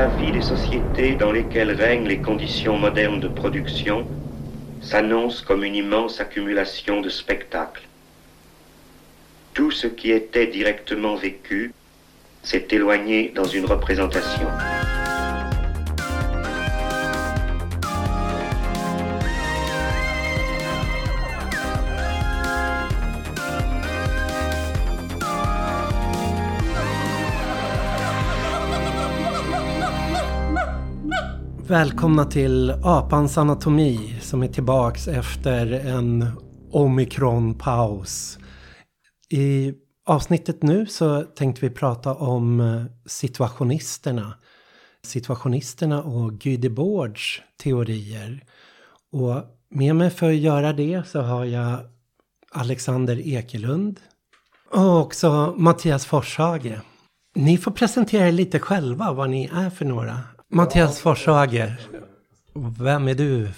la 0.00 0.06
vie 0.06 0.32
des 0.32 0.40
sociétés 0.40 1.14
dans 1.14 1.30
lesquelles 1.30 1.72
règnent 1.72 2.08
les 2.08 2.22
conditions 2.22 2.78
modernes 2.78 3.20
de 3.20 3.28
production 3.28 4.06
s'annonce 4.80 5.42
comme 5.42 5.62
une 5.62 5.74
immense 5.74 6.22
accumulation 6.22 7.02
de 7.02 7.10
spectacles. 7.10 7.86
Tout 9.52 9.70
ce 9.70 9.88
qui 9.88 10.10
était 10.10 10.46
directement 10.46 11.16
vécu 11.16 11.74
s'est 12.42 12.68
éloigné 12.70 13.30
dans 13.34 13.44
une 13.44 13.66
représentation. 13.66 14.48
Välkomna 31.70 32.24
till 32.24 32.70
Apans 32.82 33.38
anatomi 33.38 34.18
som 34.20 34.42
är 34.42 34.48
tillbaks 34.48 35.08
efter 35.08 35.72
en 35.72 36.26
omikronpaus. 36.70 38.38
I 39.28 39.74
avsnittet 40.06 40.62
nu 40.62 40.86
så 40.86 41.22
tänkte 41.22 41.68
vi 41.68 41.74
prata 41.74 42.14
om 42.14 42.60
eh, 42.60 42.82
situationisterna. 43.06 44.34
Situationisterna 45.02 46.02
och 46.02 46.32
Guy 46.32 46.56
Debord's 46.56 47.40
teorier. 47.62 48.44
Och 49.12 49.44
med 49.70 49.96
mig 49.96 50.10
för 50.10 50.28
att 50.30 50.36
göra 50.36 50.72
det 50.72 51.02
så 51.06 51.20
har 51.20 51.44
jag 51.44 51.78
Alexander 52.52 53.28
Ekelund 53.28 54.00
och 54.70 55.00
också 55.00 55.54
Mattias 55.56 56.06
Forshage. 56.06 56.80
Ni 57.34 57.58
får 57.58 57.70
presentera 57.70 58.28
er 58.28 58.32
lite 58.32 58.58
själva 58.58 59.12
vad 59.12 59.30
ni 59.30 59.50
är 59.52 59.70
för 59.70 59.84
några. 59.84 60.18
Mattias 60.52 61.00
Forshager, 61.00 61.80
vem 62.78 63.08
är 63.08 63.14
du? 63.14 63.48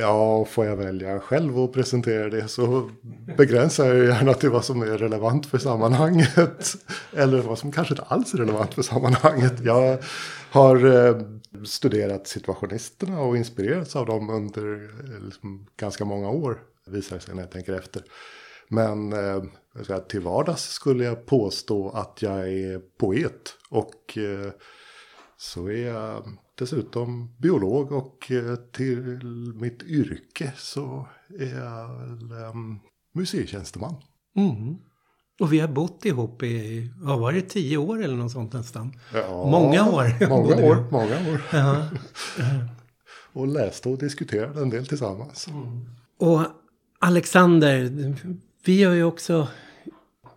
Ja, 0.00 0.44
får 0.44 0.66
jag 0.66 0.76
välja 0.76 1.20
själv 1.20 1.60
och 1.60 1.74
presentera 1.74 2.28
det 2.28 2.48
så 2.48 2.90
begränsar 3.36 3.86
jag 3.86 4.06
gärna 4.06 4.34
till 4.34 4.50
vad 4.50 4.64
som 4.64 4.82
är 4.82 4.98
relevant 4.98 5.46
för 5.46 5.58
sammanhanget. 5.58 6.76
Eller 7.12 7.38
vad 7.38 7.58
som 7.58 7.72
kanske 7.72 7.94
inte 7.94 8.02
alls 8.02 8.34
är 8.34 8.38
relevant 8.38 8.74
för 8.74 8.82
sammanhanget. 8.82 9.52
Jag 9.64 9.98
har 10.50 11.06
eh, 11.06 11.16
studerat 11.64 12.26
situationisterna 12.26 13.20
och 13.20 13.36
inspirerats 13.36 13.96
av 13.96 14.06
dem 14.06 14.30
under 14.30 14.74
eh, 14.74 15.24
liksom, 15.24 15.66
ganska 15.76 16.04
många 16.04 16.30
år. 16.30 16.58
Visar 16.86 17.18
sig 17.18 17.34
när 17.34 17.42
jag 17.42 17.50
tänker 17.50 17.72
efter. 17.72 18.02
Men 18.68 19.12
eh, 19.12 19.98
till 20.08 20.20
vardags 20.20 20.62
skulle 20.62 21.04
jag 21.04 21.26
påstå 21.26 21.90
att 21.90 22.22
jag 22.22 22.48
är 22.48 22.80
poet. 22.98 23.54
Och 23.70 24.18
eh, 24.18 24.52
så 25.36 25.66
är 25.66 25.86
jag 25.86 26.24
dessutom 26.58 27.34
biolog 27.38 27.92
och 27.92 28.30
eh, 28.30 28.56
till 28.56 29.18
mitt 29.54 29.82
yrke 29.82 30.52
så 30.56 31.08
är 31.38 31.58
jag 31.58 31.90
um, 32.50 32.80
museitjänsteman. 33.12 33.94
Mm. 34.36 34.76
Och 35.40 35.52
vi 35.52 35.60
har 35.60 35.68
bott 35.68 36.04
ihop 36.04 36.42
i, 36.42 36.90
vad 36.96 37.18
var 37.18 37.32
det, 37.32 37.40
tio 37.42 37.76
år 37.76 38.02
eller 38.02 38.16
något 38.16 38.32
sånt 38.32 38.52
nästan? 38.52 38.92
Ja, 39.12 39.50
många 39.50 39.90
år. 39.90 40.28
Många 40.28 40.56
år, 40.56 40.86
många 40.90 41.32
år. 41.32 41.42
Ja. 41.52 41.88
och 43.32 43.46
läste 43.46 43.88
och 43.88 43.98
diskuterade 43.98 44.62
en 44.62 44.70
del 44.70 44.86
tillsammans. 44.86 45.48
Mm. 45.48 45.80
Och 46.18 46.40
Alexander, 46.98 47.90
vi 48.64 48.84
har 48.84 48.94
ju 48.94 49.04
också 49.04 49.48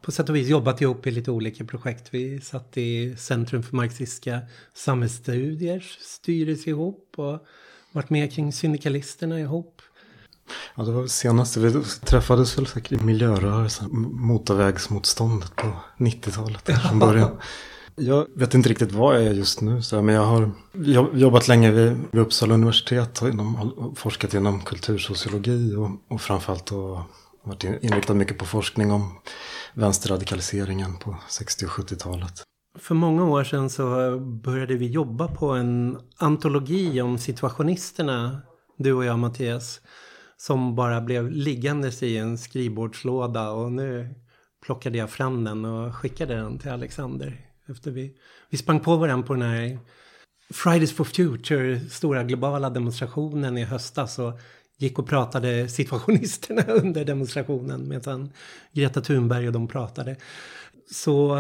på 0.08 0.12
sätt 0.12 0.30
och 0.30 0.36
vis 0.36 0.48
jobbat 0.48 0.82
ihop 0.82 1.08
i 1.08 1.12
lite 1.12 1.32
olika 1.32 1.66
projekt. 1.66 2.08
Vi 2.12 2.42
satt 2.42 2.78
i 2.78 3.16
Centrum 3.18 3.64
för 3.64 3.76
marxistiska 3.76 4.40
samhällsstudiers 4.74 5.98
styrelse 6.02 6.70
ihop 6.70 7.14
och 7.18 7.46
varit 7.92 8.10
med 8.10 8.34
kring 8.34 8.54
syndikalisterna 8.54 9.40
ihop. 9.40 9.82
Ja, 10.76 10.84
det 10.84 10.92
var 10.92 11.08
senaste 11.08 11.60
vi 11.60 11.84
träffades 12.06 12.58
väl 12.58 12.68
säkert 12.68 12.92
i 12.92 13.06
miljörörelsen, 13.06 13.90
motorvägsmotståndet 14.12 15.56
på 15.56 15.74
90-talet 15.98 16.82
från 16.88 17.00
början. 17.00 17.38
Jag 17.96 18.28
vet 18.36 18.54
inte 18.54 18.70
riktigt 18.70 18.92
vad 18.92 19.16
jag 19.16 19.24
är 19.24 19.34
just 19.34 19.62
nu, 19.62 19.82
så 19.82 20.02
men 20.02 20.16
jag 20.16 20.26
har 20.26 20.52
jobbat 21.14 21.48
länge 21.48 21.72
vid, 21.72 21.98
vid 22.12 22.22
Uppsala 22.22 22.54
universitet 22.54 23.22
och 23.22 23.30
inom, 23.30 23.94
forskat 23.98 24.34
inom 24.34 24.62
kultursociologi 24.62 25.76
och, 25.76 25.90
och 26.08 26.22
framförallt 26.22 26.72
och 26.72 27.00
varit 27.44 27.64
inriktad 27.64 28.14
mycket 28.14 28.38
på 28.38 28.46
forskning 28.46 28.92
om 28.92 29.12
vänsterradikaliseringen 29.78 30.98
på 30.98 31.18
60 31.30 31.66
och 31.66 31.72
70-talet. 31.72 32.44
För 32.80 32.96
många 32.96 33.26
år 33.26 33.44
sedan 33.44 33.70
så 33.70 34.20
började 34.20 34.76
vi 34.76 34.88
jobba 34.88 35.28
på 35.28 35.50
en 35.50 36.00
antologi 36.18 37.02
om 37.02 37.18
situationisterna, 37.18 38.42
du 38.78 38.94
och 38.94 39.06
jag 39.06 39.20
Mattias. 39.20 39.82
Som 40.38 40.76
bara 40.76 41.02
blev 41.02 41.32
liggandes 41.32 42.04
i 42.04 42.18
en 42.18 42.38
skrivbordslåda 42.38 43.50
och 43.50 43.72
nu 43.72 44.16
plockade 44.66 44.98
jag 44.98 45.10
fram 45.10 45.44
den 45.44 45.66
och 45.66 45.96
skickade 45.96 46.36
den 46.36 46.60
till 46.60 46.72
Alexander. 46.72 47.48
Efter 47.70 47.92
vi, 47.92 48.16
vi 48.50 48.58
sprang 48.58 48.80
på 48.80 48.96
varandra 48.96 49.28
på 49.28 49.34
den 49.34 49.42
här 49.50 49.80
Fridays 50.50 50.94
for 50.94 51.04
Future, 51.04 51.80
stora 51.80 52.24
globala 52.24 52.70
demonstrationen 52.70 53.58
i 53.58 53.64
höstas 53.64 54.20
och 54.20 54.40
gick 54.78 55.00
och 55.00 55.08
pratade 55.08 55.68
situationisterna 55.68 56.62
under 56.68 57.06
demonstrationen 57.06 57.88
medan 57.88 58.32
Greta 58.74 59.02
Thunberg 59.02 59.48
och 59.48 59.54
de 59.54 59.68
pratade. 59.68 60.16
Så 60.92 61.36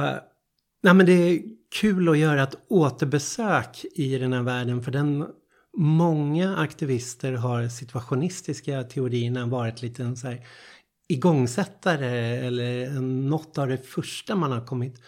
nej 0.83 0.93
men 0.93 1.05
det 1.05 1.13
är 1.13 1.41
kul 1.81 2.09
att 2.09 2.17
göra 2.17 2.43
ett 2.43 2.57
återbesök 2.67 3.85
i 3.95 4.17
den 4.17 4.33
här 4.33 4.43
världen 4.43 4.83
för 4.83 4.91
den 4.91 5.25
många 5.77 6.57
aktivister 6.57 7.33
har 7.33 7.67
situationistiska 7.67 8.83
teorierna 8.83 9.45
varit 9.45 9.81
lite 9.81 10.03
en 10.03 10.17
så 10.17 10.27
här 10.27 10.45
igångsättare 11.07 12.37
eller 12.37 12.89
något 13.01 13.57
av 13.57 13.67
det 13.67 13.77
första 13.77 14.35
man 14.35 14.51
har 14.51 14.65
kommit, 14.65 15.01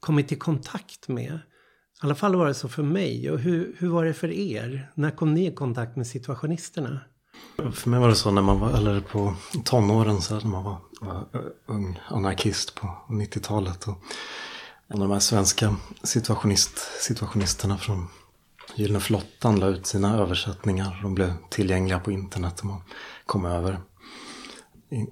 kommit 0.00 0.32
i 0.32 0.36
kontakt 0.36 1.08
med. 1.08 1.32
I 1.32 2.06
alla 2.06 2.14
fall 2.14 2.36
var 2.36 2.46
det 2.46 2.54
så 2.54 2.68
för 2.68 2.82
mig. 2.82 3.30
Och 3.30 3.38
hur, 3.38 3.76
hur 3.78 3.88
var 3.88 4.04
det 4.04 4.14
för 4.14 4.30
er? 4.30 4.90
När 4.94 5.10
kom 5.10 5.34
ni 5.34 5.46
i 5.46 5.54
kontakt 5.54 5.96
med 5.96 6.06
situationisterna? 6.06 7.00
För 7.72 7.90
mig 7.90 8.00
var 8.00 8.08
det 8.08 8.14
så 8.14 8.30
när 8.30 8.42
man 8.42 8.60
var, 8.60 8.70
eller 8.70 9.00
på 9.00 9.34
tonåren 9.64 10.22
så 10.22 10.34
när 10.34 10.44
man 10.44 10.64
var, 10.64 10.76
var 11.00 11.26
ung 11.66 12.00
anarkist 12.08 12.74
på 12.74 12.96
90-talet. 13.08 13.88
Och 13.88 13.98
en 14.88 15.02
av 15.02 15.08
de 15.08 15.12
här 15.12 15.20
svenska 15.20 15.76
situationist, 16.02 16.78
situationisterna 17.00 17.78
från 17.78 18.08
Gyllene 18.74 19.00
flottan 19.00 19.60
la 19.60 19.66
ut 19.66 19.86
sina 19.86 20.16
översättningar. 20.16 21.00
De 21.02 21.14
blev 21.14 21.32
tillgängliga 21.50 22.00
på 22.00 22.10
internet 22.10 22.60
och 22.60 22.66
man 22.66 22.82
kom 23.26 23.44
över. 23.44 23.80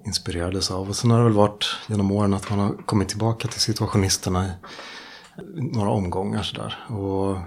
Inspirerades 0.05 0.71
av. 0.71 0.89
Och 0.89 0.95
sen 0.95 1.11
har 1.11 1.17
det 1.17 1.23
väl 1.23 1.33
varit 1.33 1.65
genom 1.87 2.11
åren 2.11 2.33
att 2.33 2.49
man 2.49 2.59
har 2.59 2.73
kommit 2.85 3.09
tillbaka 3.09 3.47
till 3.47 3.61
situationisterna 3.61 4.45
i 4.45 4.51
några 5.55 5.89
omgångar 5.89 6.43
sådär. 6.43 6.85
Och 6.87 7.37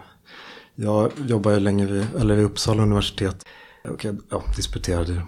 jag 0.74 1.12
jobbar 1.26 1.50
ju 1.50 1.60
länge 1.60 1.86
vid, 1.86 2.06
eller 2.18 2.36
vid 2.36 2.44
Uppsala 2.44 2.82
universitet 2.82 3.44
och 3.84 4.04
jag 4.04 4.20
ja, 4.30 4.42
disputerade 4.56 5.26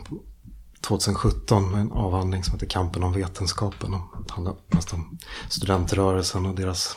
2017 0.81 1.73
med 1.73 1.81
en 1.81 1.93
avhandling 1.93 2.45
som 2.45 2.53
heter 2.53 2.67
Kampen 2.67 3.03
om 3.03 3.13
vetenskapen. 3.13 3.91
Det 4.27 4.33
handlar 4.33 4.55
mest 4.67 4.93
om 4.93 5.19
studentrörelsen 5.49 6.47
och 6.47 6.55
deras 6.55 6.97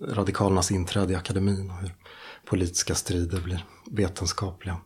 radikalernas 0.00 0.70
inträde 0.70 1.12
i 1.12 1.16
akademin 1.16 1.70
och 1.70 1.76
hur 1.76 1.94
politiska 2.44 2.94
strider 2.94 3.40
blir 3.40 3.64
vetenskapliga. 3.90 4.76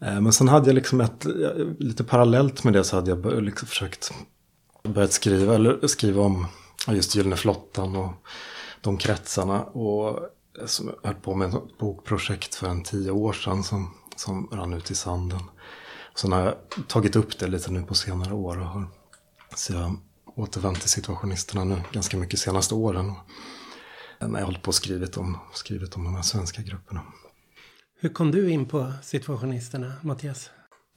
Eh, 0.00 0.20
men 0.20 0.32
sen 0.32 0.48
hade 0.48 0.66
jag 0.66 0.74
liksom 0.74 1.00
ett, 1.00 1.26
lite 1.78 2.04
parallellt 2.04 2.64
med 2.64 2.72
det 2.72 2.84
så 2.84 2.96
hade 2.96 3.10
jag 3.10 3.42
liksom 3.42 3.68
försökt 3.68 4.12
börjat 4.82 5.12
skriva, 5.12 5.54
eller 5.54 5.86
skriva 5.86 6.22
om 6.22 6.46
just 6.88 7.14
Gyllene 7.14 7.36
flottan 7.36 7.96
och 7.96 8.12
de 8.80 8.98
kretsarna. 8.98 9.62
Och 9.62 10.08
eh, 10.60 10.66
som 10.66 10.86
jag 11.02 11.08
höll 11.08 11.20
på 11.20 11.34
med 11.34 11.48
ett 11.48 11.78
bokprojekt 11.78 12.54
för 12.54 12.68
en 12.68 12.82
tio 12.82 13.10
år 13.10 13.32
sedan 13.32 13.64
som 13.64 13.94
som 14.16 14.48
rann 14.52 14.72
ut 14.72 14.90
i 14.90 14.94
sanden. 14.94 15.40
Sen 16.14 16.32
har 16.32 16.40
jag 16.40 16.54
tagit 16.88 17.16
upp 17.16 17.38
det 17.38 17.46
lite 17.46 17.70
nu 17.70 17.82
på 17.82 17.94
senare 17.94 18.34
år 18.34 18.60
och 18.60 18.66
har 18.66 18.86
så 19.56 19.72
jag 19.72 19.96
återvänt 20.36 20.80
till 20.80 20.90
situationisterna 20.90 21.64
nu 21.64 21.82
ganska 21.92 22.16
mycket 22.16 22.38
senaste 22.38 22.74
åren. 22.74 23.10
Och 24.20 24.30
när 24.30 24.38
jag 24.38 24.46
hållit 24.46 24.62
på 24.62 24.68
och 24.68 24.74
skrivit 24.74 25.16
om, 25.16 25.38
skrivit 25.52 25.96
om 25.96 26.04
de 26.04 26.14
här 26.14 26.22
svenska 26.22 26.62
grupperna. 26.62 27.02
Hur 28.00 28.08
kom 28.08 28.30
du 28.30 28.50
in 28.50 28.68
på 28.68 28.92
situationisterna, 29.02 29.92
Mattias? 30.02 30.50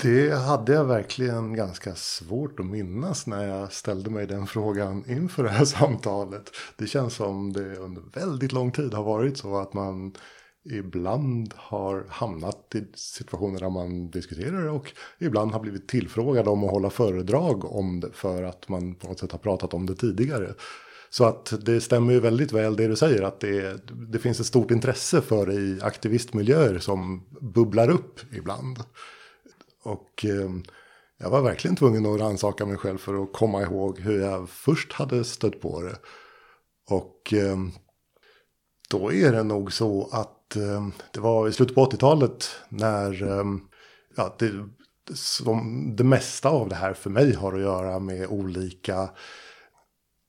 Det 0.04 0.32
hade 0.32 0.74
jag 0.74 0.86
verkligen 0.86 1.56
ganska 1.56 1.96
svårt 1.96 2.60
att 2.60 2.66
minnas 2.66 3.28
när 3.28 3.48
jag 3.48 3.74
ställde 3.74 4.10
mig 4.10 4.28
den 4.28 4.48
frågan 4.48 5.10
inför 5.10 5.44
det 5.44 5.50
här 5.50 5.66
samtalet. 5.80 6.52
Det 6.78 6.88
känns 6.88 7.14
som 7.14 7.54
det 7.54 7.76
under 7.76 8.02
väldigt 8.14 8.52
lång 8.52 8.72
tid 8.72 8.94
har 8.94 9.04
varit 9.04 9.38
så 9.38 9.58
att 9.58 9.74
man 9.74 10.14
ibland 10.72 11.54
har 11.56 12.06
hamnat 12.10 12.76
i 12.76 12.84
situationer 12.96 13.60
där 13.60 13.70
man 13.70 14.12
diskuterar 14.12 14.64
det 14.64 14.70
och 14.70 14.92
ibland 15.20 15.52
har 15.52 15.60
blivit 15.60 15.88
tillfrågad 15.88 16.48
om 16.48 16.64
att 16.64 16.72
hålla 16.72 16.90
föredrag 16.90 17.66
om 17.66 18.00
det 18.00 18.10
för 18.14 18.44
att 18.44 18.70
man 18.70 18.96
på 18.96 19.08
något 19.08 19.20
sätt 19.20 19.32
har 19.32 19.40
pratat 19.40 19.74
om 19.74 19.86
det 19.86 19.96
tidigare. 19.96 20.54
Så 21.10 21.26
att 21.26 21.66
det 21.66 21.82
stämmer 21.82 22.14
ju 22.14 22.20
väldigt 22.20 22.52
väl 22.52 22.76
det 22.76 22.88
du 22.88 22.96
säger 22.96 23.22
att 23.22 23.40
det, 23.40 23.88
det 24.12 24.20
finns 24.20 24.40
ett 24.40 24.46
stort 24.46 24.72
intresse 24.72 25.22
för 25.22 25.46
det 25.46 25.54
i 25.54 25.80
aktivistmiljöer 25.82 26.80
som 26.80 27.24
bubblar 27.42 27.90
upp 27.90 28.20
ibland. 28.34 28.80
Och 29.84 30.26
eh, 30.26 30.52
jag 31.18 31.30
var 31.30 31.42
verkligen 31.42 31.76
tvungen 31.76 32.06
att 32.06 32.20
rannsaka 32.20 32.66
mig 32.66 32.78
själv 32.78 32.98
för 32.98 33.24
att 33.24 33.34
komma 33.34 33.62
ihåg 33.62 34.00
hur 34.00 34.22
jag 34.22 34.50
först 34.50 34.94
hade 34.94 35.24
stött 35.24 35.62
på 35.62 35.82
det. 35.82 35.96
Och 36.90 37.34
eh, 37.34 37.58
då 38.90 39.14
är 39.14 39.32
det 39.32 39.44
nog 39.44 39.74
så 39.74 40.10
att 40.12 40.37
Eh, 40.56 40.88
det 41.12 41.20
var 41.20 41.48
i 41.48 41.54
slutet 41.54 41.76
på 41.76 41.86
80-talet 41.86 42.50
när 42.70 43.24
eh, 43.24 43.46
ja, 44.16 44.36
det, 44.40 44.52
som 45.16 45.92
det 45.96 46.04
mesta 46.04 46.50
av 46.50 46.70
det 46.70 46.76
här 46.76 46.94
för 46.94 47.10
mig 47.10 47.34
har 47.34 47.54
att 47.54 47.62
göra 47.62 48.00
med 48.00 48.28
olika 48.28 49.10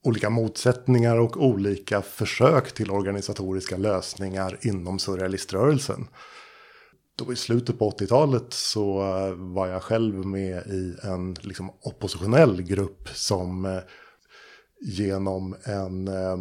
olika 0.03 0.31
motsättningar 0.31 1.17
och 1.19 1.37
olika 1.37 2.03
försök 2.03 2.75
till 2.75 2.91
organisatoriska 2.91 3.77
lösningar 3.77 4.59
inom 4.63 4.99
surrealiströrelsen. 4.99 6.09
Då 7.17 7.33
i 7.33 7.37
slutet 7.37 7.79
på 7.79 7.91
80-talet 7.91 8.53
så 8.53 9.01
eh, 9.01 9.35
var 9.35 9.67
jag 9.67 9.83
själv 9.83 10.27
med 10.27 10.67
i 10.67 10.97
en 11.03 11.35
liksom, 11.35 11.71
oppositionell 11.83 12.63
grupp 12.63 13.09
som 13.09 13.65
eh, 13.65 13.79
genom 14.81 15.57
en 15.65 16.09
eh, 16.09 16.37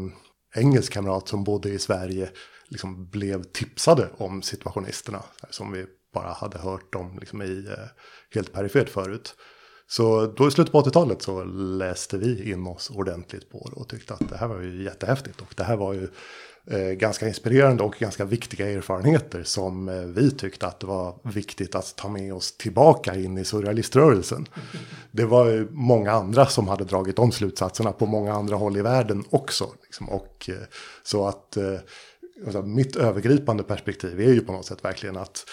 engelsk 0.55 0.93
kamrat 0.93 1.27
som 1.27 1.43
bodde 1.43 1.69
i 1.69 1.79
Sverige 1.79 2.29
liksom 2.69 3.09
blev 3.09 3.43
tipsade 3.43 4.09
om 4.17 4.41
situationisterna. 4.41 5.23
Som 5.49 5.71
vi 5.71 5.85
bara 6.13 6.33
hade 6.33 6.57
hört 6.57 6.95
om 6.95 7.17
liksom, 7.19 7.41
i 7.41 7.65
eh, 7.67 7.85
helt 8.35 8.53
perifert 8.53 8.89
förut. 8.89 9.35
Så 9.89 10.25
då 10.25 10.47
i 10.47 10.51
slutet 10.51 10.71
på 10.71 10.81
80-talet 10.81 11.21
så 11.21 11.43
läste 11.43 12.17
vi 12.17 12.51
in 12.51 12.67
oss 12.67 12.89
ordentligt 12.89 13.49
på 13.49 13.69
det 13.69 13.75
och 13.75 13.87
tyckte 13.87 14.13
att 14.13 14.29
det 14.29 14.37
här 14.37 14.47
var 14.47 14.61
ju 14.61 14.83
jättehäftigt. 14.83 15.41
Och 15.41 15.53
det 15.55 15.63
här 15.63 15.75
var 15.75 15.93
ju 15.93 16.07
eh, 16.71 16.91
ganska 16.91 17.27
inspirerande 17.27 17.83
och 17.83 17.95
ganska 17.99 18.25
viktiga 18.25 18.69
erfarenheter 18.69 19.43
som 19.43 19.89
eh, 19.89 19.95
vi 19.95 20.31
tyckte 20.31 20.67
att 20.67 20.79
det 20.79 20.87
var 20.87 21.19
viktigt 21.23 21.75
att 21.75 21.95
ta 21.95 22.09
med 22.09 22.33
oss 22.33 22.57
tillbaka 22.57 23.15
in 23.15 23.37
i 23.37 23.45
surrealiströrelsen. 23.45 24.47
Det 25.11 25.25
var 25.25 25.47
ju 25.47 25.67
många 25.71 26.11
andra 26.11 26.45
som 26.45 26.67
hade 26.67 26.83
dragit 26.83 27.15
de 27.15 27.31
slutsatserna 27.31 27.91
på 27.91 28.05
många 28.05 28.33
andra 28.33 28.55
håll 28.55 28.77
i 28.77 28.81
världen 28.81 29.23
också. 29.29 29.69
Liksom. 29.83 30.09
Och, 30.09 30.49
eh, 30.49 30.67
så 31.03 31.27
att 31.27 31.57
eh, 31.57 31.79
alltså, 32.45 32.61
mitt 32.61 32.95
övergripande 32.95 33.63
perspektiv 33.63 34.19
är 34.19 34.33
ju 34.33 34.41
på 34.41 34.51
något 34.51 34.65
sätt 34.65 34.83
verkligen 34.83 35.17
att 35.17 35.45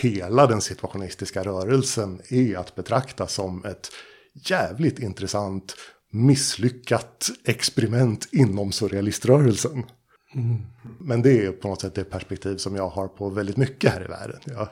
hela 0.00 0.46
den 0.46 0.60
situationistiska 0.60 1.42
rörelsen 1.42 2.20
är 2.28 2.56
att 2.56 2.74
betrakta 2.74 3.26
som 3.26 3.64
ett 3.64 3.90
jävligt 4.32 4.98
intressant 4.98 5.76
misslyckat 6.10 7.30
experiment 7.44 8.28
inom 8.32 8.72
surrealiströvelsen. 8.72 9.84
Mm. 10.34 10.62
Men 11.00 11.22
det 11.22 11.46
är 11.46 11.52
på 11.52 11.68
något 11.68 11.80
sätt 11.80 11.94
det 11.94 12.04
perspektiv 12.04 12.56
som 12.56 12.76
jag 12.76 12.88
har 12.88 13.08
på 13.08 13.28
väldigt 13.28 13.56
mycket 13.56 13.92
här 13.92 14.04
i 14.04 14.08
världen. 14.08 14.40
Jag, 14.44 14.68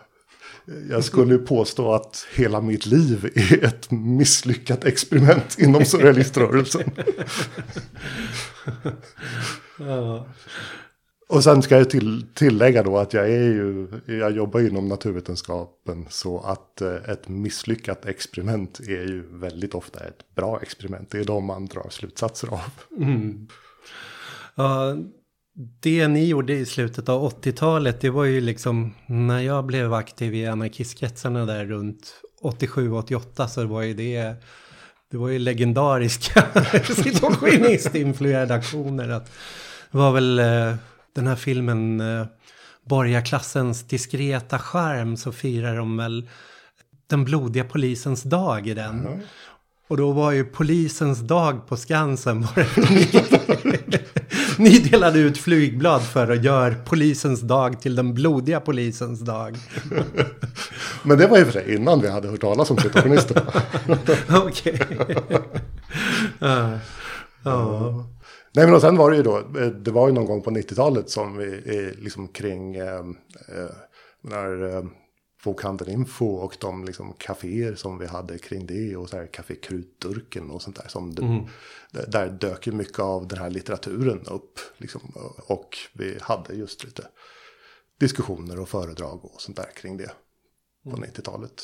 jag 0.91 1.05
skulle 1.05 1.39
påstå 1.39 1.93
att 1.93 2.27
hela 2.35 2.61
mitt 2.61 2.87
liv 2.87 3.31
är 3.35 3.65
ett 3.65 3.91
misslyckat 3.91 4.85
experiment 4.85 5.59
inom 5.59 5.85
surrealiströrelsen. 5.85 6.83
ja. 9.79 10.27
Och 11.35 11.45
sen 11.45 11.63
ska 11.63 11.79
jag 11.79 11.91
till, 11.91 12.27
tillägga 12.35 12.83
då 12.83 12.99
att 12.99 13.13
jag 13.13 13.31
är 13.31 13.43
ju, 13.43 13.89
jag 14.07 14.37
jobbar 14.37 14.61
inom 14.61 14.89
naturvetenskapen 14.89 16.07
så 16.11 16.41
att 16.41 16.81
eh, 16.81 16.95
ett 16.95 17.29
misslyckat 17.29 18.07
experiment 18.07 18.81
är 18.81 19.09
ju 19.09 19.25
väldigt 19.31 19.75
ofta 19.75 20.01
ett 20.01 20.35
bra 20.35 20.61
experiment. 20.63 21.11
Det 21.11 21.19
är 21.19 21.25
de 21.25 21.45
man 21.45 21.67
drar 21.67 21.87
slutsatser 21.91 22.49
av. 22.49 22.61
Mm. 23.03 23.49
Ja, 24.55 24.97
det 25.81 26.09
ni 26.09 26.27
gjorde 26.29 26.53
i 26.53 26.67
slutet 26.67 27.09
av 27.09 27.31
80-talet, 27.31 28.01
det 28.01 28.11
var 28.11 28.25
ju 28.25 28.41
liksom 28.41 28.95
när 29.07 29.41
jag 29.41 29.65
blev 29.65 29.95
aktiv 29.95 30.35
i 30.35 30.47
anarkistkretsarna 30.47 31.47
där 31.47 31.65
runt 31.65 32.15
87-88 32.43 33.47
så 33.47 33.67
var 33.67 33.83
ju 33.83 33.95
det 33.95 34.35
det 35.11 35.17
var 35.17 35.29
ju 35.29 35.39
legendariska 35.39 36.47
situationistinfluerade 36.85 38.55
aktioner. 38.55 39.09
Att 39.09 39.31
det 39.91 39.99
var 39.99 40.13
väl 40.13 40.39
eh, 40.39 40.75
den 41.15 41.27
här 41.27 41.37
filmen 41.37 42.01
eh, 42.01 42.27
Borgarklassens 42.85 43.83
diskreta 43.83 44.59
skärm 44.59 45.17
så 45.17 45.33
firar 45.33 45.77
de 45.77 45.97
väl 45.97 46.29
den 47.07 47.25
blodiga 47.25 47.65
polisens 47.65 48.23
dag 48.23 48.67
i 48.67 48.75
den. 48.75 49.07
Mm. 49.07 49.21
Och 49.89 49.97
då 49.97 50.13
var 50.13 50.33
ju 50.33 50.45
polisens 50.45 51.19
dag 51.19 51.67
på 51.67 51.77
Skansen. 51.77 52.47
Ni 54.59 54.79
delade 54.79 55.19
ut 55.19 55.39
flygblad 55.39 56.03
för 56.03 56.33
att 56.33 56.45
göra 56.45 56.75
polisens 56.75 57.41
dag 57.41 57.81
till 57.81 57.97
den 57.97 58.15
blodiga 58.15 58.61
polisens 58.61 59.21
dag. 59.21 59.57
Men 61.03 61.19
det 61.19 61.27
var 61.27 61.39
ju 61.39 61.45
för 61.45 61.53
sig 61.53 61.75
innan 61.75 62.01
vi 62.01 62.11
hade 62.11 62.29
hört 62.29 62.41
talas 62.41 62.71
om 62.71 62.79
situationisterna. 62.79 63.43
Okej. 64.45 64.81
Ja. 66.39 66.79
Nej 68.55 68.67
men 68.67 68.75
och 68.75 68.81
sen 68.81 68.97
var 68.97 69.11
det 69.11 69.17
ju 69.17 69.23
då, 69.23 69.39
eh, 69.39 69.67
det 69.67 69.91
var 69.91 70.09
ju 70.09 70.15
någon 70.15 70.27
gång 70.27 70.43
på 70.43 70.51
90-talet 70.51 71.11
som 71.11 71.37
vi 71.37 71.61
liksom 71.99 72.29
kring 72.29 72.75
eh, 72.75 73.05
eh, 73.49 73.71
när 74.21 74.77
eh, 74.77 74.85
Bokhandeln 75.45 75.91
Info 75.91 76.27
och 76.27 76.57
de 76.61 76.85
liksom 76.85 77.13
kaféer 77.19 77.75
som 77.75 77.99
vi 77.99 78.07
hade 78.07 78.39
kring 78.39 78.67
det 78.67 78.97
och 78.97 79.09
så 79.09 79.17
här 79.17 79.27
Café 79.27 79.55
Krutdurken 79.55 80.51
och 80.51 80.63
sånt 80.63 80.77
där. 80.77 80.89
Som 80.89 81.15
det, 81.15 81.23
mm. 81.23 81.45
Där 82.09 82.31
dök 82.31 82.67
ju 82.67 82.73
mycket 82.73 82.99
av 82.99 83.29
den 83.29 83.39
här 83.39 83.51
litteraturen 83.51 84.27
upp. 84.27 84.59
Liksom, 84.77 85.01
och 85.47 85.79
vi 85.93 86.19
hade 86.21 86.55
just 86.55 86.85
lite 86.85 87.09
diskussioner 88.01 88.61
och 88.61 88.69
föredrag 88.69 89.25
och 89.25 89.41
sånt 89.41 89.57
där 89.57 89.71
kring 89.77 89.97
det 89.97 90.11
på 90.85 90.97
mm. 90.97 91.11
90-talet. 91.11 91.63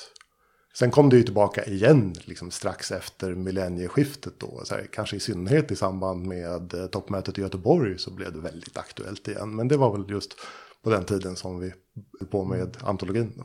Sen 0.75 0.91
kom 0.91 1.11
det 1.11 1.17
ju 1.17 1.23
tillbaka 1.23 1.65
igen 1.65 2.15
liksom 2.25 2.51
strax 2.51 2.93
efter 2.93 3.35
millennieskiftet 3.35 4.33
då. 4.39 4.63
Så 4.65 4.75
här, 4.75 4.87
kanske 4.93 5.17
i 5.17 5.21
synnerhet 5.21 5.71
i 5.71 5.77
samband 5.77 6.27
med 6.27 6.75
eh, 6.75 6.87
toppmötet 6.87 7.39
i 7.39 7.41
Göteborg 7.41 7.99
så 7.99 8.11
blev 8.11 8.33
det 8.33 8.39
väldigt 8.39 8.79
aktuellt 8.79 9.29
igen. 9.29 9.57
Men 9.57 9.69
det 9.69 9.77
var 9.77 9.93
väl 9.93 10.11
just 10.11 10.37
på 10.83 10.91
den 10.91 11.05
tiden 11.05 11.37
som 11.37 11.61
vi 11.61 11.73
höll 12.21 12.29
på 12.29 12.45
med 12.45 12.77
antologin. 12.81 13.33
Då. 13.37 13.45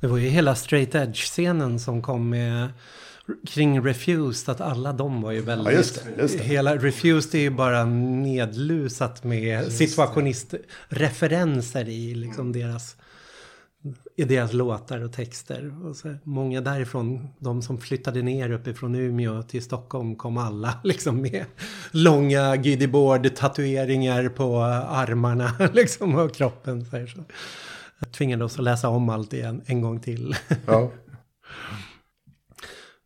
Det 0.00 0.06
var 0.06 0.18
ju 0.18 0.28
hela 0.28 0.54
straight 0.54 0.94
edge-scenen 0.94 1.78
som 1.78 2.02
kom 2.02 2.28
med 2.28 2.68
kring 3.46 3.80
Refused, 3.80 4.48
att 4.48 4.60
alla 4.60 4.92
de 4.92 5.22
var 5.22 5.32
ju 5.32 5.40
väldigt... 5.40 5.72
Ja, 5.72 5.78
just 5.78 6.04
det, 6.04 6.10
just 6.22 6.38
det. 6.38 6.44
Hela 6.44 6.76
Refused 6.76 7.34
är 7.34 7.42
ju 7.42 7.50
bara 7.50 7.84
nedlusat 7.84 9.24
med 9.24 9.72
situationistreferenser 9.72 11.88
i 11.88 12.14
liksom 12.14 12.40
mm. 12.40 12.52
deras 12.52 12.96
i 14.16 14.24
deras 14.24 14.52
låtar 14.52 15.04
och 15.04 15.12
texter. 15.12 15.86
Och 15.86 15.96
så, 15.96 16.14
många 16.22 16.60
därifrån, 16.60 17.28
de 17.38 17.62
som 17.62 17.78
flyttade 17.78 18.22
ner 18.22 18.50
uppifrån 18.50 18.94
Umeå 18.94 19.42
till 19.42 19.62
Stockholm 19.62 20.16
kom 20.16 20.38
alla 20.38 20.74
liksom 20.84 21.22
med 21.22 21.44
långa 21.90 22.56
Giddyboard 22.56 23.34
tatueringar 23.34 24.28
på 24.28 24.58
armarna 24.62 25.52
liksom 25.72 26.14
och 26.14 26.34
kroppen. 26.34 26.84
Så, 26.84 26.90
så. 26.90 27.24
Jag 27.98 28.12
tvingade 28.12 28.44
oss 28.44 28.58
att 28.58 28.64
läsa 28.64 28.88
om 28.88 29.08
allt 29.08 29.32
igen 29.32 29.62
en 29.66 29.80
gång 29.80 30.00
till. 30.00 30.36
Ja. 30.66 30.90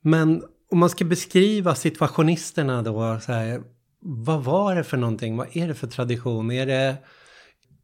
Men 0.00 0.42
om 0.70 0.78
man 0.78 0.90
ska 0.90 1.04
beskriva 1.04 1.74
situationisterna 1.74 2.82
då, 2.82 3.20
så 3.20 3.32
här, 3.32 3.62
vad 4.00 4.44
var 4.44 4.74
det 4.74 4.84
för 4.84 4.96
någonting? 4.96 5.36
Vad 5.36 5.56
är 5.56 5.68
det 5.68 5.74
för 5.74 5.86
tradition? 5.86 6.50
Är 6.50 6.66
det 6.66 6.96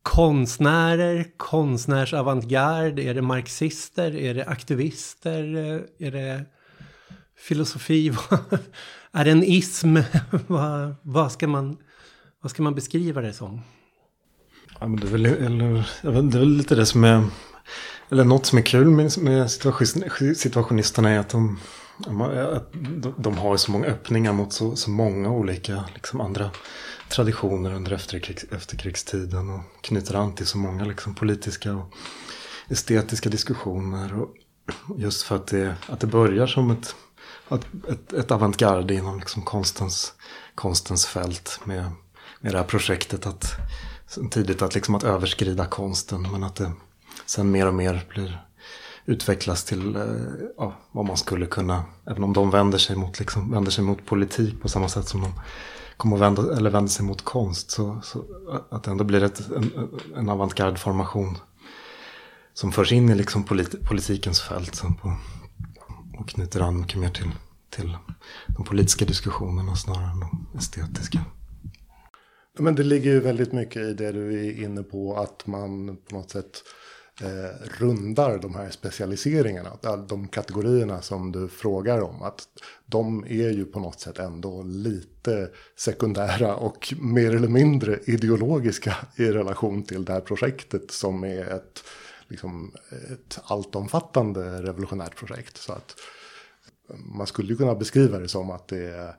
konstnärer, 0.05 1.25
konstnärsavantgarde, 1.37 3.03
är 3.03 3.15
det 3.15 3.23
marxister, 3.23 4.17
är 4.17 4.35
det 4.35 4.45
aktivister, 4.47 5.57
eh, 5.57 6.07
är 6.07 6.11
det 6.11 6.45
filosofi, 7.39 8.13
är 9.13 9.25
det 9.25 9.31
en 9.31 9.45
ism? 9.45 9.97
vad, 10.47 10.95
vad, 11.03 11.33
ska 11.33 11.49
man, 11.49 11.77
vad 12.43 12.51
ska 12.51 12.63
man 12.63 12.75
beskriva 12.75 13.21
det 13.21 13.33
som? 13.33 13.61
Ja, 14.81 14.87
men 14.87 15.01
det, 15.01 15.07
är 15.07 15.11
väl, 15.11 15.27
eller, 15.27 15.89
det 16.03 16.39
är 16.39 16.41
väl 16.41 16.49
lite 16.49 16.75
det 16.75 16.87
som 16.87 17.05
är, 17.05 17.25
eller 18.11 18.25
något 18.25 18.47
som 18.47 18.59
är 18.59 18.63
kul 18.63 18.91
med, 18.91 19.19
med 19.19 19.51
situationisterna 20.37 21.11
är 21.11 21.19
att 21.19 21.29
de, 21.29 21.59
de 23.17 23.39
har 23.39 23.57
så 23.57 23.73
många 23.73 23.87
öppningar 23.87 24.33
mot 24.33 24.53
så, 24.53 24.77
så 24.77 24.91
många 24.91 25.31
olika 25.31 25.85
liksom, 25.95 26.21
andra 26.21 26.51
traditioner 27.15 27.73
under 27.73 27.93
efterkrigs, 27.93 28.45
efterkrigstiden 28.45 29.51
och 29.51 29.61
knyter 29.81 30.15
an 30.15 30.35
till 30.35 30.47
så 30.47 30.59
många 30.59 30.85
liksom, 30.85 31.15
politiska 31.15 31.73
och 31.73 31.95
estetiska 32.69 33.31
diskussioner. 33.31 34.21
Och 34.21 34.35
just 34.97 35.23
för 35.23 35.37
att 35.37 35.47
det, 35.47 35.75
att 35.89 36.01
det 36.01 36.07
börjar 36.07 36.47
som 36.47 36.71
ett, 36.71 36.95
ett, 37.89 38.13
ett 38.13 38.31
avantgarde 38.31 38.95
inom 38.95 39.19
liksom 39.19 39.43
konstens, 39.43 40.15
konstens 40.55 41.07
fält 41.07 41.61
med, 41.65 41.91
med 42.41 42.53
det 42.55 42.59
här 42.59 42.65
projektet 42.65 43.27
att 43.27 43.57
tidigt 44.31 44.63
att, 44.63 44.75
liksom 44.75 44.95
att 44.95 45.05
överskrida 45.05 45.67
konsten 45.67 46.29
men 46.33 46.45
att 46.45 46.57
det 46.57 46.73
sen 47.27 47.51
mer 47.51 47.67
och 47.67 47.75
mer 47.75 48.07
blir 48.09 48.45
utvecklas 49.07 49.65
till 49.65 49.97
eh, 49.97 50.03
ja, 50.57 50.77
vad 50.93 51.05
man 51.05 51.17
skulle 51.17 51.47
kunna, 51.47 51.85
även 52.07 52.25
om 52.25 52.33
de 52.33 52.51
vänder 52.51 52.79
sig 52.79 52.97
mot, 52.97 53.19
liksom, 53.19 53.51
vänder 53.51 53.71
sig 53.71 53.85
mot 53.85 54.07
politik 54.07 54.63
på 54.63 54.69
samma 54.69 54.89
sätt 54.89 55.09
som 55.09 55.21
de 55.21 55.33
kommer 56.05 56.17
att 56.17 56.23
vända, 56.23 56.57
eller 56.57 56.71
vända 56.71 56.89
sig 56.89 57.05
mot 57.05 57.23
konst. 57.23 57.71
Så, 57.71 58.01
så 58.03 58.25
att 58.71 58.83
det 58.85 58.91
ändå 58.91 59.05
blir 59.05 59.23
ett, 59.23 59.41
en, 59.51 59.89
en 60.17 60.29
avantgarde-formation 60.29 61.39
som 62.55 62.73
förs 62.73 62.93
in 62.93 63.11
i 63.11 63.15
liksom 63.15 63.45
polit, 63.45 63.83
politikens 63.83 64.41
fält. 64.41 64.83
På, 65.03 65.17
och 66.19 66.29
knyter 66.29 66.61
an 66.61 66.81
mycket 66.81 67.01
mer 67.01 67.09
till, 67.09 67.31
till 67.71 67.97
de 68.47 68.65
politiska 68.65 69.05
diskussionerna 69.05 69.77
snarare 69.77 70.11
än 70.11 70.21
de 70.21 70.47
estetiska. 70.59 71.21
Men 72.59 72.75
det 72.75 72.83
ligger 72.83 73.11
ju 73.11 73.21
väldigt 73.21 73.53
mycket 73.53 73.83
i 73.83 73.95
det 73.95 74.13
du 74.13 74.47
är 74.47 74.65
inne 74.65 74.83
på 74.83 75.17
att 75.17 75.47
man 75.47 75.97
på 76.09 76.15
något 76.15 76.31
sätt 76.31 76.63
eh, 77.21 77.69
rundar 77.79 78.39
de 78.39 78.55
här 78.55 78.71
specialiseringarna. 78.71 79.71
De 80.09 80.29
kategorierna 80.29 81.03
som 81.03 81.33
du 81.33 81.49
frågar 81.49 82.01
om. 82.01 82.23
Att 82.23 82.49
de 82.87 83.25
är 83.25 83.51
ju 83.51 83.65
på 83.65 83.81
något 83.81 84.01
sätt 84.01 84.19
ändå 84.19 84.63
lite 84.63 85.51
sekundära 85.77 86.57
och 86.57 86.95
mer 87.01 87.35
eller 87.35 87.49
mindre 87.49 87.99
ideologiska 88.05 88.97
i 89.17 89.25
relation 89.25 89.83
till 89.83 90.05
det 90.05 90.13
här 90.13 90.21
projektet 90.21 90.91
som 90.91 91.25
är 91.25 91.45
ett, 91.45 91.85
liksom, 92.29 92.73
ett 93.13 93.41
alltomfattande 93.45 94.63
revolutionärt 94.63 95.17
projekt. 95.17 95.57
Så 95.57 95.73
att 95.73 95.97
man 96.97 97.27
skulle 97.27 97.49
ju 97.49 97.57
kunna 97.57 97.75
beskriva 97.75 98.19
det 98.19 98.29
som 98.29 98.51
att 98.51 98.69
det 98.69 99.15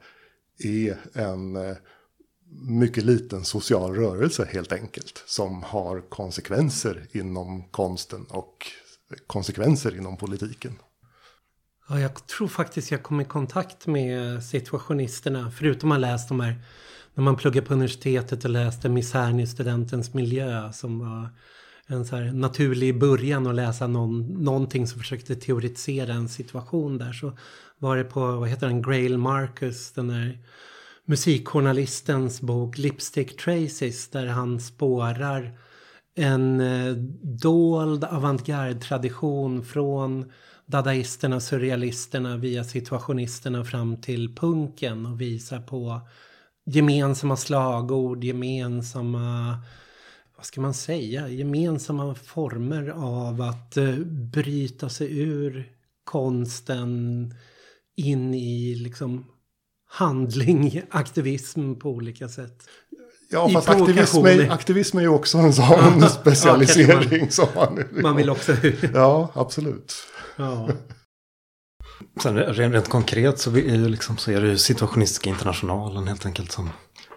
är 0.57 0.97
en 1.13 1.55
eh, 1.55 1.75
mycket 2.61 3.03
liten 3.03 3.45
social 3.45 3.95
rörelse 3.95 4.49
helt 4.53 4.71
enkelt. 4.71 5.23
Som 5.25 5.63
har 5.63 6.09
konsekvenser 6.09 7.07
inom 7.11 7.63
konsten 7.71 8.25
och 8.29 8.67
konsekvenser 9.27 9.97
inom 9.97 10.17
politiken. 10.17 10.79
Ja, 11.89 11.99
jag 11.99 12.27
tror 12.27 12.47
faktiskt 12.47 12.91
jag 12.91 13.03
kom 13.03 13.21
i 13.21 13.25
kontakt 13.25 13.87
med 13.87 14.43
situationisterna. 14.43 15.51
Förutom 15.51 15.91
att 15.91 15.95
ha 15.95 16.01
läst 16.01 16.29
de 16.29 16.39
här, 16.39 16.55
när 17.13 17.23
man 17.23 17.35
pluggar 17.35 17.61
på 17.61 17.73
universitetet 17.73 18.43
och 18.43 18.49
läste 18.49 18.89
Misärn 18.89 19.39
i 19.39 19.47
studentens 19.47 20.13
miljö. 20.13 20.71
Som 20.73 20.99
var 20.99 21.29
en 21.87 22.05
så 22.05 22.15
här 22.15 22.31
naturlig 22.31 22.99
början 22.99 23.47
att 23.47 23.55
läsa 23.55 23.87
någon, 23.87 24.43
någonting 24.43 24.87
som 24.87 24.99
försökte 24.99 25.35
teoretisera 25.35 26.13
en 26.13 26.29
situation 26.29 26.97
där. 26.97 27.13
Så 27.13 27.37
var 27.79 27.97
det 27.97 28.03
på, 28.03 28.19
vad 28.19 28.49
heter 28.49 28.67
den, 28.67 28.81
Grail 28.81 29.17
Marcus, 29.17 29.91
den 29.91 30.07
där 30.07 30.39
musikjournalistens 31.05 32.41
bok 32.41 32.77
Lipstick 32.77 33.37
Traces 33.37 34.07
där 34.07 34.27
han 34.27 34.59
spårar 34.59 35.57
en 36.15 36.61
eh, 36.61 36.93
dold 37.21 38.03
avantgarde-tradition 38.03 39.63
från 39.63 40.31
dadaisterna, 40.65 41.39
surrealisterna 41.39 42.37
via 42.37 42.63
situationisterna 42.63 43.65
fram 43.65 44.01
till 44.01 44.35
punken 44.35 45.05
och 45.05 45.21
visar 45.21 45.59
på 45.59 46.01
gemensamma 46.65 47.37
slagord, 47.37 48.23
gemensamma, 48.23 49.57
vad 50.35 50.45
ska 50.45 50.61
man 50.61 50.73
säga, 50.73 51.29
gemensamma 51.29 52.15
former 52.15 52.87
av 52.89 53.41
att 53.41 53.77
eh, 53.77 53.95
bryta 54.33 54.89
sig 54.89 55.19
ur 55.19 55.71
konsten 56.03 57.33
in 57.95 58.33
i 58.33 58.75
liksom 58.75 59.25
handling, 59.95 60.81
aktivism 60.89 61.75
på 61.75 61.89
olika 61.89 62.29
sätt. 62.29 62.63
Ja, 63.29 63.49
fast 63.49 63.69
aktivism 63.69 64.25
är, 64.25 64.51
aktivism 64.51 64.97
är 64.97 65.01
ju 65.01 65.07
också 65.07 65.37
en 65.37 65.53
sån 65.53 66.09
specialisering. 66.21 67.21
man, 67.21 67.31
som 67.31 67.47
man, 67.55 67.85
man 68.01 68.15
vill 68.15 68.29
också... 68.29 68.53
ja, 68.93 69.31
absolut. 69.33 69.95
Ja. 70.35 70.69
Sen 72.23 72.37
rent, 72.37 72.73
rent 72.73 72.89
konkret 72.89 73.39
så 73.39 73.51
är, 73.51 73.75
ju 73.75 73.89
liksom, 73.89 74.17
så 74.17 74.31
är 74.31 74.41
det 74.41 74.47
ju 74.47 74.57
Situationistiska 74.57 75.29
internationalen 75.29 76.07
helt 76.07 76.25
enkelt 76.25 76.51
som 76.51 76.69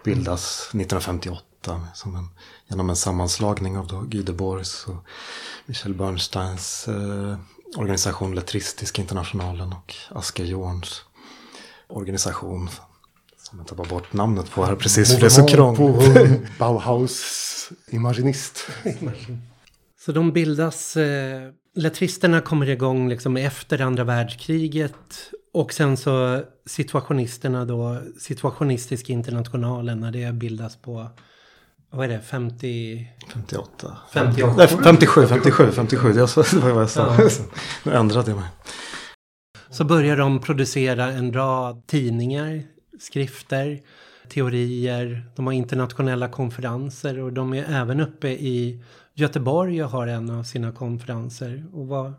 bildas 0.03 0.61
1958 0.61 1.81
som 1.93 2.15
en, 2.15 2.29
genom 2.67 2.89
en 2.89 2.95
sammanslagning 2.95 3.77
av 3.77 3.87
då 3.87 4.01
Guy 4.01 4.21
Debors 4.21 4.85
och 4.87 5.05
Michel 5.65 5.93
Bernsteins 5.93 6.87
eh, 6.87 7.37
organisation 7.77 8.35
Lettristiska 8.35 9.01
internationalen 9.01 9.73
och 9.73 9.95
Asker 10.09 10.45
Jorns 10.45 11.03
organisation. 11.89 12.69
Som 13.37 13.59
jag 13.59 13.67
tappar 13.67 13.85
bort 13.85 14.13
namnet 14.13 14.51
på 14.51 14.65
här 14.65 14.75
precis 14.75 15.13
för 15.13 15.19
det 15.19 15.25
är 15.25 15.29
så 15.29 15.45
krångligt. 15.45 16.41
Bauhaus 16.59 17.69
Imaginist. 17.87 18.67
så 20.05 20.11
de 20.11 20.31
bildas, 20.31 20.97
eh, 20.97 21.51
lettristerna 21.75 22.41
kommer 22.41 22.69
igång 22.69 23.09
liksom 23.09 23.37
efter 23.37 23.81
andra 23.81 24.03
världskriget. 24.03 25.31
Och 25.53 25.73
sen 25.73 25.97
så 25.97 26.43
situationisterna 26.65 27.65
då, 27.65 28.01
situationistiska 28.19 29.13
internationalen 29.13 29.99
när 29.99 30.11
det 30.11 30.33
bildas 30.33 30.75
på 30.75 31.09
vad 31.91 32.05
är 32.05 32.09
det, 32.09 32.19
50... 32.19 33.07
58. 33.33 33.97
58. 34.13 34.53
Nej, 34.57 34.67
57, 34.67 35.27
57, 35.27 35.71
57. 35.71 36.13
Det 36.13 36.19
var 36.19 36.71
vad 36.71 36.81
jag 36.81 36.89
sa. 36.89 37.15
Ja. 37.19 37.29
Nu 37.83 37.93
ändrade 37.93 38.31
jag 38.31 38.37
mig. 38.39 38.49
Så 39.71 39.83
börjar 39.83 40.17
de 40.17 40.39
producera 40.39 41.11
en 41.11 41.33
rad 41.33 41.87
tidningar, 41.87 42.63
skrifter, 42.99 43.81
teorier. 44.29 45.25
De 45.35 45.45
har 45.45 45.53
internationella 45.53 46.27
konferenser 46.27 47.19
och 47.19 47.33
de 47.33 47.53
är 47.53 47.63
även 47.63 47.99
uppe 47.99 48.27
i 48.29 48.83
Göteborg 49.13 49.83
och 49.83 49.89
har 49.89 50.07
en 50.07 50.29
av 50.29 50.43
sina 50.43 50.71
konferenser. 50.71 51.65
Och 51.73 51.87
vad, 51.87 52.13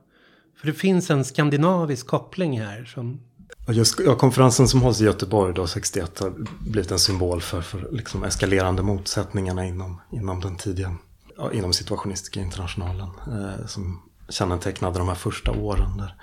för 0.61 0.66
det 0.66 0.73
finns 0.73 1.11
en 1.11 1.25
skandinavisk 1.25 2.07
koppling 2.07 2.61
här 2.61 2.85
som 2.85 3.21
Just 3.69 4.00
ja, 4.00 4.14
konferensen 4.14 4.69
som 4.69 4.83
hålls 4.83 5.00
i 5.00 5.04
Göteborg 5.04 5.54
då 5.54 5.66
61 5.66 6.19
har 6.19 6.33
blivit 6.71 6.90
en 6.90 6.99
symbol 6.99 7.40
för, 7.40 7.61
för 7.61 7.88
liksom 7.92 8.25
eskalerande 8.25 8.83
motsättningarna 8.83 9.66
inom, 9.66 10.00
inom 10.12 10.40
den 10.40 10.57
tidiga, 10.57 10.97
ja, 11.37 11.52
inom 11.52 11.73
situationistiska 11.73 12.40
internationalen. 12.40 13.09
Eh, 13.26 13.66
som 13.66 14.02
kännetecknade 14.28 14.99
de 14.99 15.09
här 15.09 15.14
första 15.14 15.50
åren. 15.50 15.97
Där 15.97 16.14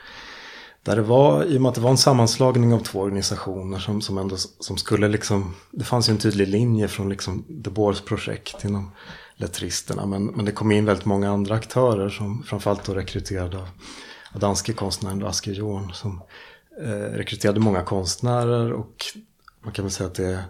där 0.88 0.96
det 0.96 1.02
var, 1.02 1.44
i 1.44 1.58
och 1.58 1.62
med 1.62 1.70
att 1.70 1.76
det 1.76 1.82
var 1.82 1.90
en 1.90 1.98
sammanslagning 1.98 2.74
av 2.74 2.80
två 2.80 3.00
organisationer 3.00 3.80
som, 3.80 4.02
som 4.02 4.18
ändå 4.18 4.38
som 4.38 4.78
skulle 4.78 5.08
liksom, 5.08 5.56
det 5.72 5.84
fanns 5.84 6.10
ju 6.10 6.12
en 6.12 6.18
tydlig 6.18 6.48
linje 6.48 6.88
från 6.88 7.10
liksom 7.10 7.46
De 7.48 7.70
Boers 7.70 8.02
projekt 8.02 8.66
inom 8.66 8.92
lettristerna. 9.36 10.06
Men, 10.06 10.26
men 10.26 10.46
det 10.46 10.52
kom 10.52 10.72
in 10.72 10.86
väldigt 10.86 11.06
många 11.06 11.32
andra 11.32 11.56
aktörer 11.56 12.10
som 12.10 12.44
framförallt 12.44 12.84
då 12.84 12.94
rekryterade 12.94 13.58
av, 13.58 13.68
av 14.34 14.40
danske 14.40 14.74
konstnären 14.74 15.26
Asker 15.26 15.52
Jorn 15.52 15.94
som 15.94 16.22
eh, 16.84 16.90
rekryterade 16.90 17.60
många 17.60 17.84
konstnärer 17.84 18.72
och 18.72 19.06
man 19.64 19.74
kan 19.74 19.86
väl 19.86 19.92
säga 19.92 20.08
att 20.08 20.16
det, 20.16 20.44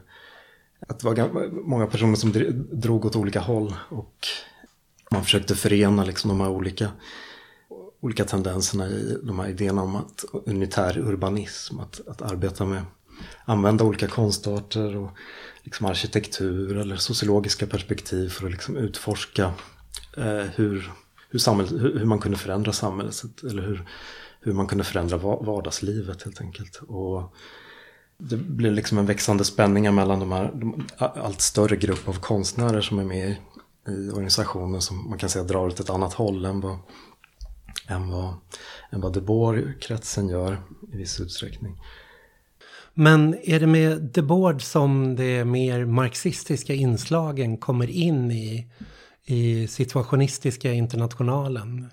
att 0.88 1.00
det 1.00 1.06
var 1.08 1.50
många 1.68 1.88
personer 1.88 2.16
som 2.16 2.34
drog 2.72 3.06
åt 3.06 3.16
olika 3.16 3.40
håll 3.40 3.76
och 3.90 4.28
man 5.12 5.24
försökte 5.24 5.56
förena 5.56 6.04
liksom 6.04 6.28
de 6.30 6.42
här 6.42 6.50
olika 6.50 6.92
olika 8.02 8.26
tendenserna 8.26 8.88
i 8.88 9.18
de 9.24 9.40
här 9.40 9.50
idéerna 9.50 9.82
om 9.82 9.96
att 9.96 10.26
unitär 10.46 10.98
urbanism, 10.98 11.80
att, 11.80 12.08
att 12.08 12.22
arbeta 12.22 12.66
med, 12.66 12.82
använda 13.46 13.84
olika 13.84 14.08
konstarter 14.08 14.96
och 14.96 15.10
liksom 15.64 15.86
arkitektur 15.86 16.78
eller 16.78 16.96
sociologiska 16.96 17.68
perspektiv 17.68 18.30
för 18.30 18.46
att 18.46 18.52
liksom 18.52 18.78
utforska 18.78 19.54
eh, 20.18 20.46
hur, 20.56 20.92
hur, 21.30 21.40
samhället, 21.40 21.72
hur, 21.72 22.00
hur, 22.00 22.06
man 22.06 22.20
kunde 22.20 22.38
förändra 22.38 22.74
samhället 22.74 23.24
eller 23.44 23.62
hur, 23.62 23.90
hur 24.42 24.54
man 24.54 24.68
kunde 24.68 24.84
förändra 24.84 25.18
vardagslivet 25.18 26.24
helt 26.24 26.42
enkelt. 26.42 26.82
Och 26.88 27.36
det 28.18 28.38
blir 28.38 28.72
liksom 28.72 28.98
en 28.98 29.06
växande 29.06 29.44
spänning 29.44 29.96
mellan 29.96 30.20
de 30.20 30.32
här 30.32 30.52
de, 30.54 30.88
allt 30.98 31.42
större 31.42 31.76
grupp 31.76 32.08
av 32.08 32.20
konstnärer 32.20 32.82
som 32.82 33.00
är 33.00 33.04
med 33.04 33.30
i, 33.30 33.38
i 33.92 34.10
organisationen 34.10 34.82
som 34.82 35.10
man 35.10 35.18
kan 35.18 35.30
säga 35.30 35.44
drar 35.44 35.68
åt 35.68 35.80
ett 35.80 35.90
annat 35.90 36.14
håll 36.14 36.46
än 36.46 36.62
vad 36.62 36.78
än 37.88 38.10
vad, 38.10 38.34
än 38.92 39.02
vad 39.02 39.14
Debord-kretsen 39.14 40.30
gör 40.30 40.58
i 40.94 40.98
viss 40.98 41.20
utsträckning. 41.20 41.82
Men 42.94 43.36
är 43.44 43.60
det 43.60 43.68
med 43.68 44.02
De 44.02 44.22
Boer 44.22 44.60
som 44.60 45.16
de 45.16 45.44
mer 45.44 45.86
marxistiska 45.86 46.74
inslagen 46.74 47.58
kommer 47.58 47.90
in 47.90 48.32
i, 48.32 48.68
i 49.26 49.68
situationistiska 49.68 50.74
internationalen? 50.74 51.90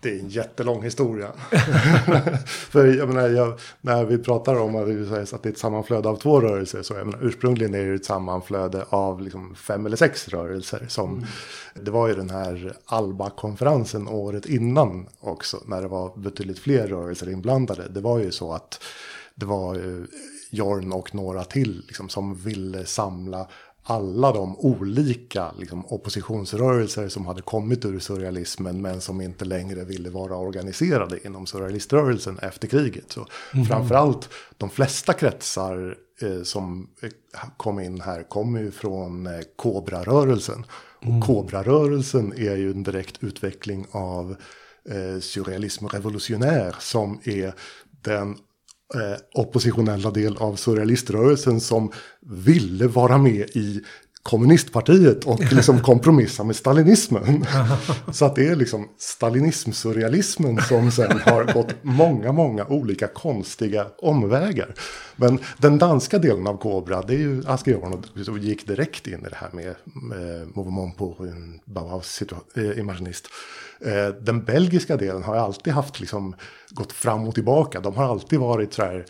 Det 0.00 0.10
är 0.10 0.18
en 0.20 0.28
jättelång 0.28 0.82
historia. 0.82 1.32
För 2.46 2.86
jag 2.86 3.08
menar, 3.08 3.28
jag, 3.28 3.58
när 3.80 4.04
vi 4.04 4.18
pratar 4.18 4.54
om 4.54 4.76
att 4.76 4.86
det 5.42 5.48
är 5.48 5.52
ett 5.52 5.58
sammanflöde 5.58 6.08
av 6.08 6.16
två 6.16 6.40
rörelser. 6.40 6.82
Så 6.82 6.94
jag 6.94 7.06
menar, 7.06 7.26
ursprungligen 7.26 7.74
är 7.74 7.86
det 7.86 7.94
ett 7.94 8.04
sammanflöde 8.04 8.84
av 8.88 9.22
liksom 9.22 9.54
fem 9.54 9.86
eller 9.86 9.96
sex 9.96 10.28
rörelser. 10.28 10.86
Som, 10.88 11.10
mm. 11.10 11.24
Det 11.74 11.90
var 11.90 12.08
ju 12.08 12.14
den 12.14 12.30
här 12.30 12.76
ALBA-konferensen 12.84 14.08
året 14.08 14.46
innan 14.46 15.06
också. 15.20 15.62
När 15.66 15.82
det 15.82 15.88
var 15.88 16.16
betydligt 16.16 16.58
fler 16.58 16.86
rörelser 16.86 17.30
inblandade. 17.30 17.88
Det 17.88 18.00
var 18.00 18.18
ju 18.18 18.30
så 18.30 18.52
att 18.52 18.82
det 19.34 19.46
var 19.46 20.06
Jorn 20.50 20.92
och 20.92 21.14
några 21.14 21.44
till 21.44 21.84
liksom, 21.86 22.08
som 22.08 22.34
ville 22.34 22.86
samla 22.86 23.46
alla 23.90 24.32
de 24.32 24.56
olika 24.58 25.52
liksom, 25.58 25.86
oppositionsrörelser 25.86 27.08
som 27.08 27.26
hade 27.26 27.42
kommit 27.42 27.84
ur 27.84 27.98
surrealismen 27.98 28.82
men 28.82 29.00
som 29.00 29.20
inte 29.20 29.44
längre 29.44 29.84
ville 29.84 30.10
vara 30.10 30.36
organiserade 30.36 31.26
inom 31.26 31.46
surrealiströrelsen 31.46 32.38
efter 32.38 32.68
kriget. 32.68 33.12
Så 33.12 33.26
mm. 33.54 33.66
Framförallt 33.66 34.28
de 34.56 34.70
flesta 34.70 35.12
kretsar 35.12 35.96
eh, 36.22 36.42
som 36.42 36.90
eh, 37.02 37.10
kom 37.56 37.80
in 37.80 38.00
här 38.00 38.22
kommer 38.22 38.60
ju 38.60 38.70
från 38.70 39.26
eh, 39.26 39.40
Kobra-rörelsen. 39.56 40.64
Och 40.98 41.26
Kobra-rörelsen 41.26 42.32
är 42.32 42.56
ju 42.56 42.70
en 42.70 42.82
direkt 42.82 43.24
utveckling 43.24 43.86
av 43.90 44.36
eh, 44.88 45.20
surrealism 45.20 45.86
revolutionär 45.86 46.76
som 46.78 47.20
är 47.24 47.54
den 48.02 48.36
eh, 48.94 49.18
oppositionella 49.34 50.10
del 50.10 50.36
av 50.36 50.56
surrealiströrelsen 50.56 51.60
som 51.60 51.92
ville 52.20 52.86
vara 52.86 53.18
med 53.18 53.50
i 53.50 53.80
kommunistpartiet 54.22 55.24
och 55.24 55.40
liksom 55.52 55.80
kompromissa 55.80 56.44
med 56.44 56.56
stalinismen. 56.56 57.46
Så 58.12 58.24
att 58.24 58.36
det 58.36 58.46
är 58.46 58.56
liksom 58.56 58.88
stalinism-surrealismen 58.98 60.60
som 60.60 60.90
sen 60.90 61.20
har 61.20 61.52
gått 61.52 61.74
många, 61.82 62.32
många 62.32 62.66
olika 62.66 63.06
konstiga 63.06 63.86
omvägar. 63.98 64.74
Men 65.16 65.38
den 65.58 65.78
danska 65.78 66.18
delen 66.18 66.46
av 66.46 66.56
Cobra, 66.56 67.02
det 67.02 67.14
är 67.14 67.18
ju 67.18 67.42
Asker 67.46 67.72
Jorn 67.72 68.24
som 68.24 68.38
gick 68.38 68.66
direkt 68.66 69.06
in 69.06 69.20
i 69.26 69.28
det 69.30 69.36
här 69.36 69.50
med 69.52 69.68
eh, 69.68 70.48
Mouvement 70.54 70.96
pour 70.96 71.26
une 71.26 71.60
Bauhaus 71.64 72.22
eh, 72.56 72.78
imaginist. 72.78 73.26
Eh, 73.26 73.30
Eh, 73.84 74.08
den 74.08 74.44
belgiska 74.44 74.96
delen 74.96 75.22
har 75.22 75.36
alltid 75.36 75.72
haft 75.72 76.00
liksom 76.00 76.34
gått 76.70 76.92
fram 76.92 77.28
och 77.28 77.34
tillbaka. 77.34 77.80
De 77.80 77.96
har 77.96 78.04
alltid 78.04 78.38
varit 78.38 78.74
så 78.74 78.82
här 78.82 79.06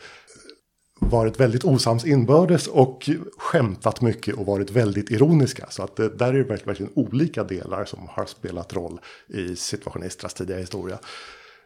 varit 1.00 1.40
väldigt 1.40 1.64
osams 1.64 2.04
inbördes 2.04 2.66
och 2.66 3.10
skämtat 3.38 4.00
mycket 4.00 4.34
och 4.34 4.46
varit 4.46 4.70
väldigt 4.70 5.10
ironiska. 5.10 5.66
Så 5.70 5.82
att 5.82 5.96
det, 5.96 6.08
där 6.08 6.34
är 6.34 6.38
det 6.38 6.44
verkligen 6.44 6.92
olika 6.94 7.44
delar 7.44 7.84
som 7.84 8.08
har 8.08 8.26
spelat 8.26 8.72
roll 8.72 9.00
i 9.28 9.56
situationisternas 9.56 10.34
tidiga 10.34 10.58
historia. 10.58 10.98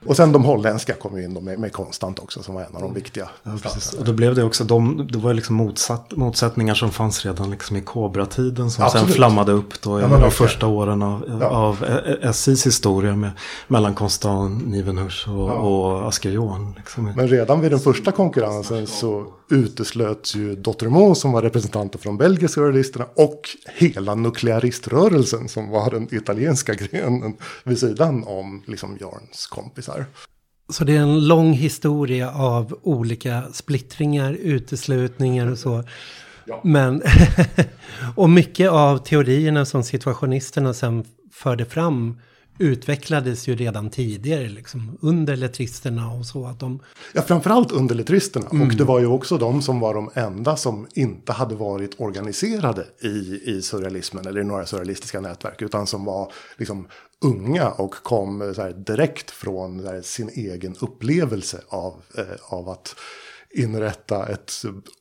Och 0.06 0.16
sen 0.16 0.32
de 0.32 0.44
holländska 0.44 0.94
kom 0.94 1.16
ju 1.18 1.24
in 1.24 1.32
med, 1.32 1.58
med 1.58 1.72
Konstant 1.72 2.18
också 2.18 2.42
som 2.42 2.54
var 2.54 2.62
en 2.62 2.76
av 2.76 2.82
de 2.82 2.94
viktiga. 2.94 3.28
Ja. 3.42 3.52
Och 3.98 4.04
då 4.04 4.12
blev 4.12 4.34
det 4.34 4.44
också, 4.44 4.64
de, 4.64 5.08
det 5.12 5.18
var 5.18 5.34
liksom 5.34 5.56
motsatt, 5.56 6.12
motsättningar 6.16 6.74
som 6.74 6.90
fanns 6.90 7.24
redan 7.24 7.50
liksom 7.50 7.76
i 7.76 7.80
Kobra-tiden 7.80 8.70
som 8.70 8.84
Absolut. 8.84 9.06
sen 9.06 9.14
flammade 9.14 9.52
upp 9.52 9.82
då 9.82 9.98
i 9.98 10.02
Ja, 10.02 10.08
de 10.08 10.30
första 10.30 10.66
åren 10.66 11.02
av, 11.02 11.38
Ja. 11.40 11.48
av 11.48 11.84
SIs 12.32 12.66
historia 12.66 13.16
med, 13.16 13.30
mellan 13.68 13.94
Konstant, 13.94 14.66
Nivenhusch 14.66 15.28
och, 15.28 15.34
Ja. 15.50 15.52
och 15.52 16.08
Asker 16.08 16.30
Johan. 16.30 16.74
Liksom. 16.76 17.12
Men 17.16 17.28
redan 17.28 17.60
vid 17.60 17.70
den 17.72 17.80
första 17.80 18.12
konkurrensen 18.12 18.86
så 18.86 19.26
uteslöts 19.50 20.34
ju 20.36 20.56
Dautremont 20.56 21.18
som 21.18 21.32
var 21.32 21.42
representanter 21.42 22.00
de 22.04 22.16
belgiska 22.16 22.60
realisterna 22.60 23.06
och 23.16 23.40
hela 23.76 24.14
nukleariströrelsen 24.14 25.48
som 25.48 25.70
var 25.70 25.90
den 25.90 26.14
italienska 26.14 26.74
grenen 26.74 27.36
vid 27.64 27.78
sidan 27.78 28.24
om 28.26 28.62
liksom 28.66 28.98
Jarns 29.00 29.46
kompisar. 29.46 29.93
Så 30.68 30.84
det 30.84 30.96
är 30.96 31.00
en 31.00 31.28
lång 31.28 31.52
historia 31.52 32.30
av 32.30 32.78
olika 32.82 33.42
splittringar, 33.52 34.32
uteslutningar 34.32 35.50
och 35.50 35.58
så. 35.58 35.84
Ja. 36.44 36.60
Men, 36.64 37.02
och 38.16 38.30
mycket 38.30 38.70
av 38.70 38.98
teorierna 38.98 39.64
som 39.64 39.82
situationisterna 39.82 40.74
sen 40.74 41.04
förde 41.32 41.64
fram 41.64 42.20
utvecklades 42.58 43.48
ju 43.48 43.56
redan 43.56 43.90
tidigare, 43.90 44.48
liksom 44.48 44.98
under 45.00 45.36
letristerna 45.36 46.10
och 46.12 46.26
så. 46.26 46.46
Att 46.46 46.60
de, 46.60 46.80
Ja, 47.12 47.22
framförallt 47.22 47.72
underletristerna. 47.72 48.46
Och 48.48 48.76
det 48.76 48.84
var 48.84 49.00
ju 49.00 49.06
också 49.06 49.38
de 49.38 49.62
som 49.62 49.80
var 49.80 49.94
de 49.94 50.10
enda 50.14 50.56
som 50.56 50.86
inte 50.94 51.32
hade 51.32 51.54
varit 51.54 52.00
organiserade 52.00 52.86
i, 53.02 53.40
i 53.44 53.62
surrealismen 53.62 54.26
eller 54.26 54.40
i 54.40 54.44
några 54.44 54.66
surrealistiska 54.66 55.20
nätverk. 55.20 55.62
Utan 55.62 55.86
som 55.86 56.04
var 56.04 56.32
liksom 56.56 56.88
unga 57.20 57.70
och 57.70 57.94
kom 57.94 58.54
så 58.54 58.62
här, 58.62 58.72
direkt 58.72 59.30
från 59.30 59.86
här, 59.86 60.02
sin 60.02 60.28
egen 60.28 60.76
upplevelse 60.80 61.60
av, 61.68 62.02
eh, 62.18 62.24
av 62.54 62.68
att 62.68 62.96
inrätta 63.50 64.26
ett 64.26 64.52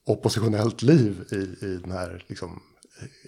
oppositionellt 0.06 0.82
liv 0.82 1.24
i, 1.32 1.66
i 1.66 1.80
den 1.84 1.92
här 1.92 2.24
liksom, 2.28 2.60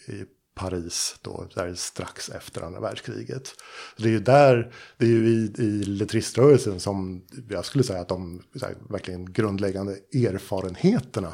i 0.07 0.23
Paris 0.55 1.15
då, 1.21 1.47
där 1.55 1.73
strax 1.75 2.29
efter 2.29 2.61
andra 2.61 2.79
världskriget. 2.79 3.53
Det 3.97 4.03
är 4.03 4.11
ju 4.11 4.19
där, 4.19 4.73
det 4.97 5.05
är 5.05 5.09
ju 5.09 5.27
i, 5.27 5.53
i 5.57 5.83
letriströrelsen 5.83 6.79
som 6.79 7.21
jag 7.49 7.65
skulle 7.65 7.83
säga 7.83 8.01
att 8.01 8.09
de 8.09 8.41
här, 8.61 8.75
verkligen 8.89 9.33
grundläggande 9.33 9.91
erfarenheterna 10.13 11.33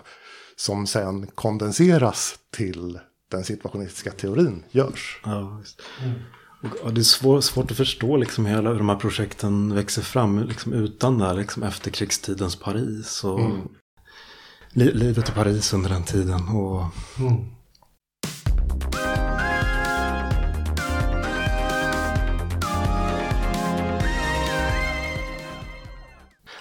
som 0.56 0.88
sen 0.88 1.28
kondenseras 1.28 2.40
till 2.52 3.00
den 3.32 3.44
situationistiska 3.44 4.12
teorin 4.12 4.64
görs. 4.72 5.22
Ja. 5.26 5.62
Och, 6.84 6.94
det 6.94 7.02
är 7.02 7.04
svår, 7.04 7.42
svårt 7.42 7.72
att 7.72 7.78
förstå 7.78 8.18
liksom 8.18 8.46
hur 8.46 8.58
alla 8.58 8.70
hur 8.70 8.78
de 8.78 8.90
här 8.90 8.96
projekten 8.96 9.76
växer 9.76 10.02
fram 10.02 10.44
liksom 10.44 10.74
utan 10.74 11.18
det 11.18 11.26
här 11.26 11.36
liksom 11.36 11.64
efterkrigstidens 11.64 12.56
Paris. 12.56 13.24
Och 13.24 13.40
li, 14.72 14.92
livet 14.94 15.30
i 15.30 15.32
Paris 15.32 15.74
under 15.74 15.90
den 15.90 16.04
tiden. 16.04 16.48
Och, 16.48 16.84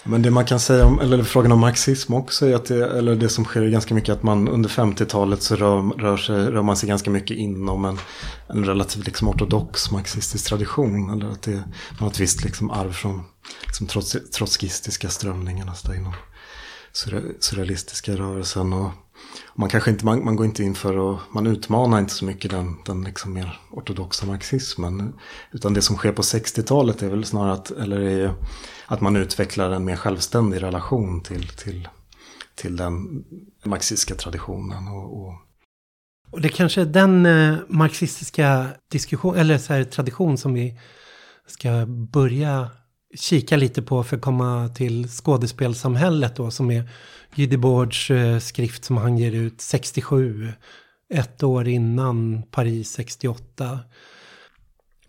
Men 0.04 0.22
det 0.22 0.30
man 0.30 0.44
kan 0.44 0.60
säga 0.60 0.86
om, 0.86 1.00
eller 1.00 1.22
frågan 1.22 1.52
om 1.52 1.60
marxism 1.60 2.14
också 2.14 2.46
är 2.46 2.54
att 2.54 2.64
det, 2.64 2.98
eller 2.98 3.16
det 3.16 3.28
som 3.28 3.44
sker 3.44 3.62
är 3.62 3.68
ganska 3.70 3.94
mycket 3.94 4.12
att 4.12 4.22
man 4.22 4.48
under 4.48 4.68
50-talet 4.68 5.42
så 5.42 5.56
rör, 5.56 5.82
rör, 5.98 6.16
sig, 6.16 6.36
rör 6.36 6.62
man 6.62 6.76
sig 6.76 6.88
ganska 6.88 7.10
mycket 7.10 7.36
inom 7.36 7.84
en, 7.84 7.98
en 8.48 8.64
relativt 8.64 9.06
liksom 9.06 9.28
ortodox 9.28 9.90
marxistisk 9.90 10.46
tradition. 10.46 11.10
Eller 11.10 11.26
att 11.26 11.42
det, 11.42 11.50
man 11.52 11.98
har 11.98 12.10
ett 12.10 12.20
visst 12.20 12.44
liksom 12.44 12.70
arv 12.70 12.92
från 12.92 13.22
liksom 13.66 13.86
trots, 13.86 14.16
trotskistiska 14.34 15.08
strömningarna 15.08 15.74
så 15.74 15.88
där 15.88 15.94
inom 15.94 16.14
surrealistiska 17.40 18.12
rörelsen. 18.12 18.72
Och, 18.72 18.90
och 19.46 19.58
man 19.58 19.68
kanske 19.68 19.90
inte, 19.90 20.04
man, 20.04 20.24
man 20.24 20.36
går 20.36 20.46
inte 20.46 20.62
in 20.62 20.74
för 20.74 21.14
att, 21.14 21.20
man 21.34 21.46
utmanar 21.46 21.98
inte 21.98 22.14
så 22.14 22.24
mycket 22.24 22.50
den, 22.50 22.76
den 22.86 23.04
liksom 23.04 23.32
mer 23.32 23.60
ortodoxa 23.70 24.26
marxismen. 24.26 25.12
Utan 25.52 25.74
det 25.74 25.82
som 25.82 25.96
sker 25.96 26.12
på 26.12 26.22
60-talet 26.22 27.02
är 27.02 27.08
väl 27.08 27.24
snarare 27.24 27.52
att, 27.52 27.70
eller 27.70 28.00
är 28.00 28.34
att 28.90 29.00
man 29.00 29.16
utvecklar 29.16 29.70
en 29.70 29.84
mer 29.84 29.96
självständig 29.96 30.62
relation 30.62 31.22
till, 31.22 31.48
till, 31.48 31.88
till 32.54 32.76
den 32.76 33.24
marxistiska 33.64 34.14
traditionen. 34.14 34.88
Och, 34.88 35.20
och, 35.20 35.34
och 36.30 36.40
det 36.40 36.48
kanske 36.48 36.80
är 36.80 36.84
den 36.84 37.26
eh, 37.26 37.56
marxistiska 37.68 38.66
diskussion, 38.90 39.36
eller 39.36 39.58
så 39.58 39.72
här, 39.72 39.84
tradition 39.84 40.38
som 40.38 40.54
vi 40.54 40.78
ska 41.46 41.86
börja 41.86 42.70
kika 43.14 43.56
lite 43.56 43.82
på 43.82 44.04
för 44.04 44.16
att 44.16 44.22
komma 44.22 44.68
till 44.68 45.08
skådespelsamhället 45.08 46.36
då 46.36 46.50
som 46.50 46.70
är 46.70 46.90
Gideborgs 47.34 48.10
eh, 48.10 48.38
skrift 48.38 48.84
som 48.84 48.96
han 48.96 49.18
ger 49.18 49.32
ut 49.32 49.60
67, 49.60 50.52
ett 51.14 51.42
år 51.42 51.68
innan 51.68 52.42
Paris 52.42 52.92
68. 52.92 53.78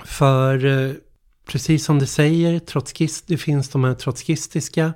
För 0.05 0.65
eh, 0.65 0.93
precis 1.51 1.85
som 1.85 1.99
du 1.99 2.05
säger, 2.05 2.59
trotskist, 2.59 3.27
det 3.27 3.37
finns 3.37 3.69
de 3.69 3.83
här 3.83 3.93
trotskistiska 3.93 4.93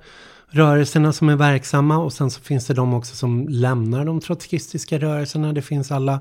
rörelserna 0.49 1.13
som 1.13 1.29
är 1.29 1.35
verksamma 1.35 1.97
och 1.97 2.13
sen 2.13 2.31
så 2.31 2.41
finns 2.41 2.67
det 2.67 2.73
de 2.73 2.93
också 2.93 3.15
som 3.15 3.47
lämnar 3.49 4.05
de 4.05 4.19
trotskistiska 4.21 4.99
rörelserna. 4.99 5.53
Det 5.53 5.61
finns 5.61 5.91
alla 5.91 6.19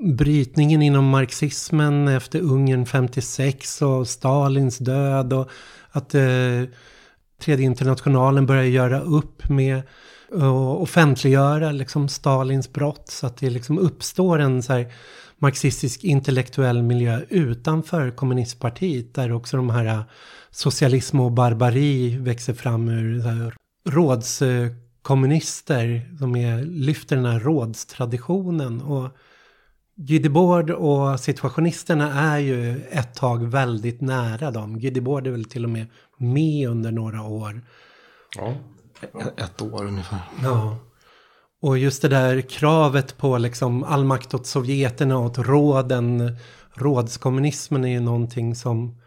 brytningen 0.00 0.82
inom 0.82 1.04
marxismen 1.04 2.08
efter 2.08 2.40
Ungern 2.40 2.86
56 2.86 3.82
och 3.82 4.08
Stalins 4.08 4.78
död 4.78 5.32
och 5.32 5.50
att 5.90 6.14
eh, 6.14 6.22
Tredje 7.40 7.66
internationalen 7.66 8.46
börjar 8.46 8.64
göra 8.64 9.00
upp 9.00 9.48
med 9.48 9.82
och 10.32 10.82
offentliggöra 10.82 11.72
liksom 11.72 12.08
Stalins 12.08 12.72
brott 12.72 13.08
så 13.08 13.26
att 13.26 13.36
det 13.36 13.50
liksom 13.50 13.78
uppstår 13.78 14.38
en 14.38 14.62
så 14.62 14.72
här 14.72 14.92
marxistisk 15.38 16.04
intellektuell 16.04 16.82
miljö 16.82 17.20
utanför 17.28 18.10
kommunistpartiet 18.10 19.14
där 19.14 19.32
också 19.32 19.56
de 19.56 19.70
här 19.70 20.04
socialism 20.50 21.20
och 21.20 21.32
barbari 21.32 22.16
växer 22.16 22.54
fram 22.54 22.88
ur 22.88 23.20
här, 23.20 23.54
rådskommunister 23.88 26.16
som 26.18 26.36
är, 26.36 26.64
lyfter 26.64 27.16
den 27.16 27.24
här 27.24 27.40
rådstraditionen 27.40 28.82
och 28.82 29.08
Guy 30.00 30.18
Debord 30.18 30.70
och 30.70 31.20
situationisterna 31.20 32.34
är 32.34 32.38
ju 32.38 32.82
ett 32.90 33.14
tag 33.14 33.44
väldigt 33.44 34.00
nära 34.00 34.50
dem. 34.50 34.78
Guy 34.78 34.90
Debord 34.90 35.26
är 35.26 35.30
väl 35.30 35.44
till 35.44 35.64
och 35.64 35.70
med 35.70 35.86
med 36.16 36.68
under 36.68 36.92
några 36.92 37.22
år. 37.22 37.62
Ja. 38.36 38.54
ett 39.36 39.62
år 39.62 39.84
ungefär. 39.84 40.18
Ja. 40.42 40.76
Och 41.60 41.78
just 41.78 42.02
det 42.02 42.08
där 42.08 42.40
kravet 42.40 43.18
på 43.18 43.38
liksom 43.38 43.84
all 43.84 44.04
makt 44.04 44.34
åt 44.34 44.46
sovjeterna 44.46 45.18
och 45.18 45.24
åt 45.24 45.38
råden, 45.38 46.36
rådskommunismen 46.74 47.84
är 47.84 47.88
ju 47.88 48.00
någonting 48.00 48.54
som 48.54 49.00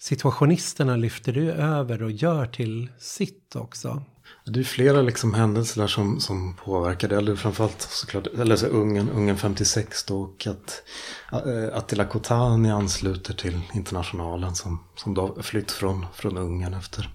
situationisterna 0.00 0.96
lyfter 0.96 1.38
över 1.48 2.02
och 2.02 2.10
gör 2.10 2.46
till 2.46 2.90
sitt 2.98 3.56
också. 3.56 4.02
Det 4.46 4.60
är 4.60 4.64
flera 4.64 5.02
liksom 5.02 5.34
händelser 5.34 5.80
där 5.80 5.88
som, 5.88 6.20
som 6.20 6.54
påverkade, 6.54 7.16
eller 7.16 7.36
framförallt 7.36 7.82
såklart, 7.82 8.26
eller 8.26 8.56
så 8.56 8.66
Ungern, 8.66 9.08
Ungern 9.10 9.36
56 9.36 10.04
då, 10.04 10.20
och 10.20 10.46
att 10.46 10.82
eh, 11.32 11.78
Attila 11.78 12.04
Kotani 12.04 12.70
ansluter 12.70 13.34
till 13.34 13.60
internationalen 13.74 14.54
som, 14.54 14.84
som 14.96 15.14
då 15.14 15.42
flytt 15.42 15.70
från, 15.70 16.06
från 16.14 16.36
Ungern 16.36 16.74
efter, 16.74 17.10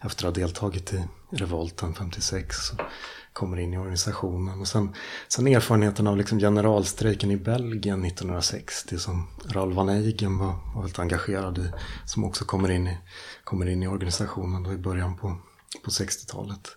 efter 0.00 0.28
att 0.28 0.36
ha 0.36 0.42
deltagit 0.42 0.92
i 0.92 1.04
revolten 1.30 1.94
56. 1.94 2.56
Kommer 3.34 3.60
in 3.60 3.74
i 3.74 3.78
organisationen. 3.78 4.60
Och 4.60 4.68
sen, 4.68 4.94
sen 5.28 5.46
erfarenheten 5.46 6.06
av 6.06 6.16
liksom 6.16 6.38
generalstrejken 6.38 7.30
i 7.30 7.36
Belgien 7.36 8.04
1960 8.04 8.98
som 8.98 9.26
Raoul 9.44 9.72
van 9.72 9.88
Eigen 9.88 10.38
var, 10.38 10.54
var 10.74 10.80
väldigt 10.80 10.98
engagerad 10.98 11.58
i. 11.58 11.70
Som 12.04 12.24
också 12.24 12.44
kommer 12.44 12.70
in 12.70 12.86
i, 12.86 12.98
kommer 13.44 13.66
in 13.66 13.82
i 13.82 13.88
organisationen 13.88 14.62
då 14.62 14.72
i 14.72 14.76
början 14.76 15.16
på, 15.16 15.36
på 15.84 15.90
60-talet. 15.90 16.68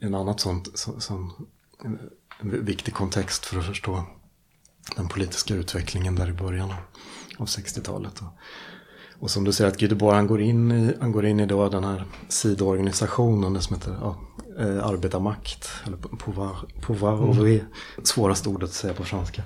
En 0.00 0.14
annan 0.14 0.38
sånt, 0.38 0.78
så, 0.78 1.30
viktig 2.40 2.94
kontext 2.94 3.46
för 3.46 3.58
att 3.58 3.66
förstå 3.66 4.04
den 4.96 5.08
politiska 5.08 5.54
utvecklingen 5.54 6.14
där 6.14 6.28
i 6.28 6.32
början 6.32 6.74
av 7.38 7.46
60-talet. 7.46 8.22
Och 9.18 9.30
som 9.30 9.44
du 9.44 9.52
säger 9.52 9.70
att 9.70 9.78
Guy 9.78 9.98
han 10.00 10.26
går 10.26 10.40
in 10.40 10.72
i, 10.72 10.94
han 11.00 11.12
går 11.12 11.26
in 11.26 11.40
i 11.40 11.46
då 11.46 11.68
den 11.68 11.84
här 11.84 12.04
sidoorganisationen 12.28 13.62
som 13.62 13.76
heter 13.76 13.98
ja, 14.00 14.20
eh, 14.58 14.86
arbetarmakt. 14.86 15.70
Eller 15.86 15.96
pouvoir, 15.96 16.56
pouvoir 16.80 17.12
mm. 17.12 17.28
ouvrier. 17.28 17.64
Svåraste 18.02 18.48
ordet 18.48 18.68
att 18.68 18.74
säga 18.74 18.94
på 18.94 19.04
franska. 19.04 19.42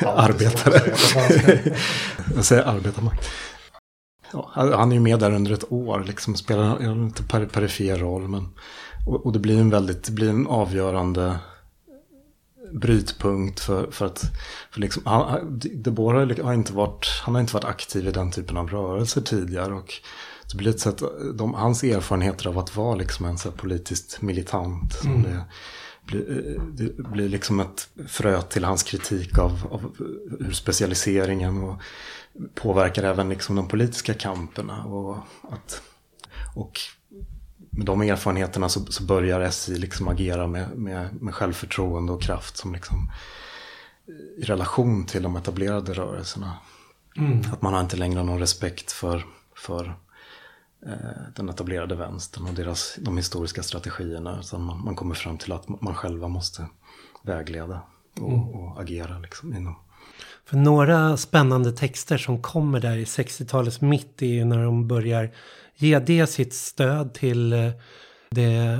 Arbetare. 0.06 0.94
Jag 2.34 2.44
säger 2.44 2.62
arbetarmakt. 2.62 3.28
Ja, 4.32 4.50
han 4.54 4.92
är 4.92 4.96
ju 4.96 5.00
med 5.00 5.18
där 5.18 5.30
under 5.30 5.52
ett 5.52 5.72
år, 5.72 6.04
liksom 6.06 6.34
spelar 6.34 6.78
en 6.78 7.06
lite 7.06 7.22
perifer 7.22 7.96
roll. 7.96 8.28
Men, 8.28 8.48
och, 9.06 9.26
och, 9.26 9.32
det 9.32 9.38
blir 9.38 9.60
en 9.60 9.70
väldigt, 9.70 10.04
det 10.04 10.12
blir 10.12 10.30
en 10.30 10.46
avgörande 10.46 11.38
brytpunkt 12.72 13.60
för, 13.60 13.90
för 13.90 14.06
att 14.06 14.24
för 14.70 14.80
liksom, 14.80 15.02
han, 15.06 15.60
Deborah 15.74 16.44
har 16.44 16.54
inte 16.54 16.72
varit, 16.72 17.06
han 17.22 17.34
har 17.34 17.40
inte 17.40 17.54
varit 17.54 17.64
aktiv 17.64 18.08
i 18.08 18.10
den 18.10 18.30
typen 18.30 18.56
av 18.56 18.68
rörelser 18.68 19.20
tidigare. 19.20 19.74
Och 19.74 19.94
det 20.50 20.56
blir 20.56 20.70
ett 20.70 20.80
sätt, 20.80 21.02
de, 21.34 21.54
hans 21.54 21.84
erfarenheter 21.84 22.48
av 22.48 22.58
att 22.58 22.76
vara 22.76 22.94
liksom 22.94 23.26
en 23.26 23.38
så 23.38 23.50
politiskt 23.50 24.22
militant. 24.22 25.04
Mm. 25.04 25.22
Det, 25.22 25.44
blir, 26.06 26.60
det 26.72 27.02
blir 27.02 27.28
liksom 27.28 27.60
ett 27.60 27.88
frö 28.08 28.42
till 28.42 28.64
hans 28.64 28.82
kritik 28.82 29.38
av, 29.38 29.68
av 29.70 29.96
hur 30.40 30.52
specialiseringen 30.52 31.62
och 31.62 31.80
påverkar 32.54 33.02
även 33.02 33.28
liksom 33.28 33.56
de 33.56 33.68
politiska 33.68 34.14
kamperna. 34.14 34.84
Och, 34.84 35.16
att, 35.42 35.82
och 36.54 36.80
med 37.70 37.86
de 37.86 38.02
erfarenheterna 38.02 38.68
så, 38.68 38.86
så 38.86 39.02
börjar 39.02 39.50
SI 39.50 39.78
liksom 39.78 40.08
agera 40.08 40.46
med, 40.46 40.78
med, 40.78 41.22
med 41.22 41.34
självförtroende 41.34 42.12
och 42.12 42.22
kraft 42.22 42.56
som 42.56 42.72
liksom 42.72 43.10
i 44.38 44.42
relation 44.42 45.06
till 45.06 45.22
de 45.22 45.36
etablerade 45.36 45.92
rörelserna. 45.92 46.52
Mm. 47.16 47.40
Att 47.52 47.62
man 47.62 47.74
har 47.74 47.80
inte 47.80 47.96
längre 47.96 48.22
någon 48.22 48.38
respekt 48.38 48.92
för, 48.92 49.24
för 49.56 49.84
eh, 49.84 49.92
den 51.36 51.48
etablerade 51.48 51.94
vänstern 51.94 52.46
och 52.46 52.54
deras, 52.54 52.98
de 53.00 53.16
historiska 53.16 53.62
strategierna. 53.62 54.40
Utan 54.40 54.62
man, 54.62 54.84
man 54.84 54.96
kommer 54.96 55.14
fram 55.14 55.38
till 55.38 55.52
att 55.52 55.68
man 55.68 55.94
själva 55.94 56.28
måste 56.28 56.66
vägleda 57.22 57.82
och, 58.20 58.32
mm. 58.32 58.48
och 58.48 58.80
agera 58.80 59.18
liksom 59.18 59.56
inom. 59.56 59.76
För 60.44 60.56
några 60.56 61.16
spännande 61.16 61.72
texter 61.72 62.18
som 62.18 62.42
kommer 62.42 62.80
där 62.80 62.96
i 62.96 63.04
60-talets 63.04 63.80
mitt 63.80 64.22
är 64.22 64.26
ju 64.26 64.44
när 64.44 64.64
de 64.64 64.88
börjar 64.88 65.30
ge 65.74 65.98
det 65.98 66.26
sitt 66.26 66.54
stöd 66.54 67.14
till 67.14 67.52
eh, 67.52 67.70
det 68.30 68.78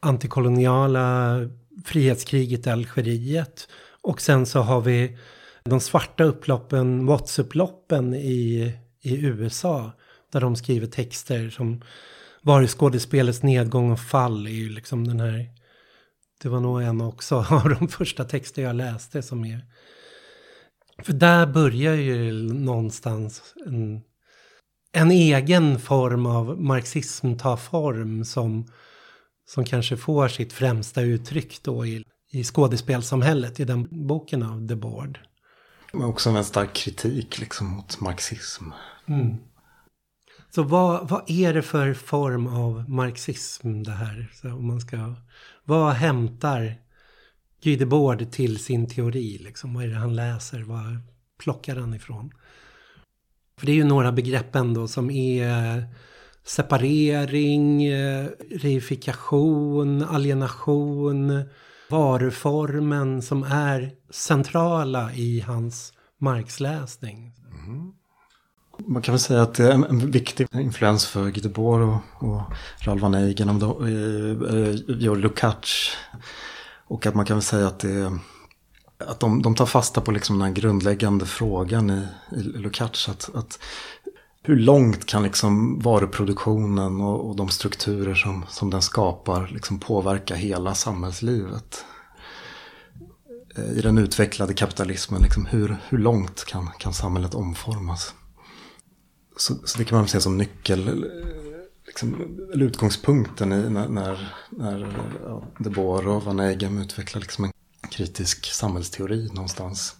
antikoloniala 0.00 1.36
frihetskriget 1.84 2.66
i 2.66 2.70
Algeriet. 2.70 3.68
Och 4.02 4.20
sen 4.20 4.46
så 4.46 4.60
har 4.60 4.80
vi 4.80 5.18
de 5.64 5.80
svarta 5.80 6.24
upploppen, 6.24 7.06
Watts-upploppen 7.06 8.14
i, 8.14 8.72
i 9.00 9.16
USA. 9.16 9.92
Där 10.32 10.40
de 10.40 10.56
skriver 10.56 10.86
texter 10.86 11.50
som 11.50 11.82
varuskådespelets 12.42 13.42
nedgång 13.42 13.90
och 13.90 14.00
fall 14.00 14.46
är 14.46 14.50
ju 14.50 14.68
liksom 14.68 15.06
den 15.06 15.20
här. 15.20 15.48
Det 16.42 16.48
var 16.48 16.60
nog 16.60 16.82
en 16.82 17.00
också 17.00 17.36
av 17.50 17.76
de 17.80 17.88
första 17.88 18.24
texter 18.24 18.62
jag 18.62 18.76
läste 18.76 19.22
som 19.22 19.44
är. 19.44 19.60
För 21.02 21.12
där 21.12 21.46
börjar 21.46 21.94
ju 21.94 22.32
någonstans 22.52 23.54
en 23.66 24.02
en 24.92 25.10
egen 25.10 25.78
form 25.78 26.26
av 26.26 26.60
marxism 26.60 27.34
tar 27.34 27.56
form 27.56 28.24
som, 28.24 28.66
som 29.48 29.64
kanske 29.64 29.96
får 29.96 30.28
sitt 30.28 30.52
främsta 30.52 31.02
uttryck 31.02 31.62
då 31.62 31.86
i, 31.86 32.04
i 32.30 32.44
skådespelsamhället 32.44 33.60
i 33.60 33.64
den 33.64 34.06
boken 34.06 34.42
av 34.42 34.66
Debord. 34.66 35.18
Men 35.92 36.04
också 36.04 36.30
en 36.30 36.44
stark 36.44 36.72
kritik 36.74 37.38
liksom 37.38 37.66
mot 37.66 38.00
marxism. 38.00 38.64
Mm. 39.08 39.36
Så 40.50 40.62
vad, 40.62 41.08
vad 41.08 41.30
är 41.30 41.54
det 41.54 41.62
för 41.62 41.94
form 41.94 42.46
av 42.46 42.90
marxism 42.90 43.82
det 43.82 43.92
här? 43.92 44.32
Så 44.34 44.52
om 44.52 44.66
man 44.66 44.80
ska, 44.80 45.14
vad 45.64 45.92
hämtar 45.92 46.74
Guy 47.62 47.76
Debord 47.76 48.30
till 48.30 48.58
sin 48.58 48.88
teori? 48.88 49.38
Liksom? 49.38 49.74
Vad 49.74 49.84
är 49.84 49.88
det 49.88 49.96
han 49.96 50.16
läser? 50.16 50.62
Vad 50.62 51.00
plockar 51.38 51.76
han 51.76 51.94
ifrån? 51.94 52.32
För 53.58 53.66
det 53.66 53.72
är 53.72 53.76
ju 53.76 53.84
några 53.84 54.12
begrepp 54.12 54.54
ändå 54.54 54.88
som 54.88 55.10
är 55.10 55.76
eh, 55.76 55.84
separering, 56.44 57.84
eh, 57.84 58.28
reifikation, 58.50 60.02
alienation, 60.02 61.42
varuformen 61.90 63.22
som 63.22 63.42
är 63.42 63.90
centrala 64.10 65.12
i 65.14 65.40
hans 65.40 65.92
marxläsning. 66.18 67.34
Mm. 67.66 67.92
Man 68.86 69.02
kan 69.02 69.12
väl 69.12 69.20
säga 69.20 69.42
att 69.42 69.54
det 69.54 69.64
är 69.64 69.70
en 69.70 70.10
viktig 70.10 70.46
influens 70.52 71.06
för 71.06 71.30
Guy 71.30 71.52
och, 71.54 71.98
och 72.18 72.42
Ralph 72.78 73.02
van 73.02 73.14
Eigen, 73.14 73.62
och 73.62 73.88
eh, 73.88 75.06
eh 75.06 75.16
Lukács. 75.16 75.90
Och 76.86 77.06
att 77.06 77.14
man 77.14 77.24
kan 77.24 77.36
väl 77.36 77.42
säga 77.42 77.66
att 77.66 77.78
det 77.78 78.18
att 78.98 79.20
de, 79.20 79.42
de 79.42 79.54
tar 79.54 79.66
fasta 79.66 80.00
på 80.00 80.10
liksom 80.10 80.38
den 80.38 80.48
här 80.48 80.54
grundläggande 80.54 81.26
frågan 81.26 81.90
i, 81.90 82.06
i 82.36 82.42
Lukács. 82.42 83.08
Att, 83.08 83.30
att 83.34 83.58
hur 84.42 84.56
långt 84.56 85.06
kan 85.06 85.22
liksom 85.22 85.80
varuproduktionen 85.80 87.00
och, 87.00 87.28
och 87.28 87.36
de 87.36 87.48
strukturer 87.48 88.14
som, 88.14 88.44
som 88.48 88.70
den 88.70 88.82
skapar 88.82 89.48
liksom 89.52 89.80
påverka 89.80 90.34
hela 90.34 90.74
samhällslivet? 90.74 91.84
Eh, 93.56 93.78
I 93.78 93.80
den 93.80 93.98
utvecklade 93.98 94.54
kapitalismen, 94.54 95.22
liksom 95.22 95.46
hur, 95.46 95.76
hur 95.88 95.98
långt 95.98 96.44
kan, 96.44 96.70
kan 96.78 96.92
samhället 96.92 97.34
omformas? 97.34 98.14
Så, 99.38 99.54
så 99.64 99.78
det 99.78 99.84
kan 99.84 99.98
man 99.98 100.08
se 100.08 100.20
som 100.20 100.36
nyckel, 100.36 101.04
liksom, 101.86 102.38
eller 102.52 102.66
utgångspunkten 102.66 103.52
i 103.52 103.70
när, 103.70 103.88
när, 103.88 104.32
när 104.50 104.86
ja, 105.24 105.42
Debord 105.58 106.06
och 106.06 106.24
Van 106.24 106.40
Eygen 106.40 106.78
utvecklar 106.78 107.20
liksom 107.20 107.44
en 107.44 107.52
kritisk 107.90 108.46
samhällsteori 108.46 109.28
någonstans. 109.32 109.96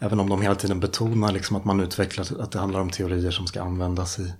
Även 0.00 0.20
om 0.20 0.28
de 0.28 0.42
hela 0.42 0.54
tiden 0.54 0.80
betonar 0.80 1.32
liksom 1.32 1.56
att 1.56 1.64
man 1.64 1.80
utvecklar 1.80 2.42
att 2.42 2.52
det 2.52 2.58
handlar 2.58 2.80
om 2.80 2.90
teorier 2.90 3.30
som 3.30 3.46
ska 3.46 3.62
användas 3.62 4.18
i, 4.18 4.32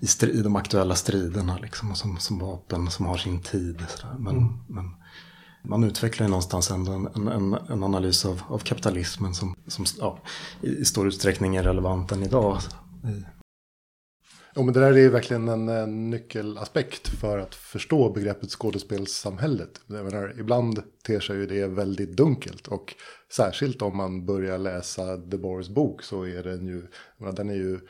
i, 0.00 0.06
stri, 0.06 0.30
i 0.30 0.42
de 0.42 0.56
aktuella 0.56 0.94
striderna 0.94 1.58
liksom, 1.62 1.94
som, 1.94 2.18
som 2.18 2.38
vapen 2.38 2.90
som 2.90 3.06
har 3.06 3.16
sin 3.16 3.42
tid. 3.42 3.82
Men, 4.18 4.36
mm. 4.36 4.52
men, 4.66 4.90
man 5.62 5.84
utvecklar 5.84 6.26
ju 6.26 6.30
någonstans 6.30 6.70
ändå 6.70 6.92
en, 6.92 7.28
en, 7.28 7.54
en 7.68 7.82
analys 7.82 8.24
av, 8.24 8.42
av 8.48 8.58
kapitalismen 8.58 9.34
som, 9.34 9.54
som 9.66 9.84
ja, 9.98 10.18
i 10.60 10.84
stor 10.84 11.08
utsträckning 11.08 11.56
är 11.56 11.62
relevant 11.62 12.12
än 12.12 12.22
idag. 12.22 12.60
Mm. 13.06 13.24
Jo, 14.56 14.62
men 14.62 14.74
det 14.74 14.80
där 14.80 14.98
är 14.98 15.08
verkligen 15.08 15.48
en, 15.48 15.68
en 15.68 16.10
nyckelaspekt 16.10 17.08
för 17.08 17.38
att 17.38 17.54
förstå 17.54 18.10
begreppet 18.10 18.50
skådespelssamhället. 18.50 19.80
Menar, 19.86 20.34
ibland 20.40 20.82
ter 21.06 21.20
sig 21.20 21.36
ju 21.36 21.46
det 21.46 21.66
väldigt 21.66 22.16
dunkelt 22.16 22.68
och 22.68 22.94
särskilt 23.32 23.82
om 23.82 23.96
man 23.96 24.26
börjar 24.26 24.58
läsa 24.58 25.16
Debors 25.16 25.68
bok 25.68 26.02
så 26.02 26.22
är 26.22 26.42
den 26.42 26.66
ju, 26.66 26.86
menar, 27.18 27.32
den 27.32 27.50
är 27.50 27.54
ju 27.54 27.80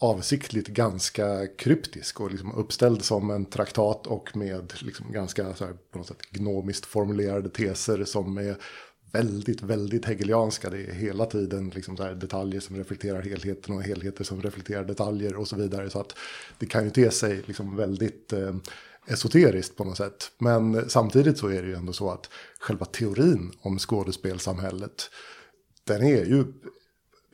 avsiktligt 0.00 0.68
ganska 0.68 1.46
kryptisk 1.46 2.20
och 2.20 2.30
liksom 2.30 2.54
uppställd 2.54 3.04
som 3.04 3.30
en 3.30 3.44
traktat 3.44 4.06
och 4.06 4.36
med 4.36 4.72
liksom 4.80 5.12
ganska 5.12 5.54
så 5.54 5.64
här, 5.64 5.74
på 5.92 5.98
något 5.98 6.06
sätt 6.06 6.30
gnomiskt 6.30 6.86
formulerade 6.86 7.48
teser 7.48 8.04
som 8.04 8.38
är 8.38 8.56
väldigt, 9.14 9.62
väldigt 9.62 10.04
hegelianska. 10.04 10.70
Det 10.70 10.78
är 10.78 10.92
hela 10.92 11.26
tiden 11.26 11.70
liksom 11.74 11.96
så 11.96 12.14
detaljer 12.14 12.60
som 12.60 12.76
reflekterar 12.76 13.22
helheten 13.22 13.74
och 13.74 13.82
helheter 13.82 14.24
som 14.24 14.42
reflekterar 14.42 14.84
detaljer 14.84 15.36
och 15.36 15.48
så 15.48 15.56
vidare. 15.56 15.90
Så 15.90 16.00
att 16.00 16.16
det 16.58 16.66
kan 16.66 16.84
ju 16.84 16.90
te 16.90 17.10
sig 17.10 17.42
liksom 17.46 17.76
väldigt 17.76 18.32
eh, 18.32 18.56
esoteriskt 19.06 19.76
på 19.76 19.84
något 19.84 19.96
sätt. 19.96 20.30
Men 20.38 20.90
samtidigt 20.90 21.38
så 21.38 21.48
är 21.48 21.62
det 21.62 21.68
ju 21.68 21.74
ändå 21.74 21.92
så 21.92 22.10
att 22.10 22.30
själva 22.60 22.86
teorin 22.86 23.52
om 23.60 23.78
skådespelsamhället, 23.78 25.10
den 25.84 26.02
är 26.02 26.24
ju 26.24 26.44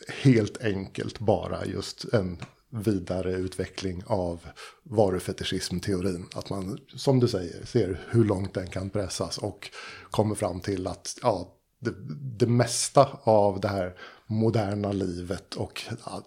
helt 0.09 0.65
enkelt 0.65 1.19
bara 1.19 1.65
just 1.65 2.05
en 2.05 2.39
vidare 2.71 3.33
utveckling 3.33 4.03
av 4.07 4.41
varufetischismteorin. 4.83 6.27
Att 6.35 6.51
man, 6.51 6.79
som 6.97 7.21
du 7.21 7.29
säger, 7.29 7.65
ser 7.65 8.01
hur 8.11 8.25
långt 8.25 8.55
den 8.55 8.67
kan 8.67 8.91
pressas 8.91 9.39
och 9.39 9.71
kommer 10.11 10.35
fram 10.35 10.61
till 10.61 10.87
att 10.87 11.19
ja, 11.23 11.57
det, 11.81 11.95
det 12.39 12.47
mesta 12.47 13.09
av 13.25 13.61
det 13.61 13.69
här 13.69 13.95
moderna 14.27 14.93
livet 14.93 15.55
och 15.55 15.83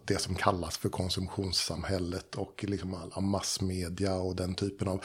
det 0.06 0.22
som 0.22 0.36
kallas 0.36 0.78
för 0.78 0.90
konsumtionssamhället 0.90 2.36
och 2.36 2.66
liksom 2.68 2.94
alla 2.94 3.22
massmedia 3.22 4.16
och 4.16 4.36
den 4.36 4.56
typen 4.56 4.88
av 4.88 5.04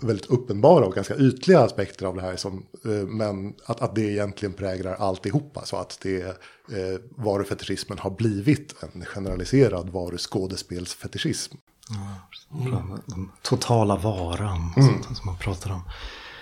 väldigt 0.00 0.26
uppenbara 0.26 0.86
och 0.86 0.94
ganska 0.94 1.16
ytliga 1.16 1.60
aspekter 1.60 2.06
av 2.06 2.14
det 2.14 2.22
här. 2.22 2.36
Som, 2.36 2.66
eh, 2.84 2.90
men 2.90 3.54
att, 3.66 3.80
att 3.80 3.94
det 3.94 4.02
egentligen 4.02 4.52
präglar 4.52 4.94
alltihopa. 4.94 5.64
Så 5.64 5.76
att 5.76 5.98
det, 6.02 6.22
eh, 6.22 7.00
varufetischismen 7.16 7.98
har 7.98 8.10
blivit 8.10 8.74
en 8.82 9.04
generaliserad 9.04 9.90
varuskådespelsfetischism. 9.90 11.56
Ja, 11.88 12.98
Den 13.06 13.30
totala 13.42 13.96
varan 13.96 14.72
mm. 14.76 15.02
som 15.02 15.26
man 15.26 15.38
pratar 15.38 15.72
om. 15.72 15.82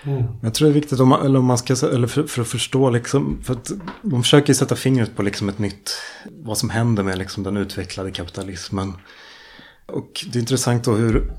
Mm. 0.03 0.23
Jag 0.41 0.53
tror 0.53 0.67
det 0.67 0.71
är 0.71 0.73
viktigt 0.73 0.99
om 0.99 1.07
man, 1.09 1.25
eller 1.25 1.39
om 1.39 1.45
man 1.45 1.57
ska, 1.57 1.73
eller 1.87 2.07
för, 2.07 2.23
för, 2.23 2.41
att 2.41 2.47
förstå 2.47 2.89
liksom, 2.89 3.39
för 3.43 3.53
att 3.53 3.71
de 4.01 4.23
försöker 4.23 4.53
sätta 4.53 4.75
fingret 4.75 5.15
på 5.15 5.21
liksom 5.23 5.49
ett 5.49 5.59
nytt, 5.59 5.91
vad 6.43 6.57
som 6.57 6.69
händer 6.69 7.03
med 7.03 7.17
liksom 7.17 7.43
den 7.43 7.57
utvecklade 7.57 8.11
kapitalismen. 8.11 8.93
Och 9.85 10.25
det 10.31 10.39
är 10.39 10.41
intressant 10.41 10.83
då 10.83 10.91
hur 10.95 11.33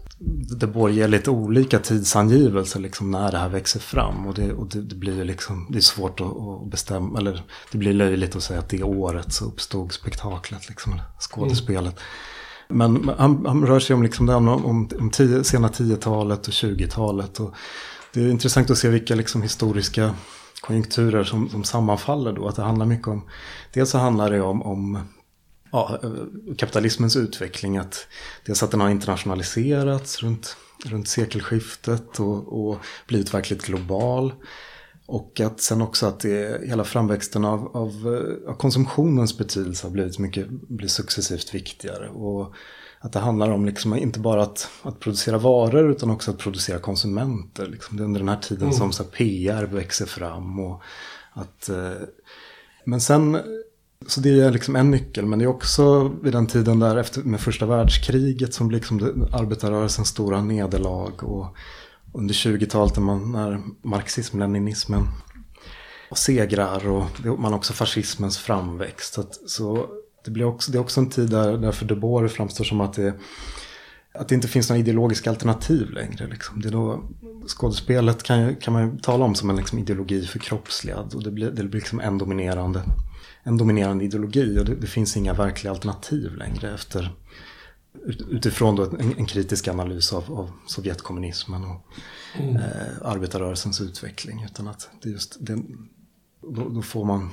det 0.58 0.66
både 0.66 0.92
ger 0.92 1.08
lite 1.08 1.30
olika 1.30 1.78
tidsangivelser 1.78 2.80
liksom 2.80 3.10
när 3.10 3.32
det 3.32 3.38
här 3.38 3.48
växer 3.48 3.80
fram. 3.80 4.26
Och 4.26 4.34
det, 4.34 4.52
och 4.52 4.68
det, 4.68 4.82
det 4.82 4.94
blir 4.94 5.24
liksom, 5.24 5.66
det 5.70 5.78
är 5.78 5.80
svårt 5.80 6.20
att, 6.20 6.26
att, 6.26 6.70
bestämma, 6.70 7.18
eller 7.18 7.42
det 7.72 7.78
blir 7.78 7.92
löjligt 7.92 8.36
att 8.36 8.42
säga 8.42 8.58
att 8.58 8.68
det 8.68 8.82
året 8.82 9.32
så 9.32 9.44
uppstod 9.44 9.92
spektaklet, 9.92 10.68
liksom, 10.68 11.00
skådespelet. 11.20 11.94
Mm. 11.94 11.98
Men 12.68 13.14
han, 13.18 13.46
han, 13.46 13.66
rör 13.66 13.80
sig 13.80 13.94
om, 13.94 14.02
liksom 14.02 14.26
det, 14.26 14.34
om, 14.34 14.48
om, 14.48 14.88
om 14.98 15.10
tio, 15.10 15.44
sena 15.44 15.68
10-talet 15.68 16.46
och 16.46 16.52
20-talet. 16.52 17.40
Och 17.40 17.54
det 18.14 18.20
är 18.20 18.30
intressant 18.30 18.70
att 18.70 18.78
se 18.78 18.88
vilka 18.88 19.14
liksom 19.14 19.42
historiska 19.42 20.14
konjunkturer 20.60 21.24
som, 21.24 21.48
som 21.48 21.64
sammanfaller 21.64 22.32
då. 22.32 22.48
Att 22.48 22.56
det 22.56 22.62
handlar 22.62 22.86
mycket 22.86 23.08
om, 23.08 23.28
dels 23.72 23.90
så 23.90 23.98
handlar 23.98 24.30
det 24.30 24.40
om, 24.40 24.62
om 24.62 25.08
ja, 25.72 25.98
eh, 26.02 26.10
kapitalismens 26.56 27.16
utveckling. 27.16 27.76
Att 27.76 28.06
dels 28.46 28.62
att 28.62 28.70
den 28.70 28.80
har 28.80 28.90
internationaliserats 28.90 30.22
runt, 30.22 30.56
runt 30.84 31.08
sekelskiftet 31.08 32.20
och, 32.20 32.68
och 32.68 32.78
blivit 33.06 33.34
verkligt 33.34 33.66
global. 33.66 34.32
Och 35.06 35.40
att 35.40 35.60
sen 35.60 35.82
också 35.82 36.06
att 36.06 36.20
det, 36.20 36.68
hela 36.68 36.84
framväxten 36.84 37.44
av, 37.44 37.76
av, 37.76 37.90
eh, 37.90 38.50
av 38.50 38.56
konsumtionens 38.56 39.38
betydelse 39.38 39.86
har 39.86 39.92
blivit 39.92 40.18
mycket, 40.18 40.50
blir 40.50 40.88
successivt 40.88 41.54
viktigare. 41.54 42.08
Och 42.08 42.54
att 43.04 43.12
det 43.12 43.18
handlar 43.18 43.50
om 43.50 43.64
liksom 43.64 43.96
inte 43.96 44.20
bara 44.20 44.42
att, 44.42 44.68
att 44.82 45.00
producera 45.00 45.38
varor 45.38 45.90
utan 45.90 46.10
också 46.10 46.30
att 46.30 46.38
producera 46.38 46.78
konsumenter. 46.78 47.66
Liksom. 47.66 47.96
Det 47.96 48.02
är 48.02 48.04
under 48.04 48.20
den 48.20 48.28
här 48.28 48.40
tiden 48.40 48.62
mm. 48.62 48.72
som 48.72 48.92
så 48.92 49.04
PR 49.04 49.64
växer 49.64 50.06
fram. 50.06 50.60
Och 50.60 50.82
att, 51.32 51.68
eh, 51.68 51.92
men 52.84 53.00
sen 53.00 53.38
så 54.06 54.20
det 54.20 54.40
är 54.40 54.50
liksom 54.50 54.76
en 54.76 54.90
nyckel, 54.90 55.26
men 55.26 55.38
det 55.38 55.44
är 55.44 55.46
också 55.46 56.12
vid 56.22 56.32
den 56.32 56.46
tiden 56.46 56.78
där 56.78 56.96
efter, 56.96 57.22
med 57.22 57.40
första 57.40 57.66
världskriget 57.66 58.54
som 58.54 58.68
blir 58.68 58.78
liksom 58.78 59.26
arbetarrörelsens 59.32 60.08
stora 60.08 60.42
nederlag. 60.42 61.22
Och 61.22 61.56
under 62.12 62.34
20-talet 62.34 62.96
när, 62.96 63.14
när 63.14 63.60
marxism-leninismen 63.82 65.08
segrar 66.14 66.88
och 66.88 67.38
man 67.38 67.54
också 67.54 67.72
fascismens 67.72 68.38
framväxt. 68.38 69.14
Så, 69.14 69.24
så 69.46 69.88
det, 70.24 70.30
blir 70.30 70.44
också, 70.44 70.72
det 70.72 70.78
är 70.78 70.80
också 70.80 71.00
en 71.00 71.10
tid 71.10 71.30
där, 71.30 71.58
där 71.58 71.72
för 71.72 71.86
Debord 71.86 72.30
framstår 72.30 72.64
som 72.64 72.80
att 72.80 72.92
det, 72.92 73.14
att 74.14 74.28
det 74.28 74.34
inte 74.34 74.48
finns 74.48 74.68
några 74.68 74.80
ideologiska 74.80 75.30
alternativ 75.30 75.90
längre. 75.90 76.26
Liksom. 76.26 76.60
Det 76.60 76.68
är 76.68 76.72
då, 76.72 77.04
skådespelet 77.46 78.22
kan, 78.22 78.56
kan 78.56 78.72
man 78.72 78.90
ju 78.90 78.98
tala 78.98 79.24
om 79.24 79.34
som 79.34 79.50
en 79.50 79.56
liksom 79.56 79.78
ideologi 79.78 80.26
förkroppsligad 80.26 81.14
och 81.14 81.22
det 81.22 81.30
blir, 81.30 81.50
det 81.50 81.64
blir 81.64 81.80
liksom 81.80 82.00
en 82.00 82.18
dominerande 82.18 82.82
en 83.46 83.56
dominerande 83.56 84.04
ideologi 84.04 84.58
och 84.60 84.64
det, 84.64 84.74
det 84.74 84.86
finns 84.86 85.16
inga 85.16 85.32
verkliga 85.32 85.72
alternativ 85.72 86.36
längre 86.36 86.74
efter 86.74 87.14
utifrån 88.30 88.76
då 88.76 88.84
en, 88.84 89.14
en 89.18 89.26
kritisk 89.26 89.68
analys 89.68 90.12
av, 90.12 90.32
av 90.32 90.50
Sovjetkommunismen 90.66 91.64
och 91.64 91.86
mm. 92.34 92.56
eh, 92.56 92.62
arbetarrörelsens 93.02 93.80
utveckling. 93.80 94.44
Utan 94.44 94.68
att 94.68 94.88
det 95.02 95.08
just, 95.08 95.36
det, 95.40 95.62
då, 96.40 96.68
då, 96.68 96.82
får 96.82 97.04
man, 97.04 97.30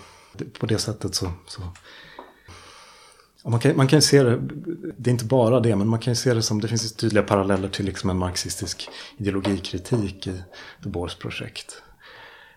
på 0.60 0.66
det 0.66 0.78
sättet 0.78 1.16
så, 1.16 1.32
så 1.48 1.62
man 3.44 3.60
kan, 3.60 3.78
man 3.78 3.88
kan 3.88 4.02
se 4.02 4.24
det, 4.24 4.42
det 4.98 5.10
är 5.10 5.12
inte 5.12 5.26
bara 5.26 5.60
det, 5.60 5.76
men 5.76 5.88
man 5.88 6.00
kan 6.00 6.16
se 6.16 6.34
det 6.34 6.42
som, 6.42 6.62
det 6.62 6.68
finns 6.68 6.94
tydliga 6.94 7.24
paralleller 7.24 7.70
till 7.70 7.86
liksom 7.86 8.10
en 8.10 8.18
marxistisk 8.18 8.90
ideologikritik 9.18 10.28
i 10.28 10.42
Debors 10.84 11.16
projekt. 11.16 11.82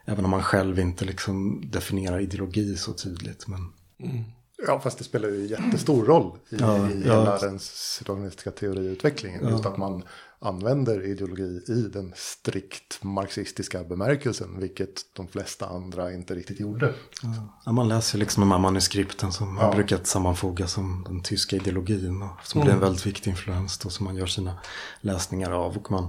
Även 0.05 0.25
om 0.25 0.31
man 0.31 0.43
själv 0.43 0.79
inte 0.79 1.05
liksom 1.05 1.63
definierar 1.71 2.21
ideologi 2.21 2.77
så 2.77 2.93
tydligt. 2.93 3.49
Men... 3.49 3.61
Mm. 4.01 4.25
Ja, 4.67 4.81
fast 4.81 4.99
det 4.99 5.05
spelar 5.05 5.29
ju 5.29 5.47
jättestor 5.47 6.05
roll 6.05 6.39
i, 6.49 6.57
ja, 6.57 6.91
i 6.91 7.03
hela 7.03 7.25
ja. 7.25 7.39
den 7.39 7.59
situationistiska 7.59 8.51
teoriutvecklingen. 8.51 9.41
Ja. 9.45 9.51
Just 9.51 9.67
att 9.67 9.77
man 9.77 10.03
använder 10.45 11.07
ideologi 11.07 11.63
i 11.69 11.89
den 11.93 12.13
strikt 12.17 13.03
marxistiska 13.03 13.85
bemärkelsen. 13.85 14.61
Vilket 14.61 15.03
de 15.17 15.29
flesta 15.29 15.67
andra 15.67 16.13
inte 16.13 16.35
riktigt 16.35 16.61
gjorde. 16.61 16.95
Ja, 17.65 17.73
man 17.73 17.89
läser 17.89 18.19
liksom 18.19 18.41
de 18.41 18.53
här 18.53 18.59
manuskripten 18.59 19.33
som 19.33 19.57
ja. 19.57 19.65
har 19.65 19.75
brukat 19.75 20.07
sammanfogas 20.07 20.73
som 20.73 21.05
den 21.09 21.23
tyska 21.23 21.57
ideologin. 21.57 22.23
Och 22.23 22.47
som 22.47 22.61
mm. 22.61 22.67
blir 22.67 22.75
en 22.75 22.81
väldigt 22.81 23.07
viktig 23.07 23.31
influens 23.31 23.79
då 23.79 23.91
som 23.91 24.05
man 24.05 24.17
gör 24.17 24.27
sina 24.27 24.55
läsningar 25.01 25.51
av. 25.51 25.77
Och 25.77 25.91
man 25.91 26.09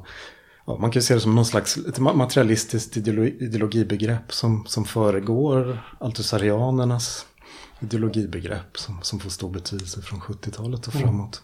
ja, 0.66 0.78
man 0.78 0.92
kan 0.92 1.02
se 1.02 1.14
det 1.14 1.20
som 1.20 1.36
någon 1.36 1.46
slags 1.46 1.78
ett 1.78 2.00
materialistiskt 2.00 2.98
ideologibegrepp 2.98 4.34
som, 4.34 4.66
som 4.68 4.86
föregår 4.86 5.80
altusarianernas 6.00 7.26
ideologibegrepp 7.80 8.78
som, 8.78 9.00
som 9.02 9.20
får 9.20 9.30
stor 9.30 9.50
betydelse 9.50 10.02
från 10.02 10.22
70-talet 10.22 10.88
och 10.88 10.96
mm. 10.96 11.08
framåt. 11.08 11.42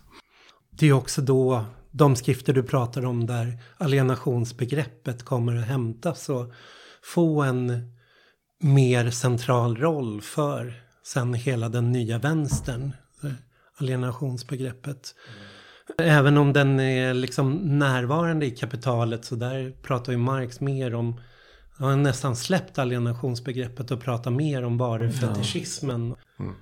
Det 0.71 0.87
är 0.87 0.93
också 0.93 1.21
då 1.21 1.65
de 1.91 2.15
skrifter 2.15 2.53
du 2.53 2.63
pratar 2.63 3.05
om 3.05 3.25
där 3.25 3.57
alienationsbegreppet 3.77 5.25
kommer 5.25 5.55
att 5.55 5.67
hämtas 5.67 6.29
och 6.29 6.53
få 7.03 7.41
en 7.41 7.91
mer 8.59 9.09
central 9.09 9.77
roll 9.77 10.21
för 10.21 10.73
sen 11.03 11.33
hela 11.33 11.69
den 11.69 11.91
nya 11.91 12.17
vänstern. 12.17 12.93
Alienationsbegreppet. 13.77 15.15
Mm. 15.27 16.11
Även 16.17 16.37
om 16.37 16.53
den 16.53 16.79
är 16.79 17.13
liksom 17.13 17.79
närvarande 17.79 18.45
i 18.45 18.51
kapitalet 18.51 19.25
så 19.25 19.35
där 19.35 19.71
pratar 19.81 20.11
ju 20.11 20.17
Marx 20.17 20.59
mer 20.59 20.95
om 20.95 21.21
han 21.77 21.89
har 21.89 21.97
nästan 21.97 22.35
släppt 22.35 22.79
alienationsbegreppet 22.79 23.91
och 23.91 24.01
pratar 24.01 24.31
mer 24.31 24.63
om 24.63 24.77
varufetischismen. 24.77 26.15
Mm. 26.39 26.55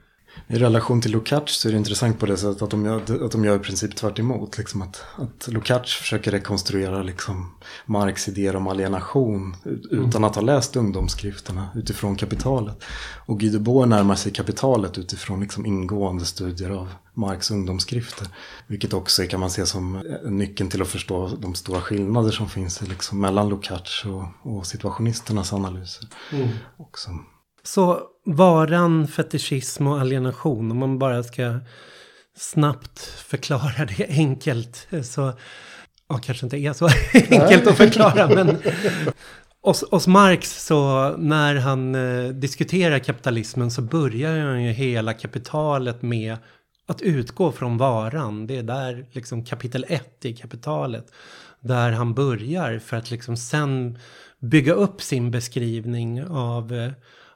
I 0.48 0.58
relation 0.58 1.02
till 1.02 1.12
Lukács 1.12 1.54
så 1.54 1.68
är 1.68 1.72
det 1.72 1.78
intressant 1.78 2.20
på 2.20 2.26
det 2.26 2.38
sättet 2.38 2.62
att 2.62 2.70
de 2.70 2.86
gör, 2.86 3.26
att 3.26 3.32
de 3.32 3.46
gör 3.46 3.56
i 3.56 3.60
princip 3.60 3.96
tvärt 3.96 4.20
emot. 4.20 4.58
Liksom 4.58 4.82
att, 4.82 5.04
att 5.16 5.48
Lukács 5.48 5.94
försöker 5.94 6.32
rekonstruera 6.32 7.04
liksom 7.04 7.52
Marx 7.86 8.28
idéer 8.28 8.56
om 8.56 8.68
alienation 8.68 9.56
utan 9.92 10.10
mm. 10.16 10.24
att 10.24 10.36
ha 10.36 10.42
läst 10.42 10.76
ungdomsskrifterna 10.76 11.70
utifrån 11.76 12.16
kapitalet. 12.16 12.84
Och 13.26 13.40
Guy 13.40 13.50
Debord 13.50 13.88
närmar 13.88 14.16
sig 14.16 14.32
kapitalet 14.32 14.98
utifrån 14.98 15.40
liksom 15.40 15.66
ingående 15.66 16.26
studier 16.26 16.70
av 16.70 16.90
Marx 17.14 17.52
ungdomsskrifter. 17.52 18.28
Vilket 18.68 18.94
också 18.94 19.24
kan 19.24 19.40
man 19.40 19.50
se 19.50 19.66
som 19.66 20.04
nyckeln 20.26 20.70
till 20.70 20.82
att 20.82 20.88
förstå 20.88 21.28
de 21.28 21.56
stora 21.56 21.82
skillnader 21.82 22.32
som 22.32 22.50
finns 22.50 22.82
liksom 22.82 23.22
mellan 23.22 23.50
Lukács 23.50 24.06
och, 24.06 24.24
och 24.42 24.66
situationisternas 24.66 25.54
analyser. 25.54 26.08
Mm. 26.32 26.48
Också. 26.78 27.10
Så 27.64 28.02
varan, 28.26 29.08
fetischism 29.08 29.88
och 29.88 30.00
alienation, 30.00 30.72
om 30.72 30.78
man 30.78 31.00
bara 31.00 31.24
ska 31.24 31.60
snabbt 32.38 33.00
förklara 33.00 33.86
det 33.86 34.06
enkelt 34.10 34.88
så, 35.04 35.34
ja 36.10 36.18
kanske 36.18 36.46
inte 36.46 36.58
är 36.58 36.74
så 36.74 36.86
enkelt 37.14 37.68
att 37.68 37.78
förklara 37.78 38.28
men 38.28 38.58
hos, 39.62 39.84
hos 39.92 40.08
Marx 40.08 40.66
så 40.66 41.10
när 41.18 41.56
han 41.56 41.96
eh, 41.96 42.30
diskuterar 42.30 43.00
kapitalismen 43.00 43.72
så 43.72 43.82
börjar 43.82 44.40
han 44.40 44.64
ju 44.64 44.72
hela 44.72 45.14
kapitalet 45.14 46.02
med 46.02 46.38
att 46.88 47.02
utgå 47.02 47.52
från 47.52 47.78
varan. 47.78 48.48
Det 48.48 48.58
är 48.58 48.64
där 48.64 49.06
liksom 49.12 49.46
kapitel 49.46 49.86
ett 49.90 50.26
i 50.26 50.34
kapitalet. 50.34 51.12
Där 51.60 51.92
han 51.92 52.14
börjar 52.14 52.80
för 52.80 52.98
att 52.98 53.12
liksom 53.12 53.38
sen 53.38 54.00
bygga 54.40 54.74
upp 54.74 55.02
sin 55.02 55.32
beskrivning 55.32 56.24
av 56.26 56.74
eh, 56.74 56.92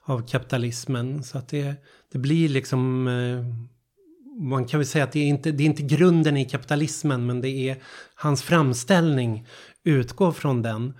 av 0.05 0.27
kapitalismen. 0.27 1.23
Så 1.23 1.37
att 1.37 1.47
det, 1.47 1.75
det 2.11 2.17
blir 2.17 2.49
liksom... 2.49 3.07
Eh, 3.07 3.45
man 4.39 4.65
kan 4.65 4.79
väl 4.79 4.87
säga 4.87 5.03
att 5.03 5.11
det 5.11 5.19
är, 5.19 5.27
inte, 5.27 5.51
det 5.51 5.63
är 5.63 5.65
inte 5.65 5.83
grunden 5.83 6.37
i 6.37 6.45
kapitalismen 6.45 7.25
men 7.25 7.41
det 7.41 7.49
är 7.49 7.77
hans 8.15 8.43
framställning 8.43 9.47
utgår 9.83 10.31
från 10.31 10.61
den. 10.61 10.93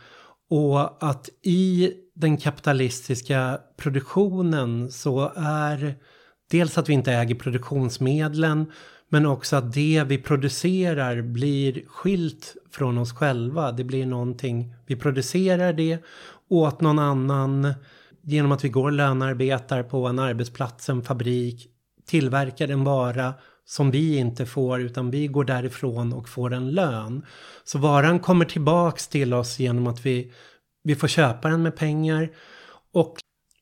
Och 0.50 1.04
att 1.04 1.30
i 1.42 1.92
den 2.16 2.38
kapitalistiska 2.38 3.60
produktionen 3.78 4.92
så 4.92 5.32
är 5.36 5.96
dels 6.52 6.78
att 6.78 6.90
vi 6.90 6.94
inte 6.94 7.12
äger 7.12 7.36
produktionsmedlen 7.36 8.72
men 9.10 9.26
också 9.26 9.56
att 9.56 9.74
det 9.74 10.04
vi 10.08 10.18
producerar 10.18 11.22
blir 11.22 11.84
skilt 11.88 12.56
från 12.72 12.98
oss 12.98 13.14
själva. 13.14 13.72
Det 13.72 13.84
blir 13.84 14.06
någonting, 14.06 14.76
vi 14.86 14.96
producerar 14.96 15.74
det 15.74 15.98
åt 16.50 16.82
någon 16.82 17.00
annan 17.00 17.74
genom 18.24 18.52
att 18.52 18.64
vi 18.64 18.70
går 18.70 18.84
och 18.84 18.92
lönearbetar 18.92 19.84
på 19.84 20.08
en 20.08 20.20
arbetsplats, 20.20 20.90
en 20.90 21.04
fabrik, 21.04 21.68
tillverkar 22.06 22.68
en 22.68 22.84
vara 22.84 23.34
som 23.66 23.92
vi 23.92 24.18
inte 24.18 24.46
får 24.46 24.82
utan 24.82 25.12
vi 25.12 25.28
går 25.28 25.44
därifrån 25.44 26.14
och 26.14 26.30
får 26.30 26.54
en 26.54 26.72
lön. 26.72 27.26
Så 27.64 27.78
varan 27.78 28.20
kommer 28.20 28.46
tillbaks 28.46 29.08
till 29.08 29.34
oss 29.34 29.60
genom 29.60 29.88
att 29.88 30.06
vi, 30.06 30.32
vi 30.84 30.96
får 30.96 31.08
köpa 31.08 31.50
den 31.50 31.64
med 31.64 31.76
pengar 31.76 32.30
och 32.94 33.18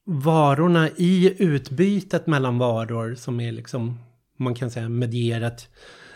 varorna 0.05 0.89
i 0.97 1.43
utbytet 1.43 2.27
mellan 2.27 2.57
varor 2.57 3.15
som 3.15 3.39
är 3.39 3.51
liksom 3.51 3.99
man 4.37 4.55
kan 4.55 4.71
säga 4.71 4.89
medierat 4.89 5.69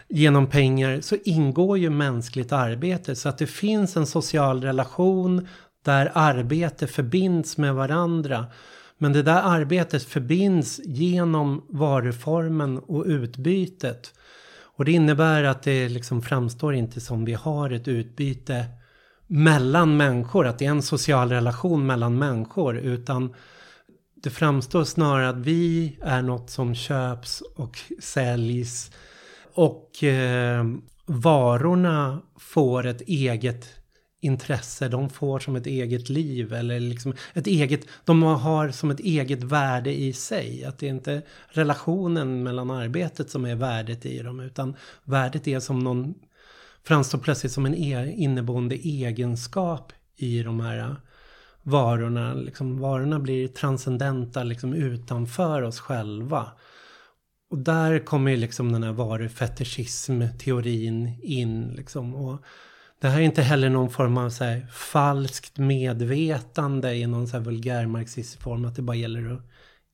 genom 0.08 0.50
pengar 0.50 1.02
så 1.02 1.16
ingår 1.24 1.78
ju 1.78 1.90
mänskligt 1.90 2.52
arbete 2.52 3.16
så 3.16 3.30
att 3.30 3.38
det 3.38 3.48
finns 3.48 3.98
en 3.98 4.06
social 4.06 4.62
relation 4.62 5.48
där 5.86 6.12
arbete 6.14 6.88
förbinds 6.88 7.58
med 7.58 7.76
varandra. 7.76 8.46
Men 8.98 9.14
det 9.14 9.24
där 9.24 9.42
arbetet 9.44 10.04
förbinds 10.04 10.80
genom 10.86 11.66
varuformen 11.70 12.80
och 12.80 13.04
utbytet. 13.06 14.14
Och 14.78 14.86
det 14.86 14.92
innebär 14.92 15.44
att 15.44 15.64
det 15.64 15.90
liksom 15.90 16.22
framstår 16.22 16.76
inte 16.76 17.02
som 17.02 17.26
vi 17.26 17.34
har 17.34 17.70
ett 17.70 17.88
utbyte 17.88 18.66
mellan 19.28 19.98
människor, 19.98 20.48
att 20.48 20.60
det 20.60 20.66
är 20.66 20.70
en 20.70 20.82
social 20.82 21.30
relation 21.30 21.86
mellan 21.86 22.18
människor, 22.18 22.78
utan 22.78 23.34
det 24.16 24.30
framstår 24.30 24.84
snarare 24.84 25.30
att 25.30 25.38
vi 25.38 25.98
är 26.02 26.22
något 26.22 26.50
som 26.50 26.76
köps 26.76 27.42
och 27.56 27.80
säljs 28.00 28.92
och 29.54 30.04
eh, 30.04 30.66
varorna 31.06 32.22
får 32.40 32.86
ett 32.86 33.02
eget 33.02 33.68
intresse, 34.26 34.88
de 34.88 35.10
får 35.10 35.40
som 35.40 35.56
ett 35.56 35.68
eget 35.68 36.10
liv 36.10 36.54
eller 36.54 36.80
liksom 36.80 37.14
ett 37.34 37.48
eget, 37.48 37.88
de 38.04 38.24
har 38.24 38.72
som 38.72 38.92
ett 38.92 39.00
eget 39.00 39.44
värde 39.44 39.94
i 39.94 40.14
sig. 40.14 40.66
Att 40.66 40.80
det 40.80 40.86
är 40.86 40.90
inte 40.90 41.22
relationen 41.48 42.44
mellan 42.44 42.72
arbetet 42.72 43.30
som 43.30 43.46
är 43.46 43.56
värdet 43.56 44.06
i 44.06 44.20
dem 44.20 44.40
utan 44.40 44.76
värdet 45.04 45.48
är 45.48 45.60
som 45.60 45.80
någon, 45.80 46.14
framstår 46.84 47.20
plötsligt 47.20 47.52
som 47.52 47.66
en 47.66 47.76
e, 47.76 48.14
inneboende 48.18 48.76
egenskap 48.76 49.94
i 50.16 50.44
de 50.44 50.60
här 50.60 50.96
varorna. 51.64 52.34
Liksom, 52.34 52.80
varorna 52.80 53.20
blir 53.20 53.48
transcendenta 53.48 54.44
liksom 54.44 54.74
utanför 54.74 55.62
oss 55.62 55.80
själva. 55.80 56.52
Och 57.50 57.58
där 57.58 58.00
kommer 58.00 58.32
ju 58.32 58.38
liksom 58.38 58.72
den 58.72 58.84
här 58.84 58.92
varufetischism-teorin 58.92 61.20
in. 61.24 61.68
Liksom. 61.68 62.16
Och 62.16 62.42
det 63.06 63.12
här 63.12 63.20
är 63.20 63.24
inte 63.24 63.42
heller 63.42 63.70
någon 63.70 63.90
form 63.90 64.18
av 64.18 64.30
så 64.30 64.44
här 64.44 64.68
falskt 64.72 65.58
medvetande 65.58 66.96
i 66.96 67.08
någon 67.08 67.28
så 67.28 67.38
här 67.38 67.44
vulgär 67.44 68.38
form. 68.40 68.66
Att 68.66 68.76
det 68.76 68.82
bara 68.82 68.98
gäller 68.98 69.34
att 69.34 69.42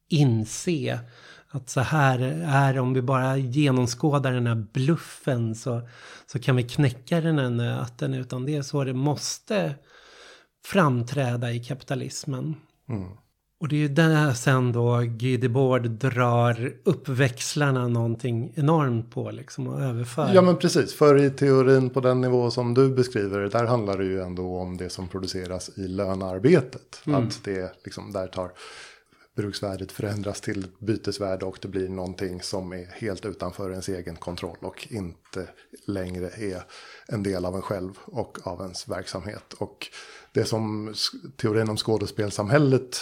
inse 0.10 1.00
att 1.48 1.70
så 1.70 1.82
här 1.82 2.20
är 2.46 2.74
det. 2.74 2.80
Om 2.80 2.94
vi 2.94 3.02
bara 3.02 3.38
genomskådar 3.38 4.32
den 4.32 4.48
här 4.48 4.56
bluffen 4.56 5.56
så, 5.56 5.82
så 6.26 6.40
kan 6.40 6.56
vi 6.56 6.64
knäcka 6.64 7.22
den 7.22 7.40
här 7.40 7.50
nöten. 7.50 8.14
Utan 8.14 8.46
det 8.46 8.56
är 8.56 8.62
så 8.62 8.84
det 8.84 8.94
måste 8.94 9.76
framträda 10.66 11.52
i 11.52 11.64
kapitalismen. 11.64 12.56
Mm. 12.90 13.10
Och 13.62 13.68
det 13.68 13.76
är 13.76 13.80
ju 13.80 13.88
där 13.88 14.34
sen 14.34 14.72
då 14.72 15.00
Guy 15.00 15.38
Debord 15.38 15.90
drar 15.90 16.74
uppväxlarna 16.84 17.88
någonting 17.88 18.54
enormt 18.56 19.12
på 19.12 19.32
liksom 19.32 19.68
och 19.68 19.82
överför. 19.82 20.32
Ja 20.34 20.42
men 20.42 20.58
precis, 20.58 20.94
för 20.94 21.24
i 21.24 21.30
teorin 21.30 21.90
på 21.90 22.00
den 22.00 22.22
nivå 22.22 22.52
som 22.52 22.74
du 22.74 22.90
beskriver 22.90 23.40
där 23.40 23.66
handlar 23.66 23.98
det 23.98 24.04
ju 24.04 24.22
ändå 24.22 24.58
om 24.58 24.78
det 24.78 24.90
som 24.90 25.08
produceras 25.08 25.78
i 25.78 25.88
lönearbetet. 25.88 27.02
Mm. 27.06 27.24
Att 27.28 27.44
det 27.44 27.74
liksom 27.84 28.12
där 28.12 28.28
tar 28.28 28.52
bruksvärdet 29.36 29.92
förändras 29.92 30.42
till 30.42 30.68
bytesvärde 30.80 31.46
och 31.46 31.58
det 31.62 31.68
blir 31.68 31.90
någonting 31.90 32.42
som 32.42 32.74
är 32.74 32.86
helt 32.86 33.26
utanför 33.26 33.72
ens 33.72 33.90
egen 33.90 34.16
kontroll 34.16 34.58
och 34.62 34.88
inte 34.90 35.48
längre 35.88 36.28
är 36.28 36.64
en 37.08 37.24
del 37.24 37.46
av 37.46 37.56
en 37.56 37.62
själv 37.62 37.92
och 38.06 38.48
av 38.48 38.62
ens 38.62 38.88
verksamhet. 38.88 39.54
Och 39.54 39.88
det 40.34 40.46
som 40.46 40.94
teorin 41.38 41.70
om 41.70 41.78
skådespelsamhället 41.78 42.98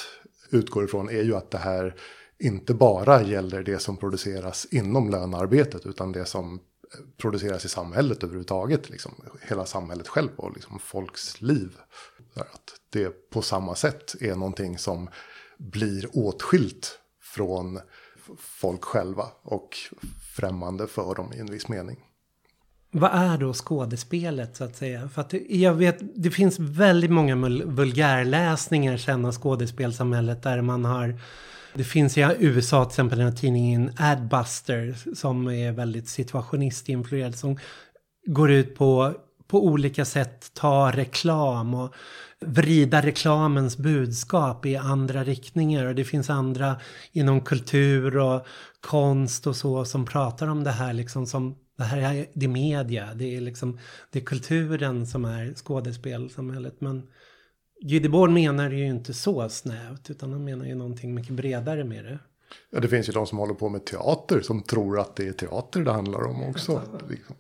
utgår 0.52 0.84
ifrån 0.86 1.10
är 1.10 1.24
ju 1.24 1.36
att 1.36 1.52
det 1.52 1.58
här 1.58 1.96
inte 2.40 2.74
bara 2.74 3.22
gäller 3.22 3.64
det 3.64 3.80
som 3.80 3.98
produceras 3.98 4.66
inom 4.72 5.10
lönearbetet 5.10 5.86
utan 5.86 6.12
det 6.12 6.26
som 6.26 6.54
eh, 6.54 6.60
produceras 7.18 7.66
i 7.66 7.70
samhället 7.70 8.24
överhuvudtaget. 8.24 8.90
Liksom, 8.90 9.12
hela 9.42 9.66
samhället 9.66 10.08
själv 10.08 10.30
och 10.36 10.54
liksom 10.54 10.80
folks 10.80 11.42
liv. 11.42 11.78
Att 12.34 12.76
det 12.90 13.30
på 13.30 13.42
samma 13.42 13.76
sätt 13.76 14.16
är 14.20 14.36
någonting 14.36 14.78
som 14.78 15.10
blir 15.58 16.10
åtskilt 16.14 17.00
från 17.22 17.80
folk 18.38 18.84
själva 18.84 19.28
och 19.42 19.78
främmande 20.36 20.88
för 20.88 21.16
dem 21.16 21.34
i 21.34 21.40
en 21.40 21.52
viss 21.52 21.68
mening. 21.68 22.09
Vad 22.92 23.12
är 23.14 23.38
då 23.38 23.54
skådespelet 23.54 24.56
så 24.56 24.64
att 24.64 24.76
säga? 24.76 25.10
För 25.10 25.22
att 25.22 25.34
jag 25.50 25.74
vet, 25.74 26.00
det 26.16 26.32
finns 26.32 26.60
väldigt 26.60 27.12
många 27.12 27.36
vulgärläsningar 27.66 28.98
sen 28.98 29.26
av 29.26 29.32
skådespelsamhället 29.32 30.44
där 30.44 30.62
man 30.62 30.86
har 30.86 31.20
det 31.74 31.84
finns 31.84 32.18
i 32.18 32.36
USA 32.40 32.86
till 32.86 32.92
exempel 32.92 33.18
den 33.18 33.28
här 33.28 33.36
tidningen 33.36 33.92
Adbuster 33.98 34.96
som 35.16 35.48
är 35.48 35.72
väldigt 35.72 36.10
situationistinfluerad 36.10 37.36
som 37.36 37.58
går 38.26 38.52
ut 38.52 38.76
på 38.76 39.14
på 39.50 39.66
olika 39.66 40.06
sätt 40.06 40.52
ta 40.54 40.92
reklam 40.92 41.74
och 41.74 41.94
vrida 42.40 43.02
reklamens 43.02 43.78
budskap 43.78 44.66
i 44.66 44.76
andra 44.76 45.24
riktningar. 45.24 45.86
Och 45.86 45.96
det 45.96 46.04
finns 46.04 46.30
andra 46.30 46.76
inom 47.12 47.42
kultur 47.42 48.18
och 48.18 48.46
konst 48.80 49.48
och 49.48 49.56
så 49.56 49.86
som 49.86 50.06
pratar 50.06 50.48
om 50.48 50.64
det 50.64 50.72
här 50.72 50.94
liksom 50.94 51.26
som 51.26 51.56
det 51.80 51.86
här 51.86 52.16
är, 52.16 52.26
det 52.34 52.46
är 52.46 52.50
media, 52.50 53.14
det 53.16 53.36
är 53.36 53.42
liksom 53.42 53.80
det 54.12 54.20
är 54.20 54.24
kulturen 54.24 55.08
som 55.08 55.26
är 55.26 55.54
skådespelsamhället. 55.54 56.82
Men 56.82 57.08
Gydebord 57.82 58.30
menar 58.30 58.70
ju 58.70 58.88
inte 58.88 59.14
så 59.14 59.50
snävt 59.50 60.10
utan 60.10 60.32
han 60.32 60.44
menar 60.44 60.66
ju 60.66 60.76
någonting 60.76 61.14
mycket 61.14 61.34
bredare 61.34 61.84
med 61.84 62.06
det. 62.06 62.20
Ja, 62.70 62.80
det 62.80 62.88
finns 62.88 63.10
ju 63.10 63.14
de 63.14 63.28
som 63.28 63.38
håller 63.38 63.54
på 63.54 63.70
med 63.70 63.86
teater 63.86 64.42
som 64.42 64.64
tror 64.64 65.00
att 65.00 65.16
det 65.16 65.28
är 65.28 65.32
teater 65.32 65.84
det 65.84 65.92
handlar 65.92 66.24
om 66.24 66.44
också. 66.44 66.82
Liksom. 67.10 67.36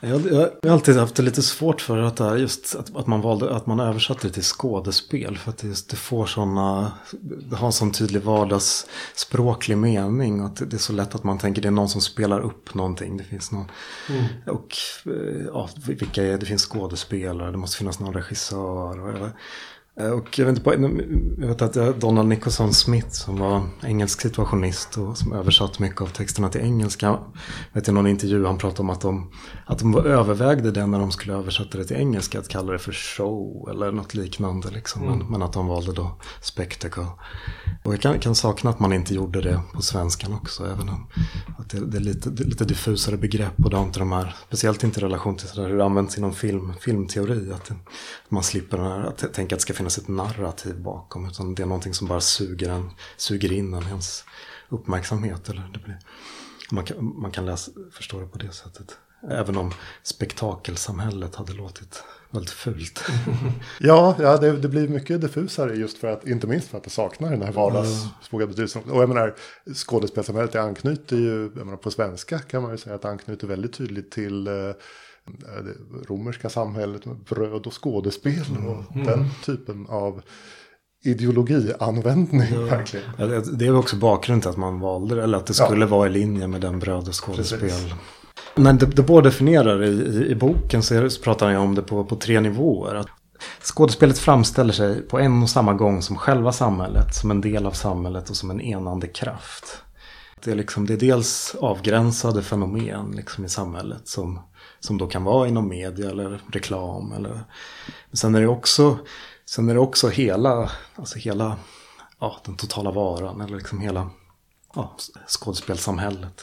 Jag, 0.00 0.26
jag 0.32 0.50
har 0.62 0.70
alltid 0.70 0.96
haft 0.96 1.14
det 1.14 1.22
lite 1.22 1.42
svårt 1.42 1.80
för 1.80 1.98
att, 1.98 2.40
just 2.40 2.76
att, 2.76 2.96
att, 2.96 3.06
man 3.06 3.20
valde, 3.20 3.54
att 3.54 3.66
man 3.66 3.80
översatte 3.80 4.26
det 4.26 4.32
till 4.32 4.42
skådespel. 4.42 5.38
För 5.38 5.50
att 5.50 5.58
det, 5.58 5.66
just, 5.66 5.90
det 5.90 5.96
får 5.96 6.26
sådana, 6.26 6.92
det 7.20 7.56
har 7.56 7.66
en 7.66 7.72
sån 7.72 7.92
tydlig 7.92 8.22
vardagsspråklig 8.22 9.78
mening. 9.78 10.40
Och 10.40 10.46
att 10.46 10.70
det 10.70 10.76
är 10.76 10.78
så 10.78 10.92
lätt 10.92 11.14
att 11.14 11.24
man 11.24 11.38
tänker 11.38 11.62
det 11.62 11.68
är 11.68 11.72
någon 11.72 11.88
som 11.88 12.00
spelar 12.00 12.40
upp 12.40 12.74
någonting. 12.74 13.16
Det 13.16 13.24
finns 13.24 13.52
någon, 13.52 13.70
mm. 14.08 14.24
och 14.46 14.76
eh, 15.06 15.46
ja, 15.46 15.68
vilka 15.86 16.22
är, 16.22 16.38
det 16.38 16.46
finns 16.46 16.62
skådespelare, 16.62 17.50
det 17.50 17.58
måste 17.58 17.76
finnas 17.76 18.00
någon 18.00 18.14
regissör. 18.14 19.00
Och, 19.00 19.12
Eh, 19.22 19.30
och 19.94 20.38
jag 20.38 20.46
vet, 20.46 20.58
inte, 20.58 20.70
jag 21.38 21.48
vet 21.48 21.62
att 21.62 22.00
Donald 22.00 22.28
Nicholson 22.28 22.72
Smith 22.72 23.08
som 23.08 23.36
var 23.36 23.62
engelsk 23.82 24.20
situationist 24.20 24.98
och 24.98 25.18
som 25.18 25.32
översatt 25.32 25.78
mycket 25.78 26.00
av 26.00 26.06
texterna 26.06 26.48
till 26.48 26.60
engelska. 26.60 27.18
Vet 27.72 27.88
i 27.88 27.92
någon 27.92 28.06
intervju 28.06 28.46
han 28.46 28.58
pratade 28.58 28.82
om 28.82 28.90
att 28.90 29.00
de, 29.00 29.30
att 29.66 29.78
de 29.78 29.96
övervägde 29.96 30.70
det 30.70 30.86
när 30.86 30.98
de 30.98 31.10
skulle 31.10 31.34
översätta 31.34 31.78
det 31.78 31.84
till 31.84 31.96
engelska. 31.96 32.38
Att 32.38 32.48
kalla 32.48 32.72
det 32.72 32.78
för 32.78 32.92
show 32.92 33.68
eller 33.70 33.92
något 33.92 34.14
liknande. 34.14 34.70
Liksom. 34.70 35.02
Mm. 35.02 35.18
Men, 35.18 35.26
men, 35.26 35.42
att 35.42 35.52
de 35.52 35.66
valde 35.66 35.92
då 35.92 36.20
spectacle. 36.40 37.06
Och 37.84 37.92
jag 37.92 38.00
kan, 38.00 38.18
kan, 38.18 38.34
sakna 38.34 38.70
att 38.70 38.80
man 38.80 38.92
inte 38.92 39.14
gjorde 39.14 39.40
det 39.40 39.60
på 39.74 39.82
svenskan 39.82 40.34
också. 40.34 40.64
Även 40.64 40.88
om 40.88 41.06
att 41.58 41.70
det, 41.70 41.86
det 41.86 41.96
är 41.96 42.00
lite, 42.00 42.30
det 42.30 42.42
är 42.42 42.46
lite 42.46 42.64
diffusare 42.64 43.16
begrepp 43.16 43.64
och 43.64 43.70
det 43.70 43.76
har 43.76 43.84
inte 43.84 43.98
de 43.98 44.12
här. 44.12 44.36
Speciellt 44.46 44.84
inte 44.84 45.00
i 45.00 45.02
relation 45.02 45.36
till 45.36 45.48
sådär, 45.48 45.68
hur 45.68 45.78
det 45.78 45.84
används 45.84 46.18
inom 46.18 46.34
film, 46.34 46.72
filmteori. 46.80 47.52
Att, 47.52 47.70
man 48.28 48.42
slipper 48.42 48.76
den 48.76 48.86
här, 48.86 49.00
att 49.00 49.34
tänka 49.34 49.54
att 49.54 49.58
det 49.58 49.62
ska 49.62 49.72
finnas 49.82 49.98
ett 49.98 50.08
narrativ 50.08 50.80
bakom. 50.80 51.26
Utan 51.26 51.54
det 51.54 51.62
är 51.62 51.66
någonting 51.66 51.94
som 51.94 52.08
bara 52.08 52.20
suger, 52.20 52.70
en, 52.70 52.90
suger 53.16 53.52
in 53.52 53.74
en, 53.74 53.82
ens 53.82 54.24
uppmärksamhet. 54.68 55.48
Eller 55.48 55.70
det 55.72 55.78
blir, 55.78 55.98
man 56.70 56.84
kan, 56.84 57.20
man 57.20 57.30
kan 57.30 57.46
läsa, 57.46 57.70
förstå 57.92 58.20
det 58.20 58.26
på 58.26 58.38
det 58.38 58.52
sättet. 58.52 58.96
Även 59.30 59.56
om 59.56 59.72
spektakelsamhället 60.02 61.34
hade 61.34 61.52
låtit 61.52 62.04
väldigt 62.30 62.50
fult. 62.50 63.04
ja, 63.80 64.16
ja 64.18 64.36
det, 64.36 64.52
det, 64.52 64.68
blir 64.68 64.88
mycket 64.88 65.20
diffusare 65.20 65.74
just 65.74 65.98
för 65.98 66.08
att, 66.08 66.26
inte 66.26 66.46
minst 66.46 66.68
för 66.68 66.78
att 66.78 66.84
det 66.84 66.90
saknar 66.90 67.30
den 67.30 67.42
här 67.42 67.52
vardagsspråkliga 67.52 68.46
betydelsen. 68.46 68.82
Och 68.90 69.02
jag 69.02 69.08
menar, 69.08 69.34
skådespelsamhället 69.74 70.52
det 70.52 70.62
anknyter 70.62 71.16
ju, 71.16 71.52
jag 71.56 71.66
menar, 71.66 71.76
på 71.76 71.90
svenska 71.90 72.38
kan 72.38 72.62
man 72.62 72.70
ju 72.70 72.78
säga 72.78 72.94
att 72.94 73.02
det 73.02 73.08
anknyter 73.08 73.46
väldigt 73.46 73.72
tydligt 73.72 74.10
till 74.10 74.46
eh, 74.46 74.54
det 75.24 76.08
romerska 76.08 76.50
samhället 76.50 77.06
med 77.06 77.16
bröd 77.16 77.66
och 77.66 77.82
skådespel 77.82 78.56
och 78.68 78.96
mm. 78.96 79.06
den 79.06 79.30
typen 79.44 79.86
av 79.88 80.22
ideologianvändning. 81.04 82.48
Ja. 82.52 82.60
Verkligen. 82.60 83.08
Det 83.58 83.66
är 83.66 83.76
också 83.76 83.96
bakgrunden 83.96 84.40
till 84.40 84.50
att 84.50 84.56
man 84.56 84.80
valde 84.80 85.22
eller 85.22 85.38
att 85.38 85.46
det 85.46 85.54
skulle 85.54 85.84
ja. 85.84 85.90
vara 85.90 86.08
i 86.08 86.12
linje 86.12 86.46
med 86.48 86.60
den 86.60 86.78
bröd 86.78 87.08
och 87.08 87.24
skådespel. 87.24 87.60
Precis. 87.60 88.94
Det 88.94 89.02
både 89.02 89.28
definierar 89.28 89.82
i, 89.82 89.88
i, 89.88 90.30
i, 90.30 90.34
boken 90.34 90.82
så, 90.82 91.10
så 91.10 91.22
pratar 91.22 91.46
han 91.46 91.56
om 91.56 91.74
det 91.74 91.82
på, 91.82 92.04
på 92.04 92.16
tre 92.16 92.40
nivåer. 92.40 92.94
Att 92.94 93.08
Skådespelet 93.62 94.18
framställer 94.18 94.72
sig 94.72 95.02
på 95.02 95.18
en 95.18 95.42
och 95.42 95.50
samma 95.50 95.74
gång 95.74 96.02
som 96.02 96.16
själva 96.16 96.52
samhället, 96.52 97.14
som 97.14 97.30
en 97.30 97.40
del 97.40 97.66
av 97.66 97.72
samhället 97.72 98.30
och 98.30 98.36
som 98.36 98.50
en 98.50 98.60
enande 98.60 99.06
kraft. 99.06 99.82
Det 100.44 100.50
är, 100.50 100.54
liksom, 100.54 100.86
det 100.86 100.92
är 100.92 100.98
dels 100.98 101.56
avgränsade 101.60 102.42
fenomen 102.42 103.12
liksom, 103.16 103.44
i 103.44 103.48
samhället 103.48 104.08
som, 104.08 104.40
som 104.84 104.98
då 104.98 105.06
kan 105.06 105.24
vara 105.24 105.48
inom 105.48 105.68
media 105.68 106.10
eller 106.10 106.40
reklam. 106.52 107.12
Eller, 107.12 107.30
men 108.10 108.16
sen 108.16 108.34
är 108.34 108.40
det 108.40 108.48
också, 108.48 108.98
sen 109.44 109.68
är 109.68 109.74
det 109.74 109.80
också 109.80 110.08
hela, 110.08 110.70
alltså 110.96 111.18
hela 111.18 111.56
ja, 112.20 112.36
den 112.44 112.56
totala 112.56 112.90
varan 112.90 113.40
eller 113.40 113.56
liksom 113.56 113.80
hela 113.80 114.10
ja, 114.74 114.96
skådespelsamhället. 115.28 116.42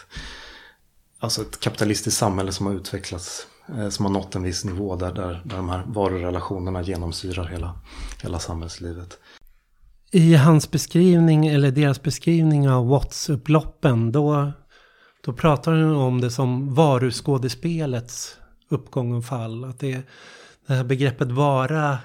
Alltså 1.19 1.41
ett 1.41 1.59
kapitalistiskt 1.59 2.19
samhälle 2.19 2.51
som 2.51 2.65
har 2.65 2.73
utvecklats, 2.73 3.47
eh, 3.77 3.89
som 3.89 4.05
har 4.05 4.11
nått 4.13 4.35
en 4.35 4.43
viss 4.43 4.65
nivå 4.65 4.95
där, 4.95 5.13
där, 5.13 5.41
där 5.45 5.55
de 5.55 5.69
här 5.69 5.83
varurelationerna 5.87 6.81
genomsyrar 6.81 7.45
hela, 7.45 7.79
hela 8.23 8.39
samhällslivet. 8.39 9.17
I 10.11 10.35
hans 10.35 10.71
beskrivning, 10.71 11.47
eller 11.47 11.71
deras 11.71 12.03
beskrivning 12.03 12.69
av 12.69 12.87
Watts-upploppen, 12.87 14.11
då, 14.11 14.51
då 15.21 15.33
pratar 15.33 15.71
han 15.71 15.95
om 15.95 16.21
det 16.21 16.31
som 16.31 16.73
varuskådespelets 16.73 18.37
uppgång 18.69 19.13
och 19.13 19.25
fall. 19.25 19.63
Att 19.63 19.79
det, 19.79 20.01
det 20.67 20.73
här 20.73 20.83
begreppet 20.83 21.31
vara 21.31 21.97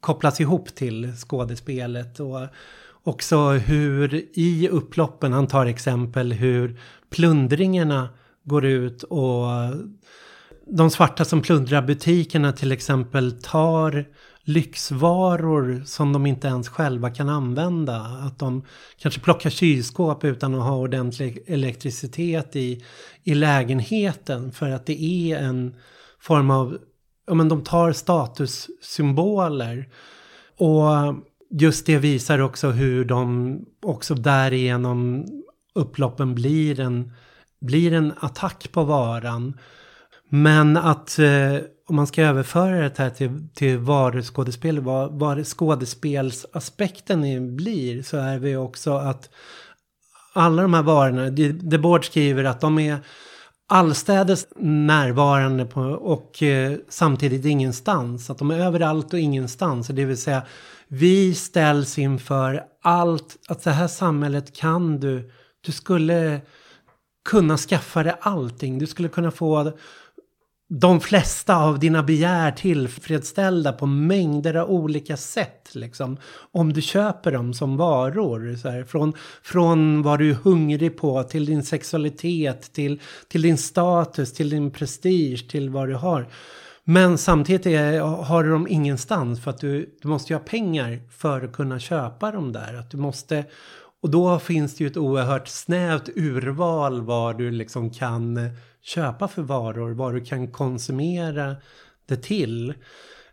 kopplas 0.00 0.40
ihop 0.40 0.74
till 0.74 1.12
skådespelet. 1.16 2.20
Och 2.20 2.40
också 3.02 3.48
hur 3.50 4.24
i 4.32 4.68
upploppen, 4.68 5.32
han 5.32 5.46
tar 5.46 5.66
exempel 5.66 6.32
hur 6.32 6.80
plundringarna 7.10 8.08
går 8.44 8.64
ut 8.64 9.02
och 9.02 9.46
de 10.66 10.90
svarta 10.90 11.24
som 11.24 11.42
plundrar 11.42 11.82
butikerna 11.82 12.52
till 12.52 12.72
exempel 12.72 13.42
tar 13.42 14.04
lyxvaror 14.44 15.82
som 15.86 16.12
de 16.12 16.26
inte 16.26 16.48
ens 16.48 16.68
själva 16.68 17.10
kan 17.10 17.28
använda. 17.28 17.96
Att 17.96 18.38
de 18.38 18.64
kanske 18.98 19.20
plockar 19.20 19.50
kylskåp 19.50 20.24
utan 20.24 20.54
att 20.54 20.62
ha 20.62 20.76
ordentlig 20.76 21.44
elektricitet 21.46 22.56
i, 22.56 22.84
i 23.24 23.34
lägenheten 23.34 24.52
för 24.52 24.70
att 24.70 24.86
det 24.86 25.02
är 25.02 25.38
en 25.38 25.74
form 26.20 26.50
av, 26.50 26.78
ja 27.26 27.34
men 27.34 27.48
de 27.48 27.64
tar 27.64 27.92
statussymboler. 27.92 29.88
Och 30.58 31.14
just 31.50 31.86
det 31.86 31.98
visar 31.98 32.38
också 32.38 32.70
hur 32.70 33.04
de 33.04 33.58
också 33.82 34.14
därigenom 34.14 35.26
upploppen 35.74 36.34
blir 36.34 36.80
en, 36.80 37.12
blir 37.60 37.92
en 37.92 38.12
attack 38.20 38.72
på 38.72 38.84
varan. 38.84 39.58
Men 40.28 40.76
att 40.76 41.18
eh, 41.18 41.56
om 41.90 41.96
man 41.96 42.06
ska 42.06 42.22
överföra 42.22 42.80
det 42.80 42.98
här 42.98 43.10
till, 43.10 43.48
till 43.54 43.78
varuskådespel, 43.78 44.80
vad, 44.80 45.12
vad 45.12 45.46
skådespelsaspekten 45.46 47.56
blir, 47.56 48.02
så 48.02 48.16
är 48.16 48.38
vi 48.38 48.56
också 48.56 48.92
att 48.92 49.30
alla 50.32 50.62
de 50.62 50.74
här 50.74 50.82
varorna, 50.82 51.36
The 51.70 51.78
Board 51.78 52.04
skriver 52.04 52.44
att 52.44 52.60
de 52.60 52.78
är 52.78 52.98
allstädes 53.68 54.46
närvarande 54.56 55.64
på, 55.64 55.80
och 55.82 56.42
eh, 56.42 56.76
samtidigt 56.88 57.44
ingenstans. 57.44 58.30
Att 58.30 58.38
de 58.38 58.50
är 58.50 58.58
överallt 58.58 59.12
och 59.12 59.18
ingenstans. 59.18 59.88
Det 59.88 60.04
vill 60.04 60.22
säga, 60.22 60.42
vi 60.88 61.34
ställs 61.34 61.98
inför 61.98 62.64
allt, 62.82 63.36
att 63.48 63.64
det 63.64 63.70
här 63.70 63.88
samhället 63.88 64.56
kan 64.56 65.00
du, 65.00 65.30
du 65.60 65.72
skulle 65.72 66.40
kunna 67.24 67.56
skaffa 67.56 68.02
dig 68.02 68.14
allting. 68.20 68.78
Du 68.78 68.86
skulle 68.86 69.08
kunna 69.08 69.30
få 69.30 69.72
de 70.72 71.00
flesta 71.00 71.56
av 71.56 71.78
dina 71.78 72.02
begär 72.02 72.50
tillfredsställda 72.50 73.72
på 73.72 73.86
mängder 73.86 74.54
av 74.54 74.70
olika 74.70 75.16
sätt. 75.16 75.68
Liksom, 75.72 76.16
om 76.52 76.72
du 76.72 76.82
köper 76.82 77.32
dem 77.32 77.54
som 77.54 77.76
varor. 77.76 78.56
Så 78.56 78.68
här, 78.68 78.84
från, 78.84 79.12
från 79.42 80.02
vad 80.02 80.18
du 80.18 80.30
är 80.30 80.34
hungrig 80.34 80.98
på 80.98 81.22
till 81.22 81.46
din 81.46 81.62
sexualitet, 81.62 82.72
till, 82.72 83.00
till 83.28 83.42
din 83.42 83.58
status, 83.58 84.32
till 84.32 84.50
din 84.50 84.70
prestige, 84.70 85.50
till 85.50 85.70
vad 85.70 85.88
du 85.88 85.94
har. 85.94 86.28
Men 86.84 87.18
samtidigt 87.18 87.66
är, 87.66 88.00
har 88.00 88.44
du 88.44 88.50
dem 88.50 88.68
ingenstans 88.70 89.44
för 89.44 89.50
att 89.50 89.60
du, 89.60 89.98
du 90.02 90.08
måste 90.08 90.32
ju 90.32 90.38
ha 90.38 90.44
pengar 90.44 91.00
för 91.10 91.44
att 91.44 91.52
kunna 91.52 91.78
köpa 91.78 92.30
dem 92.30 92.52
där. 92.52 92.74
Att 92.74 92.90
du 92.90 92.96
måste, 92.96 93.44
och 94.02 94.10
då 94.10 94.38
finns 94.38 94.76
det 94.76 94.84
ju 94.84 94.90
ett 94.90 94.96
oerhört 94.96 95.48
snävt 95.48 96.08
urval 96.16 97.00
vad 97.00 97.38
du 97.38 97.50
liksom 97.50 97.90
kan 97.90 98.36
eh, 98.36 98.52
köpa 98.82 99.28
för 99.28 99.42
varor, 99.42 99.90
vad 99.90 100.14
du 100.14 100.24
kan 100.24 100.48
konsumera 100.48 101.56
det 102.06 102.16
till. 102.16 102.74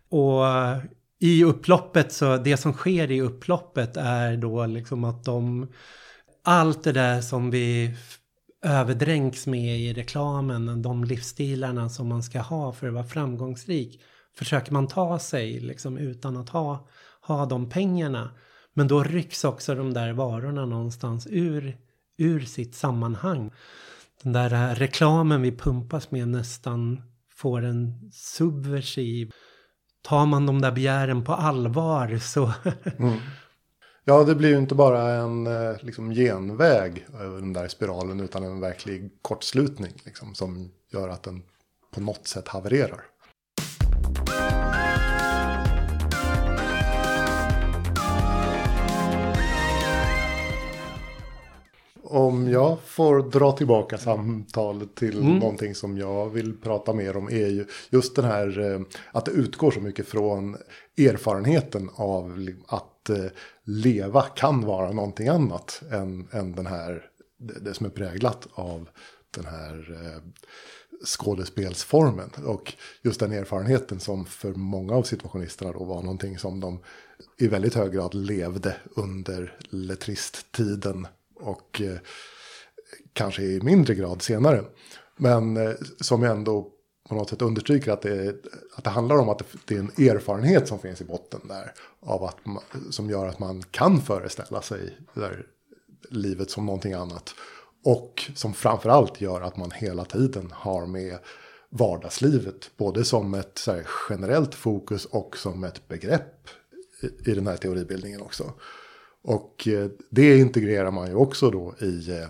Och 0.08 0.44
i 1.20 1.44
upploppet 1.44 2.12
så 2.12 2.36
det 2.36 2.56
som 2.56 2.72
sker 2.72 3.10
i 3.10 3.20
upploppet 3.20 3.96
är 3.96 4.36
då 4.36 4.66
liksom 4.66 5.04
att 5.04 5.24
de 5.24 5.68
allt 6.42 6.84
det 6.84 6.92
där 6.92 7.20
som 7.20 7.50
vi 7.50 7.96
överdränks 8.64 9.46
med 9.46 9.80
i 9.80 9.92
reklamen, 9.92 10.82
de 10.82 11.04
livsstilarna 11.04 11.88
som 11.88 12.08
man 12.08 12.22
ska 12.22 12.40
ha 12.40 12.72
för 12.72 12.88
att 12.88 12.94
vara 12.94 13.04
framgångsrik, 13.04 14.00
försöker 14.38 14.72
man 14.72 14.86
ta 14.86 15.18
sig 15.18 15.60
liksom 15.60 15.98
utan 15.98 16.36
att 16.36 16.48
ha, 16.48 16.88
ha 17.20 17.46
de 17.46 17.70
pengarna. 17.70 18.30
Men 18.74 18.88
då 18.88 19.02
rycks 19.02 19.44
också 19.44 19.74
de 19.74 19.94
där 19.94 20.12
varorna 20.12 20.66
någonstans 20.66 21.26
ur, 21.30 21.78
ur 22.16 22.40
sitt 22.40 22.74
sammanhang 22.74 23.50
den 24.22 24.32
där 24.32 24.74
reklamen 24.74 25.42
vi 25.42 25.56
pumpas 25.56 26.10
med 26.10 26.28
nästan 26.28 27.02
får 27.34 27.64
en 27.64 28.10
subversiv... 28.12 29.32
Tar 30.02 30.26
man 30.26 30.46
de 30.46 30.60
där 30.60 30.72
begären 30.72 31.24
på 31.24 31.32
allvar 31.32 32.18
så... 32.18 32.52
mm. 32.98 33.18
Ja, 34.04 34.24
det 34.24 34.34
blir 34.34 34.48
ju 34.48 34.58
inte 34.58 34.74
bara 34.74 35.12
en 35.12 35.46
eh, 35.46 35.76
liksom, 35.80 36.10
genväg 36.10 37.06
över 37.20 37.40
den 37.40 37.52
där 37.52 37.68
spiralen 37.68 38.20
utan 38.20 38.44
en 38.44 38.60
verklig 38.60 39.10
kortslutning 39.22 39.92
liksom, 40.04 40.34
som 40.34 40.70
gör 40.92 41.08
att 41.08 41.22
den 41.22 41.42
på 41.90 42.00
något 42.00 42.26
sätt 42.26 42.48
havererar. 42.48 43.00
Om 52.10 52.48
jag 52.48 52.78
får 52.84 53.30
dra 53.30 53.52
tillbaka 53.52 53.98
samtalet 53.98 54.94
till 54.94 55.18
mm. 55.18 55.38
någonting 55.38 55.74
som 55.74 55.98
jag 55.98 56.30
vill 56.30 56.56
prata 56.56 56.92
mer 56.92 57.16
om 57.16 57.28
är 57.28 57.48
ju 57.48 57.66
just 57.90 58.16
den 58.16 58.24
här 58.24 58.72
eh, 58.72 58.80
att 59.12 59.24
det 59.24 59.30
utgår 59.30 59.70
så 59.70 59.80
mycket 59.80 60.08
från 60.08 60.56
erfarenheten 60.98 61.90
av 61.94 62.48
att 62.66 63.10
eh, 63.10 63.24
leva 63.64 64.22
kan 64.22 64.60
vara 64.60 64.92
någonting 64.92 65.28
annat 65.28 65.82
än, 65.90 66.28
än 66.32 66.52
den 66.52 66.66
här, 66.66 67.02
det 67.38 67.74
som 67.74 67.86
är 67.86 67.90
präglat 67.90 68.48
av 68.54 68.88
den 69.30 69.44
här 69.44 69.98
eh, 70.04 70.22
skådespelsformen. 71.04 72.30
Och 72.44 72.72
just 73.02 73.20
den 73.20 73.32
erfarenheten 73.32 74.00
som 74.00 74.26
för 74.26 74.54
många 74.54 74.94
av 74.94 75.02
situationisterna 75.02 75.72
då 75.72 75.84
var 75.84 76.02
någonting 76.02 76.38
som 76.38 76.60
de 76.60 76.78
i 77.38 77.48
väldigt 77.48 77.74
hög 77.74 77.92
grad 77.92 78.14
levde 78.14 78.76
under 78.96 79.58
letristtiden 79.70 81.06
och 81.40 81.80
eh, 81.80 81.98
kanske 83.12 83.42
i 83.42 83.60
mindre 83.60 83.94
grad 83.94 84.22
senare. 84.22 84.64
Men 85.16 85.56
eh, 85.56 85.72
som 86.00 86.22
ändå 86.22 86.72
på 87.08 87.14
något 87.14 87.30
sätt 87.30 87.42
understryker 87.42 87.92
att 87.92 88.02
det, 88.02 88.36
att 88.76 88.84
det 88.84 88.90
handlar 88.90 89.16
om 89.16 89.28
att 89.28 89.42
det, 89.66 89.74
är 89.74 89.78
en 89.78 90.08
erfarenhet 90.08 90.68
som 90.68 90.78
finns 90.78 91.00
i 91.00 91.04
botten 91.04 91.40
där. 91.44 91.72
Av 92.00 92.24
att 92.24 92.46
man, 92.46 92.62
som 92.90 93.10
gör 93.10 93.26
att 93.26 93.38
man 93.38 93.62
kan 93.62 94.00
föreställa 94.00 94.62
sig 94.62 94.96
där 95.14 95.46
livet 96.10 96.50
som 96.50 96.66
någonting 96.66 96.92
annat. 96.92 97.34
Och 97.84 98.30
som 98.34 98.54
framförallt 98.54 99.20
gör 99.20 99.40
att 99.40 99.56
man 99.56 99.70
hela 99.70 100.04
tiden 100.04 100.50
har 100.52 100.86
med 100.86 101.18
vardagslivet. 101.70 102.70
Både 102.76 103.04
som 103.04 103.34
ett 103.34 103.64
här, 103.66 103.86
generellt 104.10 104.54
fokus 104.54 105.04
och 105.04 105.36
som 105.36 105.64
ett 105.64 105.88
begrepp 105.88 106.48
i, 107.00 107.30
i 107.30 107.34
den 107.34 107.46
här 107.46 107.56
teoribildningen 107.56 108.22
också. 108.22 108.52
Och 109.28 109.68
eh, 109.68 109.90
det 110.10 110.38
integrerar 110.38 110.90
man 110.90 111.08
ju 111.08 111.14
också 111.14 111.50
då 111.50 111.74
i 111.80 112.10
eh, 112.10 112.26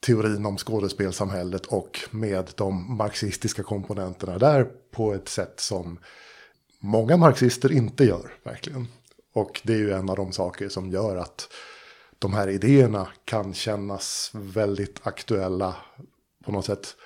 teorin 0.00 0.46
om 0.46 0.58
skådespelsamhället 0.58 1.66
och 1.66 2.00
med 2.10 2.50
de 2.56 2.96
marxistiska 2.96 3.62
komponenterna 3.62 4.38
där 4.38 4.64
på 4.90 5.14
ett 5.14 5.28
sätt 5.28 5.60
som 5.60 5.98
många 6.80 7.16
marxister 7.16 7.72
inte 7.72 8.04
gör 8.04 8.32
verkligen. 8.42 8.86
Och 9.34 9.60
det 9.64 9.72
är 9.72 9.78
ju 9.78 9.92
en 9.92 10.10
av 10.10 10.16
de 10.16 10.32
saker 10.32 10.68
som 10.68 10.90
gör 10.90 11.16
att 11.16 11.48
de 12.18 12.32
här 12.32 12.48
idéerna 12.48 13.08
kan 13.24 13.54
kännas 13.54 14.30
väldigt 14.34 15.06
aktuella 15.06 15.76
på 16.44 16.52
något 16.52 16.64
sätt 16.64 16.96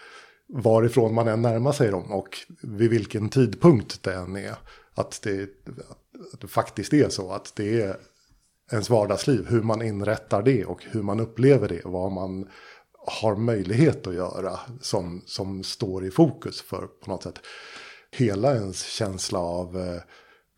varifrån 0.49 1.15
man 1.15 1.29
än 1.29 1.43
närmar 1.43 1.73
sig 1.73 1.91
dem 1.91 2.13
och 2.13 2.39
vid 2.63 2.91
vilken 2.91 3.29
tidpunkt 3.29 4.03
det 4.03 4.15
än 4.15 4.37
är. 4.37 4.55
Att 4.95 5.23
det, 5.23 5.43
att 6.33 6.41
det 6.41 6.49
faktiskt 6.49 6.93
är 6.93 7.09
så 7.09 7.33
att 7.33 7.53
det 7.57 7.81
är 7.81 7.97
ens 8.73 8.91
vardagsliv, 8.91 9.47
hur 9.49 9.63
man 9.63 9.83
inrättar 9.83 10.43
det 10.43 10.65
och 10.65 10.85
hur 10.85 11.03
man 11.03 11.21
upplever 11.21 11.69
det, 11.69 11.81
vad 11.85 12.13
man 12.13 12.49
har 13.07 13.37
möjlighet 13.37 14.07
att 14.07 14.15
göra 14.15 14.61
som, 14.81 15.23
som 15.27 15.63
står 15.63 16.05
i 16.05 16.11
fokus 16.11 16.63
för 16.63 16.87
på 16.87 17.11
något 17.11 17.23
sätt 17.23 17.41
hela 18.11 18.55
ens 18.55 18.87
känsla 18.87 19.39
av 19.39 19.79
eh, 19.79 20.03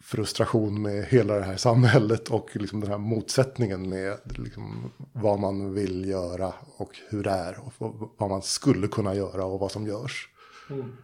frustration 0.02 0.82
med 0.82 1.04
hela 1.04 1.34
det 1.34 1.44
här 1.44 1.56
samhället 1.56 2.28
och 2.28 2.48
liksom 2.52 2.80
den 2.80 2.90
här 2.90 2.98
motsättningen 2.98 3.88
med 3.88 4.18
liksom 4.24 4.92
vad 5.12 5.40
man 5.40 5.74
vill 5.74 6.08
göra 6.08 6.52
och 6.76 6.98
hur 7.08 7.22
det 7.22 7.30
är 7.30 7.58
och 7.58 7.72
vad 8.18 8.30
man 8.30 8.42
skulle 8.42 8.88
kunna 8.88 9.14
göra 9.14 9.44
och 9.44 9.60
vad 9.60 9.70
som 9.70 9.86
görs. 9.86 10.28
Mm. 10.70 10.96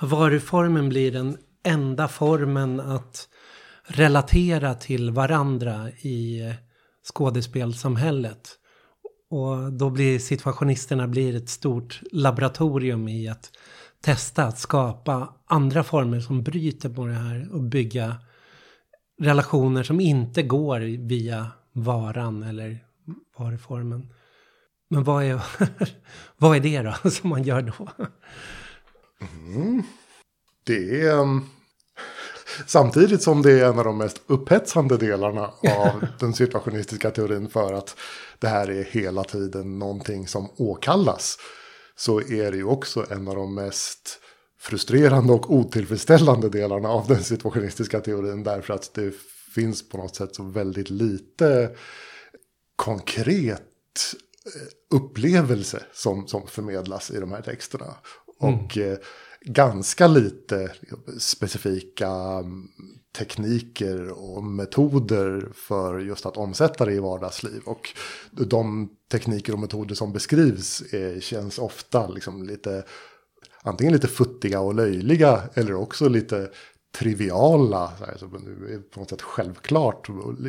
Varuformen 0.00 0.88
blir 0.88 1.12
den 1.12 1.38
enda 1.62 2.08
formen 2.08 2.80
att 2.80 3.28
relatera 3.86 4.74
till 4.74 5.10
varandra 5.10 5.90
i 5.90 6.54
skådespelsamhället. 7.12 8.58
Och 9.30 9.72
då 9.72 9.90
blir 9.90 10.18
situationisterna 10.18 11.08
blir 11.08 11.36
ett 11.36 11.48
stort 11.48 12.00
laboratorium 12.12 13.08
i 13.08 13.28
att 13.28 13.50
testa 14.00 14.44
att 14.44 14.58
skapa 14.58 15.34
andra 15.46 15.84
former 15.84 16.20
som 16.20 16.42
bryter 16.42 16.88
på 16.88 17.06
det 17.06 17.12
här 17.12 17.48
och 17.52 17.62
bygga 17.62 18.16
relationer 19.20 19.82
som 19.82 20.00
inte 20.00 20.42
går 20.42 20.80
via 21.08 21.50
varan 21.72 22.42
eller 22.42 22.84
varuformen. 23.38 24.08
Men 24.88 25.04
vad 25.04 25.24
är, 25.24 25.42
vad 26.36 26.56
är 26.56 26.60
det 26.60 26.82
då 27.02 27.10
som 27.10 27.30
man 27.30 27.42
gör 27.42 27.62
då? 27.62 27.88
Mm. 29.20 29.82
Det 30.64 31.00
är... 31.00 31.18
Um, 31.18 31.46
samtidigt 32.66 33.22
som 33.22 33.42
det 33.42 33.60
är 33.60 33.64
en 33.64 33.78
av 33.78 33.84
de 33.84 33.98
mest 33.98 34.22
upphetsande 34.26 34.96
delarna 34.96 35.50
av 35.82 36.06
den 36.20 36.34
situationistiska 36.34 37.10
teorin 37.10 37.48
för 37.48 37.72
att 37.72 37.96
det 38.38 38.48
här 38.48 38.70
är 38.70 38.84
hela 38.84 39.24
tiden 39.24 39.78
någonting 39.78 40.28
som 40.28 40.50
åkallas. 40.56 41.38
Så 41.96 42.20
är 42.20 42.50
det 42.50 42.56
ju 42.56 42.64
också 42.64 43.06
en 43.10 43.28
av 43.28 43.34
de 43.36 43.54
mest 43.54 44.18
frustrerande 44.60 45.32
och 45.32 45.54
otillfredsställande 45.54 46.48
delarna 46.48 46.88
av 46.88 47.06
den 47.06 47.24
situationistiska 47.24 48.00
teorin. 48.00 48.42
Därför 48.42 48.74
att 48.74 48.94
det 48.94 49.14
finns 49.54 49.88
på 49.88 49.96
något 49.96 50.16
sätt 50.16 50.34
så 50.34 50.42
väldigt 50.42 50.90
lite 50.90 51.70
konkret 52.76 53.60
eh, 54.46 54.96
upplevelse 54.96 55.82
som, 55.92 56.28
som 56.28 56.46
förmedlas 56.46 57.10
i 57.10 57.20
de 57.20 57.32
här 57.32 57.42
texterna. 57.42 57.94
Mm. 58.42 58.54
Och 58.54 58.78
eh, 58.78 58.98
ganska 59.44 60.06
lite 60.06 60.72
specifika 61.18 62.10
tekniker 63.18 64.10
och 64.10 64.44
metoder 64.44 65.48
för 65.54 65.98
just 65.98 66.26
att 66.26 66.36
omsätta 66.36 66.84
det 66.84 66.92
i 66.92 66.98
vardagsliv. 66.98 67.62
Och 67.64 67.88
de 68.30 68.88
tekniker 69.10 69.52
och 69.52 69.58
metoder 69.58 69.94
som 69.94 70.12
beskrivs 70.12 70.82
är, 70.92 71.20
känns 71.20 71.58
ofta 71.58 72.08
liksom 72.08 72.42
lite 72.42 72.84
antingen 73.62 73.92
lite 73.92 74.08
futtiga 74.08 74.60
och 74.60 74.74
löjliga 74.74 75.42
eller 75.54 75.74
också 75.74 76.08
lite 76.08 76.50
triviala, 76.92 77.92
så 77.98 78.04
här, 78.04 78.16
så 78.16 78.28
på 78.90 79.00
något 79.00 79.10
sätt 79.10 79.22
självklart, 79.22 80.08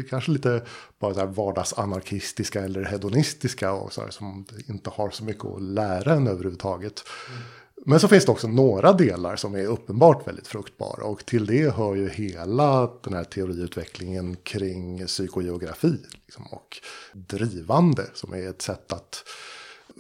kanske 0.10 0.32
lite 0.32 0.66
bara 1.00 1.14
så 1.14 1.20
här 1.20 1.28
vardagsanarkistiska 1.28 2.64
eller 2.64 2.84
hedonistiska 2.84 3.74
och 3.74 3.94
så 3.94 4.02
här, 4.02 4.10
som 4.10 4.46
inte 4.68 4.90
har 4.90 5.10
så 5.10 5.24
mycket 5.24 5.46
att 5.46 5.62
lära 5.62 6.14
en 6.14 6.28
överhuvudtaget. 6.28 7.04
Mm. 7.30 7.42
Men 7.86 8.00
så 8.00 8.08
finns 8.08 8.26
det 8.26 8.32
också 8.32 8.48
några 8.48 8.94
delar 8.94 9.36
som 9.36 9.56
är 9.56 9.66
uppenbart 9.66 10.28
väldigt 10.28 10.48
fruktbara. 10.48 11.06
Och 11.06 11.26
till 11.26 11.46
det 11.46 11.76
hör 11.76 11.96
ju 11.96 12.10
hela 12.10 12.92
den 13.04 13.14
här 13.14 13.24
teoriutvecklingen 13.24 14.36
kring 14.36 15.08
psykogeografi 15.08 15.98
liksom, 16.26 16.46
och 16.46 16.78
drivande 17.14 18.06
som 18.14 18.34
är 18.34 18.50
ett 18.50 18.62
sätt 18.62 18.94
att 18.94 19.24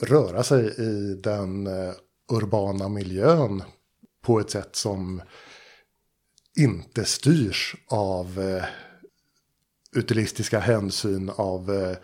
röra 0.01 0.43
sig 0.43 0.75
i 0.77 1.13
den 1.23 1.67
eh, 1.67 1.93
urbana 2.31 2.89
miljön 2.89 3.63
på 4.21 4.39
ett 4.39 4.49
sätt 4.49 4.75
som 4.75 5.21
inte 6.59 7.05
styrs 7.05 7.75
av 7.87 8.39
eh, 8.39 8.63
utilistiska 9.95 10.59
hänsyn, 10.59 11.31
av, 11.35 11.71
eh, 11.71 11.97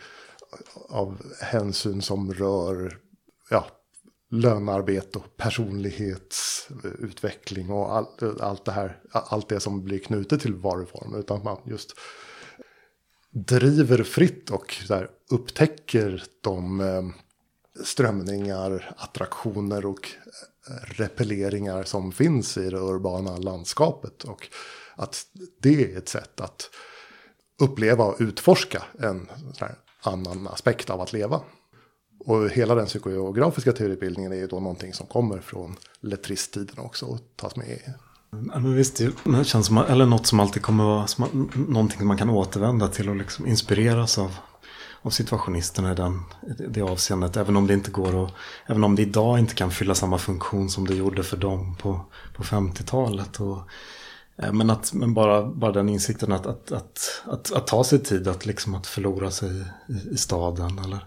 av 0.89 1.21
hänsyn 1.41 2.01
som 2.01 2.33
rör 2.33 2.97
ja, 3.49 3.67
lönarbete 4.29 5.19
och 5.19 5.37
personlighetsutveckling 5.37 7.69
och 7.69 7.95
allt, 7.95 8.23
allt 8.41 8.65
det 8.65 8.71
här, 8.71 8.99
allt 9.11 9.49
det 9.49 9.59
som 9.59 9.83
blir 9.83 9.99
knutet 9.99 10.41
till 10.41 10.53
varuform. 10.53 11.15
Utan 11.15 11.37
att 11.37 11.43
man 11.43 11.57
just 11.65 11.93
driver 13.31 14.03
fritt 14.03 14.49
och 14.49 14.75
där 14.87 15.09
upptäcker 15.31 16.23
de 16.41 16.81
eh, 16.81 17.03
strömningar, 17.83 18.95
attraktioner 18.97 19.85
och 19.85 20.09
eh, 20.69 20.85
repelleringar 20.85 21.83
som 21.83 22.11
finns 22.11 22.57
i 22.57 22.69
det 22.69 22.79
urbana 22.79 23.37
landskapet. 23.37 24.23
Och 24.23 24.47
att 24.95 25.25
det 25.61 25.93
är 25.93 25.97
ett 25.97 26.09
sätt 26.09 26.41
att 26.41 26.69
uppleva 27.61 28.03
och 28.03 28.15
utforska 28.19 28.83
en 28.99 29.29
annan 30.01 30.47
aspekt 30.47 30.89
av 30.89 31.01
att 31.01 31.13
leva. 31.13 31.41
Och 32.19 32.49
hela 32.49 32.75
den 32.75 32.85
psykogeografiska 32.85 33.71
teoribildningen 33.71 34.31
är 34.31 34.35
ju 34.35 34.47
då 34.47 34.59
någonting 34.59 34.93
som 34.93 35.07
kommer 35.07 35.39
från 35.39 35.75
letristiden 36.01 36.79
också 36.79 37.05
och 37.05 37.19
tas 37.35 37.55
med. 37.55 37.93
Ja, 38.31 38.59
men 38.59 38.75
visst, 38.75 38.97
det 38.97 39.43
känns 39.43 39.67
som, 39.67 39.77
eller 39.77 40.05
något 40.05 40.27
som 40.27 40.39
alltid 40.39 40.61
kommer 40.61 40.83
vara 40.83 41.07
som, 41.07 41.49
någonting 41.67 41.97
som 41.97 42.07
man 42.07 42.17
kan 42.17 42.29
återvända 42.29 42.87
till 42.87 43.09
och 43.09 43.15
liksom 43.15 43.47
inspireras 43.47 44.17
av 44.17 44.35
av 45.01 45.09
situationisterna 45.09 45.91
i 45.91 45.95
den, 45.95 46.23
det 46.69 46.81
avseendet. 46.81 47.37
Även 47.37 47.55
om 47.55 47.67
det 47.67 47.73
inte 47.73 47.91
går 47.91 48.25
att, 48.25 48.31
även 48.65 48.83
om 48.83 48.95
det 48.95 49.01
idag 49.01 49.39
inte 49.39 49.55
kan 49.55 49.71
fylla 49.71 49.95
samma 49.95 50.17
funktion 50.17 50.69
som 50.69 50.87
det 50.87 50.95
gjorde 50.95 51.23
för 51.23 51.37
dem 51.37 51.75
på, 51.75 52.05
på 52.35 52.43
50-talet. 52.43 53.39
Och, 53.39 53.57
eh, 54.37 54.53
men, 54.53 54.69
att, 54.69 54.93
men 54.93 55.13
bara, 55.13 55.45
bara 55.45 55.71
den 55.71 55.89
insikten 55.89 56.31
att, 56.31 56.45
att, 56.45 56.71
att, 56.71 57.21
att, 57.25 57.51
att 57.51 57.67
ta 57.67 57.83
sig 57.83 57.99
tid 57.99 58.27
att, 58.27 58.45
liksom, 58.45 58.75
att 58.75 58.87
förlora 58.87 59.31
sig 59.31 59.49
i, 59.87 60.13
i 60.13 60.17
staden. 60.17 60.79
Eller, 60.79 60.99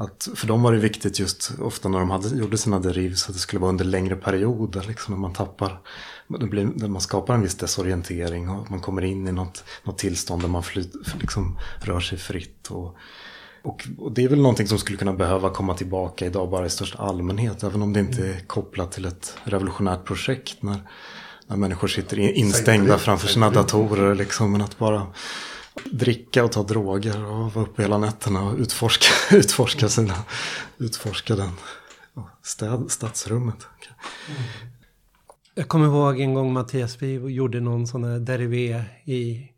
att, 0.00 0.28
för 0.34 0.46
dem 0.46 0.62
var 0.62 0.72
det 0.72 0.78
viktigt 0.78 1.18
just 1.18 1.52
ofta 1.60 1.88
när 1.88 1.98
de 1.98 2.10
hade, 2.10 2.28
gjorde 2.28 2.58
sina 2.58 2.78
derivs 2.78 3.28
att 3.28 3.34
det 3.34 3.40
skulle 3.40 3.60
vara 3.60 3.68
under 3.68 3.84
längre 3.84 4.16
perioder. 4.16 4.84
Liksom, 4.88 5.14
när 5.14 5.20
man 5.20 5.32
tappar, 5.32 5.80
det 6.28 6.46
blir, 6.46 6.88
man 6.88 7.00
skapar 7.00 7.34
en 7.34 7.42
viss 7.42 7.54
desorientering 7.54 8.48
och 8.48 8.70
man 8.70 8.80
kommer 8.80 9.04
in 9.04 9.28
i 9.28 9.32
något, 9.32 9.64
något 9.84 9.98
tillstånd 9.98 10.42
där 10.42 10.48
man 10.48 10.62
flyt, 10.62 10.92
liksom, 11.20 11.58
rör 11.80 12.00
sig 12.00 12.18
fritt. 12.18 12.66
Och, 12.70 12.96
och, 13.62 13.88
och, 13.98 14.12
det 14.12 14.24
är 14.24 14.28
väl 14.28 14.42
någonting 14.42 14.68
som 14.68 14.78
skulle 14.78 14.98
kunna 14.98 15.12
behöva 15.12 15.50
komma 15.50 15.74
tillbaka 15.74 16.26
idag 16.26 16.50
bara 16.50 16.66
i 16.66 16.70
största 16.70 16.98
allmänhet. 16.98 17.62
Även 17.62 17.82
om 17.82 17.92
det 17.92 18.00
inte 18.00 18.26
är 18.28 18.40
kopplat 18.46 18.92
till 18.92 19.04
ett 19.04 19.34
revolutionärt 19.44 20.04
projekt. 20.04 20.62
När, 20.62 20.78
när 21.46 21.56
människor 21.56 21.88
sitter 21.88 22.18
instängda 22.18 22.98
framför 22.98 23.28
sina 23.28 23.50
datorer. 23.50 24.14
Liksom, 24.14 24.52
men 24.52 24.60
att 24.60 24.78
bara 24.78 25.06
dricka 25.84 26.44
och 26.44 26.52
ta 26.52 26.62
droger 26.62 27.24
och 27.24 27.54
vara 27.54 27.64
uppe 27.64 27.82
hela 27.82 27.98
nätterna 27.98 28.42
och 28.42 28.58
utforska, 28.58 29.06
utforska, 29.36 29.88
sina, 29.88 30.14
utforska 30.78 31.36
den 31.36 31.52
städ, 32.42 32.84
stadsrummet. 32.88 33.66
Jag 35.54 35.68
kommer 35.68 35.86
ihåg 35.86 36.20
en 36.20 36.34
gång 36.34 36.52
Mattias, 36.52 37.02
vi 37.02 37.12
gjorde 37.14 37.60
någon 37.60 37.86
sån 37.86 38.04
här 38.04 38.18
derivé 38.18 38.84
i 39.04 39.48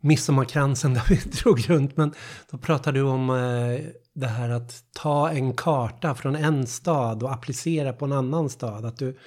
midsommarkransen 0.00 0.94
där 0.94 1.02
vi 1.08 1.16
drog 1.42 1.70
runt. 1.70 1.96
Men 1.96 2.14
då 2.50 2.58
pratade 2.58 2.98
du 2.98 3.04
om 3.04 3.30
eh, 3.30 3.80
det 4.14 4.26
här 4.26 4.50
att 4.50 4.84
ta 4.92 5.30
en 5.30 5.54
karta 5.54 6.14
från 6.14 6.36
en 6.36 6.66
stad 6.66 7.22
och 7.22 7.32
applicera 7.32 7.92
på 7.92 8.04
en 8.04 8.12
annan 8.12 8.50
stad. 8.50 8.84
Att 8.84 8.98
du 8.98 9.18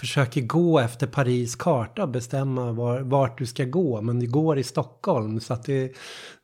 försöker 0.00 0.40
gå 0.40 0.78
efter 0.78 1.06
Paris 1.06 1.56
karta 1.56 2.02
och 2.02 2.08
bestämma 2.08 2.72
var, 2.72 3.00
vart 3.00 3.38
du 3.38 3.46
ska 3.46 3.64
gå. 3.64 4.00
Men 4.00 4.20
du 4.20 4.26
går 4.26 4.58
i 4.58 4.64
Stockholm 4.64 5.40
så 5.40 5.52
att 5.52 5.64
du, 5.64 5.94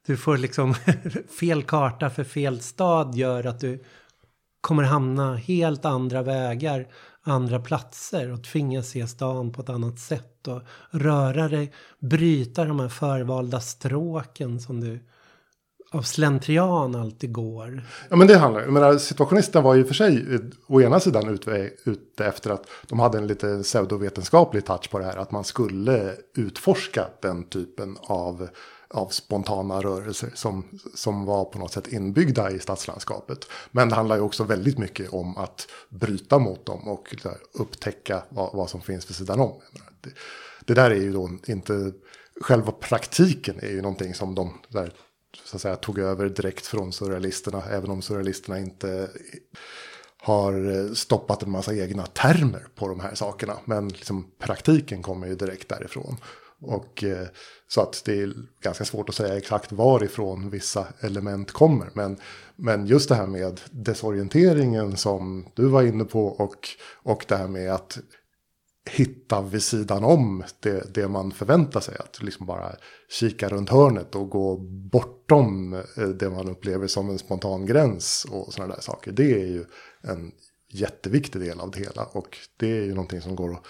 du 0.07 0.17
får 0.17 0.39
liksom 0.39 0.75
fel 1.39 1.63
karta 1.63 2.11
för 2.11 2.25
fel 2.25 2.61
stad 2.61 3.15
gör 3.15 3.47
att 3.47 3.61
du 3.61 3.85
kommer 4.61 4.83
hamna 4.83 5.37
helt 5.37 5.85
andra 5.85 6.23
vägar 6.23 6.87
andra 7.25 7.61
platser 7.61 8.33
och 8.33 8.45
tvingas 8.45 8.89
se 8.89 9.07
stan 9.07 9.53
på 9.53 9.63
ett 9.63 9.69
annat 9.69 9.99
sätt 9.99 10.49
och 10.49 10.63
röra 10.91 11.49
dig, 11.49 11.73
bryta 11.99 12.65
de 12.65 12.81
här 12.81 12.89
förvalda 12.89 13.61
stråken 13.61 14.61
som 14.61 14.81
du 14.81 15.01
av 15.95 16.03
slentrian 16.03 16.95
alltid 16.95 17.33
går. 17.33 17.83
Ja 18.09 18.17
men 18.17 18.27
det 18.27 18.39
handlar 18.39 18.61
ju 18.61 18.71
menar 18.71 18.99
situationisten 18.99 19.63
var 19.63 19.75
ju 19.75 19.85
för 19.85 19.95
sig 19.95 20.41
å 20.67 20.81
ena 20.81 21.01
sidan 21.01 21.29
ute, 21.29 21.71
ute 21.85 22.27
efter 22.27 22.51
att 22.51 22.67
de 22.87 23.01
hade 23.01 23.19
en 23.19 23.27
lite 23.27 23.63
pseudovetenskaplig 23.63 24.65
touch 24.65 24.91
på 24.91 24.99
det 24.99 25.05
här. 25.05 25.17
Att 25.17 25.31
man 25.31 25.45
skulle 25.45 26.13
utforska 26.35 27.07
den 27.21 27.45
typen 27.45 27.97
av 28.01 28.49
av 28.95 29.09
spontana 29.09 29.81
rörelser 29.81 30.31
som, 30.35 30.65
som 30.95 31.25
var 31.25 31.45
på 31.45 31.59
något 31.59 31.73
sätt 31.73 31.89
inbyggda 31.89 32.51
i 32.51 32.59
stadslandskapet. 32.59 33.39
Men 33.71 33.89
det 33.89 33.95
handlar 33.95 34.17
ju 34.17 34.23
också 34.23 34.45
väldigt 34.45 34.79
mycket 34.79 35.13
om 35.13 35.37
att 35.37 35.69
bryta 35.89 36.39
mot 36.39 36.67
dem 36.67 36.89
och 36.89 37.17
här, 37.25 37.37
upptäcka 37.53 38.23
vad, 38.29 38.53
vad, 38.53 38.71
som 38.71 38.81
finns 38.81 39.11
vid 39.11 39.17
sidan 39.17 39.41
om. 39.41 39.61
Det, 40.01 40.11
det, 40.65 40.75
där 40.75 40.91
är 40.91 40.95
ju 40.95 41.13
då 41.13 41.31
inte, 41.47 41.93
själva 42.41 42.73
praktiken 42.73 43.57
är 43.61 43.71
ju 43.71 43.83
någonting 43.83 44.15
som 44.15 44.35
de 44.35 44.61
där, 44.69 44.93
så 45.45 45.57
att 45.57 45.63
säga, 45.63 45.77
tog 45.77 45.99
över 45.99 46.29
direkt 46.29 46.67
från 46.67 46.93
surrealisterna, 46.93 47.63
även 47.71 47.91
om 47.91 48.03
surrealisterna 48.03 48.59
inte 48.59 49.11
har 50.19 50.95
stoppat 50.95 51.43
en 51.43 51.51
massa 51.51 51.75
egna 51.75 52.07
termer 52.07 52.67
på 52.75 52.89
de 52.89 53.01
här 53.01 53.15
sakerna. 53.15 53.57
Men 53.65 53.89
liksom, 53.89 54.31
praktiken 54.39 55.03
kommer 55.03 55.27
ju 55.27 55.35
direkt 55.35 55.69
därifrån. 55.69 56.17
Och 56.61 57.05
eh, 57.05 57.27
så 57.69 57.81
att 57.81 58.03
det 58.05 58.23
är 58.23 58.33
ganska 58.61 58.85
svårt 58.85 59.09
att 59.09 59.15
säga 59.15 59.37
exakt 59.37 59.73
varifrån 59.73 60.51
vissa 60.51 60.87
element 61.01 61.53
kommer. 61.53 61.91
Men, 61.93 62.17
men 62.57 62.87
just 62.87 63.09
det 63.09 63.15
här 63.15 63.27
med 63.27 63.61
desorienteringen 63.71 64.97
som 64.97 65.47
du 65.55 65.67
var 65.67 65.83
inne 65.83 66.05
på 66.05 66.27
och, 66.27 66.69
och 67.03 67.25
det 67.29 67.37
här 67.37 67.49
med 67.49 67.73
att 67.73 67.99
hitta 68.91 69.43
vid 69.43 69.63
sidan 69.63 70.05
om 70.05 70.45
det, 70.61 70.95
det 70.95 71.09
man 71.09 71.33
förväntar 71.33 71.81
sig. 71.81 71.97
Att 71.99 72.23
liksom 72.23 72.47
bara 72.47 72.77
kika 73.11 73.49
runt 73.49 73.71
hörnet 73.71 74.15
och 74.15 74.31
gå 74.31 74.57
bortom 74.91 75.75
eh, 75.75 76.09
det 76.09 76.31
man 76.31 76.49
upplever 76.49 76.87
som 76.87 77.11
en 77.11 77.19
spontan 77.19 77.67
gräns 77.67 78.27
och 78.31 78.53
sådana 78.53 78.75
där 78.75 78.83
saker. 78.83 79.13
Det 79.13 79.33
är 79.33 79.47
ju 79.47 79.65
en 80.03 80.33
jätteviktig 80.73 81.41
del 81.41 81.61
av 81.61 81.71
det 81.71 81.79
hela 81.79 82.05
och 82.05 82.39
det 82.57 82.71
är 82.71 82.85
ju 82.85 82.95
någonting 82.95 83.21
som 83.21 83.37
går 83.37 83.53
att 83.53 83.65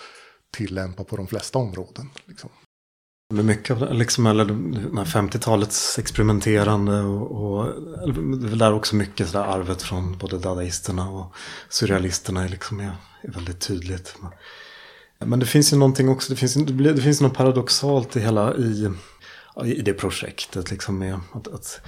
tillämpa 0.51 1.05
på 1.05 1.17
de 1.17 1.27
flesta 1.27 1.59
områden. 1.59 2.11
Liksom. 2.27 2.51
Men 3.35 3.47
mycket 3.47 3.83
av 3.83 3.95
liksom, 3.95 4.27
eller 4.27 4.45
50-talets 4.45 5.99
experimenterande 5.99 7.01
och, 7.01 7.31
och 7.31 7.67
det 8.39 8.53
är 8.53 8.57
där 8.57 8.73
också 8.73 8.97
mycket 8.97 9.29
sådär 9.29 9.45
arvet 9.45 9.83
från 9.83 10.19
både 10.19 10.39
dadaisterna 10.39 11.11
och 11.11 11.35
surrealisterna 11.69 12.45
är, 12.45 12.49
liksom 12.49 12.81
är, 12.81 12.97
är 13.23 13.31
väldigt 13.31 13.61
tydligt. 13.61 14.17
Men 15.19 15.39
det 15.39 15.47
finns 15.47 15.73
ju 15.73 15.77
någonting 15.77 16.09
också, 16.09 16.33
det 16.33 16.37
finns, 16.37 16.55
det 16.95 17.03
finns 17.03 17.21
något 17.21 17.35
paradoxalt 17.35 18.17
i 18.17 18.21
hela 18.21 18.55
i, 18.57 18.91
i 19.63 19.83
det 19.83 19.95
projektet. 19.95 20.71
Liksom 20.71 20.99
med 20.99 21.21
att, 21.33 21.49
att 21.49 21.81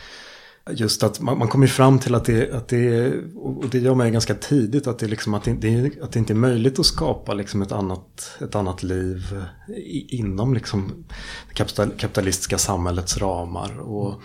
just 0.70 1.03
att 1.03 1.20
man, 1.20 1.39
man 1.39 1.49
kommer 1.49 1.66
fram 1.66 1.99
till 1.99 2.14
att 2.14 2.24
det, 2.24 2.53
att 2.53 2.68
det 2.68 3.12
och 3.37 3.68
det 3.68 3.79
gör 3.79 3.95
man 3.95 4.07
ju 4.07 4.12
ganska 4.12 4.35
tidigt, 4.35 4.87
att 4.87 4.99
det, 4.99 5.07
liksom, 5.07 5.35
att 5.35 5.45
det, 5.45 5.91
att 6.03 6.12
det 6.12 6.18
inte 6.18 6.33
är 6.33 6.35
möjligt 6.35 6.79
att 6.79 6.87
skapa 6.87 7.35
liksom 7.35 7.62
ett, 7.62 7.72
annat, 7.72 8.37
ett 8.41 8.55
annat 8.55 8.83
liv 8.83 9.24
eh, 9.68 10.18
inom 10.20 10.55
liksom 10.55 11.05
det 11.49 11.55
kapitalistiska 11.99 12.59
samhällets 12.59 13.18
ramar. 13.18 13.79
Och, 13.79 14.22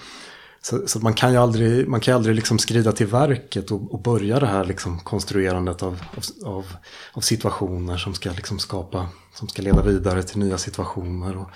så, 0.62 0.88
så 0.88 1.00
man 1.00 1.14
kan 1.14 1.32
ju 1.32 1.38
aldrig, 1.38 1.88
man 1.88 2.00
kan 2.00 2.16
aldrig 2.16 2.36
liksom 2.36 2.60
skrida 2.60 2.92
till 2.92 3.08
verket 3.08 3.72
och, 3.72 3.94
och 3.94 4.02
börja 4.02 4.40
det 4.40 4.48
här 4.48 4.66
liksom 4.66 5.00
konstruerandet 5.00 5.84
av, 5.84 6.02
av, 6.44 6.66
av, 7.14 7.22
situationer 7.22 7.98
som 7.98 8.14
ska 8.14 8.32
liksom 8.32 8.60
skapa, 8.60 9.10
som 9.34 9.48
ska 9.48 9.62
leda 9.62 9.82
vidare 9.82 10.24
till 10.24 10.40
nya 10.40 10.58
situationer. 10.58 11.38
Och, 11.38 11.50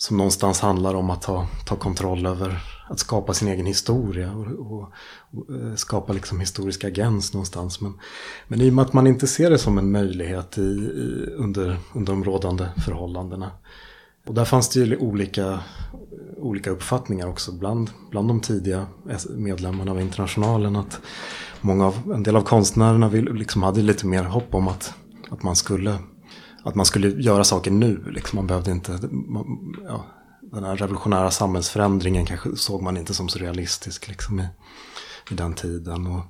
som 0.00 0.16
någonstans 0.16 0.60
handlar 0.60 0.94
om 0.94 1.10
att 1.10 1.22
ta, 1.22 1.46
ta 1.66 1.76
kontroll 1.76 2.26
över, 2.26 2.60
att 2.88 2.98
skapa 2.98 3.34
sin 3.34 3.48
egen 3.48 3.66
historia 3.66 4.32
och, 4.32 4.46
och, 4.46 4.92
och 5.32 5.54
eh, 5.54 5.74
skapa 5.74 6.12
liksom 6.12 6.40
historisk 6.40 6.84
agens 6.84 7.32
någonstans. 7.32 7.80
Men, 7.80 7.98
men 8.48 8.60
i 8.60 8.70
och 8.70 8.74
med 8.74 8.84
att 8.84 8.92
man 8.92 9.06
inte 9.06 9.26
ser 9.26 9.50
det 9.50 9.58
som 9.58 9.78
en 9.78 9.90
möjlighet 9.90 10.58
i, 10.58 10.60
i, 10.60 11.34
under, 11.36 11.76
under 11.94 12.12
de 12.12 12.24
rådande 12.24 12.68
förhållandena. 12.84 13.50
Och 14.28 14.34
där 14.34 14.44
fanns 14.44 14.68
det 14.68 14.80
ju 14.80 14.96
olika, 14.96 15.60
olika 16.36 16.70
uppfattningar 16.70 17.26
också 17.26 17.52
bland, 17.52 17.90
bland 18.10 18.28
de 18.28 18.40
tidiga 18.40 18.86
medlemmarna 19.28 19.90
av 19.90 20.00
Internationalen. 20.00 20.76
Att 20.76 21.00
många 21.60 21.86
av, 21.86 22.12
en 22.14 22.22
del 22.22 22.36
av 22.36 22.42
konstnärerna 22.42 23.08
vill, 23.08 23.24
liksom 23.24 23.62
hade 23.62 23.82
lite 23.82 24.06
mer 24.06 24.24
hopp 24.24 24.54
om 24.54 24.68
att, 24.68 24.94
att 25.30 25.42
man 25.42 25.56
skulle 25.56 25.98
att 26.62 26.74
man 26.74 26.86
skulle 26.86 27.08
göra 27.08 27.44
saker 27.44 27.70
nu. 27.70 28.04
Liksom. 28.10 28.36
Man 28.36 28.46
behövde 28.46 28.70
inte, 28.70 28.98
man, 29.10 29.44
ja, 29.84 30.06
den 30.40 30.64
här 30.64 30.76
revolutionära 30.76 31.30
samhällsförändringen 31.30 32.26
kanske 32.26 32.56
såg 32.56 32.82
man 32.82 32.96
inte 32.96 33.14
som 33.14 33.28
så 33.28 33.38
realistisk 33.38 34.08
liksom, 34.08 34.40
i, 34.40 34.48
i 35.30 35.34
den 35.34 35.54
tiden. 35.54 36.06
Och, 36.06 36.20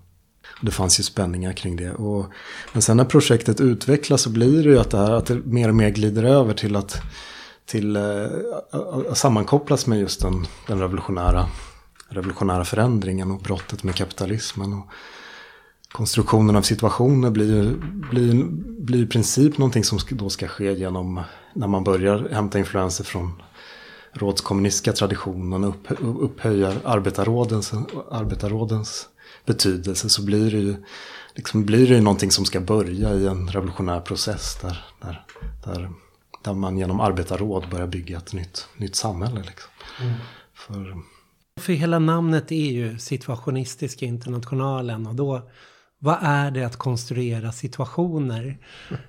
det 0.63 0.71
fanns 0.71 1.01
ju 1.01 1.05
spänningar 1.05 1.53
kring 1.53 1.77
det. 1.77 1.93
Och, 1.93 2.27
men 2.73 2.83
sen 2.83 2.97
när 2.97 3.05
projektet 3.05 3.61
utvecklas 3.61 4.23
så 4.23 4.31
blir 4.31 4.65
det 4.65 4.71
ju 4.71 4.79
att 4.79 4.91
det, 4.91 4.99
här, 4.99 5.13
att 5.13 5.27
det 5.27 5.35
mer 5.35 5.69
och 5.69 5.75
mer 5.75 5.91
glider 5.91 6.23
över 6.23 6.55
till 6.55 6.77
att 6.77 7.03
till, 7.69 7.97
eh, 7.97 9.13
sammankopplas 9.15 9.87
med 9.87 10.01
just 10.01 10.21
den, 10.21 10.47
den 10.67 10.81
revolutionära, 10.81 11.49
revolutionära 12.09 12.65
förändringen 12.65 13.31
och 13.31 13.41
brottet 13.41 13.83
med 13.83 13.95
kapitalismen. 13.95 14.73
Och, 14.73 14.87
konstruktionen 15.93 16.57
av 16.57 16.63
situationer 16.63 17.31
blir, 17.31 17.75
blir, 18.11 18.45
blir 18.81 19.03
i 19.03 19.07
princip 19.07 19.59
någonting 19.59 19.85
som 19.85 19.99
då 20.11 20.31
ska 20.31 20.49
ske 20.49 20.73
genom 20.73 21.21
när 21.55 21.67
man 21.67 21.85
börjar 21.85 22.29
hämta 22.33 22.59
influenser 22.59 23.05
från 23.05 23.43
rådskommunistiska 24.13 24.93
traditionen 24.93 25.65
och 25.65 25.71
upp, 25.71 25.87
upphöja 26.01 26.75
arbetarrådens, 26.85 27.73
arbetarrådens 28.11 29.09
betydelse 29.47 30.09
så 30.09 30.25
blir 30.25 30.51
det 30.51 30.59
ju 30.59 30.77
liksom 31.35 31.65
blir 31.65 31.89
det 31.89 32.01
någonting 32.01 32.31
som 32.31 32.45
ska 32.45 32.61
börja 32.61 33.15
i 33.15 33.27
en 33.27 33.49
revolutionär 33.49 34.01
process 34.01 34.59
där, 34.63 34.85
där, 35.01 35.25
där, 35.65 35.91
där 36.45 36.55
man 36.55 36.79
genom 36.79 37.01
arbetarråd 37.01 37.71
börjar 37.71 37.87
bygga 37.87 38.17
ett 38.17 38.33
nytt, 38.33 38.69
nytt 38.77 38.97
samhälle. 38.97 39.41
Liksom. 39.41 39.71
Mm. 40.01 40.15
För, 40.55 40.97
för 41.61 41.73
hela 41.73 41.99
namnet 41.99 42.53
är 42.53 42.71
ju 42.71 42.99
Situationistiska 42.99 44.07
internationalen 44.07 45.07
och 45.07 45.15
då 45.15 45.49
vad 46.01 46.19
är 46.23 46.51
det 46.51 46.65
att 46.65 46.77
konstruera 46.77 47.53
situationer? 47.53 48.59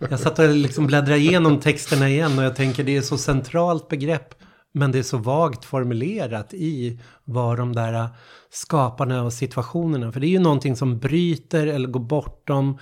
Jag 0.10 0.20
satt 0.20 0.40
och 0.40 0.50
liksom 0.50 0.88
bläddrade 0.88 1.20
igenom 1.20 1.60
texterna 1.60 2.10
igen 2.10 2.40
och 2.40 2.46
jag 2.46 2.56
tänker 2.56 2.84
det 2.84 2.98
är 2.98 3.02
så 3.02 3.18
centralt 3.18 3.88
begrepp. 3.88 4.36
Men 4.74 4.92
det 4.92 5.00
är 5.00 5.04
så 5.04 5.18
vagt 5.18 5.66
formulerat 5.66 6.54
i 6.54 7.00
vad 7.24 7.58
de 7.58 7.76
där 7.76 8.10
skaparna 8.50 9.24
och 9.24 9.34
situationerna. 9.34 10.12
För 10.12 10.20
det 10.20 10.28
är 10.28 10.30
ju 10.30 10.40
någonting 10.40 10.76
som 10.76 11.00
bryter 11.00 11.68
eller 11.68 11.88
går 11.88 12.00
bortom 12.00 12.78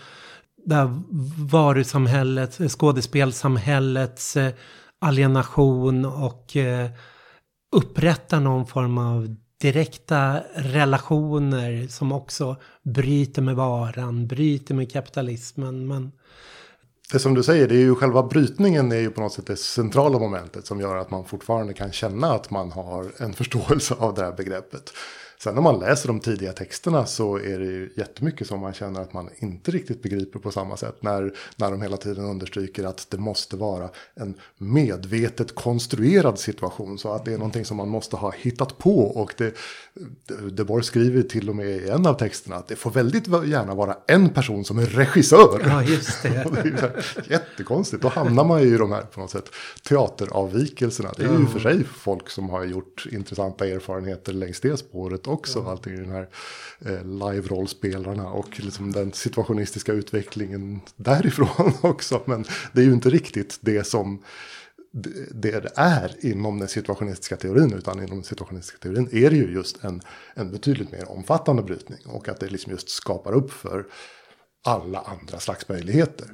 det 0.67 0.75
här 0.75 1.01
varusamhället, 1.51 2.59
eh, 2.59 2.67
skådespelsamhällets 2.67 4.37
eh, 4.37 4.53
alienation 4.99 6.05
och 6.05 6.55
eh, 6.55 6.89
upprättar 7.75 8.39
någon 8.39 8.67
form 8.67 8.97
av 8.97 9.35
direkta 9.61 10.39
relationer 10.55 11.87
som 11.87 12.11
också 12.11 12.55
bryter 12.83 13.41
med 13.41 13.55
varan, 13.55 14.27
bryter 14.27 14.75
med 14.75 14.91
kapitalismen. 14.91 15.87
Men... 15.87 16.11
Det 17.11 17.19
som 17.19 17.33
du 17.33 17.43
säger, 17.43 17.67
det 17.67 17.75
är 17.75 17.79
ju 17.79 17.95
själva 17.95 18.23
brytningen 18.23 18.91
är 18.91 18.99
ju 18.99 19.09
på 19.09 19.21
något 19.21 19.33
sätt 19.33 19.47
det 19.47 19.57
centrala 19.57 20.19
momentet 20.19 20.65
som 20.65 20.81
gör 20.81 20.95
att 20.95 21.11
man 21.11 21.25
fortfarande 21.25 21.73
kan 21.73 21.91
känna 21.91 22.27
att 22.27 22.49
man 22.49 22.71
har 22.71 23.11
en 23.17 23.33
förståelse 23.33 23.95
av 23.99 24.13
det 24.13 24.21
här 24.21 24.31
begreppet. 24.31 24.93
Sen 25.43 25.55
när 25.55 25.61
man 25.61 25.79
läser 25.79 26.07
de 26.07 26.19
tidiga 26.19 26.53
texterna 26.53 27.05
så 27.05 27.37
är 27.37 27.59
det 27.59 27.65
ju 27.65 27.89
jättemycket 27.95 28.47
som 28.47 28.59
man 28.59 28.73
känner 28.73 29.01
att 29.01 29.13
man 29.13 29.29
inte 29.37 29.71
riktigt 29.71 30.01
begriper 30.01 30.39
på 30.39 30.51
samma 30.51 30.77
sätt. 30.77 30.95
När, 30.99 31.33
när 31.55 31.71
de 31.71 31.81
hela 31.81 31.97
tiden 31.97 32.25
understryker 32.25 32.83
att 32.83 33.07
det 33.09 33.17
måste 33.17 33.55
vara 33.55 33.89
en 34.15 34.33
medvetet 34.57 35.55
konstruerad 35.55 36.39
situation. 36.39 36.97
Så 36.97 37.13
att 37.13 37.25
det 37.25 37.33
är 37.33 37.37
någonting 37.37 37.65
som 37.65 37.77
man 37.77 37.89
måste 37.89 38.15
ha 38.15 38.33
hittat 38.37 38.77
på. 38.77 38.99
Och 38.99 39.33
det, 39.37 39.55
De 40.51 40.63
Boer 40.63 40.81
skriver 40.81 41.21
till 41.21 41.49
och 41.49 41.55
med 41.55 41.67
i 41.67 41.89
en 41.89 42.05
av 42.05 42.13
texterna 42.13 42.55
att 42.55 42.67
det 42.67 42.75
får 42.75 42.91
väldigt 42.91 43.27
gärna 43.27 43.75
vara 43.75 43.97
en 44.07 44.29
person 44.29 44.65
som 44.65 44.79
är 44.79 44.85
regissör. 44.85 45.61
Ja, 45.65 45.83
just 45.83 46.23
det. 46.23 46.29
det 46.63 46.83
är 46.83 47.31
jättekonstigt. 47.31 48.01
Då 48.01 48.07
hamnar 48.07 48.43
man 48.43 48.61
ju 48.61 48.75
i 48.75 48.77
de 48.77 48.91
här 48.91 49.01
på 49.01 49.19
något 49.19 49.31
sätt 49.31 49.49
teateravvikelserna. 49.87 51.11
Det 51.17 51.23
är 51.23 51.39
ju 51.39 51.45
för 51.45 51.59
sig 51.59 51.83
folk 51.83 52.29
som 52.29 52.49
har 52.49 52.65
gjort 52.65 53.05
intressanta 53.11 53.67
erfarenheter 53.67 54.33
längs 54.33 54.59
det 54.59 54.77
spåret 54.77 55.26
också. 55.27 55.59
Ja. 55.59 55.71
Allting 55.71 55.93
i 55.93 55.97
den 55.97 56.11
här 56.11 56.29
eh, 56.79 57.03
live-rollspelarna 57.03 58.29
och 58.29 58.59
liksom 58.59 58.91
den 58.91 59.13
situationistiska 59.13 59.93
utvecklingen 59.93 60.81
därifrån 60.95 61.73
också. 61.81 62.21
Men 62.25 62.45
det 62.73 62.81
är 62.81 62.85
ju 62.85 62.93
inte 62.93 63.09
riktigt 63.09 63.57
det 63.61 63.83
som 63.83 64.23
det 64.91 65.59
det 65.59 65.71
är 65.75 66.25
inom 66.25 66.59
den 66.59 66.67
situationistiska 66.67 67.37
teorin. 67.37 67.73
Utan 67.73 67.97
inom 67.97 68.15
den 68.15 68.23
situationistiska 68.23 68.77
teorin 68.77 69.09
är 69.11 69.29
det 69.29 69.35
ju 69.35 69.53
just 69.53 69.83
en, 69.83 70.01
en 70.33 70.51
betydligt 70.51 70.91
mer 70.91 71.11
omfattande 71.11 71.63
brytning. 71.63 71.99
Och 72.05 72.29
att 72.29 72.39
det 72.39 72.49
liksom 72.49 72.71
just 72.71 72.89
skapar 72.89 73.33
upp 73.33 73.51
för 73.51 73.85
alla 74.65 74.99
andra 74.99 75.39
slags 75.39 75.69
möjligheter. 75.69 76.27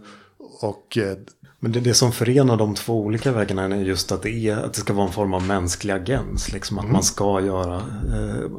Och 0.62 0.98
eh, 0.98 1.18
men 1.64 1.72
det, 1.72 1.80
det 1.80 1.94
som 1.94 2.12
förenar 2.12 2.58
de 2.58 2.76
två 2.76 3.00
olika 3.00 3.32
vägarna 3.32 3.64
är 3.64 3.82
just 3.82 4.12
att 4.12 4.22
det, 4.22 4.30
är, 4.30 4.58
att 4.58 4.74
det 4.74 4.80
ska 4.80 4.94
vara 4.94 5.08
en 5.08 5.14
form 5.14 5.34
av 5.34 5.44
mänsklig 5.44 5.94
agens. 5.94 6.52
Liksom 6.52 6.78
att 6.78 6.84
mm. 6.84 6.94
man 6.94 7.04
ska 7.04 7.42
göra, 7.42 7.76
eh, 7.76 8.50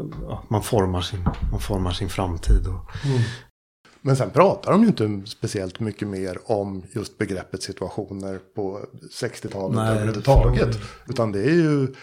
man, 0.48 0.62
formar 0.62 1.00
sin, 1.00 1.28
man 1.50 1.60
formar 1.60 1.92
sin 1.92 2.08
framtid. 2.08 2.66
Och... 2.66 3.06
Mm. 3.06 3.20
Men 4.00 4.16
sen 4.16 4.30
pratar 4.30 4.72
de 4.72 4.82
ju 4.82 4.86
inte 4.86 5.22
speciellt 5.30 5.80
mycket 5.80 6.08
mer 6.08 6.38
om 6.44 6.82
just 6.92 7.18
begreppet 7.18 7.62
situationer 7.62 8.40
på 8.54 8.80
60-talet 9.20 9.90
överhuvudtaget. 9.90 10.78
Utan 11.08 11.32
det 11.32 11.40
är 11.40 11.54
ju 11.54 11.94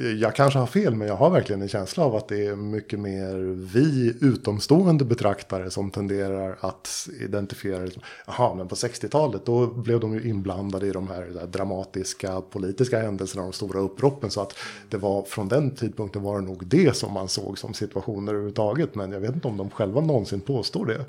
jag 0.00 0.34
kanske 0.34 0.58
har 0.58 0.66
fel, 0.66 0.94
men 0.94 1.08
jag 1.08 1.16
har 1.16 1.30
verkligen 1.30 1.62
en 1.62 1.68
känsla 1.68 2.04
av 2.04 2.16
att 2.16 2.28
det 2.28 2.46
är 2.46 2.56
mycket 2.56 2.98
mer 2.98 3.34
vi 3.74 4.16
utomstående 4.20 5.04
betraktare 5.04 5.70
som 5.70 5.90
tenderar 5.90 6.56
att 6.60 7.08
identifiera. 7.20 7.84
Liksom, 7.84 8.02
Jaha, 8.26 8.54
men 8.54 8.68
på 8.68 8.74
60-talet 8.74 9.46
då 9.46 9.66
blev 9.66 10.00
de 10.00 10.14
ju 10.14 10.28
inblandade 10.28 10.86
i 10.86 10.90
de 10.90 11.08
här 11.08 11.46
dramatiska 11.46 12.40
politiska 12.40 13.00
händelserna, 13.02 13.42
de 13.42 13.52
stora 13.52 13.80
upproppen. 13.80 14.30
Så 14.30 14.40
att 14.40 14.56
det 14.88 14.96
var 14.96 15.22
från 15.22 15.48
den 15.48 15.70
tidpunkten 15.70 16.22
var 16.22 16.40
det 16.40 16.46
nog 16.46 16.66
det 16.66 16.96
som 16.96 17.12
man 17.12 17.28
såg 17.28 17.58
som 17.58 17.74
situationer 17.74 18.32
överhuvudtaget. 18.32 18.94
Men 18.94 19.12
jag 19.12 19.20
vet 19.20 19.34
inte 19.34 19.48
om 19.48 19.56
de 19.56 19.70
själva 19.70 20.00
någonsin 20.00 20.40
påstår 20.40 20.86
det. 20.86 21.04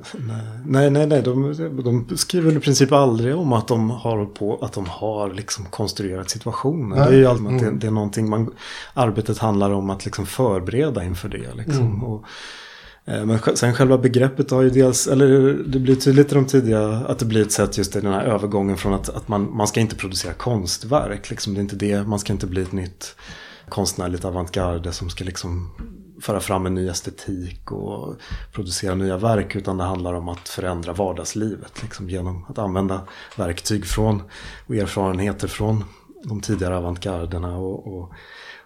Nej, 0.66 0.90
nej, 0.90 1.08
nej. 1.08 1.22
De, 1.22 1.54
de 1.84 2.18
skriver 2.18 2.58
i 2.58 2.60
princip 2.60 2.92
aldrig 2.92 3.36
om 3.36 3.54
att 3.54 3.68
de 3.68 3.90
har, 3.90 4.26
på, 4.26 4.58
att 4.62 4.74
de 4.74 4.86
har 4.86 5.30
liksom 5.30 5.66
konstruerat 5.66 6.30
situationer. 6.30 6.96
Nej. 6.96 7.10
Det 7.10 7.16
är 7.16 7.20
ju 7.20 7.26
allmänt, 7.26 7.62
mm. 7.62 7.74
det, 7.74 7.80
det 7.80 7.88
är 7.88 7.92
någonting 7.92 8.30
man 8.30 8.52
arbetet 8.94 9.38
handlar 9.38 9.72
om 9.72 9.90
att 9.90 10.06
liksom 10.06 10.26
förbereda 10.26 11.04
inför 11.04 11.30
det. 11.30 11.54
Liksom. 11.54 11.86
Mm. 11.86 12.04
Och, 12.04 12.26
eh, 13.06 13.26
men 13.26 13.40
sen 13.56 13.74
själva 13.74 13.98
begreppet 13.98 14.52
har 14.52 14.62
ju 14.62 14.70
dels, 14.70 15.08
eller 15.08 15.28
det 15.68 15.80
blir 15.80 15.96
tydligt 15.96 16.32
i 16.32 16.36
de 16.36 16.46
tidiga, 16.46 16.88
att 16.90 17.20
det 17.20 17.26
blir 17.26 17.42
ett 17.42 17.52
sätt 17.52 17.78
just 17.78 17.96
i 17.96 18.02
den 18.02 18.14
här 18.14 18.24
övergången 18.24 18.78
från 18.78 18.94
att, 18.94 19.10
att 19.10 19.28
man, 19.28 19.56
man 19.56 19.68
ska 19.68 19.80
inte 19.80 19.96
producera 19.96 20.34
konstverk. 20.34 21.30
Liksom. 21.30 21.54
Det 21.54 21.60
är 21.60 21.62
inte 21.62 21.76
det, 21.76 22.04
man 22.08 22.20
ska 22.20 22.34
inte 22.34 22.48
bli 22.48 22.62
ett 22.62 22.72
nytt 22.72 23.16
konstnärligt 23.70 24.26
avantgarde 24.26 24.92
som 24.92 25.10
ska 25.10 25.24
liksom 25.24 25.70
föra 26.22 26.40
fram 26.40 26.66
en 26.66 26.76
ny 26.76 26.88
estetik 26.88 27.72
och 27.72 28.16
producera 28.52 28.96
nya 28.96 29.18
verk. 29.18 29.56
Utan 29.56 29.78
det 29.78 29.84
handlar 29.84 30.14
om 30.14 30.30
att 30.30 30.50
förändra 30.50 30.94
vardagslivet. 30.94 31.84
Liksom, 31.84 32.10
genom 32.10 32.46
att 32.50 32.58
använda 32.58 33.02
verktyg 33.38 33.86
från 33.86 34.24
och 34.68 34.76
erfarenheter 34.76 35.48
från 35.48 35.84
de 36.24 36.42
tidigare 36.42 36.78
avantgarderna. 36.78 37.58
Och, 37.58 37.98
och 37.98 38.14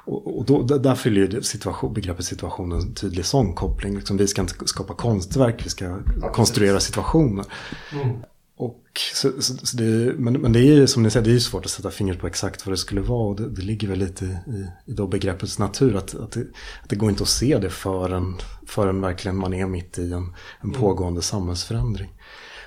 och, 0.06 0.38
och 0.38 0.46
då, 0.46 0.64
där 0.64 0.96
fyller 0.96 1.22
ju 1.22 1.42
situation, 1.42 1.94
begreppet 1.94 2.26
situation 2.26 2.72
en 2.72 2.94
tydlig 2.94 3.26
sån 3.26 3.54
koppling. 3.54 3.96
Liksom, 3.96 4.18
vi 4.18 4.28
ska 4.28 4.42
inte 4.42 4.68
skapa 4.68 4.94
konstverk, 4.94 5.66
vi 5.66 5.70
ska 5.70 6.00
ja, 6.22 6.32
konstruera 6.34 6.80
situationer. 6.80 7.46
Mm. 7.92 8.16
Och, 8.58 8.82
så, 9.14 9.32
så, 9.42 9.58
så 9.58 9.78
det, 9.78 10.14
men, 10.18 10.34
men 10.34 10.54
det 10.54 10.60
är 10.60 10.74
ju 10.74 10.88
som 10.88 11.04
ni 11.04 11.10
säger, 11.10 11.24
det 11.24 11.32
är 11.32 11.34
ju 11.34 11.40
svårt 11.40 11.66
att 11.66 11.72
sätta 11.72 11.92
fingret 11.92 12.20
på 12.20 12.28
exakt 12.28 12.66
vad 12.66 12.74
det 12.74 12.78
skulle 12.78 13.02
vara. 13.02 13.28
Och 13.28 13.36
det, 13.36 13.50
det 13.50 13.62
ligger 13.62 13.88
väl 13.88 14.00
lite 14.00 14.26
i, 14.26 14.92
i 14.92 14.94
då 14.94 15.08
begreppets 15.08 15.60
natur. 15.60 15.96
Att, 15.96 16.16
att, 16.16 16.32
det, 16.32 16.42
att 16.84 16.90
det 16.90 16.96
går 16.96 17.10
inte 17.10 17.24
att 17.24 17.30
se 17.30 17.58
det 17.58 17.70
förrän, 17.70 18.36
förrän 18.68 19.02
verkligen 19.02 19.38
man 19.38 19.54
är 19.54 19.66
mitt 19.66 19.98
i 19.98 20.12
en, 20.12 20.14
en 20.14 20.34
mm. 20.64 20.82
pågående 20.82 21.22
samhällsförändring. 21.22 22.14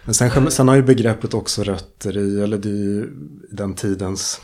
Men 0.04 0.14
sen, 0.14 0.50
sen 0.50 0.68
har 0.68 0.76
ju 0.76 0.82
begreppet 0.82 1.34
också 1.34 1.62
rötter 1.62 2.16
i, 2.16 2.40
eller 2.40 2.58
det 2.58 2.68
är 2.68 2.72
ju 2.72 3.10
den 3.50 3.74
tidens 3.74 4.40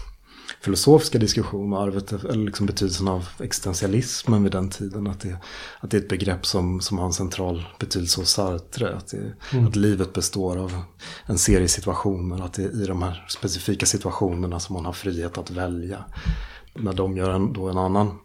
filosofiska 0.65 1.19
diskussion 1.19 1.73
och 1.73 1.83
arvet, 1.83 2.13
eller 2.13 2.45
liksom 2.45 2.67
betydelsen 2.67 3.09
av 3.09 3.29
existentialismen 3.41 4.43
vid 4.43 4.53
den 4.53 4.71
tiden. 4.71 5.07
Att 5.07 5.21
det, 5.21 5.37
att 5.81 5.91
det 5.91 5.97
är 5.97 6.01
ett 6.01 6.09
begrepp 6.09 6.47
som, 6.47 6.81
som 6.81 6.99
har 6.99 7.07
en 7.07 7.13
central 7.13 7.65
betydelse 7.79 8.21
hos 8.21 8.31
Sartre. 8.31 8.97
Att, 8.97 9.09
det, 9.09 9.33
mm. 9.53 9.67
att 9.67 9.77
livet 9.77 10.13
består 10.13 10.57
av 10.57 10.83
en 11.27 11.39
serie 11.39 11.69
situationer. 11.69 12.45
Att 12.45 12.53
det 12.53 12.65
är 12.65 12.83
i 12.83 12.87
de 12.87 13.03
här 13.03 13.27
specifika 13.29 13.87
situationerna 13.87 14.61
som 14.61 14.75
man 14.75 14.85
har 14.85 14.93
frihet 14.93 15.39
att 15.39 15.51
välja. 15.51 16.05
När 16.75 16.93
de 16.93 17.17
gör 17.17 17.31
en, 17.31 17.53
då 17.53 17.69
en 17.69 17.79
annan 17.79 18.19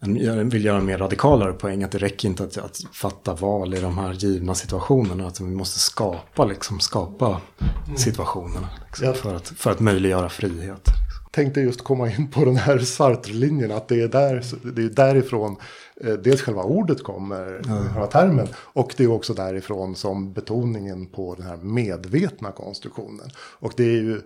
en, 0.00 0.48
vill 0.48 0.64
göra 0.64 0.78
en 0.78 0.86
mer 0.86 0.98
radikalare 0.98 1.52
poäng. 1.52 1.82
Att 1.82 1.92
det 1.92 1.98
räcker 1.98 2.28
inte 2.28 2.44
att, 2.44 2.58
att 2.58 2.80
fatta 2.92 3.34
val 3.34 3.74
i 3.74 3.80
de 3.80 3.98
här 3.98 4.12
givna 4.12 4.54
situationerna. 4.54 5.26
Att 5.26 5.40
vi 5.40 5.44
måste 5.44 5.78
skapa, 5.78 6.44
liksom, 6.44 6.80
skapa 6.80 7.40
mm. 7.86 7.96
situationerna. 7.96 8.68
Liksom, 8.86 9.14
för, 9.14 9.34
att, 9.34 9.48
för 9.48 9.70
att 9.70 9.80
möjliggöra 9.80 10.28
frihet 10.28 10.88
tänkte 11.30 11.60
just 11.60 11.84
komma 11.84 12.10
in 12.10 12.30
på 12.30 12.44
den 12.44 12.56
här 12.56 12.78
Sartre-linjen. 12.78 13.72
Att 13.72 13.88
det 13.88 14.02
är, 14.02 14.08
där, 14.08 14.44
det 14.74 14.82
är 14.82 14.88
därifrån 14.88 15.56
eh, 16.00 16.12
dels 16.12 16.42
själva 16.42 16.62
ordet 16.62 17.02
kommer, 17.02 17.46
mm. 17.46 17.88
själva 17.88 18.06
termen. 18.06 18.48
Och 18.54 18.94
det 18.96 19.04
är 19.04 19.10
också 19.10 19.34
därifrån 19.34 19.96
som 19.96 20.32
betoningen 20.32 21.06
på 21.06 21.34
den 21.34 21.46
här 21.46 21.56
medvetna 21.56 22.52
konstruktionen. 22.52 23.30
Och 23.36 23.72
det 23.76 23.84
är 23.84 24.02
ju 24.02 24.20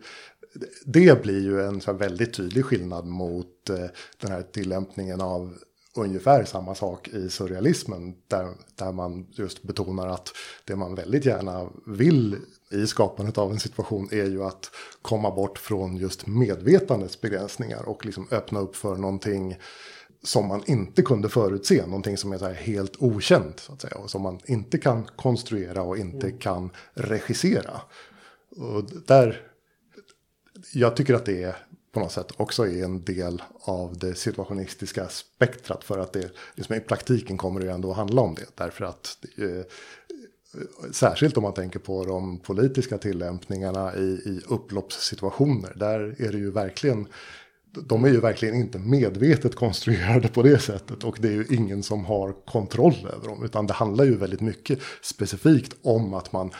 det 0.84 1.22
blir 1.22 1.40
ju 1.40 1.62
en 1.62 1.80
så 1.80 1.92
väldigt 1.92 2.34
tydlig 2.34 2.64
skillnad 2.64 3.06
mot 3.06 3.70
eh, 3.70 3.86
den 4.20 4.30
här 4.30 4.42
tillämpningen 4.42 5.20
av 5.20 5.54
ungefär 5.96 6.44
samma 6.44 6.74
sak 6.74 7.08
i 7.08 7.28
surrealismen. 7.28 8.14
Där, 8.28 8.48
där 8.74 8.92
man 8.92 9.26
just 9.30 9.62
betonar 9.62 10.08
att 10.08 10.28
det 10.64 10.76
man 10.76 10.94
väldigt 10.94 11.24
gärna 11.24 11.68
vill 11.86 12.36
i 12.72 12.86
skapandet 12.86 13.38
av 13.38 13.52
en 13.52 13.60
situation 13.60 14.08
är 14.12 14.26
ju 14.26 14.44
att 14.44 14.70
komma 15.02 15.30
bort 15.30 15.58
från 15.58 15.96
just 15.96 16.26
medvetandets 16.26 17.20
begränsningar 17.20 17.88
och 17.88 18.06
liksom 18.06 18.28
öppna 18.30 18.60
upp 18.60 18.76
för 18.76 18.96
någonting 18.96 19.56
som 20.22 20.48
man 20.48 20.62
inte 20.66 21.02
kunde 21.02 21.28
förutse, 21.28 21.86
någonting 21.86 22.16
som 22.16 22.32
är 22.32 22.54
helt 22.54 22.96
okänt 22.98 23.60
så 23.60 23.72
att 23.72 23.80
säga 23.80 23.96
och 23.96 24.10
som 24.10 24.22
man 24.22 24.40
inte 24.46 24.78
kan 24.78 25.04
konstruera 25.04 25.82
och 25.82 25.98
inte 25.98 26.26
mm. 26.26 26.38
kan 26.38 26.70
regissera. 26.94 27.80
Och 28.56 28.84
där, 29.06 29.40
jag 30.72 30.96
tycker 30.96 31.14
att 31.14 31.26
det 31.26 31.42
är 31.42 31.56
på 31.92 32.00
något 32.00 32.12
sätt 32.12 32.32
också 32.36 32.66
är 32.66 32.84
en 32.84 33.04
del 33.04 33.42
av 33.60 33.98
det 33.98 34.14
situationistiska 34.14 35.08
spektrat 35.08 35.84
för 35.84 35.98
att 35.98 36.12
det 36.12 36.30
liksom 36.54 36.74
i 36.74 36.80
praktiken 36.80 37.38
kommer 37.38 37.60
det 37.60 37.70
ändå 37.70 37.90
att 37.90 37.96
handla 37.96 38.22
om 38.22 38.34
det 38.34 38.46
därför 38.54 38.84
att 38.84 39.18
eh, 39.38 39.64
Särskilt 40.92 41.36
om 41.36 41.42
man 41.42 41.54
tänker 41.54 41.78
på 41.78 42.04
de 42.04 42.38
politiska 42.38 42.98
tillämpningarna 42.98 43.96
i, 43.96 44.00
i 44.00 44.40
upploppssituationer. 44.48 45.72
Där 45.76 46.14
är 46.18 46.32
det 46.32 46.38
ju 46.38 46.50
verkligen 46.50 47.06
de 47.74 48.04
är 48.04 48.08
ju 48.08 48.20
verkligen 48.20 48.54
inte 48.54 48.78
medvetet 48.78 49.54
konstruerade 49.54 50.28
på 50.28 50.42
det 50.42 50.58
sättet. 50.58 51.04
Och 51.04 51.16
det 51.20 51.28
är 51.28 51.32
ju 51.32 51.46
ingen 51.50 51.82
som 51.82 52.04
har 52.04 52.32
kontroll 52.46 53.08
över 53.14 53.28
dem. 53.28 53.44
Utan 53.44 53.66
det 53.66 53.72
handlar 53.72 54.04
ju 54.04 54.16
väldigt 54.16 54.40
mycket 54.40 54.78
specifikt 55.02 55.76
om 55.82 56.14
att 56.14 56.32
man 56.32 56.50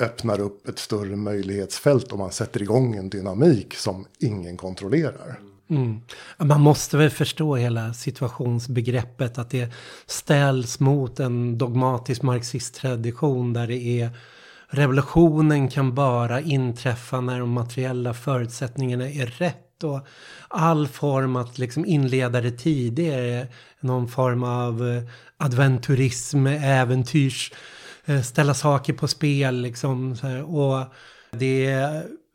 öppnar 0.00 0.40
upp 0.40 0.68
ett 0.68 0.78
större 0.78 1.16
möjlighetsfält 1.16 2.12
och 2.12 2.18
man 2.18 2.32
sätter 2.32 2.62
igång 2.62 2.96
en 2.96 3.08
dynamik 3.08 3.74
som 3.74 4.06
ingen 4.18 4.56
kontrollerar. 4.56 5.40
Mm. 5.70 6.00
Man 6.38 6.60
måste 6.60 6.96
väl 6.96 7.10
förstå 7.10 7.56
hela 7.56 7.92
situationsbegreppet 7.92 9.38
att 9.38 9.50
det 9.50 9.72
ställs 10.06 10.80
mot 10.80 11.20
en 11.20 11.58
dogmatisk 11.58 12.22
marxist 12.22 12.74
tradition 12.74 13.52
där 13.52 13.66
det 13.66 14.00
är 14.00 14.10
revolutionen 14.70 15.68
kan 15.68 15.94
bara 15.94 16.40
inträffa 16.40 17.20
när 17.20 17.40
de 17.40 17.50
materiella 17.50 18.14
förutsättningarna 18.14 19.10
är 19.10 19.26
rätt 19.26 19.84
och 19.84 20.00
all 20.48 20.88
form 20.88 21.36
att 21.36 21.58
liksom 21.58 21.84
inleda 21.84 22.40
det 22.40 22.50
tidigare, 22.50 23.46
någon 23.80 24.08
form 24.08 24.44
av 24.44 24.88
eh, 24.88 25.02
adventurism, 25.36 26.46
äventyrs, 26.46 27.52
eh, 28.04 28.22
ställa 28.22 28.54
saker 28.54 28.92
på 28.92 29.08
spel 29.08 29.60
liksom. 29.60 30.16
Och 30.46 30.94
det 31.38 31.66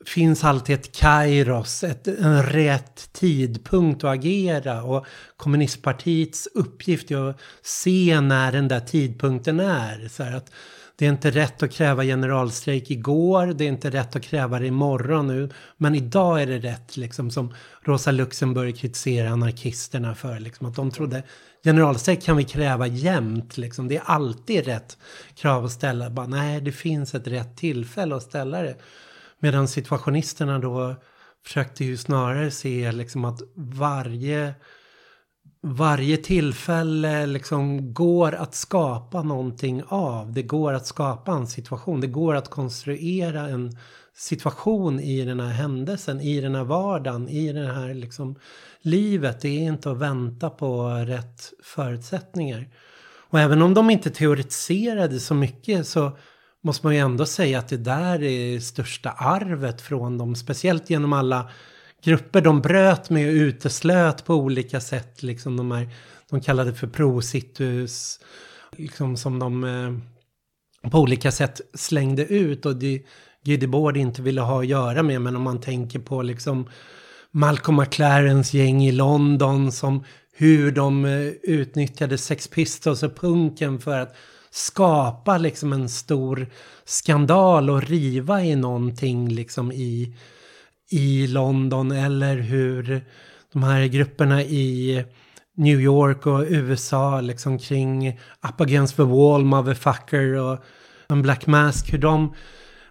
finns 0.06 0.43
alltid 0.43 0.76
ett 0.76 0.95
kairos, 0.95 1.84
ett, 1.84 2.08
en 2.08 2.43
rätt 2.43 3.10
tidpunkt 3.14 4.04
att 4.04 4.10
agera. 4.10 4.84
Och 4.84 5.06
kommunistpartiets 5.38 6.47
uppgift 6.54 7.12
är 7.12 7.30
att 7.30 7.39
se 7.62 8.22
när 8.22 8.51
den 8.51 8.68
där 8.68 8.80
tidpunkten 8.80 9.60
är. 9.60 10.08
Så 10.08 10.24
att 10.24 10.51
det 10.95 11.06
är 11.06 11.10
inte 11.10 11.32
rätt 11.32 11.64
att 11.64 11.72
kräva 11.72 12.04
generalstrejk 12.04 12.91
igår, 12.91 13.47
det 13.47 13.64
är 13.64 13.68
inte 13.68 13.89
rätt 13.89 14.16
att 14.16 14.24
kräva 14.24 14.60
det 14.60 14.68
imorgon 14.68 15.28
nu. 15.28 15.49
Men 15.78 15.95
idag 15.95 16.41
är 16.41 16.47
det 16.47 16.60
rätt, 16.60 16.97
liksom 16.97 17.32
som 17.32 17.54
Rosa 17.82 18.12
Luxemburg 18.12 18.78
kritiserar 18.78 19.30
anarkisterna 19.30 20.16
för. 20.16 20.39
Liksom, 20.39 20.68
att 20.68 20.76
de 20.76 20.91
trodde 20.91 21.24
generalstrejk 21.64 22.24
kan 22.24 22.38
vi 22.38 22.43
kräva 22.43 22.88
jämt, 22.88 23.58
liksom. 23.58 23.88
det 23.88 23.97
är 23.97 24.04
alltid 24.06 24.66
rätt 24.66 24.97
krav 25.36 25.66
att 25.66 25.72
ställa. 25.72 26.10
Bara, 26.10 26.28
nej, 26.28 26.62
det 26.62 26.72
finns 26.72 27.16
ett 27.16 27.28
rätt 27.28 27.58
tillfälle 27.58 28.16
att 28.16 28.24
ställa 28.24 28.62
det. 28.62 28.76
Medan 29.44 29.68
situationisterna 29.68 30.60
då 30.60 30.96
försökte 31.46 31.86
ju 31.86 31.98
snarare 31.98 32.52
se 32.52 32.91
liksom 32.91 33.26
att 33.26 33.41
varje, 33.56 34.54
varje 35.62 36.18
tillfälle 36.18 37.26
liksom 37.26 37.94
går 37.94 38.36
att 38.36 38.56
skapa 38.56 39.24
någonting 39.24 39.84
av. 39.88 40.34
Det 40.34 40.44
går 40.44 40.74
att 40.74 40.88
skapa 40.88 41.32
en 41.32 41.48
situation. 41.48 42.02
Det 42.02 42.08
går 42.08 42.36
att 42.36 42.50
konstruera 42.50 43.41
en 43.50 43.78
situation 44.16 45.00
i 45.00 45.26
den 45.26 45.39
här 45.39 45.50
händelsen, 45.50 46.22
i 46.22 46.41
den 46.41 46.56
här 46.56 46.64
vardagen, 46.64 47.30
i 47.30 47.54
det 47.54 47.74
här 47.74 47.94
liksom 47.94 48.36
livet. 48.82 49.41
Det 49.41 49.48
är 49.50 49.68
inte 49.68 49.91
att 49.91 49.98
vänta 49.98 50.50
på 50.50 50.88
rätt 50.88 51.54
förutsättningar. 51.64 52.70
Och 53.30 53.39
även 53.39 53.62
om 53.62 53.74
de 53.74 53.89
inte 53.89 54.10
teoretiserade 54.10 55.20
så 55.20 55.34
mycket 55.34 55.88
så 55.88 56.18
måste 56.64 56.88
man 56.88 56.95
ju 56.95 56.99
ändå 56.99 57.26
säga 57.26 57.59
att 57.59 57.68
det 57.68 57.78
där 57.78 58.24
är 58.24 58.59
största 58.59 59.09
arvet 59.09 59.82
från 59.82 60.18
dem. 60.18 60.36
Speciellt 60.36 60.89
genom 60.89 61.14
alla 61.14 61.49
grupper 62.03 62.41
de 62.41 62.61
bröt 62.61 63.09
med 63.09 63.28
och 63.28 63.34
uteslöt 63.34 64.26
på 64.26 64.36
olika 64.36 64.82
sätt. 64.82 65.24
Liksom 65.24 65.57
de, 65.57 65.72
här, 65.72 65.89
de 66.30 66.41
kallade 66.41 66.74
för 66.74 66.88
prositus. 66.88 68.20
Liksom 68.72 69.18
som 69.18 69.39
de 69.39 69.64
eh, 69.64 70.89
på 70.89 70.99
olika 70.99 71.32
sätt 71.32 71.61
slängde 71.74 72.26
ut. 72.26 72.66
Och 72.66 72.76
det 72.76 73.03
Gidebord 73.43 73.97
inte 73.97 74.22
ville 74.22 74.41
ha 74.41 74.59
att 74.59 74.68
göra 74.68 75.03
med. 75.03 75.22
Men 75.22 75.36
om 75.36 75.41
man 75.41 75.61
tänker 75.61 75.99
på 75.99 76.22
liksom 76.22 76.70
Malcolm 77.32 77.78
McLarens 77.78 78.53
gäng 78.53 78.84
i 78.84 78.91
London 78.91 79.72
som 79.72 80.03
hur 80.36 80.72
de 80.72 81.05
eh, 81.05 81.28
utnyttjade 81.43 82.18
Sex 82.18 82.47
Pistols 82.47 83.03
och 83.03 83.16
punken 83.16 83.80
för 83.80 83.99
att 83.99 84.16
skapa 84.54 85.38
liksom 85.38 85.74
en 85.74 85.89
stor 85.89 86.47
skandal 86.86 87.70
och 87.70 87.84
riva 87.84 88.43
i 88.43 88.56
någonting 88.56 89.30
liksom 89.30 89.72
i, 89.72 90.16
i 90.89 91.28
London 91.28 91.91
eller 91.91 92.38
hur 92.38 93.06
de 93.54 93.64
här 93.64 93.86
grupperna 93.86 94.41
i 94.41 95.04
New 95.56 95.82
York 95.82 96.26
och 96.26 96.45
USA 96.47 97.22
liksom 97.22 97.60
kring 97.60 98.20
Up 98.41 98.62
Against 98.62 98.95
the 98.95 99.04
Wall, 99.04 99.45
Motherfucker 99.45 100.34
och 100.34 100.60
en 101.10 101.22
Black 101.22 101.47
Mask, 101.47 101.93
hur 101.93 101.97
de 101.97 102.36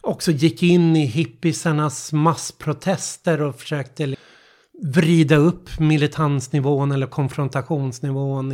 också 0.01 0.33
gick 0.33 0.63
in 0.63 0.97
i 0.97 1.07
hippisarnas 1.07 2.13
massprotester 2.13 3.43
och 3.43 3.61
försökte 3.61 4.17
vrida 4.83 5.37
upp 5.37 5.79
militansnivån 5.79 6.93
eller 6.93 7.07
konfrontationsnivån. 7.07 8.53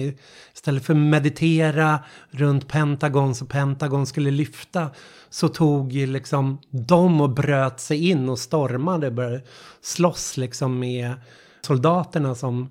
Istället 0.55 0.85
för 0.85 0.93
att 0.93 1.01
meditera 1.01 1.99
runt 2.31 2.69
Pentagon 2.69 3.35
så 3.35 3.47
Pentagon 3.47 4.07
skulle 4.07 4.31
lyfta 4.31 4.91
så 5.31 5.49
tog 5.49 5.93
liksom 5.93 6.59
de 6.71 7.21
och 7.21 7.31
bröt 7.31 7.81
sig 7.81 8.09
in 8.09 8.29
och 8.29 8.39
stormade, 8.39 9.11
började 9.11 9.43
slåss 9.81 10.37
liksom 10.37 10.79
med 10.79 11.15
soldaterna 11.61 12.35
som 12.35 12.71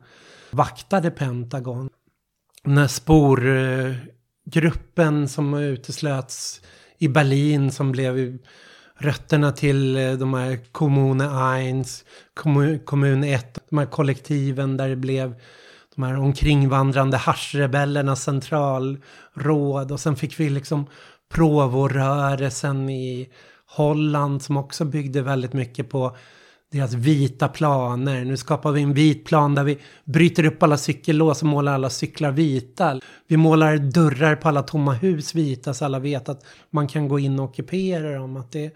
vaktade 0.52 1.12
Pentagon. 1.12 1.90
När 2.64 2.88
sporgruppen 2.88 4.08
som 5.30 5.54
uteslöts 5.54 6.62
i 6.98 7.08
Berlin 7.08 7.72
som 7.72 7.92
blev 7.92 8.38
rötterna 8.98 9.52
till 9.52 9.98
eh, 9.98 10.12
de 10.12 10.34
här 10.34 10.60
Kommune 10.72 11.26
1, 11.80 12.06
kommun 12.86 13.24
1, 13.24 13.60
de 13.70 13.78
här 13.78 13.86
kollektiven 13.86 14.78
där 14.78 14.90
det 14.90 14.96
blev 14.96 15.36
de 15.96 16.04
här 16.04 16.20
omkringvandrande 16.20 17.18
haschrebellernas 17.18 18.24
centralråd. 18.24 19.92
Och 19.92 20.00
sen 20.00 20.16
fick 20.16 20.40
vi 20.40 20.50
liksom 20.50 20.86
provorörelsen 21.30 22.90
i 22.90 23.30
Holland 23.66 24.42
som 24.42 24.58
också 24.58 24.86
byggde 24.86 25.22
väldigt 25.22 25.54
mycket 25.54 25.90
på 25.90 26.18
deras 26.72 26.94
vita 26.94 27.48
planer. 27.48 28.26
Nu 28.26 28.38
skapar 28.38 28.72
vi 28.72 28.82
en 28.82 28.94
vit 28.94 29.26
plan 29.26 29.56
där 29.56 29.64
vi 29.64 29.78
bryter 30.04 30.46
upp 30.46 30.64
alla 30.64 30.78
cykellås 30.78 31.42
och 31.42 31.48
målar 31.48 31.74
alla 31.74 31.90
cyklar 31.90 32.32
vita. 32.32 33.00
Vi 33.28 33.38
målar 33.38 33.78
dörrar 33.78 34.36
på 34.36 34.48
alla 34.48 34.64
tomma 34.64 34.94
hus 34.94 35.36
vita 35.36 35.74
så 35.74 35.86
alla 35.86 36.00
vet 36.00 36.30
att 36.30 36.46
man 36.70 36.88
kan 36.88 37.08
gå 37.08 37.20
in 37.20 37.40
och 37.40 37.46
ockupera 37.46 38.20
dem. 38.20 38.38
Att 38.38 38.52
det... 38.52 38.76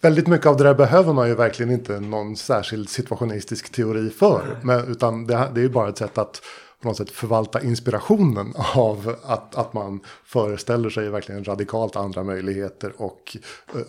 Väldigt 0.00 0.26
mycket 0.26 0.46
av 0.46 0.56
det 0.56 0.64
där 0.64 0.74
behöver 0.74 1.12
man 1.12 1.28
ju 1.28 1.34
verkligen 1.34 1.72
inte 1.72 2.00
någon 2.00 2.36
särskild 2.36 2.88
situationistisk 2.88 3.72
teori 3.72 4.10
för. 4.10 4.58
Men, 4.62 4.88
utan 4.88 5.26
det, 5.26 5.50
det 5.54 5.60
är 5.60 5.62
ju 5.62 5.68
bara 5.68 5.88
ett 5.88 5.98
sätt 5.98 6.18
att 6.18 6.42
på 6.82 6.88
något 6.88 6.96
sätt 6.96 7.10
förvalta 7.10 7.62
inspirationen 7.62 8.54
av 8.74 9.16
att, 9.22 9.54
att 9.54 9.72
man 9.72 10.00
föreställer 10.24 10.90
sig 10.90 11.08
verkligen 11.08 11.44
radikalt 11.44 11.96
andra 11.96 12.24
möjligheter 12.24 12.92
och, 12.96 13.36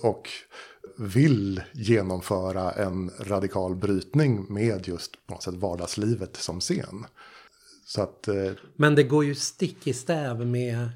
och 0.02 0.30
vill 0.98 1.62
genomföra 1.74 2.72
en 2.72 3.12
radikal 3.20 3.76
brytning 3.76 4.46
med 4.50 4.88
just 4.88 5.28
på 5.28 5.34
något 5.34 5.44
sätt 5.44 5.54
vardagslivet 5.54 6.38
som 6.38 6.60
scen. 6.60 7.06
Så 7.86 8.02
att, 8.02 8.28
eh, 8.28 8.52
Men 8.76 8.96
det 8.96 9.04
går 9.04 9.26
ju 9.26 9.36
stick 9.36 9.88
i 9.88 9.94
stäv 9.94 10.48
med 10.48 10.90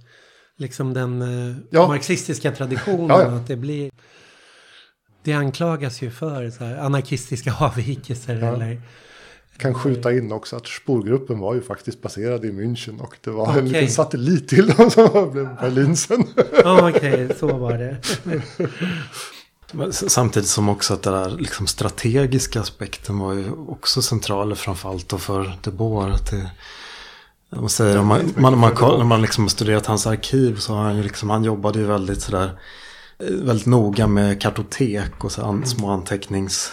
liksom 0.57 0.93
den 0.93 1.21
eh, 1.21 1.55
ja. 1.69 1.87
marxistiska 1.87 2.51
traditionen. 2.51 3.07
Ja, 3.09 3.21
ja. 3.21 3.27
Att 3.27 3.47
det 3.47 3.55
blir... 3.55 3.91
Det 5.23 5.33
anklagas 5.33 6.01
ju 6.01 6.11
för 6.11 6.49
så 6.49 6.63
här, 6.63 6.77
anarkistiska 6.77 7.53
avvikelser 7.59 8.35
eller 8.35 8.81
kan 9.57 9.73
skjuta 9.73 10.13
in 10.13 10.31
också 10.31 10.55
att 10.55 10.67
spårgruppen 10.67 11.39
var 11.39 11.55
ju 11.55 11.61
faktiskt 11.61 12.01
baserad 12.01 12.45
i 12.45 12.51
München 12.51 13.01
och 13.01 13.17
det 13.21 13.31
var 13.31 13.43
okay. 13.43 13.59
en 13.59 13.67
liten 13.67 13.89
satellit 13.89 14.47
till 14.47 14.67
dem 14.67 14.91
som 14.91 15.31
blev 15.31 15.55
Berlin 15.61 15.97
sen. 15.97 16.21
Okej, 16.65 16.89
okay, 16.93 17.29
så 17.39 17.57
var 17.57 17.77
det. 17.77 17.97
Samtidigt 19.91 20.49
som 20.49 20.69
också 20.69 20.93
att 20.93 21.03
den 21.03 21.13
där 21.13 21.29
liksom 21.29 21.67
strategiska 21.67 22.61
aspekten 22.61 23.19
var 23.19 23.33
ju 23.33 23.51
också 23.51 24.01
central 24.01 24.55
framförallt 24.55 25.09
då 25.09 25.17
för 25.17 25.57
De 25.61 25.71
Boer. 25.71 26.09
Att 26.09 26.31
det, 26.31 26.51
man 27.49 27.69
säger, 27.69 27.97
om 27.97 28.07
man, 28.07 28.33
man, 28.37 28.57
man, 28.59 28.73
man, 28.81 29.07
man 29.07 29.21
liksom 29.21 29.49
studerat 29.49 29.85
hans 29.85 30.07
arkiv 30.07 30.57
så 30.57 30.73
har 30.73 30.83
han 30.83 30.97
ju 30.97 31.03
liksom, 31.03 31.29
han 31.29 31.43
jobbade 31.43 31.79
ju 31.79 31.85
väldigt 31.85 32.21
sådär 32.21 32.59
väldigt 33.29 33.65
noga 33.65 34.07
med 34.07 34.41
kartotek 34.41 35.23
och 35.23 35.31
så 35.31 35.41
an, 35.41 35.65
små 35.65 35.89
antecknings, 35.89 36.71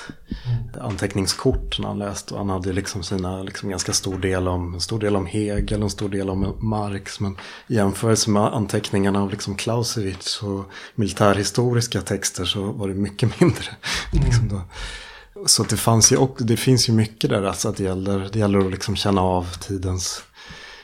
anteckningskort 0.80 1.78
när 1.78 1.88
han 1.88 1.98
läste. 1.98 2.34
Och 2.34 2.40
han 2.40 2.50
hade 2.50 2.72
liksom 2.72 3.02
sina 3.02 3.42
liksom 3.42 3.68
ganska 3.70 3.92
stor 3.92 4.18
del 4.18 4.48
om, 4.48 4.74
en 4.74 4.80
stor 4.80 5.00
del 5.00 5.16
om 5.16 5.26
Hegel 5.26 5.78
och 5.78 5.84
en 5.84 5.90
stor 5.90 6.08
del 6.08 6.30
om 6.30 6.56
Marx. 6.60 7.20
Men 7.20 7.36
i 7.66 7.74
jämförelse 7.74 8.30
med 8.30 8.42
anteckningarna 8.42 9.22
av 9.22 9.30
liksom 9.30 9.54
Clausewitz 9.54 10.42
och 10.42 10.64
militärhistoriska 10.94 12.00
texter 12.00 12.44
så 12.44 12.72
var 12.72 12.88
det 12.88 12.94
mycket 12.94 13.40
mindre. 13.40 13.68
Mm. 14.12 14.24
liksom 14.24 14.60
så 15.46 15.62
det, 15.62 15.76
fanns 15.76 16.12
ju, 16.12 16.16
och 16.16 16.36
det 16.40 16.56
finns 16.56 16.88
ju 16.88 16.92
mycket 16.92 17.30
där, 17.30 17.42
alltså 17.42 17.68
att 17.68 17.76
det 17.76 17.84
gäller, 17.84 18.28
det 18.32 18.38
gäller 18.38 18.58
att 18.58 18.70
liksom 18.70 18.96
känna 18.96 19.22
av 19.22 19.52
tidens, 19.60 20.22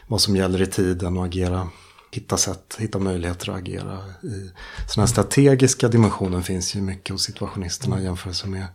vad 0.07 0.21
som 0.21 0.37
gäller 0.37 0.63
i 0.63 0.67
tiden 0.67 1.17
och 1.17 1.25
agera 1.25 1.69
hitta 2.15 2.37
sätt, 2.37 2.77
hitta 2.79 2.99
möjligheter 2.99 3.51
att 3.51 3.59
agera. 3.59 3.99
I. 4.23 4.51
Så 4.89 5.01
den 5.01 5.09
strategiska 5.09 5.89
dimensionen 5.89 6.43
finns 6.43 6.77
ju 6.77 6.81
mycket 6.81 7.11
hos 7.11 7.23
situationisterna 7.23 8.01
i 8.01 8.05
jämförelse 8.05 8.47
med 8.47 8.67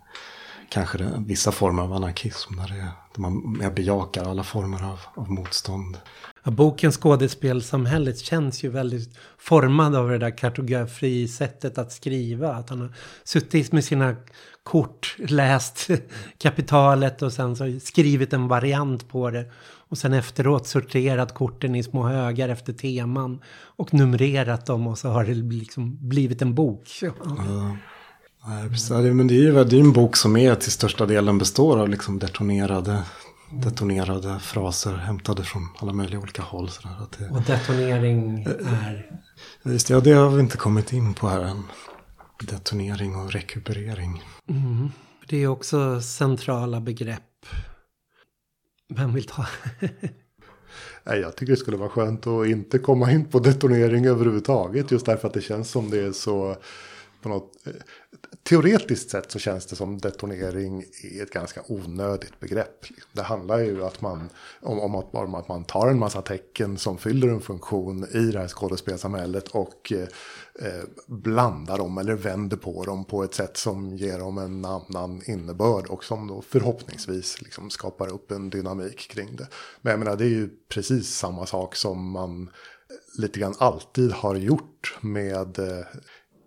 kanske 0.69 0.97
det, 0.97 1.23
vissa 1.27 1.51
former 1.51 1.83
av 1.83 1.93
anarkism. 1.93 2.55
Där, 2.55 2.67
det, 2.67 2.91
där 3.15 3.21
man 3.21 3.73
bejakar 3.75 4.23
alla 4.23 4.43
former 4.43 4.83
av, 4.83 4.99
av 5.15 5.31
motstånd. 5.31 5.97
Ja, 6.43 6.51
boken 6.51 6.91
Skådespelsamhället 6.91 8.19
känns 8.19 8.63
ju 8.63 8.69
väldigt 8.69 9.17
formad 9.37 9.95
av 9.95 10.09
det 10.09 10.17
där 10.17 10.37
kartografisättet 10.37 11.77
att 11.77 11.91
skriva. 11.91 12.53
Att 12.53 12.69
han 12.69 12.81
har 12.81 12.93
suttit 13.23 13.71
med 13.71 13.85
sina 13.85 14.15
kort, 14.63 15.15
läst 15.17 15.87
kapitalet 16.37 17.21
och 17.21 17.33
sen 17.33 17.55
så 17.55 17.79
skrivit 17.83 18.33
en 18.33 18.47
variant 18.47 19.09
på 19.09 19.29
det. 19.29 19.51
Och 19.89 19.97
sen 19.97 20.13
efteråt 20.13 20.67
sorterat 20.67 21.33
korten 21.33 21.75
i 21.75 21.83
små 21.83 22.07
högar 22.07 22.49
efter 22.49 22.73
teman. 22.73 23.39
Och 23.61 23.93
numrerat 23.93 24.65
dem 24.65 24.87
och 24.87 24.97
så 24.97 25.09
har 25.09 25.25
det 25.25 25.33
liksom 25.33 26.09
blivit 26.09 26.41
en 26.41 26.55
bok. 26.55 26.89
Ja. 27.01 27.11
Nej, 28.89 29.13
men 29.13 29.27
det 29.27 29.33
är 29.33 29.41
ju 29.41 29.63
det 29.63 29.75
är 29.75 29.79
en 29.79 29.93
bok 29.93 30.15
som 30.15 30.37
är 30.37 30.55
till 30.55 30.71
största 30.71 31.05
delen 31.05 31.37
består 31.37 31.79
av 31.79 31.89
liksom 31.89 32.19
detonerade, 32.19 33.03
detonerade 33.51 34.39
fraser 34.39 34.93
hämtade 34.93 35.43
från 35.43 35.67
alla 35.79 35.93
möjliga 35.93 36.19
olika 36.19 36.41
håll. 36.41 36.69
Så 36.69 36.87
att 36.87 37.17
det, 37.19 37.29
och 37.29 37.41
detonering 37.41 38.43
är? 38.43 39.19
Just 39.63 39.89
ja, 39.89 39.99
det 39.99 40.11
har 40.11 40.29
vi 40.29 40.39
inte 40.39 40.57
kommit 40.57 40.93
in 40.93 41.13
på 41.13 41.27
här 41.27 41.41
än. 41.41 41.63
Detonering 42.43 43.15
och 43.15 43.31
rekuperering. 43.31 44.23
Mm. 44.49 44.89
Det 45.27 45.43
är 45.43 45.47
också 45.47 46.01
centrala 46.01 46.81
begrepp 46.81 47.45
vem 48.89 49.13
vill 49.13 49.25
ta? 49.25 49.45
Nej, 51.03 51.19
jag 51.19 51.35
tycker 51.35 51.53
det 51.53 51.57
skulle 51.57 51.77
vara 51.77 51.89
skönt 51.89 52.27
att 52.27 52.47
inte 52.47 52.79
komma 52.79 53.11
in 53.11 53.25
på 53.25 53.39
detonering 53.39 54.05
överhuvudtaget. 54.05 54.91
Just 54.91 55.05
därför 55.05 55.27
att 55.27 55.33
det 55.33 55.41
känns 55.41 55.71
som 55.71 55.89
det 55.89 55.99
är 55.99 56.11
så 56.11 56.55
på 57.21 57.29
något 57.29 57.67
eh, 57.67 57.73
teoretiskt 58.43 59.09
sett 59.09 59.31
så 59.31 59.39
känns 59.39 59.65
det 59.65 59.75
som 59.75 59.97
detonering 59.97 60.83
är 61.03 61.23
ett 61.23 61.31
ganska 61.31 61.61
onödigt 61.67 62.39
begrepp. 62.39 62.85
Det 63.13 63.21
handlar 63.21 63.59
ju 63.59 63.85
att 63.85 64.01
man, 64.01 64.29
om, 64.61 64.79
om, 64.79 64.95
att, 64.95 65.15
om 65.15 65.35
att 65.35 65.47
man 65.47 65.63
tar 65.63 65.87
en 65.87 65.99
massa 65.99 66.21
tecken 66.21 66.77
som 66.77 66.97
fyller 66.97 67.27
en 67.27 67.41
funktion 67.41 68.07
i 68.13 68.31
det 68.31 68.39
här 68.39 68.47
skådespelsamhället 68.47 69.47
och 69.47 69.91
eh, 69.91 70.07
eh, 70.61 70.83
blandar 71.07 71.77
dem 71.77 71.97
eller 71.97 72.13
vänder 72.13 72.57
på 72.57 72.83
dem 72.83 73.05
på 73.05 73.23
ett 73.23 73.33
sätt 73.33 73.57
som 73.57 73.95
ger 73.95 74.19
dem 74.19 74.37
en 74.37 74.65
annan 74.65 75.21
innebörd 75.25 75.87
och 75.87 76.03
som 76.03 76.27
då 76.27 76.41
förhoppningsvis 76.41 77.41
liksom 77.41 77.69
skapar 77.69 78.13
upp 78.13 78.31
en 78.31 78.49
dynamik 78.49 79.11
kring 79.11 79.35
det. 79.35 79.47
Men 79.81 79.91
jag 79.91 79.99
menar, 79.99 80.15
det 80.15 80.25
är 80.25 80.29
ju 80.29 80.49
precis 80.69 81.15
samma 81.15 81.45
sak 81.45 81.75
som 81.75 82.11
man 82.11 82.49
lite 83.17 83.39
grann 83.39 83.55
alltid 83.57 84.11
har 84.11 84.35
gjort 84.35 84.97
med 85.01 85.59
eh, 85.59 85.85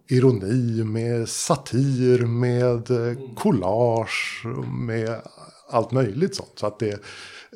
ironi, 0.09 0.85
med 0.85 1.29
satir, 1.29 2.19
med 2.27 2.91
eh, 2.91 3.35
collage, 3.37 4.43
med 4.87 5.21
allt 5.69 5.91
möjligt 5.91 6.35
sånt. 6.35 6.53
Så 6.55 6.67
att 6.67 6.79
det, 6.79 6.93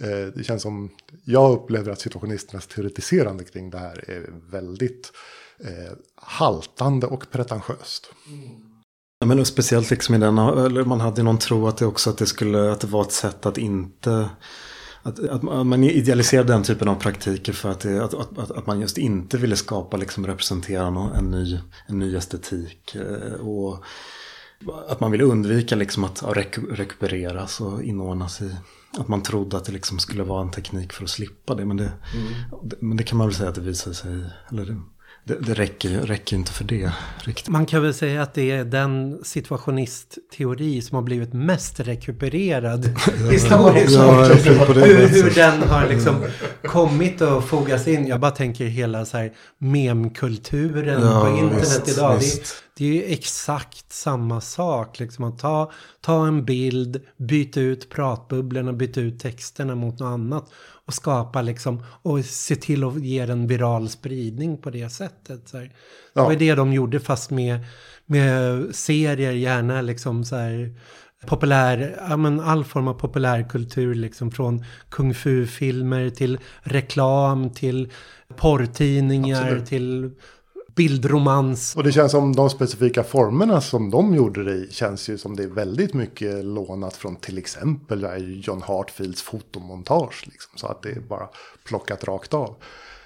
eh, 0.01 0.27
det 0.35 0.45
känns 0.45 0.63
som, 0.63 0.91
jag 1.25 1.53
upplever 1.53 1.93
att 1.93 2.01
situationisternas 2.01 2.67
teoretiserande 2.67 3.45
kring 3.45 3.71
det 3.71 3.79
här 3.79 4.11
är 4.11 4.27
väldigt 4.51 5.13
eh, 5.61 5.93
haltande 6.15 7.07
och 7.07 7.31
pretentiöst. 7.31 8.11
Ja, 9.19 9.27
men 9.27 9.45
speciellt 9.45 9.91
liksom 9.91 10.15
i 10.15 10.19
den, 10.19 10.39
eller 10.39 10.85
man 10.85 11.01
hade 11.01 11.23
någon 11.23 11.39
tro 11.39 11.69
att 11.69 11.77
det 11.77 11.87
också 11.87 12.11
att 12.11 12.19
det 12.19 12.27
skulle, 12.27 12.73
att 12.73 12.81
det 12.81 12.87
var 12.87 13.03
ett 13.03 13.13
sätt 13.13 13.47
att 13.47 13.59
inte 13.59 14.29
att, 15.07 15.29
att, 15.29 15.43
man 15.43 15.85
idealiserade 15.85 16.53
den 16.53 16.63
typen 16.63 16.89
av 16.89 16.95
praktiker 16.95 17.53
för 17.53 17.71
att, 17.71 17.81
det, 17.81 18.05
att, 18.05 18.15
att, 18.15 18.51
att, 18.51 18.67
man 18.67 18.81
just 18.81 18.99
inte 18.99 19.39
ville 19.39 19.57
skapa, 19.57 19.97
liksom 19.97 20.27
representera 20.27 21.11
en 21.15 21.31
ny, 21.31 21.59
en 21.87 21.99
ny 21.99 22.17
estetik. 22.17 22.95
Eh, 22.95 23.33
och 23.33 23.85
att 24.89 25.01
man 25.01 25.11
ville 25.11 25.25
undvika 25.25 25.77
liksom 25.77 26.05
att 26.05 26.23
rek 26.37 26.59
rekupereras 26.71 27.61
och 27.61 27.83
inordnas 27.83 28.41
i 28.41 28.55
att 28.99 29.09
man 29.09 29.23
trodde 29.23 29.57
att 29.57 29.65
det 29.65 29.73
liksom 29.73 29.99
skulle 29.99 30.23
vara 30.23 30.43
en 30.43 30.51
teknik 30.51 30.93
för 30.93 31.05
att 31.05 31.11
slippa 31.11 31.55
det. 31.55 31.65
Men 31.65 31.77
det, 31.77 31.93
mm. 32.15 32.33
det 32.63 32.77
men 32.81 32.97
det 32.97 33.05
kan 33.05 33.19
man 33.19 33.27
väl 33.27 33.37
säga 33.37 33.49
att 33.49 33.55
det 33.55 33.61
visade 33.61 33.97
sig, 33.97 34.25
eller 34.51 34.67
det, 34.67 34.81
det, 35.27 35.35
det 35.41 35.55
räcker, 35.55 35.89
räcker 35.89 36.37
inte 36.37 36.53
för 36.53 36.65
det 36.65 36.93
riktigt. 37.19 37.49
Man 37.49 37.67
kan 37.67 37.83
väl 37.83 37.95
säga 37.95 38.23
att 38.23 38.35
det 38.35 38.51
är 38.51 38.65
den 38.65 39.19
situationistteori 39.23 40.83
som 40.83 40.95
har 40.95 41.03
blivit 41.03 41.33
mest 41.33 41.81
rekupererad 41.81 42.85
historiskt. 43.31 43.95
Ja, 43.95 44.25
hur, 44.25 45.09
hur 45.09 45.35
den 45.35 45.63
har 45.63 45.89
liksom 45.89 46.25
kommit 46.65 47.21
och 47.21 47.45
fogats 47.45 47.89
in. 47.89 48.07
Jag 48.07 48.21
bara 48.21 48.31
tänker 48.31 48.65
hela 48.65 49.05
så 49.05 49.17
här 49.17 49.33
memkulturen 49.59 51.03
ja, 51.03 51.21
på 51.21 51.39
internet 51.39 51.63
visst, 51.63 51.89
idag. 51.89 52.17
Visst. 52.19 52.43
Det, 52.77 52.85
det, 52.85 52.91
är 52.91 52.95
ju 52.95 53.13
exakt 53.13 53.93
samma 53.93 54.41
sak. 54.41 54.99
Liksom 54.99 55.25
att 55.25 55.39
ta, 55.39 55.73
ta 56.01 56.27
en 56.27 56.45
bild, 56.45 57.01
byta 57.17 57.61
ut 57.61 57.91
pratbubblorna, 57.91 58.73
byta 58.73 59.01
ut 59.01 59.21
texterna 59.21 59.75
mot 59.75 59.99
något 59.99 60.07
annat 60.13 60.51
och 60.87 60.95
skapa 60.95 61.43
liksom 61.43 61.83
och 62.03 62.25
se 62.25 62.57
till 62.57 62.85
att 62.85 63.03
ge 63.03 63.19
en 63.19 63.47
viral 63.47 63.89
spridning 63.89 64.59
på 64.59 64.71
det 64.71 64.89
sättet. 64.89 65.49
Så 65.49 65.59
här. 65.59 65.73
Det 66.15 66.21
var 66.21 66.35
det 66.35 66.55
de 66.55 66.73
gjorde 66.73 67.01
fast 67.01 67.31
med, 67.31 67.59
med 68.07 68.65
serier, 68.75 69.33
gärna 69.33 69.83
liksom 69.83 70.25
så 70.25 70.37
här 70.37 70.75
populär, 71.27 71.97
ja 72.09 72.17
men 72.17 72.41
all 72.41 72.65
form 72.65 72.89
av 72.89 72.95
populärkultur 72.95 73.95
liksom 73.95 74.31
från 74.31 74.65
kung 74.89 75.15
fu-filmer 75.15 76.11
till 76.11 76.39
reklam 76.63 77.51
till 77.51 77.93
porrtidningar 78.37 79.43
Absolut. 79.43 79.67
till 79.67 80.11
bildromans. 80.77 81.77
Och 81.77 81.85
det 81.85 81.93
känns 81.93 82.13
som 82.13 82.37
de 82.37 82.51
specifika 82.51 83.05
formerna 83.05 83.61
som 83.61 83.91
de 83.91 84.15
gjorde 84.15 84.45
det 84.45 84.55
i 84.55 84.69
känns 84.71 85.09
ju 85.09 85.19
som 85.19 85.37
det 85.37 85.43
är 85.43 85.49
väldigt 85.49 85.95
mycket 85.95 86.45
lånat 86.45 86.97
från 86.97 87.17
till 87.17 87.39
exempel 87.39 88.05
eh, 88.05 88.17
John 88.17 88.63
Hartfields 88.63 89.23
fotomontage. 89.23 90.27
Liksom, 90.27 90.59
så 90.59 90.67
att 90.67 90.83
det 90.83 90.91
är 90.91 91.01
bara 91.01 91.29
plockat 91.65 92.05
rakt 92.05 92.35
av. 92.35 92.57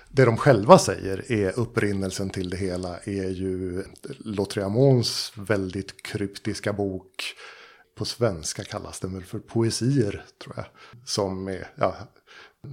Det 0.09 0.25
de 0.25 0.37
själva 0.37 0.79
säger 0.79 1.33
är 1.33 1.59
upprinnelsen 1.59 2.31
till 2.31 2.51
det 2.51 2.57
hela 2.57 2.99
är 2.99 3.29
ju 3.29 3.85
Lotriamons 4.19 5.33
väldigt 5.37 6.03
kryptiska 6.03 6.73
bok. 6.73 7.35
På 7.95 8.05
svenska 8.05 8.65
kallas 8.65 9.01
den 9.01 9.15
väl 9.15 9.25
för 9.25 9.39
poesier 9.39 10.25
tror 10.43 10.55
jag. 10.57 10.67
Som 11.05 11.49
är, 11.49 11.69
ja, 11.75 11.97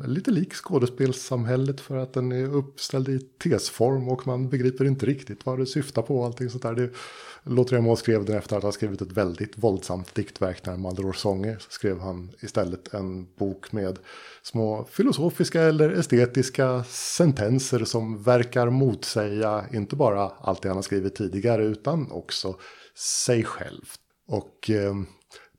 lite 0.05 0.31
lik 0.31 0.53
skådespelssamhället 0.53 1.81
för 1.81 1.97
att 1.97 2.13
den 2.13 2.31
är 2.31 2.55
uppställd 2.55 3.09
i 3.09 3.19
tesform 3.19 4.09
och 4.09 4.27
man 4.27 4.49
begriper 4.49 4.85
inte 4.85 5.05
riktigt 5.05 5.45
vad 5.45 5.59
det 5.59 5.65
syftar 5.65 6.01
på 6.01 6.19
och 6.19 6.25
allting 6.25 6.49
sånt 6.49 6.63
där. 6.63 6.75
Det, 6.75 6.89
Lautremo 7.43 7.95
skrev 7.95 8.25
den 8.25 8.37
efter 8.37 8.57
att 8.57 8.63
ha 8.63 8.71
skrivit 8.71 9.01
ett 9.01 9.11
väldigt 9.11 9.57
våldsamt 9.57 10.15
diktverk 10.15 10.65
när 10.65 10.77
Maldoror 10.77 11.13
sånger. 11.13 11.57
Så 11.59 11.71
skrev 11.71 11.99
han 11.99 12.31
istället 12.39 12.93
en 12.93 13.27
bok 13.35 13.71
med 13.71 13.99
små 14.41 14.85
filosofiska 14.91 15.61
eller 15.61 15.89
estetiska 15.89 16.83
sentenser 16.87 17.85
som 17.85 18.23
verkar 18.23 18.69
motsäga 18.69 19.65
inte 19.73 19.95
bara 19.95 20.31
allt 20.39 20.61
det 20.61 20.69
han 20.69 20.77
har 20.77 20.83
skrivit 20.83 21.15
tidigare 21.15 21.65
utan 21.65 22.11
också 22.11 22.55
sig 22.95 23.43
själv. 23.43 23.85
Och 24.27 24.69
eh, 24.69 24.95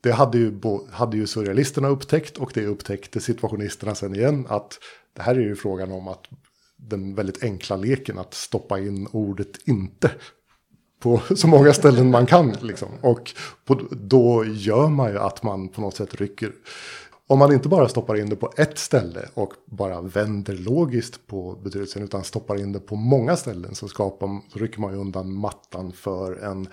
det 0.01 0.11
hade 0.11 0.37
ju, 0.37 0.59
hade 0.91 1.17
ju 1.17 1.27
surrealisterna 1.27 1.87
upptäckt 1.87 2.37
och 2.37 2.51
det 2.53 2.65
upptäckte 2.65 3.19
situationisterna 3.19 3.95
sen 3.95 4.15
igen. 4.15 4.45
Att 4.49 4.79
det 5.13 5.21
här 5.21 5.35
är 5.35 5.39
ju 5.39 5.55
frågan 5.55 5.91
om 5.91 6.07
att 6.07 6.25
den 6.77 7.15
väldigt 7.15 7.43
enkla 7.43 7.77
leken 7.77 8.17
att 8.17 8.33
stoppa 8.33 8.79
in 8.79 9.07
ordet 9.11 9.67
inte 9.67 10.11
på 10.99 11.21
så 11.35 11.47
många 11.47 11.73
ställen 11.73 12.11
man 12.11 12.25
kan. 12.25 12.51
Liksom. 12.61 12.89
Och 13.01 13.31
på, 13.65 13.81
då 13.91 14.45
gör 14.45 14.87
man 14.87 15.11
ju 15.11 15.19
att 15.19 15.43
man 15.43 15.69
på 15.69 15.81
något 15.81 15.95
sätt 15.95 16.15
rycker. 16.15 16.51
Om 17.27 17.39
man 17.39 17.53
inte 17.53 17.69
bara 17.69 17.89
stoppar 17.89 18.15
in 18.15 18.29
det 18.29 18.35
på 18.35 18.53
ett 18.57 18.77
ställe 18.77 19.29
och 19.33 19.53
bara 19.65 20.01
vänder 20.01 20.57
logiskt 20.57 21.27
på 21.27 21.59
betydelsen 21.63 22.03
utan 22.03 22.23
stoppar 22.23 22.59
in 22.59 22.71
det 22.71 22.79
på 22.79 22.95
många 22.95 23.35
ställen 23.35 23.75
så, 23.75 23.87
skapar, 23.87 24.51
så 24.53 24.59
rycker 24.59 24.79
man 24.79 24.93
ju 24.93 24.99
undan 24.99 25.33
mattan 25.33 25.91
för 25.91 26.35
en 26.35 26.67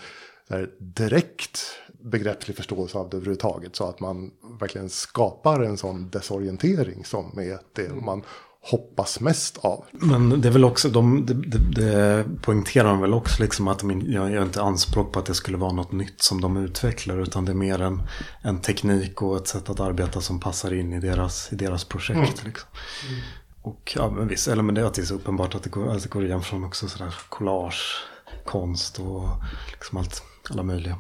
direkt 0.79 1.61
begreppslig 2.01 2.57
förståelse 2.57 2.99
av 2.99 3.11
det 3.11 3.17
överhuvudtaget. 3.17 3.77
Så 3.77 3.89
att 3.89 4.01
man 4.01 4.31
verkligen 4.61 4.89
skapar 4.89 5.61
en 5.61 5.77
sån 5.77 6.11
desorientering 6.11 7.05
som 7.05 7.39
är 7.39 7.59
det 7.73 7.95
man 7.95 8.23
hoppas 8.71 9.21
mest 9.21 9.59
av. 9.59 9.85
Men 9.91 10.41
det 10.41 10.49
är 10.49 10.53
väl 10.53 10.65
också, 10.65 10.89
de, 10.89 11.27
det, 11.27 11.35
det, 11.35 11.59
det 11.59 12.25
poängterar 12.43 12.89
de 12.89 13.01
väl 13.01 13.15
också 13.15 13.43
liksom 13.43 13.69
att 13.69 13.79
de, 13.79 14.01
jag 14.01 14.31
gör 14.31 14.43
inte 14.43 14.63
anspråk 14.63 15.13
på 15.13 15.19
att 15.19 15.27
det 15.27 15.35
skulle 15.35 15.57
vara 15.57 15.73
något 15.73 15.93
nytt 15.93 16.23
som 16.23 16.41
de 16.41 16.57
utvecklar. 16.57 17.19
Utan 17.19 17.45
det 17.45 17.53
är 17.53 17.57
mer 17.57 17.83
en, 17.83 18.03
en 18.43 18.61
teknik 18.61 19.23
och 19.23 19.37
ett 19.37 19.49
sätt 19.49 19.71
att 19.71 19.81
arbeta 19.81 20.21
som 20.21 20.41
passar 20.41 20.75
in 20.75 20.93
i 20.93 21.01
deras, 21.01 21.53
i 21.53 21.57
deras 21.57 21.85
projekt. 21.85 22.41
Mm. 22.41 22.45
Liksom. 22.45 22.69
Mm. 23.09 23.21
Och 23.63 23.93
ja, 23.97 24.11
men 24.11 24.29
visst, 24.29 24.49
eller 24.49 24.63
men 24.63 24.75
det 24.75 24.99
är 24.99 25.03
så 25.03 25.15
uppenbart 25.15 25.55
att 25.55 25.63
det 25.63 25.71
går, 25.71 25.89
att 25.89 26.03
det 26.03 26.09
går 26.09 26.25
igen 26.25 26.43
från 26.43 26.65
också 26.65 26.89
sådär 26.89 27.15
collage, 27.29 28.05
konst 28.45 28.99
och 28.99 29.29
liksom 29.73 29.99
allt, 29.99 30.23
alla 30.51 30.63
möjliga 30.63 30.99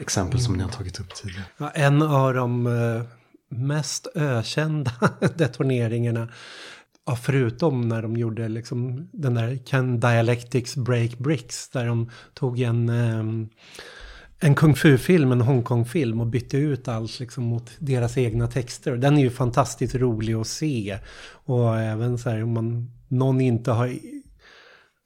exempel 0.00 0.40
som 0.40 0.54
ni 0.54 0.62
har 0.62 0.70
tagit 0.70 1.00
upp 1.00 1.14
tidigare. 1.14 1.44
Ja, 1.56 1.70
en 1.70 2.02
av 2.02 2.34
de 2.34 2.66
eh, 2.66 3.02
mest 3.48 4.06
ökända 4.14 4.92
detoneringarna 5.36 6.28
Ja, 7.08 7.16
förutom 7.16 7.88
när 7.88 8.02
de 8.02 8.16
gjorde 8.16 8.48
liksom 8.48 9.08
den 9.12 9.34
där 9.34 9.58
Can 9.66 10.00
Dialectics 10.00 10.76
Break 10.76 11.18
Bricks 11.18 11.68
där 11.68 11.86
de 11.86 12.10
tog 12.34 12.60
en, 12.60 12.88
eh, 12.88 13.46
en 14.40 14.54
kung 14.54 14.74
fu-film, 14.74 15.32
en 15.32 15.40
Hongkong-film 15.40 16.20
och 16.20 16.26
bytte 16.26 16.56
ut 16.56 16.88
allt 16.88 17.20
liksom 17.20 17.44
mot 17.44 17.70
deras 17.78 18.18
egna 18.18 18.46
texter. 18.46 18.96
Den 18.96 19.16
är 19.18 19.20
ju 19.20 19.30
fantastiskt 19.30 19.94
rolig 19.94 20.34
att 20.34 20.46
se. 20.46 20.98
Och 21.30 21.78
även 21.78 22.18
så 22.18 22.30
här 22.30 22.42
om 22.42 22.52
man, 22.52 22.90
någon 23.08 23.40
inte 23.40 23.70
har 23.70 23.98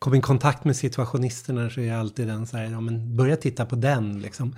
kom 0.02 0.14
i 0.14 0.20
kontakt 0.20 0.64
med 0.64 0.76
situationisterna 0.76 1.70
så 1.70 1.80
är 1.80 1.84
jag 1.84 2.00
alltid 2.00 2.26
den 2.26 2.46
så 2.46 2.56
här, 2.56 2.64
ja 2.64 2.80
men 2.80 3.16
börja 3.16 3.36
titta 3.36 3.66
på 3.66 3.76
den 3.76 4.22
liksom. 4.22 4.56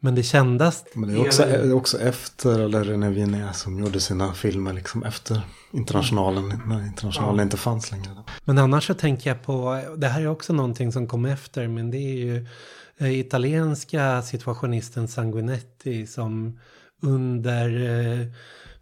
Men 0.00 0.14
det 0.14 0.22
kändes... 0.22 0.84
Men 0.94 1.08
det 1.08 1.14
är 1.14 1.26
också, 1.26 1.42
är 1.42 1.72
också 1.72 2.00
efter, 2.00 2.58
eller 2.58 2.84
René 2.84 3.10
Vinet 3.10 3.56
som 3.56 3.78
gjorde 3.78 4.00
sina 4.00 4.32
filmer 4.32 4.72
liksom 4.72 5.02
efter 5.02 5.40
internationalen, 5.70 6.60
när 6.66 6.86
internationalen 6.86 7.36
ja. 7.36 7.42
inte 7.42 7.56
fanns 7.56 7.90
längre. 7.90 8.08
Men 8.44 8.58
annars 8.58 8.86
så 8.86 8.94
tänker 8.94 9.30
jag 9.30 9.42
på, 9.42 9.84
det 9.96 10.08
här 10.08 10.20
är 10.20 10.26
också 10.26 10.52
någonting 10.52 10.92
som 10.92 11.06
kom 11.06 11.24
efter, 11.24 11.68
men 11.68 11.90
det 11.90 11.98
är 11.98 12.16
ju 12.16 12.46
eh, 12.98 13.18
italienska 13.18 14.22
situationisten 14.22 15.08
Sanguinetti 15.08 16.06
som 16.06 16.60
under 17.02 17.68
eh, 18.20 18.26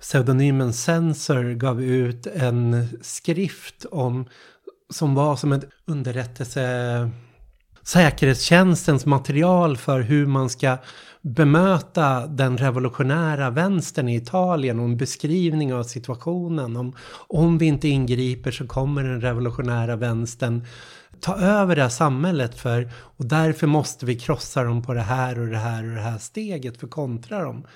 pseudonymen 0.00 0.72
Censor 0.72 1.54
gav 1.54 1.82
ut 1.82 2.26
en 2.26 2.88
skrift 3.02 3.84
om 3.90 4.28
som 4.90 5.14
var 5.14 5.36
som 5.36 5.52
ett 5.52 5.64
underrättelse 5.86 7.10
säkerhetstjänstens 7.82 9.06
material 9.06 9.76
för 9.76 10.00
hur 10.00 10.26
man 10.26 10.50
ska 10.50 10.76
bemöta 11.22 12.26
den 12.26 12.58
revolutionära 12.58 13.50
vänstern 13.50 14.08
i 14.08 14.16
Italien 14.16 14.78
och 14.78 14.84
en 14.84 14.96
beskrivning 14.96 15.74
av 15.74 15.82
situationen. 15.82 16.76
Om, 16.76 16.96
om 17.28 17.58
vi 17.58 17.66
inte 17.66 17.88
ingriper 17.88 18.50
så 18.50 18.66
kommer 18.66 19.04
den 19.04 19.20
revolutionära 19.20 19.96
vänstern 19.96 20.66
ta 21.20 21.36
över 21.36 21.76
det 21.76 21.82
här 21.82 21.88
samhället 21.88 22.58
för 22.58 22.90
och 22.94 23.26
därför 23.26 23.66
måste 23.66 24.06
vi 24.06 24.16
krossa 24.16 24.64
dem 24.64 24.82
på 24.82 24.94
det 24.94 25.00
här 25.00 25.38
och 25.40 25.46
det 25.46 25.58
här 25.58 25.88
och 25.88 25.94
det 25.94 26.00
här 26.00 26.18
steget 26.18 26.80
för 26.80 26.86
kontra 26.86 27.42
dem. 27.42 27.66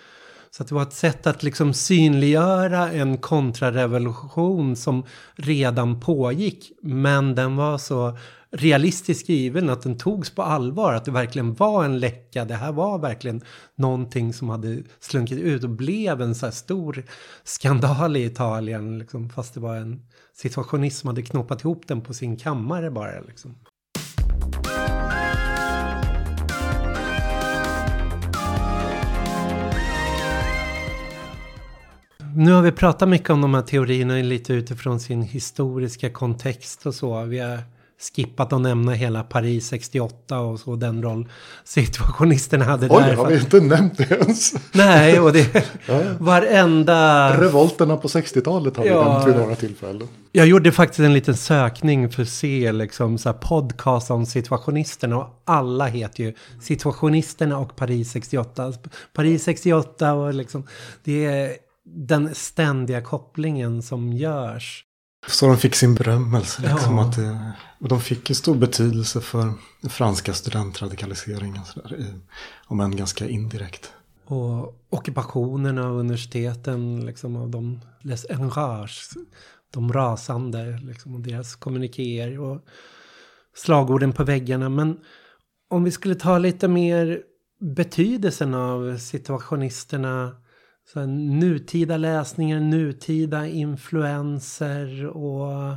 Så 0.57 0.63
att 0.63 0.69
det 0.69 0.75
var 0.75 0.83
ett 0.83 0.93
sätt 0.93 1.27
att 1.27 1.43
liksom 1.43 1.75
synliggöra 1.75 2.93
en 2.93 3.19
kontrarevolution 3.19 4.77
som 4.77 5.05
redan 5.35 6.01
pågick. 6.01 6.73
Men 6.83 7.35
den 7.35 7.57
var 7.57 7.79
så 7.79 8.19
realistiskt 8.51 9.21
skriven 9.21 9.71
att 9.71 9.83
den 9.83 9.99
togs 9.99 10.31
på 10.31 10.43
allvar. 10.43 10.93
Att 10.93 11.05
det 11.05 11.11
verkligen 11.11 11.55
var 11.55 11.85
en 11.85 11.99
läcka. 11.99 12.45
Det 12.45 12.55
här 12.55 12.73
var 12.73 12.99
verkligen 12.99 13.41
någonting 13.75 14.33
som 14.33 14.49
hade 14.49 14.83
slunkit 15.01 15.39
ut 15.39 15.65
och 15.65 15.71
blev 15.71 16.23
en 16.23 16.35
så 16.35 16.47
här 16.47 16.53
stor 16.53 17.05
skandal 17.45 18.17
i 18.17 18.25
Italien. 18.25 18.99
Liksom, 18.99 19.31
fast 19.31 19.55
det 19.55 19.61
var 19.61 19.77
en 19.77 20.07
situationist 20.35 20.99
som 20.99 21.09
hade 21.09 21.23
knoppat 21.23 21.61
ihop 21.61 21.89
den 21.89 22.01
på 22.01 22.15
sin 22.15 22.37
kammare 22.37 22.91
bara. 22.91 23.21
Liksom. 23.21 23.55
Nu 32.37 32.53
har 32.53 32.63
vi 32.63 32.73
pratat 32.73 33.09
mycket 33.09 33.31
om 33.31 33.41
de 33.41 33.55
här 33.55 33.63
teorierna 33.63 34.15
lite 34.15 34.53
utifrån 34.53 35.01
sin 35.01 35.23
historiska 35.23 36.11
kontext 36.11 36.87
och 36.87 36.95
så. 36.95 37.23
Vi 37.23 37.39
har 37.39 37.59
skippat 38.17 38.53
att 38.53 38.61
nämna 38.61 38.93
hela 38.93 39.23
Paris 39.23 39.67
68 39.69 40.39
och 40.41 40.61
så 40.61 40.77
den 40.77 41.03
roll 41.03 41.29
situationisterna 41.65 42.65
hade 42.65 42.87
Oj, 42.91 43.03
där. 43.03 43.15
har 43.15 43.27
vi 43.27 43.39
inte 43.39 43.61
nämnt 43.61 43.99
det 43.99 44.11
ens? 44.11 44.55
Nej, 44.73 45.21
och 45.21 45.33
det 45.33 45.65
varenda... 46.19 47.31
Revolterna 47.41 47.97
på 47.97 48.09
60-talet 48.09 48.77
har 48.77 48.85
vi 48.85 48.91
Ja. 48.91 49.13
nämnt 49.13 49.29
vid 49.29 49.37
några 49.37 49.55
tillfällen. 49.57 50.09
Jag 50.33 50.47
gjorde 50.47 50.73
faktiskt 50.73 51.01
en 51.01 51.13
liten 51.13 51.37
sökning 51.37 52.11
för 52.11 52.23
att 52.23 52.29
se 52.29 52.73
liksom 52.73 53.19
så 53.19 53.29
här 53.29 53.37
podcast 53.39 54.11
om 54.11 54.27
situationisterna 54.27 55.19
och 55.19 55.43
alla 55.45 55.87
heter 55.87 56.25
ju 56.25 56.35
situationisterna 56.63 57.59
och 57.59 57.77
Paris 57.77 58.11
68. 58.11 58.73
Paris 59.13 59.45
68 59.45 60.13
och 60.13 60.35
liksom 60.35 60.67
det 61.05 61.25
är 61.25 61.53
den 61.85 62.35
ständiga 62.35 63.03
kopplingen 63.03 63.83
som 63.83 64.13
görs. 64.13 64.85
Så 65.29 65.47
de 65.47 65.57
fick 65.57 65.75
sin 65.75 65.95
berömmelse. 65.95 66.63
Liksom, 66.63 66.97
Ja. 66.97 67.05
att 67.05 67.17
det, 67.17 67.53
och 67.79 67.89
de 67.89 68.01
fick 68.01 68.29
ju 68.29 68.35
stor 68.35 68.55
betydelse 68.55 69.21
för 69.21 69.53
den 69.81 69.91
franska 69.91 70.35
studentradikaliseringen. 70.35 71.65
Så 71.65 71.81
där, 71.81 72.15
om 72.67 72.81
än 72.81 72.97
ganska 72.97 73.29
indirekt. 73.29 73.93
Och 74.27 74.85
ockupationen 74.91 75.79
av 75.79 75.97
universiteten, 75.97 77.07
liksom 77.07 77.37
av 77.37 77.51
de 77.51 77.81
les 78.01 78.27
enrages, 78.31 79.11
de 79.71 79.93
rasande, 79.93 80.79
liksom, 80.83 81.15
och 81.15 81.21
deras 81.21 81.55
kommunikéer 81.57 82.41
och 82.41 82.61
slagorden 83.55 84.13
på 84.13 84.25
väggarna. 84.25 84.69
Men 84.69 85.01
om 85.69 85.85
vi 85.85 85.91
skulle 85.91 86.15
ta 86.15 86.39
lite 86.39 86.69
mer 86.69 87.23
betydelsen 87.61 88.55
av 88.55 88.99
situationisterna, 88.99 90.37
så 90.93 91.01
här, 91.01 91.07
nutida 91.07 91.97
läsningar, 91.97 92.61
nutida 92.61 93.47
influenser 93.47 95.07
och 95.07 95.77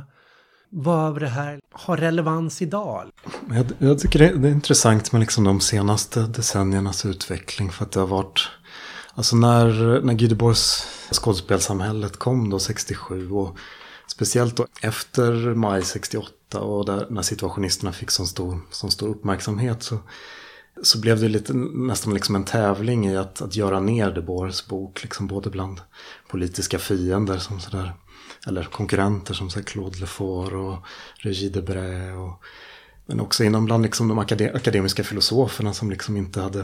vad 0.70 1.06
av 1.06 1.20
det 1.20 1.28
här 1.28 1.60
har 1.72 1.96
relevans 1.96 2.62
idag? 2.62 3.10
Jag, 3.50 3.66
jag 3.78 3.98
tycker 3.98 4.18
det, 4.18 4.38
det 4.38 4.48
är 4.48 4.52
intressant 4.52 5.12
med 5.12 5.20
liksom 5.20 5.44
de 5.44 5.60
senaste 5.60 6.20
decenniernas 6.20 7.06
utveckling. 7.06 7.70
För 7.70 7.84
att 7.84 7.92
det 7.92 8.00
har 8.00 8.06
varit... 8.06 8.48
Alltså 9.14 9.36
när, 9.36 10.00
när 10.00 10.14
Göteborgs 10.14 10.86
skådespelsamhället 11.12 12.16
kom 12.16 12.50
då 12.50 12.58
67 12.58 13.30
och 13.30 13.56
speciellt 14.06 14.56
då 14.56 14.66
efter 14.82 15.32
maj 15.54 15.82
68 15.82 16.60
och 16.60 16.86
där, 16.86 17.06
när 17.10 17.22
situationisterna 17.22 17.92
fick 17.92 18.10
sån 18.10 18.26
stor, 18.26 18.60
sån 18.70 18.90
stor 18.90 19.08
uppmärksamhet 19.08 19.82
så, 19.82 19.98
så 20.82 20.98
blev 21.00 21.20
det 21.20 21.28
lite, 21.28 21.52
nästan 21.52 22.14
liksom 22.14 22.34
en 22.34 22.44
tävling 22.44 23.06
i 23.06 23.16
att, 23.16 23.42
att 23.42 23.56
göra 23.56 23.80
ner 23.80 24.10
De 24.10 24.20
Boers 24.20 24.66
bok. 24.66 25.02
Liksom 25.02 25.26
både 25.26 25.50
bland 25.50 25.80
politiska 26.28 26.78
fiender 26.78 27.38
som 27.38 27.60
sådär, 27.60 27.94
eller 28.46 28.64
konkurrenter 28.64 29.34
som 29.34 29.50
sådär 29.50 29.66
Claude 29.66 29.98
Lefort 29.98 30.52
och 30.52 30.76
Regis 31.16 31.52
Debray 31.52 32.12
och 32.12 32.42
men 33.10 33.20
också 33.20 33.44
inom 33.44 33.64
bland 33.64 33.82
liksom 33.82 34.08
de 34.08 34.18
akade- 34.18 34.54
akademiska 34.54 35.04
filosoferna 35.04 35.74
som 35.74 35.90
liksom 35.90 36.16
inte 36.16 36.40
hade 36.40 36.60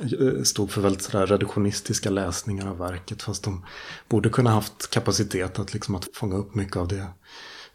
eh, 0.00 0.42
stod 0.42 0.70
för 0.70 0.80
väldigt 0.80 1.02
sådär 1.02 1.26
reduktionistiska 1.26 2.10
läsningar 2.10 2.66
av 2.66 2.78
verket. 2.78 3.22
Fast 3.22 3.42
de 3.42 3.64
borde 4.08 4.28
kunna 4.28 4.50
haft 4.50 4.90
kapacitet 4.90 5.58
att, 5.58 5.74
liksom 5.74 5.94
att 5.94 6.08
fånga 6.14 6.36
upp 6.36 6.54
mycket 6.54 6.76
av 6.76 6.88
det 6.88 7.06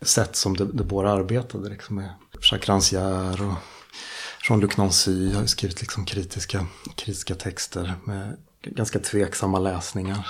sätt 0.01 0.35
som 0.35 0.57
de, 0.57 0.77
de 0.77 0.83
Boer 0.83 1.05
arbetade. 1.05 1.69
Liksom 1.69 1.95
med 1.95 2.09
Jacques 2.51 2.69
Rancière 2.69 3.41
och 3.47 3.74
Jean-Luc 4.49 4.77
Nancy 4.77 5.33
har 5.33 5.41
ju 5.41 5.47
skrivit 5.47 5.81
liksom 5.81 6.05
kritiska, 6.05 6.65
kritiska 6.95 7.35
texter 7.35 7.93
med 8.03 8.37
ganska 8.61 8.99
tveksamma 8.99 9.59
läsningar. 9.59 10.27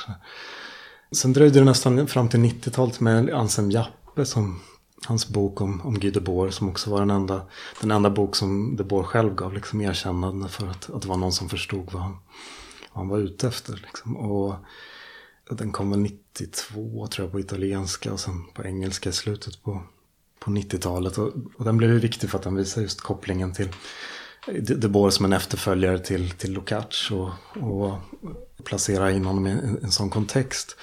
Sen 1.11 1.33
dröjde 1.33 1.59
det 1.59 1.65
nästan 1.65 2.07
fram 2.07 2.29
till 2.29 2.39
90-talet 2.39 2.99
med 2.99 3.29
Anselm 3.29 3.71
Jappe 3.71 4.25
som 4.25 4.61
hans 5.05 5.27
bok 5.27 5.61
om, 5.61 5.81
om 5.81 5.99
Guy 5.99 6.11
Debord 6.11 6.53
som 6.53 6.69
också 6.69 6.89
var 6.89 6.99
den 6.99 7.09
enda, 7.09 7.45
den 7.81 7.91
enda 7.91 8.09
bok 8.09 8.35
som 8.35 8.75
Debord 8.75 9.05
själv 9.05 9.35
gav 9.35 9.53
liksom 9.53 9.81
erkännande 9.81 10.49
för 10.49 10.67
att, 10.67 10.89
att 10.89 11.01
det 11.01 11.07
var 11.07 11.17
någon 11.17 11.33
som 11.33 11.49
förstod 11.49 11.91
vad 11.91 12.01
han, 12.01 12.17
vad 12.91 13.01
han 13.01 13.07
var 13.07 13.17
ute 13.17 13.47
efter. 13.47 13.73
Liksom. 13.73 14.17
Och 14.17 14.55
den 15.49 15.71
kom 15.71 15.91
väl 15.91 15.99
92 15.99 17.07
tror 17.07 17.25
jag 17.25 17.31
på 17.31 17.39
italienska 17.39 18.13
och 18.13 18.19
sen 18.19 18.45
på 18.53 18.63
engelska 18.63 19.09
i 19.09 19.13
slutet 19.13 19.63
på, 19.63 19.83
på 20.45 20.51
90-talet. 20.51 21.17
Och, 21.17 21.31
och 21.57 21.65
den 21.65 21.77
blev 21.77 21.91
ju 21.91 21.99
viktig 21.99 22.29
för 22.29 22.37
att 22.37 22.43
den 22.43 22.55
visar 22.55 22.81
just 22.81 23.01
kopplingen 23.01 23.53
till 23.53 23.69
De 24.61 24.87
Boer 24.87 25.09
som 25.09 25.25
en 25.25 25.33
efterföljare 25.33 25.99
till, 25.99 26.29
till 26.29 26.53
Lukács 26.53 27.11
och, 27.11 27.29
och 27.63 27.93
placera 28.63 29.11
in 29.11 29.25
honom 29.25 29.47
i 29.47 29.51
en, 29.51 29.79
en 29.83 29.91
sån 29.91 30.09
kontext. 30.09 30.77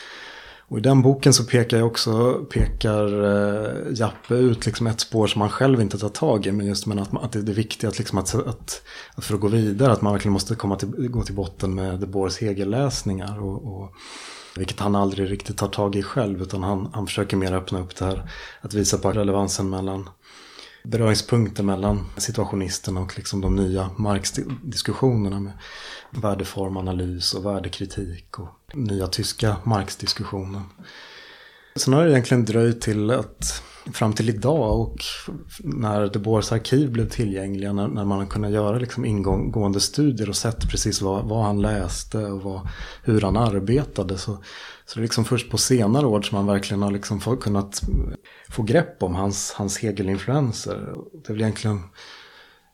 Och 0.72 0.78
i 0.78 0.80
den 0.80 1.02
boken 1.02 1.32
så 1.32 1.44
pekar 1.44 1.78
jag 1.78 1.86
också, 1.86 2.34
pekar 2.50 3.24
eh, 3.24 3.92
Jappe 3.92 4.34
ut 4.34 4.66
liksom 4.66 4.86
ett 4.86 5.00
spår 5.00 5.26
som 5.26 5.40
han 5.40 5.50
själv 5.50 5.80
inte 5.80 5.98
tar 5.98 6.08
tag 6.08 6.46
i. 6.46 6.52
Men 6.52 6.66
just 6.66 6.86
men 6.86 6.98
att, 6.98 7.24
att 7.24 7.32
det 7.32 7.38
är 7.38 7.54
viktigt 7.54 7.88
att, 7.88 7.98
liksom 7.98 8.18
att, 8.18 8.34
att, 8.34 8.82
att 9.14 9.24
för 9.24 9.34
att 9.34 9.40
gå 9.40 9.48
vidare 9.48 9.92
att 9.92 10.02
man 10.02 10.12
verkligen 10.12 10.32
måste 10.32 10.54
komma 10.54 10.76
till, 10.76 10.88
gå 10.88 11.22
till 11.22 11.34
botten 11.34 11.74
med 11.74 12.00
De 12.00 12.06
Boers 12.06 12.38
hegelläsningar. 12.38 13.42
Och, 13.42 13.64
och, 13.64 13.92
vilket 14.56 14.80
han 14.80 14.94
aldrig 14.94 15.30
riktigt 15.30 15.56
tar 15.56 15.68
tag 15.68 15.96
i 15.96 16.02
själv 16.02 16.42
utan 16.42 16.62
han, 16.62 16.90
han 16.94 17.06
försöker 17.06 17.36
mer 17.36 17.52
öppna 17.52 17.80
upp 17.80 17.96
det 17.96 18.04
här. 18.04 18.30
Att 18.60 18.74
visa 18.74 18.98
på 18.98 19.12
relevansen 19.12 19.70
mellan 19.70 20.08
beröringspunkter 20.84 21.62
mellan 21.62 22.06
situationisterna 22.16 23.00
och 23.00 23.16
liksom 23.16 23.40
de 23.40 23.56
nya 23.56 23.90
Marx-diskussionerna 23.96 25.40
med 25.40 25.52
värdeformanalys 26.10 27.34
och 27.34 27.46
värdekritik 27.46 28.38
och 28.38 28.48
nya 28.74 29.06
tyska 29.06 29.56
Marx-diskussionen. 29.64 30.62
Sen 31.76 31.94
har 31.94 32.04
det 32.04 32.10
egentligen 32.10 32.44
dröjt 32.44 32.80
till 32.80 33.10
att 33.10 33.62
fram 33.92 34.12
till 34.12 34.28
idag 34.28 34.80
och 34.80 34.96
när 35.58 36.06
De 36.06 36.18
Boers 36.18 36.52
arkiv 36.52 36.90
blev 36.92 37.08
tillgängliga, 37.08 37.72
när, 37.72 37.88
när 37.88 38.04
man 38.04 38.18
har 38.18 38.26
kunnat 38.26 38.50
göra 38.50 38.78
liksom 38.78 39.04
ingående 39.04 39.80
studier 39.80 40.28
och 40.28 40.36
sett 40.36 40.70
precis 40.70 41.02
vad, 41.02 41.24
vad 41.24 41.44
han 41.44 41.62
läste 41.62 42.18
och 42.18 42.42
vad, 42.42 42.68
hur 43.02 43.20
han 43.20 43.36
arbetade. 43.36 44.18
Så, 44.18 44.38
så 44.84 44.94
det 44.94 45.00
är 45.00 45.02
liksom 45.02 45.24
först 45.24 45.50
på 45.50 45.58
senare 45.58 46.06
år 46.06 46.22
som 46.22 46.36
man 46.36 46.46
verkligen 46.46 46.82
har 46.82 46.90
liksom 46.90 47.20
få, 47.20 47.36
kunnat 47.36 47.82
få 48.50 48.62
grepp 48.62 49.02
om 49.02 49.14
hans, 49.14 49.52
hans 49.52 49.78
Hegel-influenser. 49.78 50.94
Det 51.12 51.28
är 51.28 51.32
väl 51.32 51.42
egentligen 51.42 51.80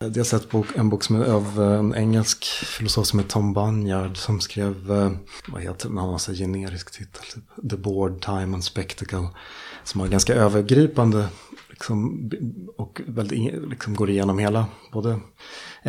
jag 0.01 0.17
har 0.17 0.23
sett 0.23 0.49
bok, 0.49 0.67
en 0.75 0.89
bok 0.89 1.03
som 1.03 1.15
är 1.15 1.25
av 1.25 1.61
eh, 1.61 1.79
en 1.79 1.95
engelsk 1.95 2.45
filosof 2.45 3.07
som 3.07 3.19
heter 3.19 3.31
Tom 3.31 3.53
Banyard 3.53 4.17
som 4.17 4.41
skrev, 4.41 4.91
eh, 4.91 5.11
vad 5.47 5.61
heter 5.61 5.87
den, 5.87 5.97
han 5.97 6.09
har 6.09 6.17
så 6.17 6.33
generisk 6.33 6.91
titel, 6.91 7.21
typ 7.33 7.69
The 7.69 7.77
Board, 7.77 8.21
Time 8.21 8.53
and 8.53 8.63
Spectacle. 8.63 9.27
Som 9.83 10.01
har 10.01 10.07
ganska 10.07 10.35
övergripande 10.35 11.27
liksom, 11.69 12.29
och 12.77 13.01
väldigt, 13.05 13.69
liksom 13.69 13.95
går 13.95 14.09
igenom 14.09 14.39
hela, 14.39 14.65
både 14.91 15.19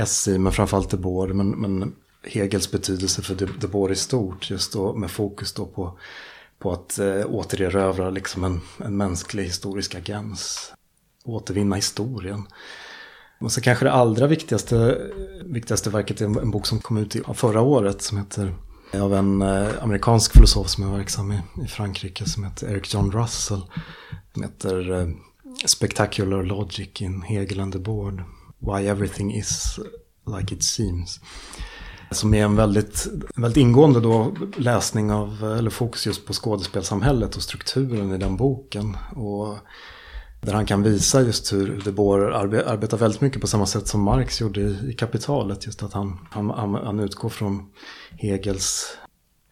SI 0.07 0.39
men 0.39 0.53
framförallt 0.53 0.91
The 0.91 0.97
Board, 0.97 1.35
men, 1.35 1.51
men 1.51 1.95
Hegels 2.23 2.71
betydelse 2.71 3.23
för 3.23 3.35
The 3.61 3.67
Board 3.67 3.91
i 3.91 3.97
stort, 3.97 4.51
just 4.51 4.73
då 4.73 4.95
med 4.95 5.11
fokus 5.11 5.53
då 5.53 5.67
på, 5.67 5.99
på 6.59 6.73
att 6.73 6.99
eh, 6.99 7.27
återerövra 7.27 8.11
liksom 8.11 8.45
en, 8.45 8.61
en 8.79 8.97
mänsklig 8.97 9.45
historisk 9.45 9.95
agens. 9.95 10.73
Återvinna 11.25 11.77
historien. 11.77 12.47
Och 13.41 13.53
så 13.53 13.61
kanske 13.61 13.85
det 13.85 13.93
allra 13.93 14.27
viktigaste, 14.27 14.99
viktigaste 15.45 15.91
verket 15.91 16.21
är 16.21 16.25
en, 16.25 16.51
bok 16.51 16.67
som 16.67 16.79
kom 16.79 16.97
ut 16.97 17.17
i, 17.17 17.23
förra 17.35 17.61
året 17.61 18.03
som 18.03 18.19
heter 18.19 18.55
av 18.95 19.15
en 19.15 19.43
eh, 19.43 19.69
amerikansk 19.83 20.33
filosof 20.33 20.69
som 20.69 20.85
är 20.85 20.97
verksam 20.97 21.33
i, 21.33 21.41
i 21.65 21.67
Frankrike 21.67 22.25
som 22.25 22.45
heter 22.45 22.69
Eric 22.69 22.95
John 22.95 23.13
Russell. 23.13 23.63
Som 24.33 24.43
heter 24.43 24.93
eh, 24.93 25.09
Spectacular 25.67 26.43
Logic 26.43 27.03
in 27.03 27.23
Hegel 27.23 27.61
and 27.61 27.73
the 27.73 27.79
Board. 27.79 28.23
Why 28.59 28.87
everything 28.87 29.35
is 29.35 29.79
like 30.37 30.55
it 30.55 30.65
seems. 30.65 31.21
Som 32.11 32.35
är 32.35 32.45
en 32.45 32.57
väldigt, 32.57 33.07
väldigt 33.37 33.57
ingående 33.57 34.01
då 34.01 34.35
läsning 34.57 35.13
av, 35.13 35.39
eh, 35.43 35.59
eller 35.59 35.71
fokus 35.71 36.07
just 36.07 36.27
på 36.27 36.33
skådespelsamhället 36.33 37.37
och 37.37 37.43
strukturen 37.43 38.15
i 38.15 38.19
den 38.19 38.37
boken. 38.37 38.97
Och 39.17 39.57
där 40.41 40.53
han 40.53 40.67
kan 40.67 40.83
visa 40.83 41.23
just 41.23 41.53
hur 41.53 41.83
De 41.85 41.91
Boer 41.91 42.31
arbe 42.31 42.71
arbetar 42.71 42.97
väldigt 42.97 43.21
mycket 43.21 43.41
på 43.41 43.47
samma 43.47 43.67
sätt 43.67 43.89
som 43.89 44.03
Marx 44.03 44.41
gjorde 44.41 44.61
i, 44.61 44.91
i 44.91 44.93
Kapitalet. 44.93 45.67
Just 45.67 45.83
att 45.83 45.93
han, 45.93 46.19
han, 46.31 46.51
han, 46.75 47.01
utgår 47.01 47.29
från 47.29 47.71
Hegels 48.11 48.97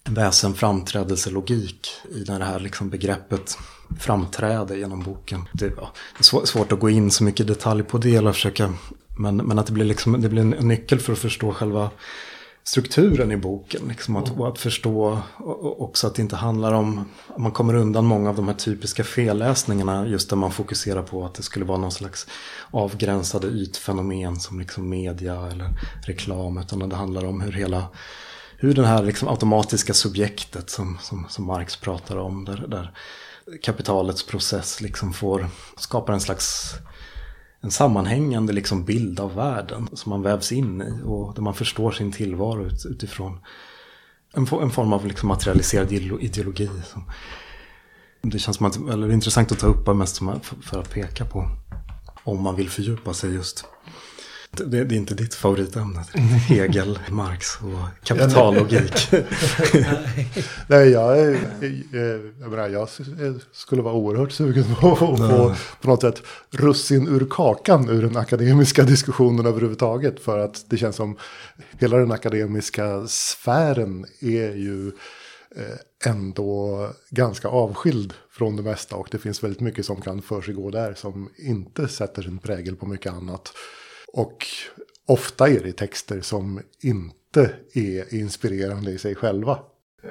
väsen 0.05 0.55
framträdelselogik 0.55 1.89
i 2.11 2.25
det 2.25 2.45
här 2.45 2.61
liksom 2.61 2.91
begreppet 2.91 3.59
framträder 3.99 4.77
genom 4.77 5.03
boken. 5.03 5.49
Det, 5.53 5.73
ja, 5.77 5.93
det 6.19 6.21
är 6.21 6.47
svårt 6.47 6.73
att 6.73 6.81
gå 6.81 6.91
in 6.91 7.11
så 7.11 7.25
mycket 7.25 7.47
detalj 7.47 7.83
på 7.83 7.99
det 7.99 8.17
eller 8.17 8.33
försöka, 8.33 8.75
men, 9.19 9.37
men 9.37 9.59
att 9.59 9.67
det 9.67 9.73
blir, 9.73 9.85
liksom, 9.85 10.21
det 10.21 10.29
blir 10.29 10.43
en 10.43 10.69
nyckel 10.69 11.01
för 11.01 11.13
att 11.13 11.19
förstå 11.19 11.53
själva 11.53 11.91
strukturen 12.69 13.33
i 13.33 13.37
boken. 13.37 13.89
Liksom 13.89 14.17
att, 14.17 14.39
och 14.39 14.49
att 14.49 14.59
förstå 14.59 15.23
också 15.79 16.07
att 16.07 16.15
det 16.15 16.23
inte 16.23 16.37
handlar 16.37 16.73
om, 16.73 17.05
man 17.39 17.53
kommer 17.53 17.75
undan 17.75 18.05
många 18.05 18.31
av 18.31 18.37
de 18.37 18.49
här 18.49 18.55
typiska 18.55 19.05
felläsningarna 19.05 20.07
just 20.07 20.31
där 20.31 20.37
man 20.37 20.53
fokuserar 20.53 21.03
på 21.03 21.25
att 21.25 21.35
det 21.35 21.43
skulle 21.43 21.65
vara 21.65 21.79
någon 21.79 21.93
slags 21.93 22.27
avgränsade 22.71 23.49
ytfenomen 23.49 24.41
som 24.41 24.61
liksom 24.61 24.89
media 24.89 25.47
eller 25.47 25.71
reklam. 26.07 26.59
Utan 26.59 26.89
det 26.89 26.97
handlar 26.97 27.25
om 27.25 27.41
hur 27.41 27.53
hela, 27.53 27.85
hur 28.57 28.75
det 28.75 28.87
här 28.87 29.03
liksom 29.03 29.29
automatiska 29.29 29.95
subjektet 29.95 30.71
som, 30.71 30.99
som, 31.03 31.27
som 31.29 31.47
Marx 31.47 31.77
pratar 31.77 32.17
om, 32.17 32.45
där, 32.45 32.67
där 32.69 32.93
kapitalets 33.63 34.27
process 34.27 34.81
liksom 34.81 35.13
får, 35.13 35.49
skapar 35.77 36.13
en 36.13 36.21
slags 36.21 36.75
en 37.61 37.71
sammanhängande 37.71 38.53
liksom 38.53 38.85
bild 38.85 39.21
av 39.21 39.35
världen 39.35 39.89
som 39.93 40.11
man 40.11 40.23
vävs 40.23 40.53
in 40.53 40.83
i 40.83 41.03
och 41.05 41.35
där 41.35 41.43
man 41.43 41.55
förstår 41.55 41.93
sin 41.93 42.13
tillvaro 42.13 42.67
ut, 42.67 42.87
utifrån 42.87 43.39
en, 44.35 44.47
en 44.63 44.71
form 44.71 44.93
av 44.93 45.07
liksom 45.07 45.29
materialiserad 45.29 45.93
ideologi. 45.93 46.71
Som, 46.85 47.11
det 48.23 48.39
känns 48.39 48.57
som 48.57 48.67
att, 48.67 48.77
eller 48.77 49.13
intressant 49.13 49.53
att 49.53 49.59
ta 49.59 49.67
upp 49.67 49.97
mest 49.97 50.19
för 50.63 50.81
att 50.81 50.91
peka 50.91 51.25
på 51.25 51.51
om 52.25 52.43
man 52.43 52.57
vill 52.57 52.71
fördjupa 52.71 53.15
sig 53.15 53.35
just 53.35 53.65
det, 54.51 54.85
det, 54.85 54.95
är 54.95 54.99
inte 54.99 55.15
ditt 55.15 55.35
favoritämne. 55.35 56.05
Hegel, 56.49 56.99
Marx 57.11 57.47
och 57.57 58.07
kapitallogik. 58.07 59.09
Nej, 60.67 60.89
jag, 60.89 61.19
jag, 62.41 62.51
menar, 62.51 62.69
jag 62.69 62.89
skulle 63.53 63.83
vara 63.83 63.95
oerhört 63.95 64.33
sugen 64.33 64.65
på 64.81 64.93
att 64.93 64.99
få 64.99 65.55
på 65.81 65.89
något 65.89 66.01
sätt 66.01 66.23
russin 66.51 67.09
ur 67.09 67.27
kakan 67.31 67.89
ur 67.89 68.03
den 68.03 68.17
akademiska 68.17 68.83
diskussionen 68.83 69.47
överhuvudtaget. 69.47 70.21
För 70.21 70.39
att 70.39 70.65
det 70.69 70.77
känns 70.77 70.97
som 70.97 71.17
hela 71.79 71.97
den 71.97 72.13
akademiska 72.13 73.07
sfären 73.07 74.07
är 74.21 74.57
ju 74.57 74.93
eh, 75.57 76.11
ändå 76.11 76.91
ganska 77.11 77.49
avskild 77.49 78.15
från 78.31 78.57
det 78.57 78.63
mesta. 78.63 78.97
Och 78.97 79.09
det 79.11 79.19
finns 79.19 79.45
väldigt 79.45 79.61
mycket 79.61 79.87
som 79.87 80.01
kan 80.01 80.23
försiggå 80.23 80.71
där 80.71 80.95
som 80.95 81.31
inte 81.37 81.89
sätter 81.89 82.23
sin 82.23 82.39
prägel 82.39 82.77
på 82.77 82.87
mycket 82.87 83.13
annat. 83.13 83.53
Och 84.13 84.47
ofta 85.07 85.49
är 85.49 85.61
det 85.61 85.73
texter 85.73 86.21
som 86.21 86.61
inte 86.81 87.55
är 87.73 88.15
inspirerande 88.15 88.91
i 88.91 88.99
sig 88.99 89.15
själva. 89.15 89.59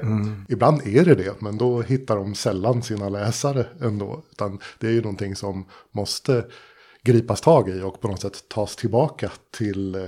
Mm. 0.02 0.46
Ibland 0.50 0.82
är 0.88 1.06
det 1.06 1.16
det, 1.16 1.42
men 1.42 1.58
då 1.58 1.82
hittar 1.82 2.16
de 2.16 2.36
sällan 2.36 2.84
sina 2.84 3.10
läsare 3.10 3.66
ändå. 3.82 4.24
Utan 4.32 4.60
det 4.80 4.88
är 4.88 4.92
ju 4.92 5.02
någonting 5.02 5.36
som 5.36 5.66
måste 5.92 6.46
gripas 7.02 7.42
tag 7.42 7.70
i 7.70 7.82
och 7.82 8.02
på 8.02 8.08
något 8.08 8.22
sätt 8.22 8.50
tas 8.50 8.76
tillbaka 8.76 9.32
till 9.52 9.96
eh, 9.96 10.02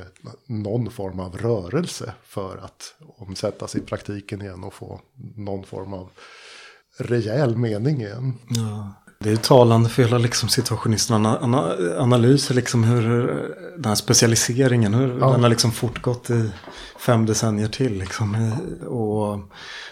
någon 0.45 0.91
form 0.91 1.20
av 1.20 1.38
rörelse 1.38 2.14
för 2.24 2.57
att 2.57 2.95
omsättas 3.18 3.76
i 3.76 3.82
praktiken 3.82 4.41
igen 4.41 4.64
och 4.64 4.74
få 4.74 5.02
någon 5.36 5.64
form 5.64 5.94
av 5.94 6.10
rejäl 6.98 7.57
mening 7.57 8.02
igen. 8.02 8.34
Ja. 8.49 8.94
Det 9.24 9.32
är 9.32 9.36
talande 9.36 9.90
för 9.90 10.04
hela 10.04 10.18
liksom, 10.18 10.50
situationistens 10.50 11.28
analyser, 11.98 12.56
liksom 12.56 12.84
hur 12.84 13.28
den 13.76 13.86
här 13.86 13.96
specialiseringen, 13.96 14.94
hur 14.94 15.20
ja. 15.20 15.32
den 15.32 15.41
har 15.41 15.50
liksom 15.50 15.72
fortgått 15.72 16.30
i 16.30 16.50
fem 17.00 17.26
decennier 17.26 17.68
till. 17.68 18.00
Liksom. 18.00 18.52
Och 18.88 19.40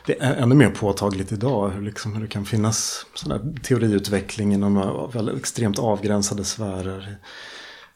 det 0.06 0.22
är 0.22 0.36
ännu 0.36 0.56
mer 0.56 0.70
påtagligt 0.70 1.32
idag 1.32 1.70
hur, 1.70 1.82
liksom, 1.82 2.14
hur 2.14 2.22
det 2.22 2.28
kan 2.28 2.46
finnas 2.46 3.06
sån 3.14 3.58
teoriutveckling 3.64 4.54
inom 4.54 5.08
extremt 5.38 5.80
avgränsade 5.80 6.46
sfärer. 6.46 7.18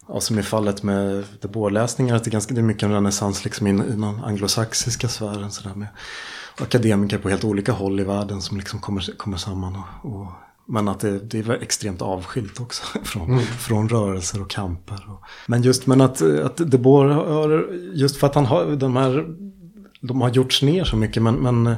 Ja, 0.08 0.20
som 0.20 0.40
i 0.40 0.44
fallet 0.44 0.84
med 0.84 1.24
De 1.42 1.48
Boer-läsningar, 1.48 2.16
att 2.16 2.24
det 2.24 2.30
är, 2.30 2.32
ganska, 2.32 2.54
det 2.54 2.62
är 2.62 2.64
mycket 2.64 2.84
en 2.84 2.92
renässans 2.92 3.44
liksom 3.44 3.68
i 3.68 3.74
den 3.74 4.04
anglosaxiska 4.04 5.08
sfären. 5.08 5.52
Så 5.52 5.70
där 5.70 5.76
med 5.76 5.88
akademiker 6.62 7.18
på 7.18 7.30
helt 7.30 7.44
olika 7.44 7.72
håll 7.72 8.00
i 8.00 8.04
världen 8.04 8.42
som 8.42 8.58
liksom 8.58 8.80
kommer, 8.80 9.18
kommer 9.18 9.38
samman 9.38 9.76
och, 9.76 10.16
och 10.16 10.28
men 10.72 10.88
att 10.88 11.00
det, 11.00 11.20
det 11.20 11.40
är 11.40 11.52
extremt 11.52 12.02
avskilt 12.02 12.60
också 12.60 12.84
från, 13.04 13.32
mm. 13.32 13.40
från 13.40 13.90
rörelser 13.90 14.42
och 14.42 14.50
kamper. 14.50 15.06
Och, 15.08 15.22
men 15.48 15.62
just 15.62 15.88
men 15.88 16.02
att, 16.02 16.22
att 16.22 16.58
De 16.58 16.78
Boer 16.78 17.06
har, 17.06 17.70
just 17.94 18.18
för 18.18 18.28
att 18.28 18.36
han 18.36 18.46
har 18.46 18.76
de 18.76 18.96
här, 18.96 19.26
de 20.02 20.22
har 20.22 20.30
gjorts 20.30 20.62
ner 20.62 20.84
så 20.84 20.96
mycket. 20.96 21.24
Men, 21.24 21.36
men, 21.36 21.76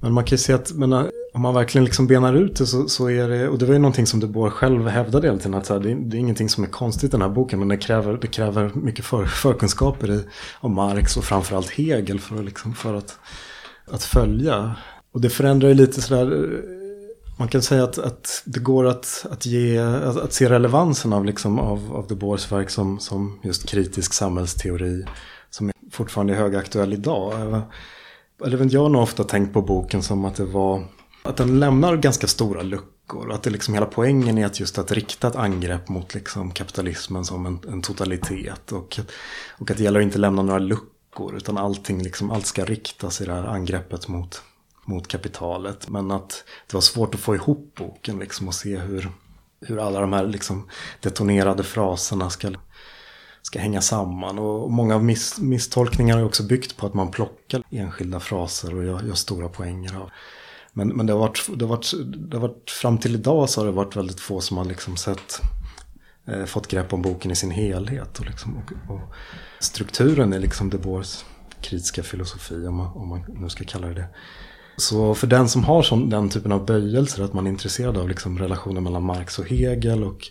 men 0.00 0.12
man 0.12 0.24
kan 0.24 0.36
ju 0.36 0.38
se 0.38 0.52
att 0.52 0.72
men, 0.72 0.92
om 1.34 1.42
man 1.42 1.54
verkligen 1.54 1.84
liksom 1.84 2.06
benar 2.06 2.34
ut 2.34 2.56
det 2.56 2.66
så, 2.66 2.88
så 2.88 3.10
är 3.10 3.28
det, 3.28 3.48
och 3.48 3.58
det 3.58 3.66
var 3.66 3.72
ju 3.72 3.78
någonting 3.78 4.06
som 4.06 4.20
De 4.20 4.26
Boer 4.26 4.50
själv 4.50 4.88
hävdade 4.88 5.26
hela 5.26 5.38
tiden. 5.38 5.54
Att 5.54 5.68
här, 5.68 5.80
det, 5.80 5.94
det, 5.94 6.16
är 6.16 6.18
ingenting 6.18 6.48
som 6.48 6.64
är 6.64 6.68
konstigt 6.68 7.08
i 7.08 7.10
den 7.10 7.22
här 7.22 7.28
boken 7.28 7.58
men 7.58 7.68
det 7.68 7.76
kräver, 7.76 8.18
det 8.20 8.26
kräver 8.26 8.70
mycket 8.74 9.04
för, 9.04 9.26
förkunskaper 9.26 10.10
i, 10.10 10.24
om 10.60 10.74
Marx 10.74 11.16
och 11.16 11.24
framförallt 11.24 11.70
Hegel 11.70 12.20
för, 12.20 12.42
liksom, 12.42 12.74
för 12.74 12.94
att, 12.94 13.18
att 13.90 14.02
följa. 14.02 14.74
Och 15.12 15.20
det 15.20 15.30
förändrar 15.30 15.68
ju 15.68 15.74
lite 15.74 16.02
sådär 16.02 16.60
man 17.38 17.48
kan 17.48 17.62
säga 17.62 17.84
att, 17.84 17.98
att 17.98 18.42
det 18.44 18.60
går 18.60 18.86
att, 18.86 19.26
att, 19.30 19.46
ge, 19.46 19.78
att, 19.78 20.16
att 20.16 20.32
se 20.32 20.48
relevansen 20.48 21.12
av, 21.12 21.24
liksom, 21.24 21.58
av, 21.58 21.96
av 21.96 22.06
De 22.08 22.14
Boers 22.14 22.52
verk 22.52 22.70
som, 22.70 23.00
som 23.00 23.38
just 23.42 23.68
kritisk 23.68 24.12
samhällsteori 24.12 25.04
som 25.50 25.68
är 25.68 25.74
fortfarande 25.90 26.32
är 26.32 26.36
högaktuell 26.36 26.92
idag. 26.92 27.62
Eller 28.44 28.74
jag 28.74 28.82
har 28.82 28.88
nog 28.88 29.02
ofta 29.02 29.24
tänkt 29.24 29.52
på 29.52 29.62
boken 29.62 30.02
som 30.02 30.24
att 30.24 30.34
det 30.34 30.44
var 30.44 30.84
att 31.22 31.36
den 31.36 31.60
lämnar 31.60 31.96
ganska 31.96 32.26
stora 32.26 32.62
luckor. 32.62 33.32
Att 33.32 33.42
det 33.42 33.50
liksom 33.50 33.74
hela 33.74 33.86
poängen 33.86 34.38
är 34.38 34.46
att 34.46 34.60
just 34.60 34.78
att 34.78 34.92
rikta 34.92 35.28
ett 35.28 35.36
angrepp 35.36 35.88
mot 35.88 36.14
liksom 36.14 36.50
kapitalismen 36.50 37.24
som 37.24 37.46
en, 37.46 37.58
en 37.68 37.82
totalitet. 37.82 38.72
Och, 38.72 39.00
och 39.58 39.70
att 39.70 39.76
det 39.76 39.82
gäller 39.82 40.00
att 40.00 40.04
inte 40.04 40.18
lämna 40.18 40.42
några 40.42 40.58
luckor 40.58 41.36
utan 41.36 41.58
allting 41.58 42.02
liksom, 42.02 42.30
allt 42.30 42.46
ska 42.46 42.64
riktas 42.64 43.20
i 43.20 43.24
det 43.24 43.32
här 43.32 43.44
angreppet 43.44 44.08
mot 44.08 44.42
mot 44.88 45.08
kapitalet. 45.08 45.88
Men 45.88 46.10
att 46.10 46.44
det 46.66 46.74
var 46.74 46.80
svårt 46.80 47.14
att 47.14 47.20
få 47.20 47.34
ihop 47.34 47.74
boken 47.78 48.18
liksom 48.18 48.48
och 48.48 48.54
se 48.54 48.76
hur, 48.76 49.10
hur 49.60 49.78
alla 49.78 50.00
de 50.00 50.12
här 50.12 50.26
liksom 50.26 50.68
detonerade 51.00 51.62
fraserna 51.62 52.30
ska, 52.30 52.52
ska 53.42 53.58
hänga 53.58 53.80
samman. 53.80 54.38
Och 54.38 54.70
många 54.70 54.98
miss, 54.98 55.38
misstolkningarna 55.38 56.20
har 56.20 56.26
också 56.26 56.42
byggt 56.42 56.76
på 56.76 56.86
att 56.86 56.94
man 56.94 57.10
plockar 57.10 57.62
enskilda 57.70 58.20
fraser 58.20 58.76
och 58.76 58.84
gör, 58.84 59.02
gör 59.02 59.14
stora 59.14 59.48
poänger 59.48 59.96
av. 59.96 60.10
Men, 60.72 60.88
men 60.88 61.06
det, 61.06 61.12
har 61.12 61.20
varit, 61.20 61.46
det, 61.56 61.64
har 61.64 61.76
varit, 61.76 61.92
det 62.30 62.36
har 62.36 62.48
varit, 62.48 62.70
fram 62.70 62.98
till 62.98 63.14
idag 63.14 63.50
så 63.50 63.60
har 63.60 63.66
det 63.66 63.72
varit 63.72 63.96
väldigt 63.96 64.20
få 64.20 64.40
som 64.40 64.56
har 64.56 64.64
liksom 64.64 64.96
sett, 64.96 65.40
eh, 66.26 66.44
fått 66.44 66.68
grepp 66.68 66.92
om 66.92 67.02
boken 67.02 67.30
i 67.30 67.36
sin 67.36 67.50
helhet. 67.50 68.18
Och, 68.18 68.26
liksom, 68.26 68.56
och, 68.56 68.94
och 68.94 69.14
strukturen 69.60 70.32
är 70.32 70.38
liksom 70.38 70.70
De 70.70 70.78
Boers 70.78 71.24
kritiska 71.60 72.02
filosofi, 72.02 72.66
om 72.66 72.74
man, 72.74 72.86
om 72.86 73.08
man 73.08 73.24
nu 73.28 73.48
ska 73.48 73.64
kalla 73.64 73.86
det 73.86 73.94
det. 73.94 74.08
Så 74.78 75.14
för 75.14 75.26
den 75.26 75.48
som 75.48 75.64
har 75.64 75.82
sån, 75.82 76.10
den 76.10 76.28
typen 76.28 76.52
av 76.52 76.66
böjelser, 76.66 77.22
att 77.22 77.32
man 77.32 77.46
är 77.46 77.50
intresserad 77.50 77.98
av 77.98 78.08
liksom 78.08 78.38
relationen 78.38 78.82
mellan 78.82 79.02
Marx 79.02 79.38
och 79.38 79.46
Hegel 79.46 80.04
och, 80.04 80.28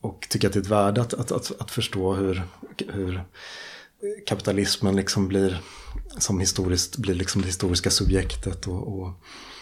och 0.00 0.26
tycker 0.30 0.48
att 0.48 0.52
det 0.52 0.58
är 0.58 0.62
ett 0.62 0.68
värde 0.68 1.00
att, 1.00 1.14
att, 1.14 1.32
att, 1.32 1.52
att 1.60 1.70
förstå 1.70 2.14
hur, 2.14 2.42
hur 2.88 3.24
kapitalismen 4.26 4.96
liksom 4.96 5.28
blir 5.28 5.60
som 6.18 6.40
historiskt 6.40 6.96
blir 6.96 7.14
liksom 7.14 7.42
det 7.42 7.46
historiska 7.46 7.90
subjektet 7.90 8.66
och, 8.66 9.00
och 9.00 9.10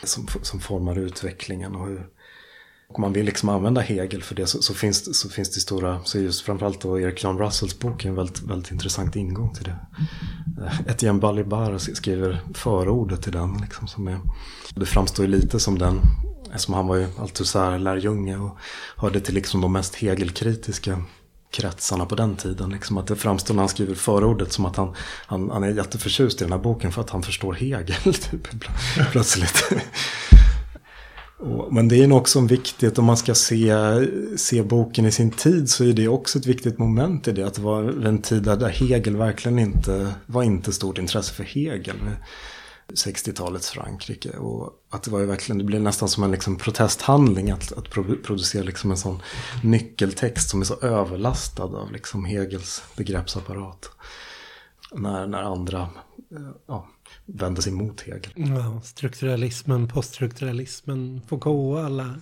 som, 0.05 0.27
som 0.43 0.61
formar 0.61 0.99
utvecklingen 0.99 1.77
och 1.77 1.87
hur, 1.87 2.07
och 2.93 2.99
man 2.99 3.13
vill 3.13 3.27
liksom 3.27 3.49
använda 3.49 3.81
Hegel 3.81 4.23
för 4.23 4.35
det 4.35 4.47
så, 4.47 4.63
så, 4.63 4.75
finns, 4.75 5.21
så 5.21 5.29
finns 5.29 5.51
det 5.51 5.61
stora, 5.61 6.01
så 6.05 6.19
just 6.19 6.41
framförallt 6.41 6.81
då 6.81 7.01
Erik 7.01 7.25
John 7.25 7.39
Russells 7.39 7.79
bok 7.79 8.05
är 8.05 8.09
en 8.09 8.15
väldigt, 8.15 8.43
väldigt 8.43 8.71
intressant 8.71 9.17
ingång 9.17 9.55
till 9.55 9.65
det. 9.65 9.77
Eh, 10.65 10.81
Etienne 10.87 11.21
Balibar 11.21 11.79
skriver 11.79 12.41
förordet 12.55 13.23
till 13.23 13.33
den. 13.33 13.59
Liksom, 13.63 13.89
som 13.89 14.09
är, 14.09 14.21
det 14.75 14.87
framstår 14.87 15.25
ju 15.25 15.31
lite 15.31 15.61
som 15.61 15.79
den, 15.79 16.01
eftersom 16.55 16.75
han 16.75 16.87
var 16.87 16.97
ju 16.97 17.07
Althusser-lärjunge 17.19 18.37
och 18.37 18.59
hörde 18.97 19.21
till 19.21 19.35
liksom 19.35 19.61
de 19.61 19.73
mest 19.73 19.95
Hegel-kritiska 19.95 21.03
kretsarna 21.51 22.07
på 22.07 22.15
den 22.15 22.37
tiden. 22.37 22.71
Liksom 22.71 22.99
att 22.99 23.07
det 23.07 23.17
framstår 23.17 23.55
när 23.55 23.63
han 23.63 23.69
skriver 23.69 23.95
förordet 23.95 24.53
som 24.53 24.67
att 24.67 24.77
han, 24.77 24.95
han, 25.27 25.51
han 25.51 25.65
är 25.65 25.69
jätteförtjust 25.69 26.41
i 26.41 26.45
den 26.45 26.53
här 26.53 26.61
boken 26.61 26.93
för 26.93 27.01
att 27.01 27.11
han 27.11 27.23
förstår 27.23 27.53
Hegel. 27.53 28.15
Typ, 28.31 28.49
plötsligt. 29.13 29.73
Men 31.71 31.89
det 31.89 32.03
är 32.03 32.07
nog 32.07 32.19
också 32.19 32.39
en 32.39 32.47
viktigt, 32.47 32.99
om 32.99 33.05
man 33.05 33.17
ska 33.17 33.35
se, 33.35 33.75
se 34.37 34.63
boken 34.63 35.07
i 35.07 35.13
sin 35.13 35.31
tid 35.31 35.71
så 35.71 35.85
är 35.85 35.93
det 35.93 36.09
också 36.09 36.39
ett 36.39 36.47
viktigt 36.47 36.79
moment 36.79 37.29
i 37.29 37.33
det. 37.33 37.43
Att 37.43 37.55
det 37.55 37.63
var 37.63 38.07
en 38.07 38.23
tid 38.23 38.43
där 38.43 38.69
Hegel 38.69 39.17
verkligen 39.17 39.59
inte 39.59 40.15
var 40.27 40.43
inte 40.43 40.73
stort 40.73 40.99
intresse 40.99 41.33
för 41.33 41.45
Hegel. 41.45 41.97
60-talets 42.95 43.71
Frankrike. 43.71 44.31
Och 44.31 44.73
att 44.91 45.03
det 45.03 45.11
var 45.11 45.21
ju 45.21 45.27
verkligen, 45.27 45.59
det 45.59 45.65
blev 45.65 45.83
nästan 45.83 46.09
som 46.09 46.25
en 46.25 46.31
liksom 46.31 46.57
protesthandling 46.57 47.51
att, 47.51 47.73
att 47.73 47.91
producera 48.23 48.63
liksom 48.63 48.91
en 48.91 48.97
sån 48.97 49.23
nyckeltext 49.63 50.51
som 50.51 50.61
är 50.61 50.65
så 50.65 50.81
överlastad 50.81 51.65
av 51.65 51.93
liksom 51.93 52.25
Hegels 52.25 52.83
begreppsapparat. 52.97 53.91
När, 54.93 55.27
när 55.27 55.43
andra 55.43 55.81
eh, 56.31 56.51
ja, 56.67 56.89
vände 57.35 57.63
sig 57.63 57.73
mot 57.73 58.01
Hegel. 58.01 58.33
Ja, 58.35 58.81
strukturalismen, 58.85 59.89
poststrukturalismen, 59.89 61.21
Foucault 61.29 61.77
och 61.77 61.85
alla. 61.85 62.15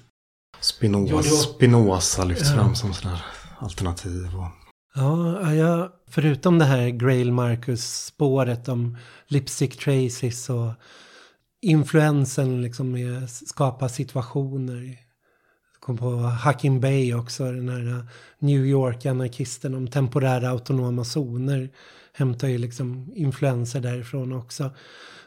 Spinoza, 0.61 1.31
Spinoza 1.31 2.25
lyfts 2.25 2.51
ja. 2.51 2.55
fram 2.55 2.75
som 2.75 2.95
sådär 2.95 3.25
alternativ. 3.59 4.37
Och... 4.37 4.49
Ja, 4.95 5.53
ja, 5.53 5.93
förutom 6.09 6.59
det 6.59 6.65
här 6.65 6.89
Grail 6.89 7.33
Marcus-spåret 7.33 8.69
om 8.69 8.97
lipstick 9.27 9.79
traces 9.79 10.51
och 10.51 10.73
influensen 11.61 12.63
liksom 12.63 12.91
med 12.91 13.25
att 13.25 13.31
skapa 13.31 13.89
situationer. 13.89 14.99
kom 15.81 15.97
på 15.97 16.17
Hacking 16.17 16.81
Bay 16.81 17.15
också, 17.15 17.45
den 17.45 17.69
här 17.69 18.07
New 18.39 18.67
York-anarkisten 18.67 19.75
om 19.75 19.89
temporära 19.89 20.49
autonoma 20.49 21.05
zoner 21.05 21.71
hämtar 22.13 22.49
ju 22.49 22.59
liksom 22.59 23.13
influenser 23.15 23.81
därifrån 23.81 24.33
också. 24.33 24.71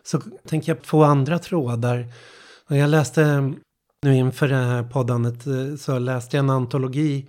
Så 0.04 0.22
tänker 0.48 0.72
jag 0.72 0.84
på 0.84 1.04
andra 1.04 1.40
trådar. 1.40 2.06
Jag 2.68 2.90
läste 2.90 3.54
nu 4.02 4.16
inför 4.16 4.48
det 4.48 4.56
här 4.56 4.84
poddandet 4.84 5.48
eh, 5.48 5.76
så 5.76 6.00
läste 6.00 6.38
jag 6.38 6.44
en 6.44 6.50
antologi 6.50 7.28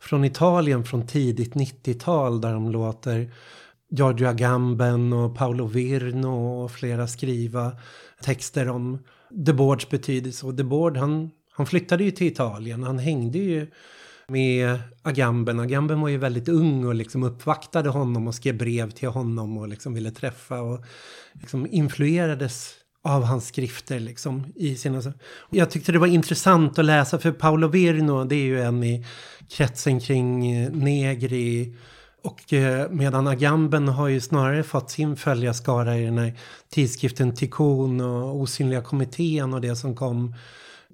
från 0.00 0.24
Italien 0.24 0.84
från 0.84 1.06
tidigt 1.06 1.54
90-tal 1.54 2.40
där 2.40 2.52
de 2.52 2.70
låter 2.70 3.32
Giorgio 3.90 4.28
Agamben 4.28 5.12
och 5.12 5.36
Paolo 5.36 5.66
Virno 5.66 6.62
och 6.64 6.70
flera 6.70 7.06
skriva 7.06 7.72
texter 8.22 8.68
om 8.68 8.98
Debord's 9.30 9.90
betydelse. 9.90 10.46
Och 10.46 10.54
Debord 10.54 10.96
han, 10.96 11.30
han 11.52 11.66
flyttade 11.66 12.04
ju 12.04 12.10
till 12.10 12.26
Italien. 12.26 12.82
Han 12.82 12.98
hängde 12.98 13.38
ju 13.38 13.66
med 14.28 14.78
Agamben. 15.02 15.60
Agamben 15.60 16.00
var 16.00 16.08
ju 16.08 16.18
väldigt 16.18 16.48
ung 16.48 16.86
och 16.86 16.94
liksom 16.94 17.22
uppvaktade 17.22 17.88
honom 17.88 18.26
och 18.26 18.34
skrev 18.34 18.58
brev 18.58 18.90
till 18.90 19.08
honom 19.08 19.58
och 19.58 19.68
liksom 19.68 19.94
ville 19.94 20.10
träffa 20.10 20.60
och 20.60 20.84
liksom 21.32 21.66
influerades 21.70 22.74
av 23.04 23.22
hans 23.22 23.46
skrifter 23.46 24.00
liksom 24.00 24.46
i 24.56 24.76
sina... 24.76 25.02
Jag 25.50 25.70
tyckte 25.70 25.92
det 25.92 25.98
var 25.98 26.06
intressant 26.06 26.78
att 26.78 26.84
läsa 26.84 27.18
för 27.18 27.32
Paolo 27.32 27.68
Virno 27.68 28.24
det 28.24 28.36
är 28.36 28.44
ju 28.44 28.60
en 28.60 28.84
i 28.84 29.06
kretsen 29.50 30.00
kring 30.00 30.52
eh, 30.52 30.70
Negri 30.72 31.76
och 32.22 32.52
eh, 32.52 32.90
medan 32.90 33.26
Agamben 33.26 33.88
har 33.88 34.08
ju 34.08 34.20
snarare 34.20 34.62
fått 34.62 34.90
sin 34.90 35.16
följarskara 35.16 35.98
i 35.98 36.04
den 36.04 36.18
här 36.18 36.38
tidskriften 36.70 37.34
Tikon 37.34 38.00
och 38.00 38.36
Osynliga 38.36 38.82
kommittén 38.82 39.54
och 39.54 39.60
det 39.60 39.76
som 39.76 39.96
kom 39.96 40.34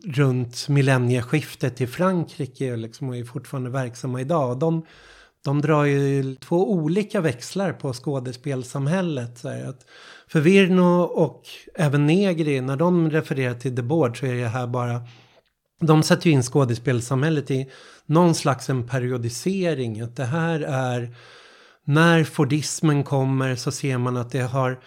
runt 0.04 0.68
millennieskiftet 0.68 1.80
i 1.80 1.86
Frankrike 1.86 2.76
liksom, 2.76 3.08
och 3.08 3.16
är 3.16 3.24
fortfarande 3.24 3.70
verksamma 3.70 4.20
idag. 4.20 4.58
De, 4.58 4.86
de 5.44 5.60
drar 5.60 5.84
ju 5.84 6.34
två 6.34 6.72
olika 6.72 7.20
växlar 7.20 7.72
på 7.72 7.92
skådespelsamhället. 7.92 9.38
Så 9.38 9.48
här, 9.48 9.64
att 9.64 9.86
för 10.28 10.40
Virno 10.40 11.02
och 11.02 11.42
även 11.74 12.06
Negri, 12.06 12.60
när 12.60 12.76
de 12.76 13.10
refererar 13.10 13.54
till 13.54 13.76
The 13.76 13.82
Board 13.82 14.18
så 14.18 14.26
är 14.26 14.34
det 14.34 14.48
här 14.48 14.66
bara... 14.66 15.02
De 15.82 16.02
sätter 16.02 16.26
ju 16.26 16.32
in 16.32 16.42
skådespelsamhället 16.42 17.50
i 17.50 17.70
någon 18.06 18.34
slags 18.34 18.70
en 18.70 18.88
periodisering. 18.88 20.00
Att 20.00 20.16
det 20.16 20.24
här 20.24 20.60
är... 20.60 21.14
När 21.84 22.24
Fordismen 22.24 23.04
kommer 23.04 23.56
så 23.56 23.70
ser 23.70 23.98
man 23.98 24.16
att 24.16 24.30
det 24.30 24.42
har 24.42 24.80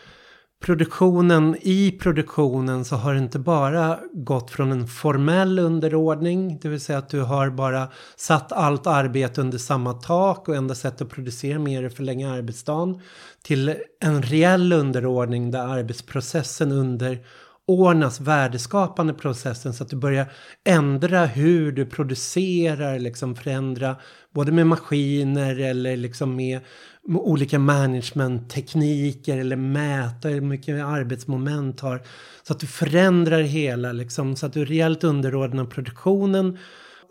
produktionen, 0.64 1.56
i 1.62 1.92
produktionen 1.92 2.86
så 2.86 2.96
har 2.96 3.14
det 3.14 3.20
inte 3.20 3.40
bara 3.40 4.00
gått 4.14 4.52
från 4.52 4.72
en 4.72 4.88
formell 4.88 5.60
underordning, 5.60 6.60
det 6.62 6.70
vill 6.70 6.82
säga 6.82 6.98
att 6.98 7.10
du 7.10 7.22
har 7.22 7.50
bara 7.50 7.88
satt 8.16 8.52
allt 8.52 8.88
arbete 8.88 9.42
under 9.42 9.58
samma 9.58 9.94
tak 9.94 10.48
och 10.48 10.56
enda 10.56 10.76
sätt 10.76 11.02
att 11.02 11.10
producera 11.10 11.60
mer 11.60 11.84
är 11.84 11.88
att 11.88 11.94
förlänga 11.94 12.34
arbetsdagen, 12.34 13.02
till 13.42 13.76
en 14.00 14.22
reell 14.22 14.74
underordning 14.74 15.52
där 15.52 15.68
arbetsprocessen 15.68 16.72
underordnas 16.72 18.22
värdeskapande 18.22 19.14
processen 19.14 19.74
så 19.74 19.84
att 19.84 19.90
du 19.90 19.96
börjar 19.96 20.26
ändra 20.64 21.26
hur 21.26 21.72
du 21.72 21.86
producerar, 21.86 23.00
liksom 23.00 23.36
förändra 23.36 23.96
både 24.34 24.52
med 24.52 24.68
maskiner 24.68 25.60
eller 25.60 25.98
liksom 25.98 26.36
med 26.36 26.60
olika 27.08 27.60
managementtekniker 27.60 29.38
eller 29.38 29.56
mäta 29.56 30.28
hur 30.28 30.42
mycket 30.42 30.86
arbetsmoment 30.86 31.80
har. 31.80 32.02
Så 32.44 32.54
att 32.54 32.60
du 32.60 32.68
förändrar 32.68 33.42
hela 33.42 33.92
liksom 33.92 34.36
så 34.36 34.46
att 34.46 34.54
du 34.54 34.66
rejält 34.66 35.04
underordnar 35.04 35.66
produktionen. 35.66 36.58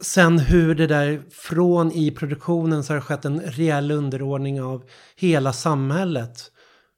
Sen 0.01 0.39
hur 0.39 0.75
det 0.75 0.87
där 0.87 1.23
från 1.31 1.93
i 1.93 2.11
produktionen 2.11 2.85
så 2.85 2.93
har 2.93 2.95
det 2.95 3.01
skett 3.01 3.25
en 3.25 3.41
rejäl 3.41 3.91
underordning 3.91 4.63
av 4.63 4.85
hela 5.17 5.53
samhället. 5.53 6.51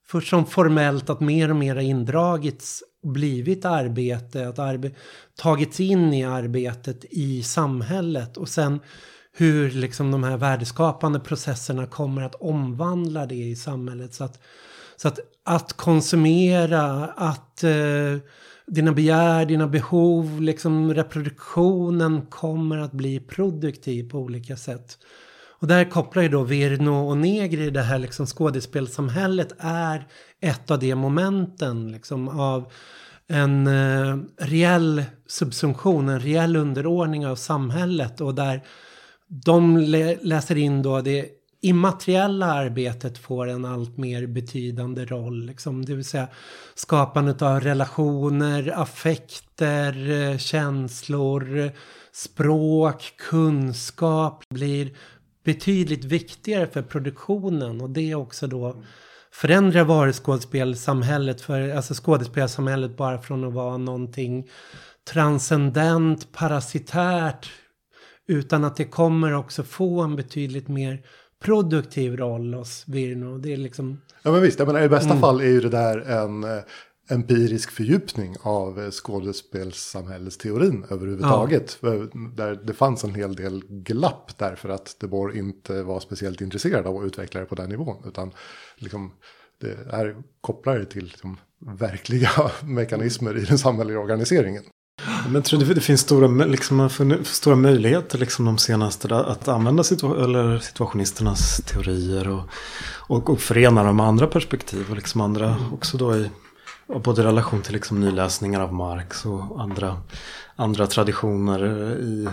Först 0.06 0.28
som 0.28 0.46
formellt 0.46 1.10
att 1.10 1.20
mer 1.20 1.50
och 1.50 1.56
mer 1.56 1.74
har 1.74 1.82
indragits 1.82 2.82
blivit 3.02 3.64
arbete, 3.64 4.48
att 4.48 4.58
arbe 4.58 4.90
tagits 5.36 5.80
in 5.80 6.14
i 6.14 6.24
arbetet 6.24 7.04
i 7.10 7.42
samhället 7.42 8.36
och 8.36 8.48
sen 8.48 8.80
hur 9.36 9.70
liksom 9.70 10.10
de 10.10 10.24
här 10.24 10.36
värdeskapande 10.36 11.20
processerna 11.20 11.86
kommer 11.86 12.22
att 12.22 12.34
omvandla 12.34 13.26
det 13.26 13.34
i 13.34 13.56
samhället. 13.56 14.14
Så 14.14 14.24
att, 14.24 14.40
så 14.96 15.08
att, 15.08 15.18
att 15.44 15.72
konsumera, 15.72 17.06
att 17.06 17.64
eh, 17.64 18.18
dina 18.66 18.92
begär, 18.92 19.46
dina 19.46 19.66
behov, 19.66 20.40
liksom 20.40 20.94
reproduktionen 20.94 22.26
kommer 22.26 22.78
att 22.78 22.92
bli 22.92 23.20
produktiv 23.20 24.10
på 24.10 24.18
olika 24.18 24.56
sätt. 24.56 24.98
Och 25.64 25.68
där 25.68 25.90
kopplar 25.90 26.22
ju 26.22 26.28
då 26.28 26.42
Virno 26.42 27.08
och 27.08 27.16
Negri, 27.16 27.70
det 27.70 27.82
här 27.82 27.98
liksom 27.98 28.26
skådespelsamhället 28.26 29.54
är 29.58 30.06
ett 30.40 30.70
av 30.70 30.78
de 30.78 30.94
momenten 30.94 31.92
liksom 31.92 32.28
av 32.28 32.72
en 33.26 33.66
eh, 33.66 34.18
reell 34.38 35.04
subsumption, 35.26 36.08
en 36.08 36.20
reell 36.20 36.56
underordning 36.56 37.26
av 37.26 37.36
samhället 37.36 38.20
och 38.20 38.34
där 38.34 38.62
de 39.28 39.78
läser 40.22 40.56
in 40.56 40.82
då 40.82 41.00
det 41.00 41.28
immateriella 41.64 42.46
arbetet 42.46 43.18
får 43.18 43.46
en 43.46 43.64
allt 43.64 43.96
mer 43.96 44.26
betydande 44.26 45.04
roll. 45.04 45.46
Liksom, 45.46 45.84
det 45.84 45.94
vill 45.94 46.04
säga 46.04 46.28
skapandet 46.74 47.42
av 47.42 47.60
relationer, 47.60 48.72
affekter, 48.76 50.10
eh, 50.10 50.38
känslor, 50.38 51.70
språk, 52.12 53.12
kunskap 53.16 54.44
blir 54.48 54.96
betydligt 55.44 56.04
viktigare 56.04 56.66
för 56.66 56.82
produktionen 56.82 57.80
och 57.80 57.90
det 57.90 58.14
också 58.14 58.46
då 58.46 58.82
förändrar 59.32 59.84
varuskådespelsamhället 59.84 61.40
för 61.40 61.76
alltså 61.76 61.94
skådespelsamhället 61.94 62.96
bara 62.96 63.18
från 63.18 63.44
att 63.44 63.52
vara 63.52 63.76
någonting 63.76 64.48
transcendent, 65.12 66.32
parasitärt 66.32 67.50
utan 68.26 68.64
att 68.64 68.76
det 68.76 68.84
kommer 68.84 69.32
också 69.32 69.62
få 69.62 70.00
en 70.00 70.16
betydligt 70.16 70.68
mer 70.68 71.02
produktiv 71.44 72.16
roll 72.16 72.54
hos 72.54 72.84
Virno. 72.86 73.38
Det 73.38 73.52
är 73.52 73.56
liksom... 73.56 74.00
Ja 74.22 74.32
men 74.32 74.42
visst, 74.42 74.58
jag 74.58 74.66
menar, 74.66 74.82
i 74.82 74.88
bästa 74.88 75.10
mm. 75.10 75.20
fall 75.20 75.40
är 75.40 75.44
ju 75.44 75.60
det 75.60 75.68
där 75.68 75.98
en 75.98 76.44
eh, 76.44 76.62
empirisk 77.10 77.70
fördjupning 77.70 78.36
av 78.42 78.80
eh, 78.80 78.90
skådespelssamhällesteorin 78.90 80.84
överhuvudtaget. 80.90 81.78
Ja. 81.80 81.88
Där 82.34 82.60
det 82.64 82.72
fanns 82.72 83.04
en 83.04 83.14
hel 83.14 83.36
del 83.36 83.64
glapp 83.68 84.38
därför 84.38 84.68
att 84.68 84.96
De 85.00 85.06
Boer 85.06 85.36
inte 85.36 85.82
var 85.82 86.00
speciellt 86.00 86.40
intresserad 86.40 86.86
av 86.86 86.96
att 86.96 87.06
utveckla 87.06 87.40
det 87.40 87.46
på 87.46 87.54
den 87.54 87.70
nivån. 87.70 87.96
Utan 88.06 88.32
liksom, 88.76 89.12
det 89.60 89.76
är 89.90 90.16
kopplare 90.40 90.84
till 90.84 91.04
liksom, 91.04 91.36
verkliga 91.58 92.30
mekanismer 92.64 93.38
i 93.38 93.44
den 93.44 93.58
samhälleliga 93.58 94.00
organiseringen. 94.00 94.62
Men 95.24 95.34
jag 95.34 95.44
tror 95.44 95.60
det, 95.60 95.74
det 95.74 95.80
finns 95.80 96.00
stora, 96.00 96.44
liksom, 96.44 96.90
stora 97.24 97.56
möjligheter 97.56 98.18
liksom, 98.18 98.44
de 98.44 98.58
senaste 98.58 99.16
att 99.16 99.48
använda 99.48 99.84
situa 99.84 100.24
eller 100.24 100.58
situationisternas 100.58 101.56
teorier 101.56 102.28
och, 102.28 102.42
och, 103.06 103.30
och 103.30 103.40
förena 103.40 103.84
dem 103.84 103.96
med 103.96 104.06
andra 104.06 104.26
perspektiv. 104.26 104.86
Och 104.90 104.96
liksom 104.96 105.20
andra 105.20 105.56
också 105.72 105.96
då 105.96 106.16
i 106.16 106.30
både 107.04 107.22
i 107.22 107.24
relation 107.24 107.62
till 107.62 107.72
liksom 107.72 108.00
nyläsningar 108.00 108.60
av 108.60 108.74
Marx 108.74 109.26
och 109.26 109.60
andra, 109.62 109.96
andra 110.56 110.86
traditioner 110.86 111.64
i 111.98 112.28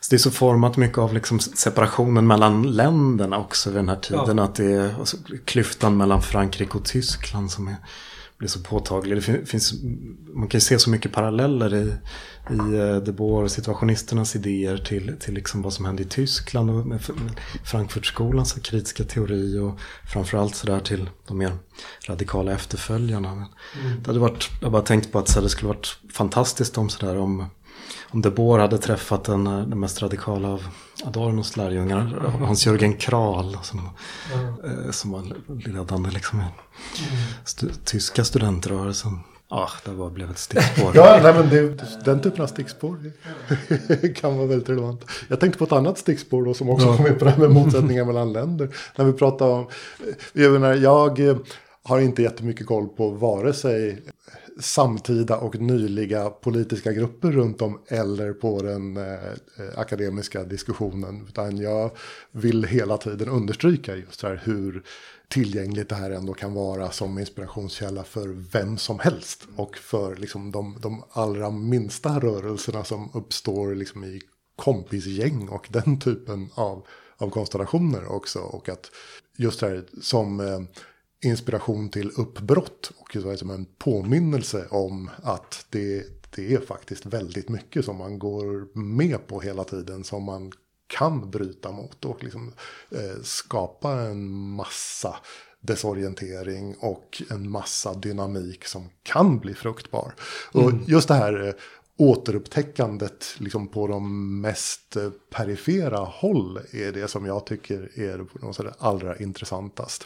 så 0.00 0.10
det 0.10 0.16
är 0.16 0.18
så 0.18 0.30
format 0.30 0.76
mycket 0.76 0.98
av 0.98 1.14
liksom 1.14 1.40
separationen 1.40 2.26
mellan 2.26 2.62
länderna 2.62 3.38
också 3.38 3.70
vid 3.70 3.78
den 3.78 3.88
här 3.88 3.96
tiden. 3.96 4.38
Ja. 4.38 4.44
Att 4.44 4.54
det 4.54 4.72
är 4.72 4.94
alltså, 4.98 5.16
klyftan 5.44 5.96
mellan 5.96 6.22
Frankrike 6.22 6.78
och 6.78 6.84
Tyskland 6.84 7.50
som 7.50 7.68
är 7.68 7.76
blir 8.38 8.48
så 8.48 8.60
påtaglig. 8.60 9.16
Det 9.16 9.46
finns, 9.46 9.74
man 10.34 10.48
kan 10.48 10.58
ju 10.58 10.60
se 10.60 10.78
så 10.78 10.90
mycket 10.90 11.12
paralleller 11.12 11.74
i, 11.74 11.92
i 12.50 12.78
eh, 12.78 12.96
De 12.96 13.12
Boer 13.12 13.48
situationisternas 13.48 14.36
idéer 14.36 14.78
till, 14.78 15.16
till 15.20 15.34
liksom 15.34 15.62
vad 15.62 15.72
som 15.72 15.84
hände 15.84 16.02
i 16.02 16.06
Tyskland 16.06 16.70
och 16.70 16.86
med 16.86 17.00
Frankfurtskolans 17.64 18.52
kritiska 18.52 19.04
teori 19.04 19.58
och 19.58 19.78
framförallt 20.12 20.54
sådär 20.54 20.80
till 20.80 21.10
de 21.26 21.38
mer 21.38 21.52
radikala 22.06 22.52
efterföljarna. 22.52 23.30
Mm. 23.30 23.48
Det 24.00 24.06
hade 24.06 24.18
varit, 24.18 24.50
jag 24.60 24.66
har 24.66 24.72
bara 24.72 24.82
tänkt 24.82 25.12
på 25.12 25.18
att 25.18 25.28
så 25.28 25.40
det 25.40 25.48
skulle 25.48 25.68
varit 25.68 25.98
fantastiskt 26.12 26.78
om 26.78 26.88
sådär 26.88 27.16
om 27.16 27.46
om 28.10 28.22
De 28.22 28.30
Boer 28.30 28.58
hade 28.58 28.78
träffat 28.78 29.24
den, 29.24 29.46
eh, 29.46 29.60
den 29.60 29.80
mest 29.80 30.02
radikala 30.02 30.48
av 30.48 30.62
Adornos 31.04 31.56
lärjungar, 31.56 32.32
Hans-Jörgen 32.40 32.94
Kral, 32.94 33.58
som, 33.62 33.90
mm. 34.34 34.92
som 34.92 35.12
var 35.12 35.22
ledande 35.68 36.10
liksom, 36.10 36.40
i 36.40 36.44
stu, 37.44 37.68
tyska 37.84 38.24
studentrörelsen. 38.24 39.18
Ja, 39.50 39.68
det 39.84 39.90
var, 39.90 40.10
blev 40.10 40.30
ett 40.30 40.38
stickspår. 40.38 40.92
ja, 40.94 41.20
nej, 41.22 41.34
men 41.34 41.48
det, 41.48 42.04
den 42.04 42.20
typen 42.20 42.42
av 42.42 42.46
stickspår 42.46 43.12
kan 44.14 44.36
vara 44.36 44.46
väldigt 44.46 44.68
relevant. 44.68 45.04
Jag 45.28 45.40
tänkte 45.40 45.58
på 45.58 45.64
ett 45.64 45.72
annat 45.72 45.98
stickspår 45.98 46.44
då, 46.44 46.54
som 46.54 46.68
också 46.68 46.86
ja. 46.86 46.96
kom 46.96 47.06
in 47.06 47.18
på 47.18 47.24
det 47.24 47.30
här 47.30 47.38
med 47.38 47.50
motsättningar 47.50 48.04
mellan 48.04 48.32
länder. 48.32 48.68
När 48.96 49.04
vi 49.04 49.12
pratar 49.12 49.46
om, 49.46 49.66
jag, 50.32 50.52
menar, 50.52 50.74
jag 50.74 51.38
har 51.82 52.00
inte 52.00 52.22
jättemycket 52.22 52.66
koll 52.66 52.88
på 52.88 53.10
vare 53.10 53.52
sig 53.52 54.02
samtida 54.58 55.36
och 55.36 55.60
nyliga 55.60 56.30
politiska 56.30 56.92
grupper 56.92 57.32
runt 57.32 57.62
om 57.62 57.82
eller 57.86 58.32
på 58.32 58.62
den 58.62 58.96
eh, 58.96 59.12
eh, 59.12 59.78
akademiska 59.78 60.44
diskussionen. 60.44 61.26
Utan 61.28 61.58
jag 61.58 61.90
vill 62.32 62.64
hela 62.64 62.96
tiden 62.96 63.28
understryka 63.28 63.96
just 63.96 64.22
här 64.22 64.40
hur 64.44 64.82
tillgängligt 65.28 65.88
det 65.88 65.94
här 65.94 66.10
ändå 66.10 66.34
kan 66.34 66.54
vara 66.54 66.90
som 66.90 67.18
inspirationskälla 67.18 68.04
för 68.04 68.28
vem 68.52 68.78
som 68.78 68.98
helst. 68.98 69.46
Och 69.56 69.76
för 69.76 70.16
liksom 70.16 70.50
de, 70.50 70.76
de 70.80 71.02
allra 71.10 71.50
minsta 71.50 72.18
rörelserna 72.18 72.84
som 72.84 73.10
uppstår 73.14 73.74
liksom 73.74 74.04
i 74.04 74.20
kompisgäng 74.56 75.48
och 75.48 75.68
den 75.70 76.00
typen 76.00 76.50
av, 76.54 76.86
av 77.16 77.30
konstellationer 77.30 78.12
också. 78.12 78.38
Och 78.38 78.68
att 78.68 78.90
just 79.36 79.60
det 79.60 79.68
här 79.68 79.84
som 80.02 80.40
eh, 80.40 80.60
inspiration 81.24 81.88
till 81.88 82.10
uppbrott 82.16 82.92
och 82.98 83.38
som 83.38 83.50
en 83.50 83.66
påminnelse 83.78 84.66
om 84.70 85.10
att 85.22 85.66
det, 85.70 86.06
det 86.36 86.54
är 86.54 86.60
faktiskt 86.60 87.06
väldigt 87.06 87.48
mycket 87.48 87.84
som 87.84 87.96
man 87.96 88.18
går 88.18 88.78
med 88.78 89.26
på 89.26 89.40
hela 89.40 89.64
tiden 89.64 90.04
som 90.04 90.24
man 90.24 90.52
kan 90.86 91.30
bryta 91.30 91.72
mot 91.72 92.04
och 92.04 92.24
liksom 92.24 92.52
eh, 92.90 93.22
skapa 93.22 93.92
en 93.92 94.30
massa 94.30 95.16
desorientering 95.60 96.76
och 96.80 97.22
en 97.30 97.50
massa 97.50 97.94
dynamik 97.94 98.64
som 98.64 98.90
kan 99.02 99.38
bli 99.38 99.54
fruktbar. 99.54 100.14
Och 100.52 100.70
mm. 100.70 100.84
just 100.86 101.08
det 101.08 101.14
här 101.14 101.46
eh, 101.46 101.54
återupptäckandet 101.98 103.34
liksom 103.38 103.68
på 103.68 103.86
de 103.86 104.40
mest 104.40 104.96
eh, 104.96 105.10
perifera 105.30 105.98
håll 105.98 106.60
är 106.72 106.92
det 106.92 107.08
som 107.08 107.26
jag 107.26 107.46
tycker 107.46 108.00
är 108.00 108.26
allra 108.78 109.16
intressantast. 109.16 110.04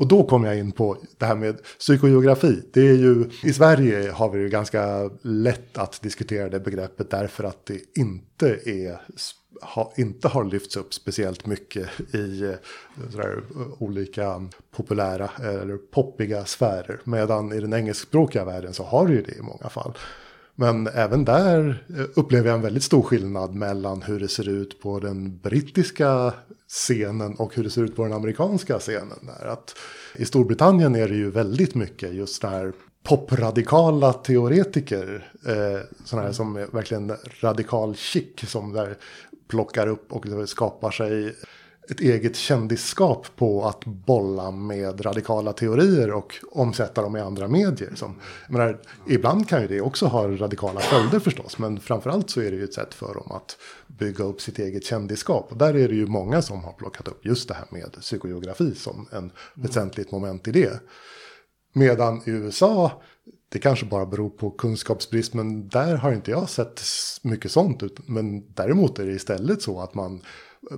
Och 0.00 0.08
då 0.08 0.24
kom 0.24 0.44
jag 0.44 0.58
in 0.58 0.72
på 0.72 0.96
det 1.18 1.26
här 1.26 1.34
med 1.34 1.62
psykogeografi. 1.78 2.62
Det 2.72 2.80
är 2.80 2.94
ju, 2.94 3.30
I 3.42 3.52
Sverige 3.52 4.10
har 4.10 4.30
vi 4.30 4.38
ju 4.38 4.48
ganska 4.48 5.10
lätt 5.22 5.78
att 5.78 6.02
diskutera 6.02 6.48
det 6.48 6.60
begreppet 6.60 7.10
därför 7.10 7.44
att 7.44 7.66
det 7.66 7.98
inte 7.98 8.58
är 8.64 9.00
ha, 9.62 9.92
inte 9.96 10.28
har 10.28 10.44
lyfts 10.44 10.76
upp 10.76 10.94
speciellt 10.94 11.46
mycket 11.46 12.14
i 12.14 12.42
eh, 12.42 12.54
sådär, 13.10 13.42
eh, 13.50 13.82
olika 13.82 14.48
populära 14.70 15.30
eh, 15.40 15.62
eller 15.62 15.76
poppiga 15.76 16.44
sfärer. 16.44 17.00
Medan 17.04 17.52
i 17.52 17.60
den 17.60 17.72
engelskspråkiga 17.72 18.44
världen 18.44 18.74
så 18.74 18.84
har 18.84 19.06
det 19.06 19.12
ju 19.12 19.22
det 19.22 19.38
i 19.38 19.42
många 19.42 19.68
fall. 19.68 19.92
Men 20.60 20.86
även 20.86 21.24
där 21.24 21.84
eh, 21.98 22.04
upplever 22.14 22.48
jag 22.48 22.56
en 22.56 22.62
väldigt 22.62 22.82
stor 22.82 23.02
skillnad 23.02 23.54
mellan 23.54 24.02
hur 24.02 24.20
det 24.20 24.28
ser 24.28 24.48
ut 24.48 24.80
på 24.80 25.00
den 25.00 25.38
brittiska 25.38 26.34
scenen 26.68 27.34
och 27.34 27.56
hur 27.56 27.64
det 27.64 27.70
ser 27.70 27.82
ut 27.82 27.96
på 27.96 28.02
den 28.02 28.12
amerikanska 28.12 28.78
scenen. 28.78 29.18
Där. 29.22 29.46
Att 29.46 29.76
I 30.16 30.24
Storbritannien 30.24 30.94
är 30.94 31.08
det 31.08 31.14
ju 31.14 31.30
väldigt 31.30 31.74
mycket 31.74 32.14
just 32.14 32.42
där 32.42 32.72
popradikala 33.02 34.12
teoretiker. 34.12 35.32
Eh, 35.46 35.80
sådana 36.04 36.26
här 36.26 36.32
som 36.32 36.56
är 36.56 36.66
verkligen 36.66 37.12
radikal 37.40 37.96
chic 37.96 38.26
som 38.46 38.72
där 38.72 38.96
plockar 39.48 39.86
upp 39.86 40.12
och 40.12 40.48
skapar 40.48 40.90
sig 40.90 41.34
ett 41.88 42.00
eget 42.00 42.36
kändisskap 42.36 43.26
på 43.36 43.64
att 43.64 43.84
bolla 43.84 44.50
med 44.50 45.06
radikala 45.06 45.52
teorier 45.52 46.10
och 46.12 46.34
omsätta 46.52 47.02
dem 47.02 47.16
i 47.16 47.20
andra 47.20 47.48
medier. 47.48 47.92
Som, 47.94 48.14
menar, 48.48 48.80
ibland 49.08 49.48
kan 49.48 49.62
ju 49.62 49.68
det 49.68 49.80
också 49.80 50.06
ha 50.06 50.28
radikala 50.28 50.80
följder 50.80 51.18
förstås, 51.18 51.58
men 51.58 51.80
framförallt 51.80 52.30
så 52.30 52.40
är 52.40 52.50
det 52.50 52.56
ju 52.56 52.64
ett 52.64 52.74
sätt 52.74 52.94
för 52.94 53.14
dem 53.14 53.32
att 53.32 53.56
bygga 53.86 54.24
upp 54.24 54.40
sitt 54.40 54.58
eget 54.58 54.84
kändisskap. 54.84 55.46
Och 55.50 55.56
där 55.56 55.76
är 55.76 55.88
det 55.88 55.94
ju 55.94 56.06
många 56.06 56.42
som 56.42 56.64
har 56.64 56.72
plockat 56.72 57.08
upp 57.08 57.26
just 57.26 57.48
det 57.48 57.54
här 57.54 57.66
med 57.70 57.92
psykogeografi 58.00 58.74
som 58.74 59.08
en 59.12 59.32
väsentligt 59.54 60.12
moment 60.12 60.48
i 60.48 60.52
det. 60.52 60.80
Medan 61.72 62.22
i 62.26 62.30
USA, 62.30 63.02
det 63.48 63.58
kanske 63.58 63.86
bara 63.86 64.06
beror 64.06 64.30
på 64.30 64.50
kunskapsbrist, 64.50 65.34
men 65.34 65.68
där 65.68 65.96
har 65.96 66.12
inte 66.12 66.30
jag 66.30 66.48
sett 66.48 66.82
mycket 67.22 67.50
sånt. 67.50 67.82
Men 68.06 68.52
däremot 68.54 68.98
är 68.98 69.06
det 69.06 69.12
istället 69.12 69.62
så 69.62 69.80
att 69.80 69.94
man 69.94 70.22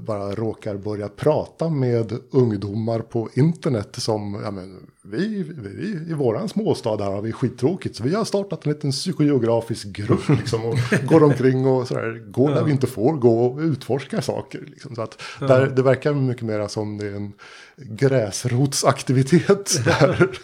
bara 0.00 0.34
råkar 0.34 0.76
börja 0.76 1.08
prata 1.08 1.68
med 1.68 2.12
ungdomar 2.30 3.00
på 3.00 3.28
internet 3.34 3.88
som, 3.92 4.40
ja 4.44 4.50
men, 4.50 4.86
vi, 5.02 5.42
vi 5.42 6.10
i 6.10 6.14
våran 6.14 6.48
småstad 6.48 7.04
här 7.04 7.10
har 7.10 7.22
vi 7.22 7.32
skittråkigt 7.32 7.96
så 7.96 8.02
vi 8.02 8.14
har 8.14 8.24
startat 8.24 8.66
en 8.66 8.72
liten 8.72 8.90
psykogeografisk 8.90 9.86
grupp 9.86 10.28
liksom 10.28 10.64
och 10.64 10.78
går 11.04 11.22
omkring 11.22 11.66
och 11.66 11.88
sådär, 11.88 12.30
går 12.30 12.50
där 12.50 12.64
vi 12.64 12.72
inte 12.72 12.86
får 12.86 13.12
gå 13.12 13.46
och 13.46 13.60
utforskar 13.60 14.20
saker. 14.20 14.64
Liksom, 14.66 14.94
så 14.94 15.02
att 15.02 15.22
där, 15.40 15.66
det 15.66 15.82
verkar 15.82 16.14
mycket 16.14 16.42
mer 16.42 16.68
som 16.68 16.98
det 16.98 17.06
är 17.06 17.14
en 17.14 17.32
gräsrotsaktivitet 17.76 19.72
där. 19.84 20.38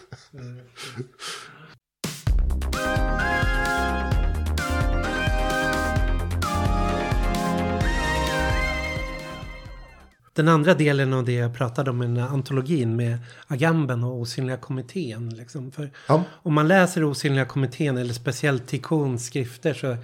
Den 10.39 10.49
andra 10.49 10.75
delen 10.75 11.13
av 11.13 11.25
det 11.25 11.33
jag 11.33 11.55
pratade 11.55 11.91
om, 11.91 12.17
i 12.17 12.21
antologin 12.21 12.97
med 12.97 13.19
Agamben 13.47 14.05
och 14.05 14.21
Osynliga 14.21 14.57
kommittén. 14.57 15.29
Liksom. 15.29 15.73
För 15.73 15.91
ja. 16.09 16.25
Om 16.43 16.55
man 16.55 16.69
läser 16.69 17.05
Osynliga 17.05 17.45
kommittén 17.45 17.99
eller 17.99 18.15
speciellt 18.15 18.67
Tikons 18.67 19.27
skrifter 19.27 19.75
så 19.75 19.97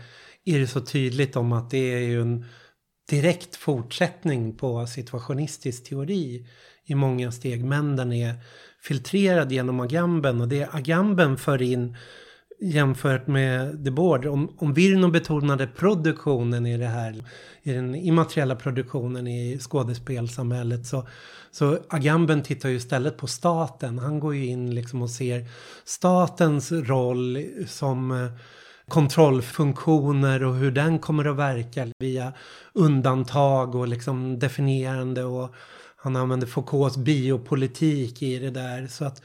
är 0.44 0.58
det 0.58 0.66
så 0.66 0.80
tydligt 0.80 1.36
om 1.36 1.52
att 1.52 1.70
det 1.70 1.94
är 1.94 1.98
ju 1.98 2.22
en 2.22 2.44
direkt 3.10 3.56
fortsättning 3.56 4.56
på 4.56 4.86
situationistisk 4.86 5.84
teori 5.84 6.46
i 6.84 6.94
många 6.94 7.32
steg. 7.32 7.64
Men 7.64 7.96
den 7.96 8.12
är 8.12 8.34
filtrerad 8.82 9.52
genom 9.52 9.80
Agamben 9.80 10.40
och 10.40 10.48
det 10.48 10.68
Agamben 10.74 11.36
för 11.36 11.62
in 11.62 11.96
jämfört 12.64 13.26
med 13.26 13.84
The 13.84 13.90
Board. 13.90 14.26
Om, 14.26 14.54
om 14.58 14.74
Virno 14.74 15.10
betonade 15.10 15.66
produktionen 15.66 16.66
i 16.66 16.78
det 16.78 16.86
här, 16.86 17.24
i 17.62 17.72
den 17.72 17.94
immateriella 17.94 18.56
produktionen 18.56 19.26
i 19.26 19.58
skådespelsamhället 19.58 20.86
så, 20.86 21.06
så 21.50 21.78
Agamben 21.88 22.42
tittar 22.42 22.68
ju 22.68 22.76
istället 22.76 23.16
på 23.16 23.26
staten. 23.26 23.98
Han 23.98 24.20
går 24.20 24.34
ju 24.34 24.46
in 24.46 24.74
liksom 24.74 25.02
och 25.02 25.10
ser 25.10 25.46
statens 25.84 26.72
roll 26.72 27.44
som 27.66 28.10
eh, 28.10 28.28
kontrollfunktioner 28.88 30.44
och 30.44 30.54
hur 30.54 30.70
den 30.70 30.98
kommer 30.98 31.24
att 31.24 31.36
verka 31.36 31.86
via 31.98 32.32
undantag 32.72 33.74
och 33.74 33.88
liksom 33.88 34.38
definierande 34.38 35.24
och 35.24 35.54
han 35.96 36.16
använder 36.16 36.46
Foucaults 36.46 36.96
biopolitik 36.96 38.22
i 38.22 38.38
det 38.38 38.50
där. 38.50 38.86
Så 38.86 39.04
att 39.04 39.22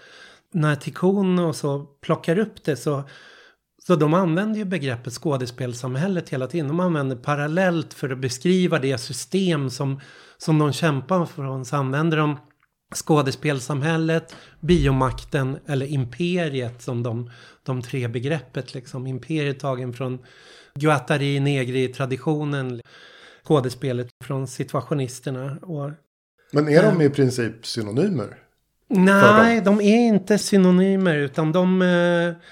när 0.54 0.76
Tikkun 0.76 1.40
och 1.40 1.56
så 1.56 1.80
plockar 1.80 2.40
upp 2.40 2.64
det 2.64 2.76
så 2.76 3.04
så 3.90 3.96
de 3.96 4.14
använder 4.14 4.60
ju 4.60 4.66
begreppet 4.66 5.14
skådespelsamhället 5.14 6.30
hela 6.30 6.48
tiden. 6.48 6.68
De 6.68 6.80
använder 6.80 7.16
parallellt 7.16 7.94
för 7.94 8.10
att 8.10 8.20
beskriva 8.20 8.80
det 8.80 8.98
system 8.98 9.70
som, 9.70 10.00
som 10.38 10.60
de 10.60 10.74
kämpar 10.74 11.26
för. 11.26 11.64
Så 11.64 11.76
använder 11.76 12.18
de 12.18 12.38
skådespelsamhället, 12.96 14.36
biomakten 14.60 15.60
eller 15.66 15.86
imperiet 15.86 16.82
som 16.82 17.04
de, 17.04 17.32
de 17.64 17.82
tre 17.82 18.08
begreppet. 18.08 18.74
Liksom. 18.74 19.08
Imperiet 19.08 19.60
tagen 19.60 19.94
från 19.94 20.20
Guattari 20.76 21.40
Negri-traditionen. 21.40 22.82
Skådespelet 23.44 24.10
från 24.24 24.48
situationisterna. 24.48 25.58
Och, 25.62 25.92
Men 26.52 26.68
är 26.68 26.84
de 26.84 27.02
i 27.02 27.10
princip 27.10 27.66
synonymer? 27.66 28.38
Nej, 28.90 29.62
de 29.62 29.82
är 29.82 30.08
inte 30.08 30.38
synonymer 30.38 31.16
utan 31.16 31.52
de... 31.52 31.82
Eh, 31.82 32.44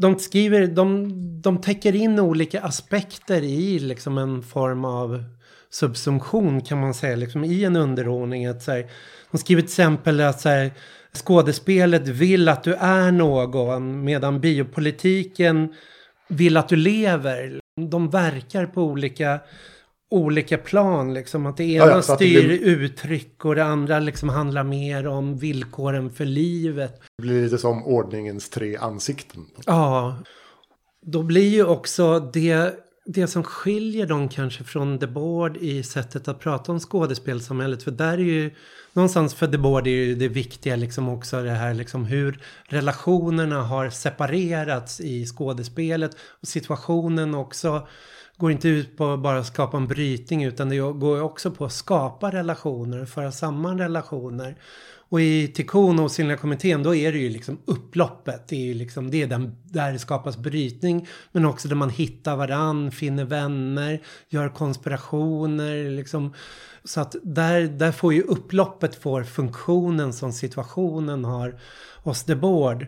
de 0.00 0.18
skriver, 0.18 0.66
de, 0.66 1.08
de 1.42 1.60
täcker 1.60 1.94
in 1.94 2.18
olika 2.18 2.60
aspekter 2.60 3.42
i 3.42 3.78
liksom 3.78 4.18
en 4.18 4.42
form 4.42 4.84
av 4.84 5.24
subsumption 5.70 6.60
kan 6.60 6.80
man 6.80 6.94
säga, 6.94 7.16
liksom 7.16 7.44
i 7.44 7.64
en 7.64 7.76
underordning. 7.76 8.46
Att, 8.46 8.62
så 8.62 8.72
här, 8.72 8.86
de 9.30 9.38
skriver 9.38 9.62
till 9.62 9.68
exempel 9.68 10.20
att 10.20 10.40
så 10.40 10.48
här, 10.48 10.70
skådespelet 11.12 12.08
vill 12.08 12.48
att 12.48 12.64
du 12.64 12.74
är 12.74 13.12
någon 13.12 14.04
medan 14.04 14.40
biopolitiken 14.40 15.74
vill 16.28 16.56
att 16.56 16.68
du 16.68 16.76
lever. 16.76 17.60
De 17.90 18.10
verkar 18.10 18.66
på 18.66 18.82
olika 18.82 19.40
olika 20.08 20.58
plan. 20.58 21.14
Liksom. 21.14 21.46
Att 21.46 21.56
det 21.56 21.64
ena 21.64 21.86
ja, 21.86 21.90
ja, 21.90 22.02
styr 22.02 22.42
det 22.42 22.46
blir... 22.46 22.58
uttryck 22.58 23.44
och 23.44 23.54
det 23.54 23.64
andra 23.64 23.98
liksom 23.98 24.28
handlar 24.28 24.64
mer 24.64 25.06
om 25.06 25.38
villkoren 25.38 26.10
för 26.10 26.24
livet. 26.24 27.00
Det 27.18 27.22
blir 27.22 27.42
lite 27.42 27.58
som 27.58 27.86
ordningens 27.86 28.50
tre 28.50 28.76
ansikten. 28.76 29.46
Ja. 29.66 30.18
Då 31.02 31.22
blir 31.22 31.48
ju 31.48 31.64
också 31.64 32.20
det, 32.20 32.74
det 33.04 33.26
som 33.26 33.42
skiljer 33.42 34.06
dem 34.06 34.28
kanske 34.28 34.64
från 34.64 34.98
The 34.98 35.06
Board 35.06 35.56
i 35.56 35.82
sättet 35.82 36.28
att 36.28 36.40
prata 36.40 36.72
om 36.72 36.80
skådespelsamhället. 36.80 37.82
För 37.82 37.90
där 37.90 38.12
är 38.12 38.18
ju 38.18 38.50
någonstans 38.92 39.34
för 39.34 39.46
The 39.46 39.58
Board 39.58 39.86
är 39.86 39.90
ju 39.90 40.14
det 40.14 40.28
viktiga 40.28 40.76
liksom 40.76 41.08
också 41.08 41.42
det 41.42 41.50
här 41.50 41.74
liksom 41.74 42.04
hur 42.04 42.40
relationerna 42.64 43.62
har 43.62 43.90
separerats 43.90 45.00
i 45.00 45.26
skådespelet. 45.26 46.16
Och 46.42 46.48
situationen 46.48 47.34
också 47.34 47.86
går 48.38 48.52
inte 48.52 48.68
ut 48.68 48.96
på 48.96 49.12
att 49.12 49.20
bara 49.20 49.44
skapa 49.44 49.76
en 49.76 49.86
brytning 49.86 50.44
utan 50.44 50.68
det 50.68 50.78
går 50.78 51.22
också 51.22 51.50
på 51.50 51.64
att 51.64 51.72
skapa 51.72 52.30
relationer, 52.30 53.04
föra 53.04 53.32
samman 53.32 53.78
relationer. 53.78 54.56
Och 55.10 55.20
i 55.20 55.48
Tikon 55.48 55.98
och 55.98 56.04
Osynliga 56.04 56.36
kommittén 56.36 56.82
då 56.82 56.94
är 56.94 57.12
det 57.12 57.18
ju 57.18 57.28
liksom 57.28 57.58
upploppet. 57.64 58.48
Det 58.48 58.56
är 58.56 58.64
ju 58.64 58.74
liksom, 58.74 59.10
det 59.10 59.22
är 59.22 59.26
den, 59.26 59.56
där 59.64 59.92
det 59.92 59.98
skapas 59.98 60.36
brytning. 60.36 61.08
Men 61.32 61.44
också 61.44 61.68
där 61.68 61.76
man 61.76 61.90
hittar 61.90 62.36
varann, 62.36 62.90
finner 62.90 63.24
vänner, 63.24 64.02
gör 64.28 64.48
konspirationer. 64.48 65.90
Liksom. 65.90 66.34
Så 66.84 67.00
att 67.00 67.16
där, 67.22 67.62
där 67.62 67.92
får 67.92 68.14
ju 68.14 68.22
upploppet 68.22 68.94
får 68.94 69.22
funktionen 69.24 70.12
som 70.12 70.32
situationen 70.32 71.24
har 71.24 71.60
hos 72.02 72.24
The 72.24 72.34
Board. 72.34 72.86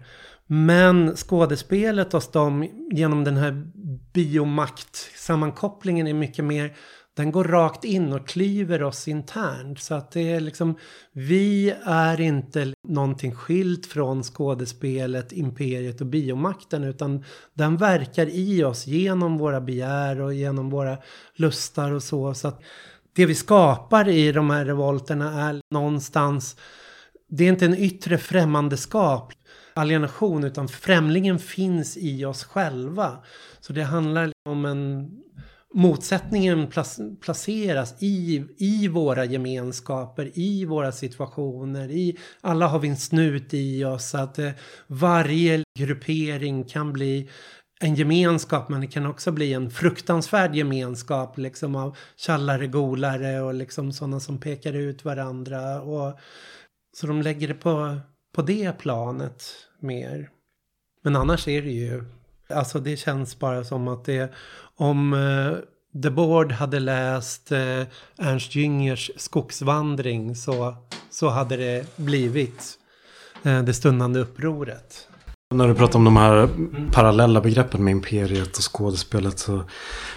Men 0.52 1.16
skådespelet 1.16 2.12
hos 2.12 2.30
dem 2.30 2.68
genom 2.90 3.24
den 3.24 3.36
här 3.36 3.66
biomakt-sammankopplingen 4.12 6.06
är 6.06 6.14
mycket 6.14 6.44
mer 6.44 6.76
den 7.16 7.32
går 7.32 7.44
rakt 7.44 7.84
in 7.84 8.12
och 8.12 8.28
klyver 8.28 8.82
oss 8.82 9.08
internt. 9.08 9.80
Så 9.80 9.94
att 9.94 10.10
det 10.12 10.32
är 10.32 10.40
liksom, 10.40 10.78
vi 11.12 11.74
är 11.84 12.20
inte 12.20 12.74
någonting 12.88 13.34
skilt 13.34 13.86
från 13.86 14.22
skådespelet, 14.22 15.32
imperiet 15.32 16.00
och 16.00 16.06
biomakten. 16.06 16.84
Utan 16.84 17.24
den 17.54 17.76
verkar 17.76 18.26
i 18.26 18.64
oss 18.64 18.86
genom 18.86 19.38
våra 19.38 19.60
begär 19.60 20.20
och 20.20 20.34
genom 20.34 20.70
våra 20.70 20.98
lustar 21.34 21.92
och 21.92 22.02
så. 22.02 22.34
Så 22.34 22.48
att 22.48 22.62
det 23.12 23.26
vi 23.26 23.34
skapar 23.34 24.08
i 24.08 24.32
de 24.32 24.50
här 24.50 24.64
revolterna 24.64 25.42
är 25.48 25.60
någonstans, 25.70 26.56
det 27.28 27.44
är 27.44 27.48
inte 27.48 27.64
en 27.64 27.78
yttre 27.78 28.18
främmandeskap 28.18 29.32
alienation 29.74 30.44
utan 30.44 30.68
främlingen 30.68 31.38
finns 31.38 31.96
i 31.96 32.24
oss 32.24 32.44
själva. 32.44 33.18
Så 33.60 33.72
det 33.72 33.82
handlar 33.82 34.32
om 34.48 34.64
en 34.64 35.10
motsättningen 35.74 36.66
placeras 37.20 38.02
i, 38.02 38.44
i 38.58 38.88
våra 38.88 39.24
gemenskaper, 39.24 40.30
i 40.34 40.64
våra 40.64 40.92
situationer. 40.92 41.90
I, 41.90 42.18
alla 42.40 42.66
har 42.66 42.78
vi 42.78 42.88
en 42.88 42.96
snut 42.96 43.54
i 43.54 43.84
oss. 43.84 44.14
Att 44.14 44.38
eh, 44.38 44.50
varje 44.86 45.62
gruppering 45.78 46.64
kan 46.64 46.92
bli 46.92 47.30
en 47.80 47.94
gemenskap 47.94 48.68
men 48.68 48.80
det 48.80 48.86
kan 48.86 49.06
också 49.06 49.32
bli 49.32 49.52
en 49.52 49.70
fruktansvärd 49.70 50.54
gemenskap 50.54 51.38
liksom 51.38 51.76
av 51.76 51.96
tjallare, 52.16 52.66
golare 52.66 53.40
och 53.40 53.54
liksom 53.54 53.92
sådana 53.92 54.20
som 54.20 54.40
pekar 54.40 54.72
ut 54.72 55.04
varandra. 55.04 55.80
Och, 55.80 56.18
så 56.96 57.06
de 57.06 57.22
lägger 57.22 57.48
det 57.48 57.54
på, 57.54 57.98
på 58.32 58.42
det 58.42 58.78
planet 58.78 59.44
mer. 59.78 60.30
Men 61.02 61.16
annars 61.16 61.48
är 61.48 61.62
det 61.62 61.70
ju, 61.70 62.04
alltså 62.48 62.78
det 62.78 62.96
känns 62.96 63.38
bara 63.38 63.64
som 63.64 63.88
att 63.88 64.04
det, 64.04 64.32
om 64.76 65.12
eh, 65.12 65.52
The 66.02 66.10
Board 66.10 66.52
hade 66.52 66.80
läst 66.80 67.52
eh, 67.52 67.82
Ernst 68.18 68.54
Jüngers 68.54 69.10
Skogsvandring 69.16 70.36
så, 70.36 70.76
så 71.10 71.28
hade 71.28 71.56
det 71.56 71.96
blivit 71.96 72.78
eh, 73.42 73.62
det 73.62 73.74
stundande 73.74 74.20
upproret. 74.20 75.09
När 75.54 75.68
du 75.68 75.74
pratar 75.74 75.98
om 75.98 76.04
de 76.04 76.16
här 76.16 76.48
parallella 76.92 77.40
begreppen 77.40 77.84
med 77.84 77.90
imperiet 77.90 78.56
och 78.56 78.74
skådespelet. 78.74 79.38
Så, 79.38 79.62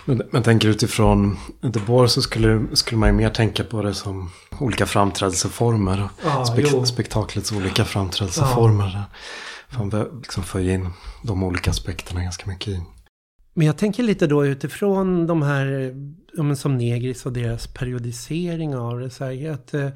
men, 0.05 0.21
men 0.31 0.43
tänker 0.43 0.67
utifrån 0.67 1.37
The 1.61 1.79
Board 1.79 2.09
så 2.09 2.21
skulle, 2.21 2.65
skulle 2.73 2.99
man 2.99 3.09
ju 3.09 3.13
mer 3.13 3.29
tänka 3.29 3.63
på 3.63 3.81
det 3.81 3.93
som 3.93 4.29
olika 4.59 4.85
framträdelseformer. 4.85 6.09
Ja, 6.23 6.45
spek, 6.45 6.87
spektaklets 6.87 7.51
olika 7.51 7.85
framträdelseformer. 7.85 8.91
Ja. 8.93 9.03
Fan, 9.77 10.19
liksom 10.19 10.43
få 10.43 10.59
in 10.59 10.89
de 11.23 11.43
olika 11.43 11.71
aspekterna 11.71 12.23
ganska 12.23 12.49
mycket 12.49 12.67
i. 12.67 12.81
Men 13.53 13.67
jag 13.67 13.77
tänker 13.77 14.03
lite 14.03 14.27
då 14.27 14.45
utifrån 14.45 15.27
de 15.27 15.41
här, 15.41 15.95
ja, 16.33 16.55
som 16.55 16.77
Negris 16.77 17.25
och 17.25 17.33
deras 17.33 17.67
periodisering 17.67 18.75
av 18.75 18.99
det. 18.99 19.09
Så 19.09 19.25
här, 19.25 19.51
att 19.51 19.73
eh, 19.73 19.89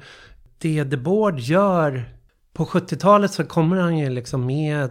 det 0.58 0.84
The 0.84 0.96
Board 0.96 1.38
gör, 1.38 2.14
på 2.52 2.64
70-talet 2.64 3.32
så 3.32 3.44
kommer 3.44 3.76
han 3.76 3.98
ju 3.98 4.10
liksom 4.10 4.46
med 4.46 4.90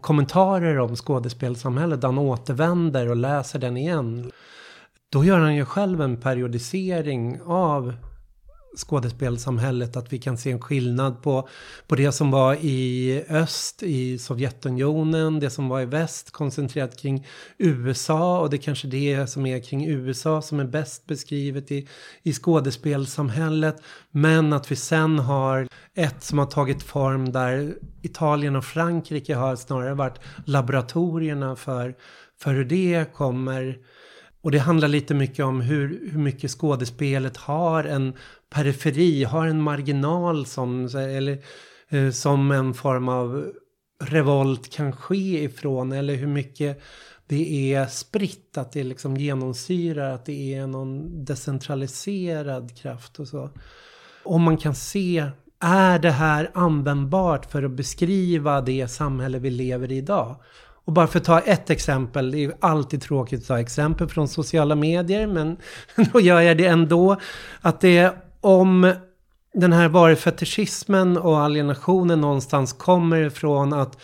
kommentarer 0.00 0.78
om 0.78 0.96
skådespelsamhället. 0.96 2.02
Han 2.02 2.18
återvänder 2.18 3.08
och 3.08 3.16
läser 3.16 3.58
den 3.58 3.76
igen. 3.76 4.30
Då 5.08 5.24
gör 5.24 5.38
han 5.38 5.54
ju 5.54 5.64
själv 5.64 6.00
en 6.00 6.16
periodisering 6.16 7.40
av 7.42 7.94
skådespelsamhället. 8.76 9.96
Att 9.96 10.12
vi 10.12 10.18
kan 10.18 10.38
se 10.38 10.50
en 10.50 10.60
skillnad 10.60 11.22
på, 11.22 11.48
på 11.86 11.96
det 11.96 12.12
som 12.12 12.30
var 12.30 12.54
i 12.54 13.24
öst 13.28 13.82
i 13.82 14.18
Sovjetunionen, 14.18 15.40
det 15.40 15.50
som 15.50 15.68
var 15.68 15.80
i 15.80 15.86
väst 15.86 16.30
koncentrerat 16.30 16.96
kring 16.96 17.26
USA 17.58 18.40
och 18.40 18.50
det 18.50 18.56
är 18.56 18.58
kanske 18.58 18.88
det 18.88 19.26
som 19.26 19.46
är 19.46 19.60
kring 19.60 19.86
USA 19.86 20.42
som 20.42 20.60
är 20.60 20.64
bäst 20.64 21.06
beskrivet 21.06 21.72
i, 21.72 21.88
i 22.22 22.32
skådespelsamhället. 22.32 23.82
Men 24.10 24.52
att 24.52 24.72
vi 24.72 24.76
sen 24.76 25.18
har 25.18 25.68
ett 25.94 26.24
som 26.24 26.38
har 26.38 26.46
tagit 26.46 26.82
form 26.82 27.32
där 27.32 27.74
Italien 28.02 28.56
och 28.56 28.64
Frankrike 28.64 29.34
har 29.34 29.56
snarare 29.56 29.94
varit 29.94 30.20
laboratorierna 30.44 31.56
för, 31.56 31.94
för 32.38 32.54
hur 32.54 32.64
det 32.64 33.14
kommer 33.14 33.78
och 34.42 34.50
det 34.50 34.58
handlar 34.58 34.88
lite 34.88 35.14
mycket 35.14 35.44
om 35.44 35.60
hur, 35.60 36.10
hur 36.12 36.18
mycket 36.18 36.50
skådespelet 36.50 37.36
har 37.36 37.84
en 37.84 38.14
periferi, 38.50 39.24
har 39.24 39.46
en 39.46 39.62
marginal 39.62 40.46
som, 40.46 40.84
eller, 40.94 41.38
eh, 41.88 42.10
som 42.10 42.50
en 42.50 42.74
form 42.74 43.08
av 43.08 43.52
revolt 44.02 44.72
kan 44.72 44.92
ske 44.92 45.44
ifrån. 45.44 45.92
Eller 45.92 46.14
hur 46.14 46.26
mycket 46.26 46.82
det 47.26 47.74
är 47.74 47.86
spritt, 47.86 48.58
att 48.58 48.72
det 48.72 48.84
liksom 48.84 49.16
genomsyrar, 49.16 50.14
att 50.14 50.26
det 50.26 50.54
är 50.54 50.66
någon 50.66 51.24
decentraliserad 51.24 52.78
kraft 52.78 53.20
och 53.20 53.28
så. 53.28 53.50
Om 54.24 54.42
man 54.42 54.56
kan 54.56 54.74
se, 54.74 55.26
är 55.60 55.98
det 55.98 56.10
här 56.10 56.50
användbart 56.54 57.50
för 57.50 57.62
att 57.62 57.70
beskriva 57.70 58.60
det 58.60 58.88
samhälle 58.88 59.38
vi 59.38 59.50
lever 59.50 59.92
i 59.92 59.96
idag? 59.96 60.36
Och 60.84 60.92
bara 60.92 61.06
för 61.06 61.18
att 61.18 61.24
ta 61.24 61.40
ett 61.40 61.70
exempel, 61.70 62.30
det 62.30 62.38
är 62.38 62.40
ju 62.40 62.52
alltid 62.60 63.02
tråkigt 63.02 63.40
att 63.40 63.46
ta 63.46 63.60
exempel 63.60 64.08
från 64.08 64.28
sociala 64.28 64.74
medier, 64.74 65.26
men 65.26 65.56
då 66.12 66.20
gör 66.20 66.40
jag 66.40 66.58
det 66.58 66.66
ändå. 66.66 67.16
Att 67.60 67.80
det 67.80 67.98
är 67.98 68.12
om 68.40 68.92
den 69.54 69.72
här 69.72 69.88
varufetischismen 69.88 71.16
och 71.16 71.38
alienationen 71.40 72.20
någonstans 72.20 72.72
kommer 72.72 73.22
ifrån 73.22 73.72
att 73.72 73.98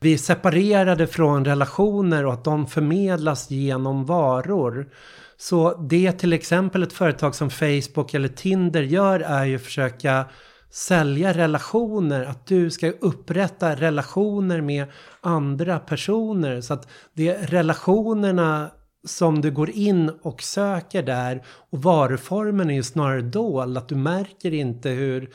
vi 0.00 0.14
är 0.14 0.18
separerade 0.18 1.06
från 1.06 1.44
relationer 1.44 2.26
och 2.26 2.32
att 2.32 2.44
de 2.44 2.66
förmedlas 2.66 3.50
genom 3.50 4.04
varor. 4.04 4.88
Så 5.36 5.74
det 5.74 6.12
till 6.12 6.32
exempel 6.32 6.82
ett 6.82 6.92
företag 6.92 7.34
som 7.34 7.50
Facebook 7.50 8.14
eller 8.14 8.28
Tinder 8.28 8.82
gör 8.82 9.20
är 9.20 9.44
ju 9.44 9.56
att 9.56 9.62
försöka 9.62 10.24
sälja 10.70 11.32
relationer, 11.32 12.24
att 12.24 12.46
du 12.46 12.70
ska 12.70 12.90
upprätta 12.90 13.74
relationer 13.74 14.60
med 14.60 14.86
andra 15.20 15.78
personer. 15.78 16.60
Så 16.60 16.74
att 16.74 16.88
det 17.14 17.28
är 17.28 17.46
relationerna 17.46 18.70
som 19.06 19.40
du 19.40 19.50
går 19.50 19.70
in 19.70 20.10
och 20.22 20.42
söker 20.42 21.02
där 21.02 21.42
och 21.70 21.82
varuformen 21.82 22.70
är 22.70 22.74
ju 22.74 22.82
snarare 22.82 23.22
dold. 23.22 23.78
Att 23.78 23.88
du 23.88 23.94
märker 23.94 24.54
inte 24.54 24.90
hur, 24.90 25.30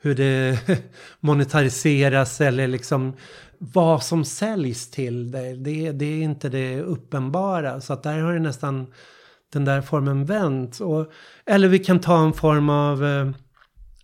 hur 0.00 0.14
det 0.14 0.58
monetariseras 1.20 2.40
eller 2.40 2.66
liksom 2.66 3.12
vad 3.58 4.02
som 4.02 4.24
säljs 4.24 4.90
till 4.90 5.30
dig. 5.30 5.56
Det, 5.56 5.92
det 5.92 6.06
är 6.06 6.22
inte 6.22 6.48
det 6.48 6.80
uppenbara. 6.80 7.80
Så 7.80 7.92
att 7.92 8.02
där 8.02 8.18
har 8.18 8.32
det 8.32 8.40
nästan 8.40 8.86
den 9.52 9.64
där 9.64 9.80
formen 9.80 10.24
vänt. 10.24 10.80
Och, 10.80 11.12
eller 11.46 11.68
vi 11.68 11.78
kan 11.78 12.00
ta 12.00 12.24
en 12.24 12.32
form 12.32 12.70
av 12.70 13.04
eh, 13.04 13.30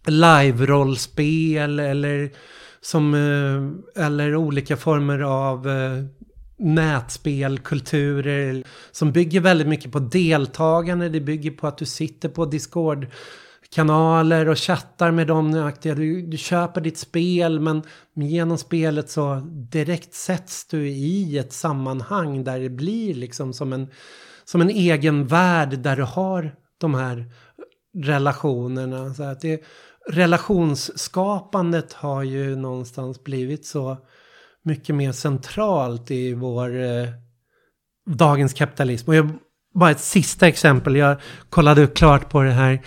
live-rollspel 0.07 1.81
eller 1.81 2.31
som, 2.81 3.15
eh, 3.15 4.05
eller 4.05 4.37
olika 4.37 4.77
former 4.77 5.19
av 5.19 5.69
eh, 5.69 6.05
nätspel, 6.63 7.59
kulturer 7.59 8.65
som 8.91 9.13
bygger 9.13 9.41
väldigt 9.41 9.69
mycket 9.69 9.93
på 9.93 9.99
deltagande. 9.99 11.09
Det 11.09 11.21
bygger 11.21 11.51
på 11.51 11.67
att 11.67 11.79
du 11.79 11.87
sitter 11.87 12.29
på 12.29 12.47
Discord 12.47 13.07
kanaler 13.75 14.49
och 14.49 14.59
chattar 14.59 15.11
med 15.11 15.27
dem. 15.27 15.73
Du, 15.83 16.23
du 16.23 16.37
köper 16.37 16.81
ditt 16.81 16.99
spel 16.99 17.61
men 17.61 17.83
genom 18.15 18.59
spelet 18.59 19.11
så 19.11 19.43
direkt 19.71 20.15
sätts 20.15 20.67
du 20.67 20.89
i 20.89 21.39
ett 21.39 21.53
sammanhang 21.53 22.45
där 22.45 22.61
det 22.61 22.69
blir 22.69 23.15
liksom 23.15 23.53
som 23.53 23.73
en, 23.73 23.91
som 24.45 24.61
en 24.61 24.71
egen 24.71 25.27
värld 25.27 25.79
där 25.79 25.97
du 25.97 26.03
har 26.03 26.55
de 26.79 26.95
här 26.95 27.31
relationerna. 27.95 29.15
Så 29.15 29.23
att 29.23 29.41
det, 29.41 29.63
relationsskapandet 30.09 31.93
har 31.93 32.23
ju 32.23 32.57
någonstans 32.57 33.25
blivit 33.25 33.67
så 33.67 33.97
mycket 34.65 34.95
mer 34.95 35.13
centralt 35.13 36.11
i 36.11 36.35
vår 36.35 36.83
eh, 36.83 37.09
dagens 38.07 38.53
kapitalism. 38.53 39.11
Och 39.11 39.17
jag, 39.17 39.31
bara 39.75 39.91
ett 39.91 40.01
sista 40.01 40.49
exempel. 40.49 40.97
Jag 40.97 41.17
kollade 41.51 41.87
klart 41.87 42.31
på 42.31 42.43
det 42.43 42.51
här 42.51 42.83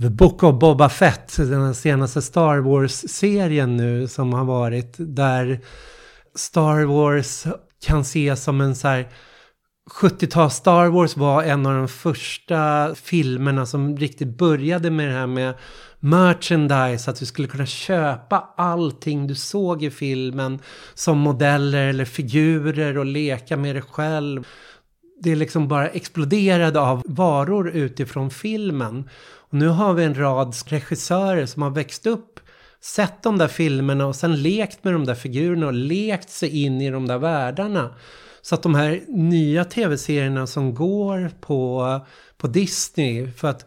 The 0.00 0.10
Book 0.10 0.42
of 0.42 0.58
Boba 0.60 0.88
Fett, 0.88 1.36
den 1.36 1.74
senaste 1.74 2.22
Star 2.22 2.58
Wars-serien 2.58 3.76
nu 3.76 4.08
som 4.08 4.32
har 4.32 4.44
varit. 4.44 4.94
Där 4.98 5.60
Star 6.34 6.84
Wars 6.84 7.46
kan 7.84 8.00
ses 8.00 8.42
som 8.42 8.60
en 8.60 8.76
så 8.76 8.88
här 8.88 9.08
70-tals 9.90 10.54
Star 10.54 10.86
Wars 10.86 11.16
var 11.16 11.42
en 11.42 11.66
av 11.66 11.74
de 11.74 11.88
första 11.88 12.94
filmerna 12.94 13.66
som 13.66 13.96
riktigt 13.96 14.38
började 14.38 14.90
med 14.90 15.08
det 15.08 15.14
här 15.14 15.26
med 15.26 15.54
merchandise, 16.00 17.10
att 17.10 17.16
du 17.16 17.26
skulle 17.26 17.48
kunna 17.48 17.66
köpa 17.66 18.54
allting 18.56 19.26
du 19.26 19.34
såg 19.34 19.82
i 19.82 19.90
filmen 19.90 20.58
som 20.94 21.18
modeller 21.18 21.88
eller 21.88 22.04
figurer 22.04 22.98
och 22.98 23.06
leka 23.06 23.56
med 23.56 23.74
dig 23.74 23.82
själv. 23.82 24.46
Det 25.22 25.34
liksom 25.34 25.68
bara 25.68 25.88
exploderade 25.88 26.80
av 26.80 27.02
varor 27.04 27.68
utifrån 27.68 28.30
filmen. 28.30 29.08
Och 29.34 29.54
nu 29.54 29.68
har 29.68 29.94
vi 29.94 30.04
en 30.04 30.18
rad 30.18 30.54
regissörer 30.66 31.46
som 31.46 31.62
har 31.62 31.70
växt 31.70 32.06
upp 32.06 32.40
sett 32.80 33.22
de 33.22 33.38
där 33.38 33.48
filmerna 33.48 34.06
och 34.06 34.16
sen 34.16 34.42
lekt 34.42 34.84
med 34.84 34.92
de 34.92 35.04
där 35.04 35.14
figurerna 35.14 35.66
och 35.66 35.72
lekt 35.72 36.30
sig 36.30 36.64
in 36.64 36.80
i 36.80 36.90
de 36.90 37.06
där 37.06 37.18
världarna. 37.18 37.94
Så 38.46 38.54
att 38.54 38.62
de 38.62 38.74
här 38.74 39.00
nya 39.08 39.64
tv-serierna 39.64 40.46
som 40.46 40.74
går 40.74 41.30
på, 41.40 42.00
på 42.36 42.46
Disney, 42.46 43.30
för 43.30 43.48
att 43.48 43.66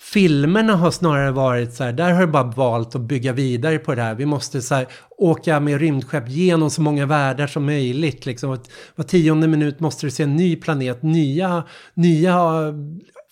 filmerna 0.00 0.76
har 0.76 0.90
snarare 0.90 1.30
varit 1.30 1.74
så 1.74 1.84
här, 1.84 1.92
där 1.92 2.12
har 2.12 2.20
du 2.20 2.26
bara 2.26 2.42
valt 2.42 2.94
att 2.94 3.00
bygga 3.00 3.32
vidare 3.32 3.78
på 3.78 3.94
det 3.94 4.02
här. 4.02 4.14
Vi 4.14 4.26
måste 4.26 4.62
så 4.62 4.74
här, 4.74 4.86
åka 5.18 5.60
med 5.60 5.80
rymdskepp 5.80 6.28
genom 6.28 6.70
så 6.70 6.82
många 6.82 7.06
världar 7.06 7.46
som 7.46 7.66
möjligt. 7.66 8.26
Liksom. 8.26 8.58
Var 8.94 9.04
tionde 9.04 9.48
minut 9.48 9.80
måste 9.80 10.06
du 10.06 10.10
se 10.10 10.22
en 10.22 10.36
ny 10.36 10.56
planet, 10.56 11.02
nya, 11.02 11.64
nya 11.94 12.32
eh, 12.32 12.74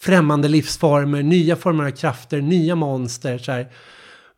främmande 0.01 0.48
livsformer, 0.48 1.23
nya 1.23 1.57
former 1.57 1.85
av 1.85 1.90
krafter, 1.90 2.40
nya 2.40 2.74
monster. 2.74 3.39
Så 3.39 3.53
här. 3.53 3.69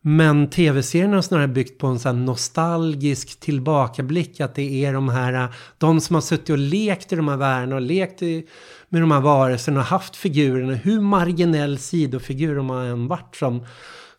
Men 0.01 0.49
tv-serien 0.49 1.13
har 1.13 1.21
snarare 1.21 1.47
byggt 1.47 1.77
på 1.77 1.87
en 1.87 1.99
sån 1.99 2.25
nostalgisk 2.25 3.39
tillbakablick. 3.39 4.39
Att 4.39 4.55
det 4.55 4.85
är 4.85 4.93
de 4.93 5.09
här, 5.09 5.33
äh, 5.33 5.49
de 5.77 6.01
som 6.01 6.13
har 6.13 6.21
suttit 6.21 6.49
och 6.49 6.57
lekt 6.57 7.13
i 7.13 7.15
de 7.15 7.27
här 7.27 7.37
världarna 7.37 7.75
och 7.75 7.81
lekt 7.81 8.21
i, 8.21 8.47
med 8.89 9.01
de 9.01 9.11
här 9.11 9.21
varelserna 9.21 9.79
och 9.79 9.85
haft 9.85 10.15
figurerna. 10.15 10.73
Hur 10.73 11.01
marginell 11.01 11.77
sidofigur 11.77 12.55
de 12.55 12.69
har 12.69 12.83
än 12.83 13.07
varit 13.07 13.35
som 13.35 13.65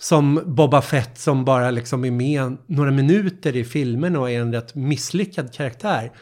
som 0.01 0.43
Boba 0.47 0.83
Fett 0.83 1.19
som 1.19 1.45
bara 1.45 1.71
liksom 1.71 2.05
är 2.05 2.11
med 2.11 2.57
några 2.67 2.91
minuter 2.91 3.57
i 3.57 3.65
filmen 3.65 4.17
och 4.17 4.31
är 4.31 4.41
en 4.41 4.53
rätt 4.53 4.75
misslyckad 4.75 5.53
karaktär. 5.53 6.13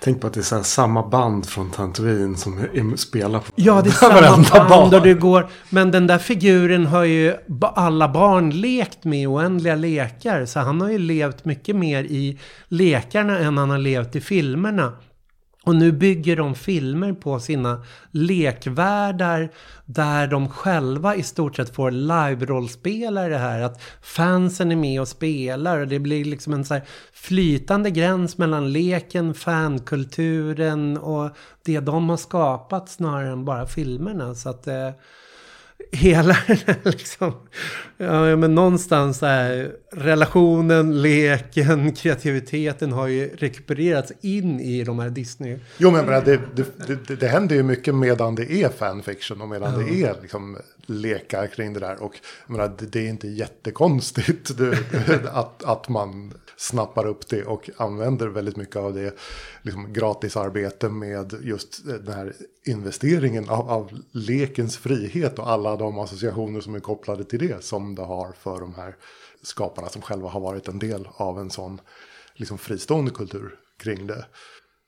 Tänk 0.00 0.20
på 0.20 0.26
att 0.26 0.34
det 0.34 0.40
är 0.40 0.42
så 0.42 0.62
samma 0.62 1.08
band 1.08 1.46
från 1.46 1.70
Tatooine 1.70 2.36
som 2.36 2.58
är, 2.58 2.96
spelar 2.96 3.38
på 3.38 3.52
Ja, 3.54 3.82
det 3.82 3.88
är 3.88 3.92
samma 4.48 4.68
band 4.68 4.94
och 4.94 5.02
det 5.02 5.14
går. 5.14 5.48
Men 5.70 5.90
den 5.90 6.06
där 6.06 6.18
figuren 6.18 6.86
har 6.86 7.04
ju 7.04 7.36
alla 7.60 8.08
barn 8.08 8.50
lekt 8.50 9.04
med 9.04 9.28
oändliga 9.28 9.74
lekar. 9.74 10.46
Så 10.46 10.60
han 10.60 10.80
har 10.80 10.90
ju 10.90 10.98
levt 10.98 11.44
mycket 11.44 11.76
mer 11.76 12.04
i 12.04 12.38
lekarna 12.68 13.38
än 13.38 13.58
han 13.58 13.70
har 13.70 13.78
levt 13.78 14.16
i 14.16 14.20
filmerna. 14.20 14.92
Och 15.68 15.76
nu 15.76 15.92
bygger 15.92 16.36
de 16.36 16.54
filmer 16.54 17.12
på 17.12 17.40
sina 17.40 17.82
lekvärldar 18.10 19.48
där 19.84 20.26
de 20.26 20.48
själva 20.48 21.16
i 21.16 21.22
stort 21.22 21.56
sett 21.56 21.74
får 21.74 21.90
live-rollspelare 21.90 23.34
här. 23.34 23.60
Att 23.60 23.82
fansen 24.02 24.72
är 24.72 24.76
med 24.76 25.00
och 25.00 25.08
spelar 25.08 25.80
och 25.80 25.88
det 25.88 25.98
blir 25.98 26.24
liksom 26.24 26.52
en 26.52 26.64
så 26.64 26.74
här 26.74 26.82
flytande 27.12 27.90
gräns 27.90 28.38
mellan 28.38 28.72
leken, 28.72 29.34
fankulturen 29.34 30.98
och 30.98 31.30
det 31.64 31.80
de 31.80 32.08
har 32.08 32.16
skapat 32.16 32.88
snarare 32.88 33.32
än 33.32 33.44
bara 33.44 33.66
filmerna. 33.66 34.34
Så 34.34 34.48
att 34.48 34.66
eh, 34.66 34.90
hela 35.92 36.36
liksom, 36.82 37.32
ja 37.96 38.36
men 38.36 38.54
någonstans 38.54 39.20
här, 39.20 39.72
relationen, 39.92 41.02
leken, 41.02 41.92
kreativiteten 41.96 42.92
har 42.92 43.06
ju 43.06 43.36
rekupererats 43.36 44.12
in 44.20 44.60
i 44.60 44.84
de 44.84 44.98
här 44.98 45.10
Disney. 45.10 45.58
Jo 45.78 45.90
men 45.90 46.06
det, 46.06 46.40
det, 46.54 46.86
det, 47.06 47.16
det 47.16 47.28
händer 47.28 47.56
ju 47.56 47.62
mycket 47.62 47.94
medan 47.94 48.34
det 48.34 48.52
är 48.52 48.68
fanfiction 48.68 49.40
och 49.40 49.48
medan 49.48 49.74
mm. 49.74 49.86
det 49.86 50.02
är 50.02 50.14
liksom 50.22 50.58
lekar 50.88 51.46
kring 51.46 51.72
det 51.72 51.80
där. 51.80 52.02
Och 52.02 52.20
menar, 52.46 52.76
det 52.78 53.00
är 53.00 53.08
inte 53.08 53.28
jättekonstigt 53.28 54.50
att, 55.32 55.64
att 55.64 55.88
man 55.88 56.32
snappar 56.56 57.06
upp 57.06 57.28
det 57.28 57.44
och 57.44 57.70
använder 57.76 58.26
väldigt 58.28 58.56
mycket 58.56 58.76
av 58.76 58.94
det 58.94 59.14
liksom, 59.62 59.92
gratisarbete 59.92 60.88
med 60.88 61.34
just 61.42 61.86
den 61.86 62.14
här 62.14 62.32
investeringen 62.66 63.48
av, 63.48 63.70
av 63.70 64.00
lekens 64.12 64.76
frihet 64.76 65.38
och 65.38 65.50
alla 65.50 65.76
de 65.76 65.98
associationer 65.98 66.60
som 66.60 66.74
är 66.74 66.80
kopplade 66.80 67.24
till 67.24 67.48
det 67.48 67.64
som 67.64 67.94
det 67.94 68.02
har 68.02 68.32
för 68.32 68.60
de 68.60 68.74
här 68.74 68.96
skaparna 69.42 69.88
som 69.88 70.02
själva 70.02 70.28
har 70.28 70.40
varit 70.40 70.68
en 70.68 70.78
del 70.78 71.08
av 71.12 71.38
en 71.38 71.50
sån 71.50 71.80
liksom, 72.34 72.58
fristående 72.58 73.10
kultur 73.10 73.54
kring 73.82 74.06
det. 74.06 74.24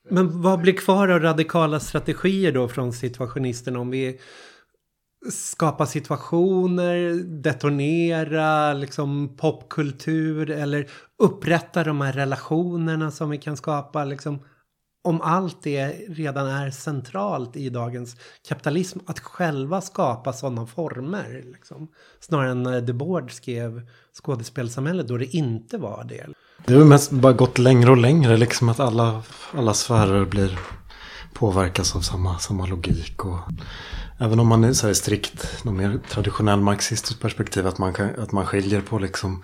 Men 0.09 0.41
vad 0.41 0.61
blir 0.61 0.73
kvar 0.73 1.07
av 1.07 1.19
radikala 1.19 1.79
strategier 1.79 2.51
då 2.51 2.67
från 2.67 2.93
situationisterna 2.93 3.79
om 3.79 3.89
vi 3.89 4.19
skapa 5.29 5.85
situationer, 5.85 7.13
detonera 7.41 8.73
liksom 8.73 9.37
popkultur 9.37 10.49
eller 10.49 10.87
upprätta 11.23 11.83
de 11.83 12.01
här 12.01 12.13
relationerna 12.13 13.11
som 13.11 13.29
vi 13.29 13.37
kan 13.37 13.57
skapa. 13.57 14.05
Liksom, 14.05 14.39
om 15.03 15.21
allt 15.21 15.63
det 15.63 15.87
redan 16.09 16.47
är 16.47 16.71
centralt 16.71 17.55
i 17.55 17.69
dagens 17.69 18.15
kapitalism, 18.47 18.99
att 19.05 19.19
själva 19.19 19.81
skapa 19.81 20.33
sådana 20.33 20.65
former. 20.65 21.43
Liksom. 21.53 21.87
Snarare 22.19 22.51
än 22.51 22.63
när 22.63 22.81
Debord 22.81 23.31
skrev 23.31 23.87
skådespelsamhället 24.23 25.07
då 25.07 25.17
det 25.17 25.35
inte 25.35 25.77
var 25.77 26.03
det. 26.03 26.27
Det 26.65 26.73
har 26.73 26.85
mest 26.85 27.11
bara 27.11 27.33
gått 27.33 27.57
längre 27.57 27.91
och 27.91 27.97
längre, 27.97 28.37
liksom 28.37 28.69
att 28.69 28.79
alla, 28.79 29.23
alla 29.53 29.73
sfärer 29.73 30.25
blir 30.25 30.59
påverkas 31.33 31.95
av 31.95 32.01
samma, 32.01 32.39
samma 32.39 32.65
logik. 32.65 33.25
Och 33.25 33.39
Även 34.23 34.39
om 34.39 34.47
man 34.47 34.63
är 34.63 34.73
så 34.73 34.87
här 34.87 34.93
strikt, 34.93 35.63
någon 35.63 35.77
mer 35.77 35.99
traditionell 36.09 36.59
marxistisk 36.59 37.19
perspektiv, 37.19 37.67
att 37.67 37.77
man, 37.77 37.93
kan, 37.93 38.09
att 38.17 38.31
man 38.31 38.45
skiljer 38.45 38.81
på 38.81 38.99
liksom 38.99 39.43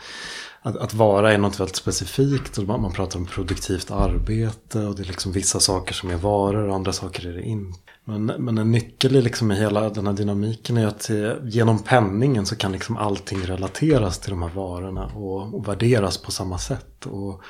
att, 0.62 0.76
att 0.76 0.94
vara 0.94 1.34
är 1.34 1.38
något 1.38 1.60
väldigt 1.60 1.76
specifikt 1.76 2.58
och 2.58 2.64
man, 2.64 2.82
man 2.82 2.92
pratar 2.92 3.20
om 3.20 3.26
produktivt 3.26 3.92
arbete 3.92 4.80
och 4.80 4.96
det 4.96 5.04
är 5.04 5.08
liksom 5.08 5.32
vissa 5.32 5.60
saker 5.60 5.94
som 5.94 6.10
är 6.10 6.16
varor 6.16 6.68
och 6.68 6.76
andra 6.76 6.94
saker 6.94 7.28
är 7.28 7.34
det 7.34 7.42
inte. 7.42 7.80
Men, 8.06 8.26
men 8.26 8.58
en 8.58 8.72
nyckel 8.72 9.16
i, 9.16 9.22
liksom 9.22 9.52
i 9.52 9.56
hela 9.56 9.90
den 9.90 10.08
här 10.08 10.14
dynamiken 10.14 10.78
är 10.78 10.88
att 10.88 11.10
eh, 11.10 11.32
genom 11.44 11.80
penningen 11.80 12.46
så 12.46 12.56
kan 12.56 12.72
liksom 12.72 12.98
allting 12.98 13.42
relateras 13.42 14.20
till 14.20 14.30
de 14.30 14.42
här 14.42 14.52
varorna 14.56 15.06
och, 15.06 15.56
och 15.56 15.68
värderas 15.68 16.18
på 16.18 16.32
samma 16.32 16.58
sätt. 16.58 17.06
Och, 17.06 17.42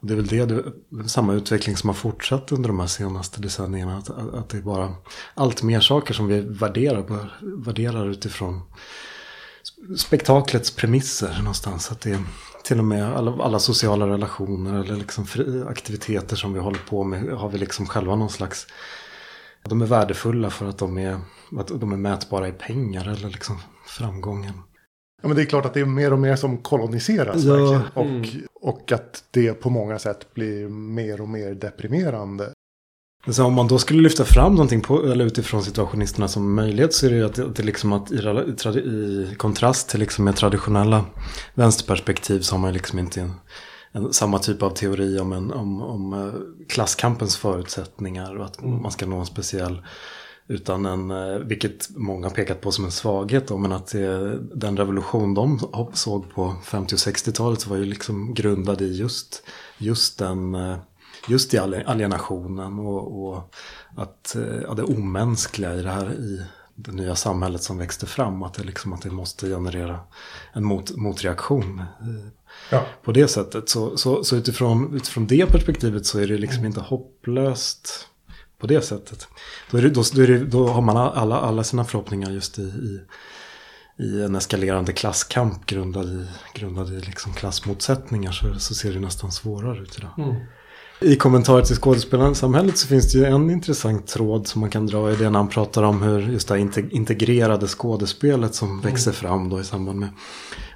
och 0.00 0.06
det 0.06 0.14
är 0.14 0.16
väl 0.16 0.26
det, 0.26 0.46
det, 0.46 1.08
samma 1.08 1.34
utveckling 1.34 1.76
som 1.76 1.88
har 1.88 1.94
fortsatt 1.94 2.52
under 2.52 2.68
de 2.68 2.80
här 2.80 2.86
senaste 2.86 3.40
decennierna. 3.40 3.98
Att, 3.98 4.10
att 4.10 4.48
det 4.48 4.58
är 4.58 4.62
bara 4.62 4.94
allt 5.34 5.62
mer 5.62 5.80
saker 5.80 6.14
som 6.14 6.26
vi 6.26 6.40
värderar, 6.40 7.30
värderar 7.64 8.10
utifrån 8.10 8.60
spektaklets 9.96 10.70
premisser 10.70 11.38
någonstans. 11.38 11.92
Att 11.92 12.00
det 12.00 12.10
är 12.10 12.20
till 12.64 12.78
och 12.78 12.84
med 12.84 13.16
alla, 13.16 13.44
alla 13.44 13.58
sociala 13.58 14.06
relationer 14.08 14.84
eller 14.84 14.96
liksom 14.96 15.26
aktiviteter 15.68 16.36
som 16.36 16.52
vi 16.52 16.60
håller 16.60 16.80
på 16.88 17.04
med 17.04 17.32
har 17.32 17.48
vi 17.48 17.58
liksom 17.58 17.86
själva 17.86 18.16
någon 18.16 18.30
slags 18.30 18.66
de 19.68 19.82
är 19.82 19.86
värdefulla 19.86 20.50
för 20.50 20.66
att 20.66 20.78
de 20.78 20.98
är, 20.98 21.20
att 21.58 21.68
de 21.80 21.92
är 21.92 21.96
mätbara 21.96 22.48
i 22.48 22.52
pengar 22.52 23.08
eller 23.08 23.28
liksom 23.28 23.60
framgången. 23.86 24.62
Ja, 25.26 25.28
men 25.28 25.36
det 25.36 25.42
är 25.42 25.46
klart 25.46 25.66
att 25.66 25.74
det 25.74 25.80
är 25.80 25.84
mer 25.84 26.12
och 26.12 26.18
mer 26.18 26.36
som 26.36 26.58
koloniseras. 26.58 27.44
Ja. 27.44 27.82
Och, 27.94 28.04
mm. 28.04 28.26
och 28.54 28.92
att 28.92 29.24
det 29.30 29.52
på 29.52 29.70
många 29.70 29.98
sätt 29.98 30.34
blir 30.34 30.68
mer 30.68 31.20
och 31.20 31.28
mer 31.28 31.54
deprimerande. 31.54 32.52
Så 33.28 33.44
om 33.44 33.54
man 33.54 33.68
då 33.68 33.78
skulle 33.78 34.02
lyfta 34.02 34.24
fram 34.24 34.52
någonting 34.52 34.80
på, 34.80 35.02
eller 35.02 35.24
utifrån 35.24 35.62
situationisterna 35.62 36.28
som 36.28 36.54
möjlighet 36.54 36.94
så 36.94 37.06
är 37.06 37.10
det 37.10 37.16
ju 37.16 37.24
att, 37.24 37.56
det 37.56 37.62
liksom 37.62 37.92
att 37.92 38.12
i, 38.12 38.16
i, 38.16 39.28
i 39.32 39.34
kontrast 39.36 39.88
till 39.88 40.00
liksom 40.00 40.24
med 40.24 40.36
traditionella 40.36 41.04
vänsterperspektiv 41.54 42.40
så 42.40 42.54
har 42.54 42.60
man 42.60 42.72
liksom 42.72 42.98
inte 42.98 43.20
en, 43.20 43.32
en, 43.92 44.12
samma 44.12 44.38
typ 44.38 44.62
av 44.62 44.70
teori 44.70 45.18
om, 45.18 45.32
en, 45.32 45.52
om, 45.52 45.82
om 45.82 46.12
eh, 46.12 46.66
klasskampens 46.68 47.36
förutsättningar 47.36 48.36
och 48.36 48.44
att 48.44 48.62
mm. 48.62 48.82
man 48.82 48.92
ska 48.92 49.06
nå 49.06 49.18
en 49.18 49.26
speciell 49.26 49.82
utan 50.48 50.86
en, 50.86 51.10
eh, 51.10 51.38
vilket 51.38 51.96
många 51.96 52.30
pekat 52.30 52.60
på 52.60 52.72
som 52.72 52.84
en 52.84 52.90
svaghet 52.90 53.48
då, 53.48 53.58
men 53.58 53.72
att 53.72 53.86
det, 53.86 54.38
den 54.38 54.76
revolution 54.76 55.34
de 55.34 55.60
såg 55.92 56.34
på 56.34 56.54
50 56.64 56.94
och 56.94 56.98
60-talet 56.98 57.66
var 57.66 57.76
ju 57.76 57.84
liksom 57.84 58.34
grundad 58.34 58.82
i 58.82 58.96
just, 58.96 59.42
just 59.78 60.18
den 60.18 60.54
eh, 60.54 60.76
just 61.28 61.54
i 61.54 61.58
alienationen 61.58 62.78
och, 62.78 63.28
och 63.28 63.54
att 63.96 64.36
eh, 64.36 64.60
ja, 64.62 64.74
det 64.74 64.82
omänskliga 64.82 65.74
i 65.74 65.82
det 65.82 65.90
här 65.90 66.12
i 66.12 66.42
det 66.74 66.92
nya 66.92 67.16
samhället 67.16 67.62
som 67.62 67.78
växte 67.78 68.06
fram. 68.06 68.42
Att 68.42 68.54
det, 68.54 68.64
liksom, 68.64 68.92
att 68.92 69.02
det 69.02 69.10
måste 69.10 69.48
generera 69.48 70.00
en 70.52 70.64
mot, 70.64 70.96
motreaktion. 70.96 71.82
Ja. 72.70 72.86
På 73.02 73.12
det 73.12 73.28
sättet. 73.28 73.68
Så, 73.68 73.96
så, 73.96 74.24
så 74.24 74.36
utifrån, 74.36 74.96
utifrån 74.96 75.26
det 75.26 75.46
perspektivet 75.46 76.06
så 76.06 76.18
är 76.18 76.26
det 76.26 76.38
liksom 76.38 76.64
inte 76.64 76.80
hopplöst 76.80 78.08
på 78.58 78.66
det 78.66 78.82
sättet. 78.82 79.28
Då, 79.70 79.76
det, 79.76 79.90
då, 79.90 80.02
då, 80.14 80.26
det, 80.26 80.44
då, 80.44 80.68
har 80.68 80.82
man 80.82 80.96
alla, 80.96 81.40
alla 81.40 81.64
sina 81.64 81.84
förhoppningar 81.84 82.30
just 82.30 82.58
i, 82.58 82.62
i, 82.62 83.00
i 84.04 84.22
en 84.22 84.34
eskalerande 84.34 84.92
klasskamp 84.92 85.66
grundad 85.66 86.06
i, 86.06 86.26
grundad 86.54 86.92
i 86.92 87.00
liksom 87.00 87.32
klassmotsättningar 87.32 88.32
så, 88.32 88.58
så 88.58 88.74
ser 88.74 88.92
det 88.92 89.00
nästan 89.00 89.32
svårare 89.32 89.82
ut 89.82 89.98
idag. 89.98 90.10
Mm. 90.18 90.34
I 91.00 91.16
kommentarer 91.16 91.62
till 91.62 91.76
skådespelarsamhället 91.76 92.78
så 92.78 92.86
finns 92.86 93.12
det 93.12 93.18
ju 93.18 93.24
en 93.24 93.50
intressant 93.50 94.06
tråd 94.06 94.46
som 94.46 94.60
man 94.60 94.70
kan 94.70 94.86
dra 94.86 95.12
i 95.12 95.16
det 95.16 95.30
när 95.30 95.38
han 95.38 95.48
pratar 95.48 95.82
om 95.82 96.02
hur 96.02 96.20
just 96.20 96.48
det 96.48 96.58
integrerade 96.90 97.66
skådespelet 97.66 98.54
som 98.54 98.70
mm. 98.70 98.80
växer 98.80 99.12
fram 99.12 99.48
då 99.48 99.60
i 99.60 99.64
samband 99.64 99.98
med, 99.98 100.08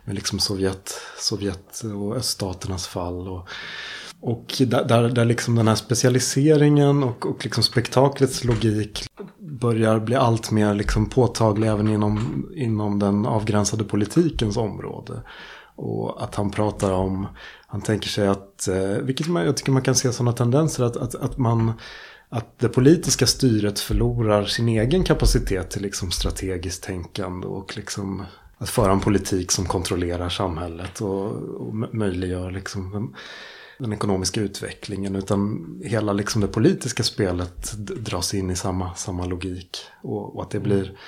med 0.04 0.14
liksom 0.14 0.38
Sovjet, 0.38 1.00
Sovjet 1.18 1.82
och 1.94 2.16
öststaternas 2.16 2.86
fall. 2.86 3.28
Och, 3.28 3.48
och 4.22 4.54
där, 4.58 4.84
där, 4.84 5.08
där 5.08 5.24
liksom 5.24 5.54
den 5.54 5.68
här 5.68 5.74
specialiseringen 5.74 7.02
och, 7.02 7.26
och 7.26 7.44
liksom 7.44 7.62
spektaklets 7.62 8.44
logik 8.44 9.06
börjar 9.38 10.00
bli 10.00 10.16
allt 10.16 10.50
mer 10.50 10.74
liksom 10.74 11.08
påtaglig 11.08 11.68
även 11.68 11.88
inom, 11.88 12.46
inom 12.54 12.98
den 12.98 13.26
avgränsade 13.26 13.84
politikens 13.84 14.56
område. 14.56 15.22
Och 15.76 16.22
att 16.22 16.34
han 16.34 16.50
pratar 16.50 16.92
om, 16.92 17.26
han 17.66 17.80
tänker 17.80 18.08
sig 18.08 18.28
att, 18.28 18.68
eh, 18.68 19.02
vilket 19.02 19.28
man, 19.28 19.44
jag 19.44 19.56
tycker 19.56 19.72
man 19.72 19.82
kan 19.82 19.94
se 19.94 20.12
sådana 20.12 20.32
tendenser, 20.32 20.84
att, 20.84 20.96
att, 20.96 21.14
att 21.14 21.38
man 21.38 21.72
att 22.28 22.58
det 22.58 22.68
politiska 22.68 23.26
styret 23.26 23.80
förlorar 23.80 24.44
sin 24.44 24.68
egen 24.68 25.04
kapacitet 25.04 25.70
till 25.70 25.82
liksom 25.82 26.10
strategiskt 26.10 26.82
tänkande 26.82 27.46
och 27.46 27.76
liksom 27.76 28.24
att 28.58 28.70
föra 28.70 28.92
en 28.92 29.00
politik 29.00 29.52
som 29.52 29.64
kontrollerar 29.66 30.28
samhället 30.28 31.00
och, 31.00 31.26
och 31.32 31.74
möjliggör 31.74 32.50
liksom 32.50 33.14
den, 33.80 33.92
ekonomiska 33.92 34.40
utvecklingen. 34.40 35.16
Utan 35.16 35.66
hela 35.84 36.12
liksom 36.12 36.40
det 36.40 36.48
politiska 36.48 37.02
spelet 37.02 37.72
dras 37.78 38.34
in 38.34 38.50
i 38.50 38.56
samma, 38.56 38.94
samma 38.94 39.24
logik. 39.24 39.78
Och, 40.02 40.36
och 40.36 40.42
att 40.42 40.50
det 40.50 40.60
blir 40.60 40.98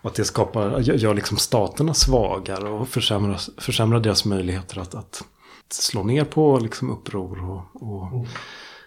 och 0.00 0.10
att 0.10 0.16
det 0.16 0.24
skapar, 0.24 0.80
gör 0.80 1.14
liksom 1.14 1.36
staterna 1.36 1.94
svagare 1.94 2.68
och 2.68 2.88
försämrar, 2.88 3.60
försämrar 3.60 4.00
deras 4.00 4.24
möjligheter 4.24 4.78
att, 4.78 4.94
att 4.94 5.22
slå 5.68 6.02
ner 6.02 6.24
på 6.24 6.58
liksom 6.58 6.90
uppror 6.90 7.50
och, 7.50 7.82
och 7.82 8.12
mm. 8.12 8.26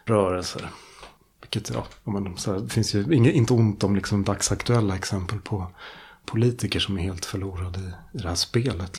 rörelser. 0.05 0.69
Vilket, 1.41 1.69
ja, 1.69 1.85
men, 2.03 2.37
så 2.37 2.53
här, 2.53 2.59
det 2.59 2.69
finns 2.69 2.95
ju 2.95 3.15
inget, 3.15 3.33
inte 3.33 3.53
ont 3.53 3.83
om 3.83 3.95
liksom 3.95 4.23
dagsaktuella 4.23 4.95
exempel 4.95 5.39
på 5.39 5.67
politiker 6.25 6.79
som 6.79 6.97
är 6.97 7.01
helt 7.01 7.25
förlorade 7.25 7.79
i, 7.79 8.17
i 8.17 8.21
det 8.21 8.27
här 8.27 8.35
spelet. 8.35 8.91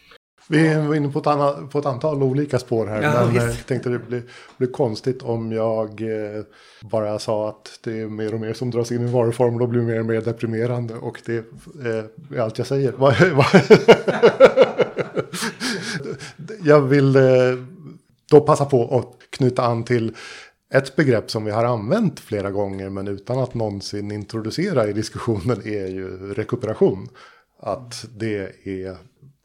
Vi 0.49 0.67
är 0.67 0.95
inne 0.95 1.09
på 1.09 1.19
ett, 1.19 1.27
annat, 1.27 1.71
på 1.71 1.79
ett 1.79 1.87
antal 1.87 2.23
olika 2.23 2.59
spår 2.59 2.87
här. 2.87 3.03
Ja, 3.03 3.27
men 3.27 3.35
jag 3.35 3.67
tänkte 3.67 3.89
det 3.89 3.99
blir, 3.99 4.23
blir 4.57 4.69
konstigt 4.69 5.23
om 5.23 5.53
jag 5.53 6.01
eh, 6.01 6.43
bara 6.81 7.19
sa 7.19 7.49
att 7.49 7.81
det 7.85 8.01
är 8.01 8.07
mer 8.07 8.35
och 8.35 8.41
mer 8.41 8.53
som 8.53 8.71
dras 8.71 8.93
in 8.93 9.09
i 9.09 9.13
varuform. 9.13 9.63
Och 9.63 9.69
blir 9.69 9.83
mer 9.83 10.01
och 10.01 10.07
mer 10.07 10.21
deprimerande. 10.21 10.95
Och 10.95 11.23
det 11.27 11.37
eh, 11.37 11.47
är 12.37 12.41
allt 12.41 12.59
jag 12.59 12.67
säger. 12.67 12.95
jag 16.65 16.81
vill 16.81 17.17
eh, 17.17 17.23
då 18.31 18.41
passa 18.41 18.65
på 18.65 18.99
att 18.99 19.31
knyta 19.31 19.63
an 19.63 19.85
till 19.85 20.17
ett 20.75 20.97
begrepp 20.97 21.31
som 21.31 21.45
vi 21.45 21.51
har 21.51 21.65
använt 21.65 22.21
flera 22.21 22.51
gånger 22.51 22.91
men 22.91 23.09
utan 23.09 23.39
att 23.39 23.55
någonsin 23.55 24.11
introducera 24.11 24.89
i 24.89 24.93
diskussionen 24.93 25.61
är 25.65 25.87
ju 25.87 26.35
rekuperation. 26.35 27.09
Att 27.61 28.07
det 28.17 28.53
är 28.65 28.97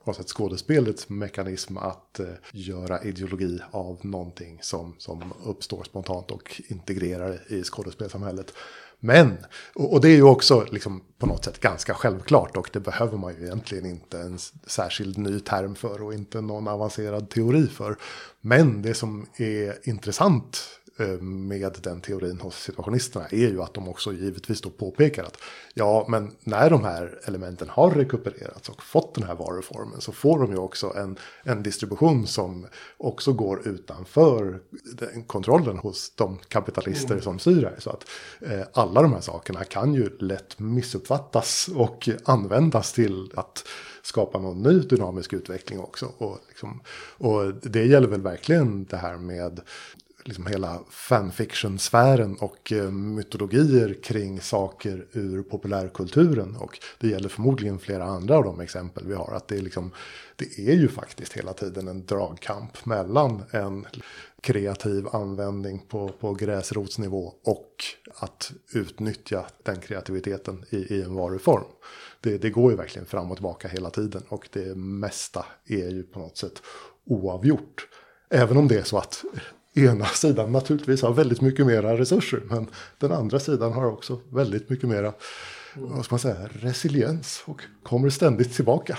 på 0.08 0.12
något 0.12 0.18
sätt 0.18 0.30
skådespelets 0.30 1.10
mekanism 1.10 1.78
att 1.78 2.20
eh, 2.20 2.28
göra 2.52 3.04
ideologi 3.04 3.60
av 3.72 4.00
någonting 4.02 4.60
som, 4.62 4.96
som 4.98 5.34
uppstår 5.46 5.84
spontant 5.84 6.32
och 6.32 6.62
integrerar 6.68 7.52
i 7.52 7.64
skådespelsamhället. 7.64 8.54
Men, 9.00 9.38
och 9.76 10.02
det 10.02 10.10
är 10.10 10.16
ju 10.16 10.24
också 10.24 10.66
liksom 10.72 11.02
på 11.18 11.26
något 11.26 11.46
sätt 11.46 11.60
ganska 11.60 11.94
självklart 11.94 12.58
och 12.58 12.70
det 12.74 12.80
behöver 12.80 13.18
man 13.18 13.36
ju 13.36 13.46
egentligen 13.46 13.86
inte 13.86 14.20
en 14.20 14.40
särskild 14.68 15.18
ny 15.18 15.40
term 15.40 15.76
för 15.76 16.02
och 16.02 16.14
inte 16.14 16.42
någon 16.42 16.68
avancerad 16.68 17.30
teori 17.30 17.68
för. 17.68 17.98
Men 18.42 18.82
det 18.82 18.94
som 18.94 19.28
är 19.38 19.90
intressant 19.90 20.77
med 21.22 21.78
den 21.82 22.02
teorin 22.02 22.40
hos 22.40 22.56
situationisterna 22.56 23.26
är 23.28 23.48
ju 23.48 23.62
att 23.62 23.74
de 23.74 23.90
också 23.90 24.14
givetvis 24.14 24.62
då 24.62 24.70
påpekar 24.70 25.24
att 25.24 25.38
ja, 25.74 26.06
men 26.10 26.32
när 26.44 26.70
de 26.70 26.84
här 26.84 27.20
elementen 27.26 27.70
har 27.70 27.92
rekupererats 27.92 28.70
och 28.70 28.84
fått 28.84 29.16
den 29.16 29.24
här 29.24 29.36
varuformen 29.36 30.02
så 30.02 30.12
får 30.12 30.40
de 30.40 30.52
ju 30.52 30.58
också 30.58 30.94
en, 30.96 31.18
en 31.44 31.64
distribution 31.64 32.28
som 32.28 32.68
också 32.98 33.34
går 33.34 33.68
utanför 33.68 34.60
den 34.94 35.24
kontrollen 35.24 35.78
hos 35.78 36.12
de 36.16 36.38
kapitalister 36.48 37.12
mm. 37.12 37.22
som 37.22 37.40
styr 37.40 37.64
här. 37.64 37.76
Så 37.80 37.90
att 37.90 38.06
eh, 38.42 38.68
alla 38.74 39.02
de 39.02 39.14
här 39.14 39.22
sakerna 39.22 39.64
kan 39.64 39.94
ju 39.94 40.18
lätt 40.20 40.60
missuppfattas 40.60 41.70
och 41.76 42.10
användas 42.26 42.94
till 42.94 43.32
att 43.36 43.64
skapa 44.02 44.40
någon 44.40 44.62
ny 44.62 44.80
dynamisk 44.80 45.34
utveckling 45.34 45.80
också. 45.80 46.12
Och, 46.18 46.40
liksom, 46.48 46.82
och 47.18 47.54
det 47.54 47.86
gäller 47.86 48.08
väl 48.08 48.22
verkligen 48.22 48.86
det 48.86 48.98
här 48.98 49.18
med 49.18 49.62
liksom 50.28 50.48
hela 50.48 50.80
fanfiction-sfären 50.90 52.36
och 52.36 52.72
eh, 52.72 52.92
mytologier 52.92 53.98
kring 54.04 54.42
saker 54.42 55.06
ur 55.12 55.44
populärkulturen. 55.44 56.56
Och 56.56 56.80
det 57.00 57.08
gäller 57.08 57.30
förmodligen 57.30 57.80
flera 57.80 58.04
andra 58.04 58.38
av 58.38 58.44
de 58.44 58.60
exempel 58.60 59.08
vi 59.08 59.14
har. 59.14 59.34
Att 59.34 59.48
det 59.48 59.58
är, 59.58 59.62
liksom, 59.62 59.92
det 60.36 60.60
är 60.60 60.74
ju 60.74 60.88
faktiskt 60.88 61.34
hela 61.34 61.54
tiden 61.54 61.88
en 61.88 62.06
dragkamp 62.06 62.86
mellan 62.86 63.44
en 63.52 63.86
kreativ 64.42 65.08
användning 65.12 65.80
på, 65.88 66.08
på 66.08 66.34
gräsrotsnivå 66.34 67.34
och 67.44 67.86
att 68.16 68.52
utnyttja 68.74 69.46
den 69.64 69.80
kreativiteten 69.80 70.66
i, 70.70 70.78
i 70.78 71.02
en 71.02 71.16
varuform. 71.16 71.64
Det, 72.22 72.38
det 72.38 72.50
går 72.50 72.72
ju 72.72 72.78
verkligen 72.78 73.06
fram 73.06 73.32
och 73.32 73.38
tillbaka 73.38 73.68
hela 73.68 73.90
tiden 73.90 74.24
och 74.30 74.50
det 74.54 74.78
mesta 74.78 75.46
är 75.66 75.90
ju 75.90 76.04
på 76.04 76.20
något 76.20 76.38
sätt 76.38 76.62
oavgjort. 77.06 77.88
Även 78.30 78.58
om 78.58 78.68
det 78.68 78.78
är 78.78 78.84
så 78.84 78.98
att 78.98 79.24
ena 79.78 80.06
sidan 80.14 80.52
naturligtvis 80.52 81.02
har 81.02 81.14
väldigt 81.14 81.42
mycket 81.42 81.66
mera 81.66 81.98
resurser. 81.98 82.42
Men 82.50 82.68
den 83.00 83.12
andra 83.12 83.40
sidan 83.40 83.74
har 83.74 83.86
också 83.86 84.20
väldigt 84.30 84.70
mycket 84.70 84.90
mera 84.90 85.14
vad 85.80 86.06
ska 86.06 86.14
man 86.14 86.20
säga, 86.20 86.50
resiliens 86.52 87.44
och 87.46 87.62
kommer 87.84 88.10
ständigt 88.10 88.56
tillbaka. 88.56 88.98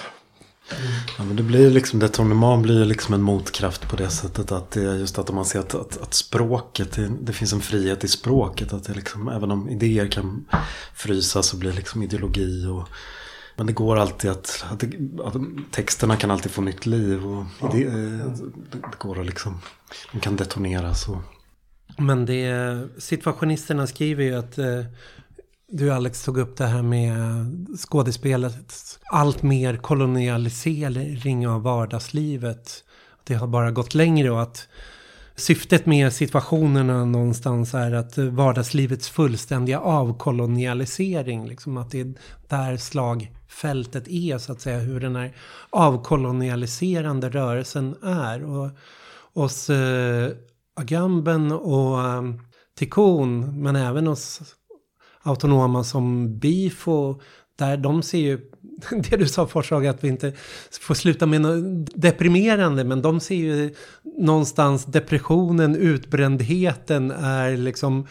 Ja, 1.19 1.25
men 1.25 1.37
det 1.37 1.43
blir 1.43 1.71
liksom, 1.71 1.99
detournement 1.99 2.63
blir 2.63 2.85
liksom 2.85 3.15
en 3.15 3.23
motkraft 3.23 3.89
på 3.89 3.97
det 3.97 4.11
sättet 4.11 4.53
att 4.53 4.71
det 4.71 4.83
är 4.83 4.95
just 4.95 5.19
att 5.19 5.31
om 5.31 5.37
man 5.37 5.45
ser 5.45 5.61
att, 5.61 5.75
att, 5.75 6.03
att 6.03 6.15
språket, 6.15 6.93
det, 6.93 7.11
det, 7.21 7.33
finns 7.33 7.53
en 7.53 7.61
frihet 7.61 8.05
i 8.05 8.09
språket. 8.09 8.73
Att 8.73 8.85
det 8.85 8.95
liksom, 8.95 9.29
även 9.29 9.51
om 9.51 9.69
idéer 9.69 10.07
kan 10.07 10.47
frysas 10.95 11.47
så 11.47 11.57
blir 11.57 11.73
liksom 11.73 12.03
ideologi 12.03 12.67
och 12.67 12.89
men 13.59 13.66
det 13.66 13.72
går 13.72 13.97
alltid 13.97 14.30
att, 14.30 14.64
att, 14.70 14.85
att 15.24 15.43
texterna 15.70 16.16
kan 16.16 16.30
alltid 16.30 16.52
få 16.52 16.62
nytt 16.62 16.86
liv. 16.86 17.26
Och 17.26 17.44
ja. 17.60 17.70
det, 17.72 17.85
det, 18.70 18.98
går 18.98 19.20
att 19.20 19.26
liksom, 19.26 19.59
de 20.12 20.20
kan 20.20 20.36
detoneras. 20.36 21.09
Och... 21.09 21.16
Men 21.98 22.26
det, 22.26 22.78
situationisterna 22.98 23.86
skriver 23.86 24.24
ju 24.24 24.35
att 24.35 24.59
eh, 24.59 24.85
du 25.68 25.93
Alex 25.93 26.24
tog 26.24 26.39
upp 26.39 26.56
det 26.56 26.66
här 26.66 26.82
med 26.82 27.16
skådespelet. 27.78 28.74
Allt 29.12 29.43
mer 29.43 29.76
kolonialisering 29.76 31.48
av 31.48 31.62
vardagslivet. 31.62 32.85
Det 33.24 33.35
har 33.35 33.47
bara 33.47 33.70
gått 33.70 33.94
längre 33.94 34.30
och 34.30 34.43
att 34.43 34.68
syftet 35.36 35.86
med 35.86 36.12
situationerna 36.12 37.05
någonstans 37.05 37.74
är 37.74 37.93
att 37.93 38.18
vardagslivets 38.18 39.09
fullständiga 39.09 39.80
avkolonialisering. 39.80 41.48
Liksom 41.48 41.76
att 41.76 41.90
det 41.90 42.01
är 42.01 42.14
där 42.48 42.76
fältet 43.49 44.09
är 44.09 44.39
så 44.39 44.53
att 44.53 44.61
säga. 44.61 44.79
Hur 44.79 45.01
den 45.01 45.16
här 45.16 45.33
avkolonialiserande 45.70 47.29
rörelsen 47.29 47.97
är. 48.03 48.45
Och 48.45 48.70
hos 49.35 49.70
eh, 49.70 50.31
Agamben 50.77 51.53
och 51.53 52.01
eh, 52.01 52.23
Tikkun 52.79 53.62
men 53.62 53.77
även 53.77 54.07
hos 54.07 54.41
autonoma 55.23 55.85
som 55.85 56.39
Bifo. 56.39 57.20
Där 57.57 57.77
de 57.77 58.03
ser 58.03 58.19
ju 58.19 58.41
det 59.11 59.16
du 59.16 59.27
sa 59.27 59.47
Forshaga 59.47 59.91
att 59.91 60.05
vi 60.05 60.09
inte 60.09 60.33
får 60.81 60.95
sluta 60.95 61.27
med 61.27 61.41
något 61.41 61.89
deprimerande. 61.95 62.85
Men 62.85 63.03
de 63.03 63.20
ser 63.20 63.35
ju 63.35 63.75
någonstans 64.19 64.85
depressionen, 64.85 65.77
utbrändheten 65.77 67.11
är 67.11 67.57
liksom 67.57 68.07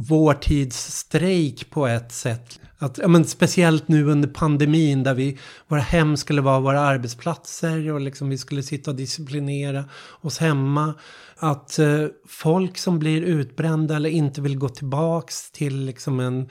vår 0.00 0.34
tids 0.34 0.94
strejk 0.94 1.70
på 1.70 1.86
ett 1.86 2.12
sätt. 2.12 2.60
Att, 2.78 2.98
ja, 2.98 3.08
men 3.08 3.24
speciellt 3.24 3.88
nu 3.88 4.04
under 4.04 4.28
pandemin 4.28 5.02
där 5.02 5.14
vi, 5.14 5.38
våra 5.68 5.80
hem 5.80 6.16
skulle 6.16 6.40
vara 6.40 6.60
våra 6.60 6.80
arbetsplatser 6.80 7.92
och 7.92 8.00
liksom 8.00 8.28
vi 8.28 8.38
skulle 8.38 8.62
sitta 8.62 8.90
och 8.90 8.96
disciplinera 8.96 9.84
oss 10.20 10.38
hemma. 10.38 10.94
Att 11.36 11.78
eh, 11.78 12.04
folk 12.28 12.78
som 12.78 12.98
blir 12.98 13.22
utbrända 13.22 13.96
eller 13.96 14.10
inte 14.10 14.40
vill 14.40 14.58
gå 14.58 14.68
tillbaks 14.68 15.50
till 15.50 15.84
liksom 15.84 16.20
en 16.20 16.48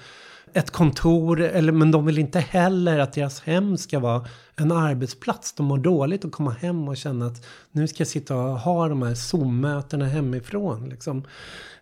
ett 0.54 0.72
kontor, 0.72 1.42
eller, 1.42 1.72
men 1.72 1.92
de 1.92 2.06
vill 2.06 2.18
inte 2.18 2.40
heller 2.40 3.00
att 3.00 3.14
deras 3.14 3.42
hem 3.42 3.78
ska 3.78 4.00
vara 4.00 4.26
en 4.56 4.72
arbetsplats. 4.72 5.54
De 5.54 5.66
mår 5.66 5.78
dåligt 5.78 6.26
att 6.26 6.32
komma 6.32 6.52
hem 6.52 6.88
och 6.88 6.98
känna 6.98 7.26
att 7.26 7.46
nu 7.72 7.88
ska 7.88 8.02
jag 8.02 8.08
sitta 8.08 8.36
och 8.36 8.60
ha 8.60 8.88
de 8.88 9.02
här 9.02 9.16
Zoom-mötena 9.16 10.06
hemifrån. 10.06 10.90
Liksom. 10.90 11.24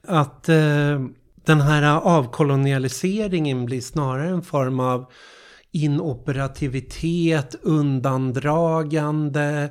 Att 0.07 0.49
eh, 0.49 0.99
den 1.45 1.61
här 1.61 1.83
äh, 1.83 1.97
avkolonialiseringen 1.97 3.65
blir 3.65 3.81
snarare 3.81 4.29
en 4.29 4.41
form 4.41 4.79
av 4.79 5.11
inoperativitet, 5.71 7.55
undandragande, 7.61 9.69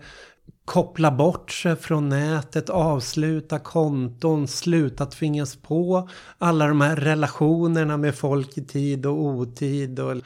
koppla 0.64 1.10
bort 1.10 1.50
sig 1.50 1.76
från 1.76 2.08
nätet, 2.08 2.70
avsluta 2.70 3.58
konton, 3.58 4.48
sluta 4.48 5.06
tvingas 5.06 5.56
på 5.56 6.08
alla 6.38 6.66
de 6.66 6.80
här 6.80 6.96
relationerna 6.96 7.96
med 7.96 8.14
folk 8.14 8.58
i 8.58 8.64
tid 8.64 9.06
och 9.06 9.18
otid. 9.18 10.00
Och 10.00 10.16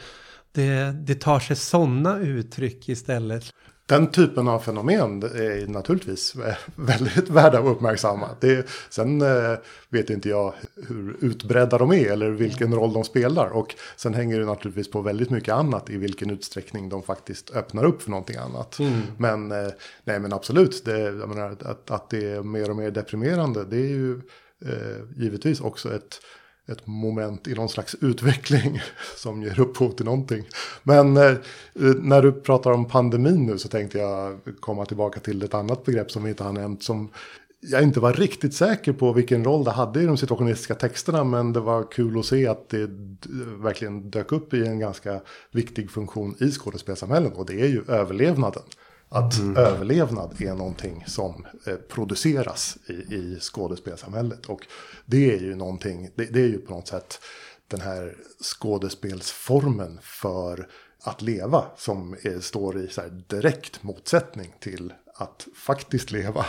det, 0.52 0.96
det 1.06 1.14
tar 1.14 1.40
sig 1.40 1.56
sådana 1.56 2.18
uttryck 2.18 2.88
istället. 2.88 3.44
Den 3.88 4.06
typen 4.06 4.48
av 4.48 4.58
fenomen 4.58 5.22
är 5.22 5.66
naturligtvis 5.66 6.36
väldigt 6.74 7.28
värda 7.28 7.58
att 7.58 7.66
uppmärksamma. 7.66 8.28
Det, 8.40 8.66
sen 8.90 9.22
eh, 9.22 9.58
vet 9.88 10.10
inte 10.10 10.28
jag 10.28 10.54
hur 10.88 11.16
utbredda 11.20 11.78
de 11.78 11.92
är 11.92 12.12
eller 12.12 12.30
vilken 12.30 12.74
roll 12.74 12.92
de 12.92 13.04
spelar. 13.04 13.46
Och 13.46 13.74
sen 13.96 14.14
hänger 14.14 14.40
det 14.40 14.46
naturligtvis 14.46 14.90
på 14.90 15.00
väldigt 15.00 15.30
mycket 15.30 15.54
annat 15.54 15.90
i 15.90 15.96
vilken 15.96 16.30
utsträckning 16.30 16.88
de 16.88 17.02
faktiskt 17.02 17.50
öppnar 17.50 17.84
upp 17.84 18.02
för 18.02 18.10
någonting 18.10 18.36
annat. 18.36 18.78
Mm. 18.78 19.00
Men, 19.16 19.52
eh, 19.52 19.72
nej, 20.04 20.20
men 20.20 20.32
absolut, 20.32 20.84
det, 20.84 21.12
menar, 21.12 21.56
att, 21.60 21.90
att 21.90 22.10
det 22.10 22.32
är 22.32 22.42
mer 22.42 22.70
och 22.70 22.76
mer 22.76 22.90
deprimerande 22.90 23.64
det 23.64 23.76
är 23.76 23.90
ju 23.90 24.20
eh, 24.64 25.16
givetvis 25.16 25.60
också 25.60 25.94
ett 25.94 26.20
ett 26.68 26.86
moment 26.86 27.48
i 27.48 27.54
någon 27.54 27.68
slags 27.68 27.96
utveckling 28.00 28.80
som 29.16 29.42
ger 29.42 29.60
upphov 29.60 29.90
till 29.90 30.04
någonting. 30.04 30.44
Men 30.82 31.16
eh, 31.16 31.24
eh, 31.24 31.36
när 32.00 32.22
du 32.22 32.32
pratar 32.32 32.72
om 32.72 32.84
pandemin 32.84 33.46
nu 33.46 33.58
så 33.58 33.68
tänkte 33.68 33.98
jag 33.98 34.40
komma 34.60 34.84
tillbaka 34.84 35.20
till 35.20 35.42
ett 35.42 35.54
annat 35.54 35.84
begrepp 35.84 36.10
som 36.10 36.24
vi 36.24 36.30
inte 36.30 36.44
har 36.44 36.52
nämnt 36.52 36.82
som 36.82 37.08
jag 37.60 37.82
inte 37.82 38.00
var 38.00 38.12
riktigt 38.12 38.54
säker 38.54 38.92
på 38.92 39.12
vilken 39.12 39.44
roll 39.44 39.64
det 39.64 39.70
hade 39.70 40.02
i 40.02 40.06
de 40.06 40.16
situationistiska 40.16 40.74
texterna 40.74 41.24
men 41.24 41.52
det 41.52 41.60
var 41.60 41.90
kul 41.90 42.18
att 42.18 42.26
se 42.26 42.46
att 42.46 42.68
det 42.68 42.82
eh, 42.82 42.88
verkligen 43.62 44.10
dök 44.10 44.32
upp 44.32 44.54
i 44.54 44.66
en 44.66 44.78
ganska 44.78 45.20
viktig 45.50 45.90
funktion 45.90 46.34
i 46.38 46.50
skådespelsamhället 46.50 47.36
och 47.36 47.46
det 47.46 47.60
är 47.60 47.66
ju 47.66 47.84
överlevnaden. 47.88 48.62
Att 49.08 49.38
mm. 49.38 49.56
överlevnad 49.56 50.42
är 50.42 50.54
någonting 50.54 51.04
som 51.06 51.46
eh, 51.66 51.74
produceras 51.74 52.78
i, 52.86 52.92
i 52.92 53.38
skådespelsamhället. 53.40 54.46
Och 54.46 54.66
det 55.06 55.34
är 55.34 55.38
ju 55.38 55.54
någonting, 55.54 56.10
det, 56.14 56.24
det, 56.24 56.40
är 56.40 56.46
ju 56.46 56.58
på 56.58 56.74
något 56.74 56.88
sätt 56.88 57.20
den 57.68 57.80
här 57.80 58.16
skådespelsformen 58.42 59.98
för 60.02 60.68
att 61.02 61.22
leva 61.22 61.64
som 61.76 62.12
är, 62.22 62.40
står 62.40 62.78
i 62.78 62.88
så 62.88 63.02
direkt 63.26 63.82
motsättning 63.82 64.54
till 64.60 64.92
att 65.14 65.46
faktiskt 65.54 66.10
leva. 66.10 66.46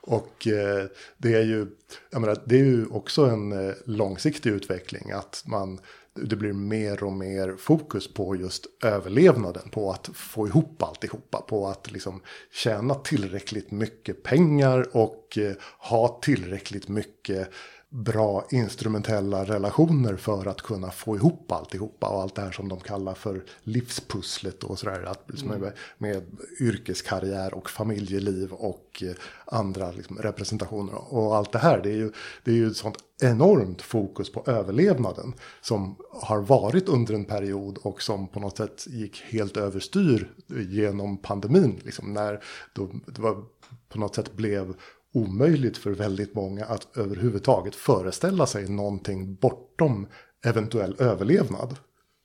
Och 0.00 0.46
eh, 0.46 0.86
det, 1.16 1.34
är 1.34 1.42
ju, 1.42 1.66
jag 2.10 2.20
menar, 2.20 2.42
det 2.44 2.54
är 2.54 2.64
ju 2.64 2.86
också 2.86 3.24
en 3.24 3.68
eh, 3.68 3.74
långsiktig 3.84 4.50
utveckling 4.50 5.10
att 5.10 5.42
man 5.46 5.80
det 6.14 6.36
blir 6.36 6.52
mer 6.52 7.04
och 7.04 7.12
mer 7.12 7.56
fokus 7.58 8.14
på 8.14 8.36
just 8.36 8.66
överlevnaden, 8.84 9.68
på 9.68 9.90
att 9.90 10.10
få 10.14 10.46
ihop 10.48 10.82
alltihopa, 10.82 11.40
på 11.40 11.66
att 11.66 11.90
liksom 11.90 12.20
tjäna 12.52 12.94
tillräckligt 12.94 13.70
mycket 13.70 14.22
pengar 14.22 14.96
och 14.96 15.38
eh, 15.38 15.52
ha 15.78 16.20
tillräckligt 16.22 16.88
mycket 16.88 17.48
bra 17.92 18.44
instrumentella 18.50 19.44
relationer 19.44 20.16
för 20.16 20.46
att 20.46 20.62
kunna 20.62 20.90
få 20.90 21.16
ihop 21.16 21.52
alltihopa 21.52 22.08
och 22.08 22.22
allt 22.22 22.34
det 22.34 22.42
här 22.42 22.50
som 22.52 22.68
de 22.68 22.80
kallar 22.80 23.14
för 23.14 23.44
livspusslet 23.62 24.64
och 24.64 24.78
sådär. 24.78 25.02
Att, 25.02 25.24
liksom 25.26 25.50
mm. 25.50 25.60
med, 25.60 25.72
med 25.98 26.22
yrkeskarriär 26.60 27.54
och 27.54 27.70
familjeliv 27.70 28.52
och 28.52 29.02
eh, 29.06 29.14
andra 29.44 29.90
liksom, 29.90 30.18
representationer 30.18 31.14
och 31.14 31.36
allt 31.36 31.52
det 31.52 31.58
här. 31.58 31.80
Det 31.82 31.90
är 31.90 31.96
ju, 31.96 32.12
det 32.44 32.50
är 32.50 32.54
ju 32.54 32.66
ett 32.66 32.76
sånt 32.76 32.98
enormt 33.22 33.82
fokus 33.82 34.32
på 34.32 34.44
överlevnaden 34.46 35.34
som 35.60 35.96
har 36.10 36.40
varit 36.40 36.88
under 36.88 37.14
en 37.14 37.24
period 37.24 37.78
och 37.78 38.02
som 38.02 38.28
på 38.28 38.40
något 38.40 38.56
sätt 38.56 38.86
gick 38.86 39.22
helt 39.22 39.56
överstyr 39.56 40.32
genom 40.48 41.16
pandemin. 41.16 41.80
Liksom, 41.84 42.12
när 42.12 42.44
då, 42.72 42.90
det 43.06 43.22
var, 43.22 43.44
på 43.88 43.98
något 43.98 44.14
sätt 44.14 44.32
blev 44.32 44.74
omöjligt 45.12 45.78
för 45.78 45.90
väldigt 45.90 46.34
många 46.34 46.64
att 46.64 46.96
överhuvudtaget 46.96 47.74
föreställa 47.74 48.46
sig 48.46 48.68
någonting 48.68 49.34
bortom 49.34 50.06
eventuell 50.44 50.96
överlevnad. 50.98 51.76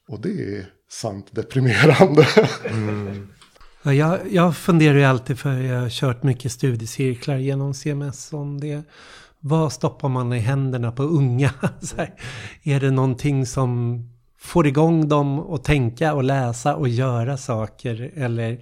Och 0.07 0.21
det 0.21 0.57
är 0.57 0.69
sant 0.89 1.27
deprimerande. 1.31 2.27
Mm. 2.65 3.27
Ja, 3.83 3.93
jag, 3.93 4.19
jag 4.31 4.57
funderar 4.57 4.97
ju 4.97 5.03
alltid, 5.03 5.39
för 5.39 5.51
jag 5.51 5.81
har 5.81 5.89
kört 5.89 6.23
mycket 6.23 6.51
studiecirklar 6.51 7.37
genom 7.37 7.73
CMS 7.73 8.33
om 8.33 8.59
det. 8.59 8.83
Vad 9.39 9.73
stoppar 9.73 10.09
man 10.09 10.33
i 10.33 10.39
händerna 10.39 10.91
på 10.91 11.03
unga? 11.03 11.53
Här, 11.97 12.13
är 12.63 12.79
det 12.79 12.91
någonting 12.91 13.45
som 13.45 14.01
får 14.39 14.67
igång 14.67 15.09
dem 15.09 15.39
att 15.39 15.63
tänka 15.63 16.13
och 16.13 16.23
läsa 16.23 16.75
och 16.75 16.89
göra 16.89 17.37
saker? 17.37 18.11
Eller, 18.15 18.59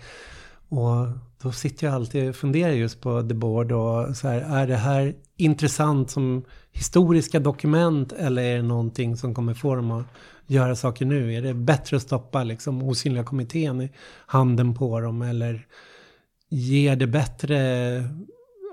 och 0.70 1.08
då 1.42 1.52
sitter 1.52 1.88
jag 1.88 1.96
alltid 1.96 2.30
och 2.30 2.36
funderar 2.36 2.72
just 2.72 3.02
på 3.02 3.22
The 3.22 3.34
Board 3.34 3.72
och 3.72 4.18
så 4.18 4.28
här, 4.28 4.42
är 4.42 4.68
det 4.68 4.76
här 4.76 5.16
intressant 5.38 6.12
som 6.12 6.46
historiska 6.72 7.40
dokument 7.40 8.14
eller 8.14 8.44
är 8.44 8.56
det 8.56 8.62
någonting 8.62 9.18
som 9.18 9.36
kommer 9.36 9.54
få 9.54 9.76
dem 9.76 9.92
att 9.92 10.06
göra 10.48 10.76
saker 10.76 11.06
nu? 11.06 11.34
Är 11.34 11.42
det 11.42 11.54
bättre 11.54 11.98
att 11.98 12.04
stoppa 12.04 12.44
liksom 12.44 12.84
osynliga 12.84 13.24
kommittén 13.24 13.82
i 13.82 13.92
handen 14.26 14.74
på 14.74 15.00
dem 15.00 15.22
eller 15.22 15.68
ger 16.50 16.96
det 16.96 17.08
bättre, 17.08 17.58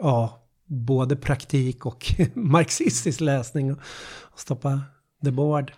ja, 0.02 0.42
både 0.66 1.16
praktik 1.16 1.86
och 1.86 2.14
marxistisk 2.34 3.20
läsning 3.20 3.72
och, 3.72 3.78
stoppa 4.36 4.80
The 5.24 5.30
Board? 5.30 5.72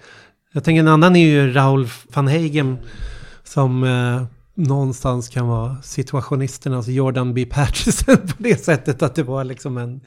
Jag 0.52 0.64
tänker 0.64 0.80
en 0.80 0.88
annan 0.88 1.16
är 1.16 1.26
ju 1.26 1.52
Raoul 1.52 1.88
van 2.14 2.28
Heigen 2.28 2.78
som 3.44 3.84
eh, 3.84 4.24
någonstans 4.54 5.28
kan 5.28 5.48
vara 5.48 5.82
situationisternas 5.82 6.88
Jordan 6.88 7.34
B. 7.34 7.46
Patterson 7.46 8.16
på 8.26 8.34
det 8.38 8.64
sättet 8.64 9.02
att 9.02 9.14
det 9.14 9.22
var 9.22 9.44
liksom 9.44 9.78
en 9.78 10.00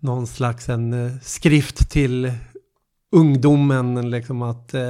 någon 0.00 0.26
slags 0.26 0.68
en 0.68 0.92
eh, 0.92 1.12
skrift 1.22 1.90
till 1.90 2.32
ungdomen 3.12 4.10
liksom 4.10 4.42
att 4.42 4.74
eh, 4.74 4.82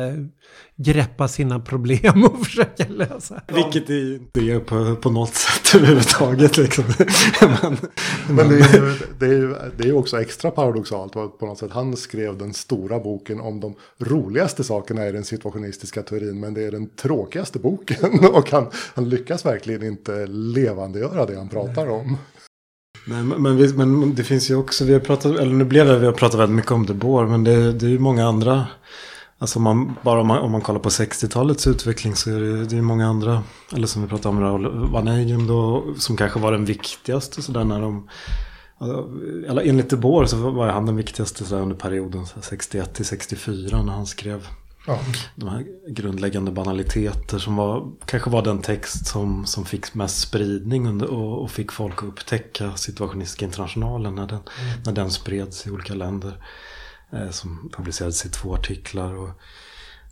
greppa 0.77 1.29
sina 1.29 1.61
problem 1.61 2.25
och 2.33 2.47
försöka 2.47 2.85
lösa. 2.89 3.43
Vilket 3.49 3.87
det 3.87 4.15
inte 4.15 4.41
är 4.41 4.61
på, 4.61 4.97
på 4.97 5.11
något 5.11 5.35
sätt 5.35 5.75
överhuvudtaget. 5.75 6.57
Liksom. 6.57 6.85
men, 7.41 7.77
men 8.29 8.49
det, 8.49 8.55
är 8.55 8.75
ju, 8.75 8.99
det, 9.19 9.27
är 9.27 9.33
ju, 9.33 9.55
det 9.77 9.89
är 9.89 9.97
också 9.97 10.21
extra 10.21 10.51
paradoxalt 10.51 11.13
på 11.13 11.37
något 11.41 11.59
sätt. 11.59 11.73
Han 11.73 11.97
skrev 11.97 12.39
den 12.39 12.55
stora 12.55 13.01
boken 13.01 13.41
om 13.41 13.61
de 13.61 13.75
roligaste 13.99 14.65
sakerna 14.65 15.07
i 15.07 15.13
den 15.13 15.25
situationistiska 15.25 16.03
teorin. 16.03 16.41
Men 16.41 16.55
det 16.55 16.65
är 16.65 16.71
den 16.71 16.89
tråkigaste 16.89 17.59
boken. 17.59 18.25
Och 18.33 18.51
han, 18.51 18.67
han 18.95 19.09
lyckas 19.09 19.47
verkligen 19.47 19.83
inte 19.83 20.27
levandegöra 20.27 21.27
det 21.27 21.37
han 21.37 21.49
pratar 21.49 21.89
om. 21.89 22.17
Nej, 23.09 23.23
men, 23.23 23.57
vi, 23.57 23.75
men 23.75 24.15
det 24.15 24.25
finns 24.25 24.51
ju 24.51 24.57
också, 24.57 24.85
vi 24.85 24.93
har 24.93 25.01
pratat, 25.01 25.37
eller 25.37 25.55
nu 25.55 25.65
blev 25.65 25.87
det, 25.87 25.99
vi 25.99 26.07
har 26.07 26.13
pratat 26.13 26.41
väldigt 26.41 26.57
mycket 26.57 26.71
om 26.71 26.87
De 26.87 26.95
Boer, 26.95 27.27
men 27.27 27.45
det, 27.45 27.73
det 27.73 27.87
är 27.87 27.91
ju 27.91 27.99
många 27.99 28.27
andra. 28.27 28.67
Alltså 29.39 29.59
om 29.59 29.63
man, 29.63 29.97
bara 30.03 30.21
om 30.21 30.27
man, 30.27 30.39
om 30.39 30.53
man 30.53 30.61
kollar 30.61 30.81
på 30.81 30.89
60-talets 30.89 31.67
utveckling 31.67 32.17
så 32.17 32.31
är 32.31 32.41
det, 32.41 32.65
det 32.65 32.77
är 32.77 32.83
många 32.83 33.07
andra, 33.07 33.43
eller 33.73 33.87
som 33.87 34.03
vi 34.03 34.09
pratade 34.09 34.29
om 34.29 34.41
Raoul 34.41 34.91
Van 34.91 35.47
då, 35.47 35.85
som 35.99 36.17
kanske 36.17 36.41
var 36.41 36.53
den 36.53 36.65
viktigaste 36.65 37.43
sådär 37.43 37.65
när 37.65 37.81
de, 37.81 38.09
eller 39.49 39.63
enligt 39.63 39.91
De 39.91 39.97
Boer 39.97 40.27
så 40.27 40.37
var 40.51 40.69
han 40.69 40.87
den 40.87 40.97
viktigaste 40.97 41.45
sådär, 41.45 41.63
under 41.63 41.77
perioden 41.77 42.27
61 42.41 42.95
till 42.95 43.05
64 43.05 43.83
när 43.83 43.93
han 43.93 44.07
skrev 44.07 44.47
Ja. 44.87 45.01
De 45.35 45.49
här 45.49 45.65
grundläggande 45.89 46.51
banaliteter 46.51 47.39
som 47.39 47.57
var, 47.57 47.93
kanske 48.07 48.31
var 48.31 48.43
den 48.43 48.63
text 48.63 49.07
som, 49.07 49.47
som 49.47 49.65
fick 49.65 49.95
mest 49.95 50.21
spridning 50.21 50.89
under, 50.89 51.07
och, 51.07 51.43
och, 51.43 51.51
fick 51.51 51.73
folk 51.73 51.99
att 51.99 52.09
upptäcka 52.09 52.77
Situationistiska 52.77 53.45
internationalen 53.45 54.15
när 54.15 54.27
den, 54.27 54.39
mm. 54.39 54.83
när 54.85 54.93
den 54.93 55.11
spreds 55.11 55.67
i 55.67 55.71
olika 55.71 55.95
länder. 55.95 56.47
Eh, 57.13 57.31
som 57.31 57.71
publicerades 57.77 58.27
i 58.27 58.29
två 58.29 58.55
artiklar. 58.55 59.15
Och, 59.15 59.31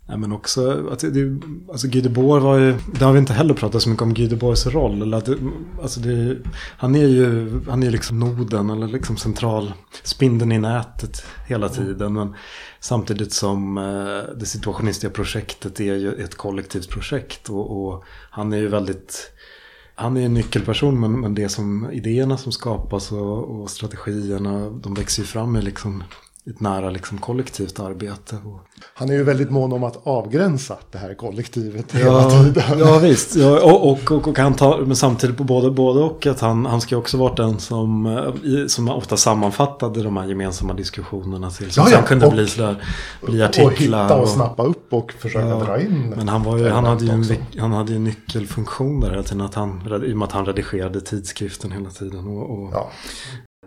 Nej, 0.07 0.17
men 0.17 0.31
också, 0.31 0.89
att 0.91 0.99
det, 0.99 1.39
alltså 1.71 1.87
Guy 1.87 2.01
Debord 2.01 2.41
var 2.41 2.57
ju, 2.57 2.75
det 2.99 3.05
har 3.05 3.13
vi 3.13 3.19
inte 3.19 3.33
heller 3.33 3.53
pratat 3.53 3.81
så 3.81 3.89
mycket 3.89 4.01
om 4.01 4.13
Guy 4.13 4.27
Debord's 4.27 4.69
roll. 4.69 5.01
Eller 5.01 5.17
att 5.17 5.25
det, 5.25 5.37
alltså 5.81 5.99
det, 5.99 6.37
han 6.77 6.95
är 6.95 7.07
ju, 7.07 7.61
han 7.69 7.83
är 7.83 7.91
liksom 7.91 8.19
noden 8.19 8.69
eller 8.69 8.87
liksom 8.87 9.17
central, 9.17 9.73
spindeln 10.03 10.51
i 10.51 10.57
nätet 10.57 11.25
hela 11.47 11.67
mm. 11.67 11.77
tiden. 11.77 12.13
Men 12.13 12.35
samtidigt 12.79 13.33
som 13.33 13.77
eh, 13.77 14.35
det 14.37 14.45
situationistiska 14.45 15.09
projektet 15.09 15.79
är 15.79 15.95
ju 15.95 16.13
ett 16.13 16.35
kollektivt 16.35 16.89
projekt. 16.89 17.49
Och, 17.49 17.87
och 17.87 18.03
han 18.29 18.53
är 18.53 18.57
ju 18.57 18.67
väldigt, 18.67 19.31
han 19.95 20.17
är 20.17 20.25
en 20.25 20.33
nyckelperson 20.33 20.99
men, 20.99 21.19
men 21.19 21.35
det 21.35 21.49
som 21.49 21.91
idéerna 21.91 22.37
som 22.37 22.51
skapas 22.51 23.11
och, 23.11 23.61
och 23.61 23.69
strategierna 23.69 24.69
de 24.69 24.93
växer 24.93 25.21
ju 25.21 25.27
fram 25.27 25.55
i 25.55 25.61
liksom 25.61 26.03
ett 26.49 26.59
nära 26.59 26.89
liksom, 26.89 27.17
kollektivt 27.17 27.79
arbete. 27.79 28.37
Han 28.93 29.09
är 29.09 29.13
ju 29.13 29.23
väldigt 29.23 29.51
mån 29.51 29.73
om 29.73 29.83
att 29.83 30.07
avgränsa 30.07 30.77
det 30.91 30.97
här 30.97 31.13
kollektivet 31.13 31.85
ja, 31.93 31.99
hela 31.99 32.29
tiden. 32.29 32.79
Ja 32.79 32.99
visst, 32.99 33.35
ja, 33.35 33.59
och, 33.61 33.91
och, 33.91 34.11
och, 34.11 34.27
och 34.27 34.39
han 34.39 34.53
tar, 34.53 34.81
men 34.81 34.95
samtidigt 34.95 35.37
på 35.37 35.43
både, 35.43 35.71
både 35.71 35.99
och 35.99 36.27
att 36.27 36.39
han, 36.39 36.65
han 36.65 36.81
ska 36.81 36.97
också 36.97 37.17
vara 37.17 37.33
den 37.33 37.59
som, 37.59 38.05
eh, 38.05 38.67
som 38.67 38.89
ofta 38.89 39.17
sammanfattade 39.17 40.03
de 40.03 40.17
här 40.17 40.25
gemensamma 40.25 40.73
diskussionerna 40.73 41.51
till. 41.51 41.71
Som 41.71 41.83
ja, 41.87 41.97
ja, 41.97 42.01
kunde 42.01 42.25
och, 42.25 42.33
bli, 42.33 42.47
sådär, 42.47 42.83
bli 43.21 43.43
artiklar. 43.43 44.03
Och 44.03 44.09
hitta 44.11 44.15
och, 44.15 44.29
snappa 44.29 44.63
upp 44.63 44.93
och 44.93 45.11
försöka 45.11 45.47
ja, 45.47 45.59
dra 45.59 45.81
in. 45.81 46.13
Men 46.17 46.27
han, 46.27 46.43
var 46.43 46.57
ju, 46.57 46.69
han, 46.69 46.85
hade 46.85 47.05
ju 47.05 47.11
en, 47.11 47.25
han 47.59 47.71
hade 47.71 47.91
ju 47.91 47.95
en 47.95 48.03
nyckelfunktion 48.03 48.99
där 48.99 49.09
hela 49.09 49.23
tiden. 49.23 49.41
Att 49.41 49.55
han, 49.55 50.03
I 50.05 50.13
och 50.13 50.17
med 50.17 50.25
att 50.25 50.31
han 50.31 50.45
redigerade 50.45 51.01
tidskriften 51.01 51.71
hela 51.71 51.89
tiden. 51.89 52.27
Och, 52.27 52.49
och 52.49 52.69
ja. 52.73 52.91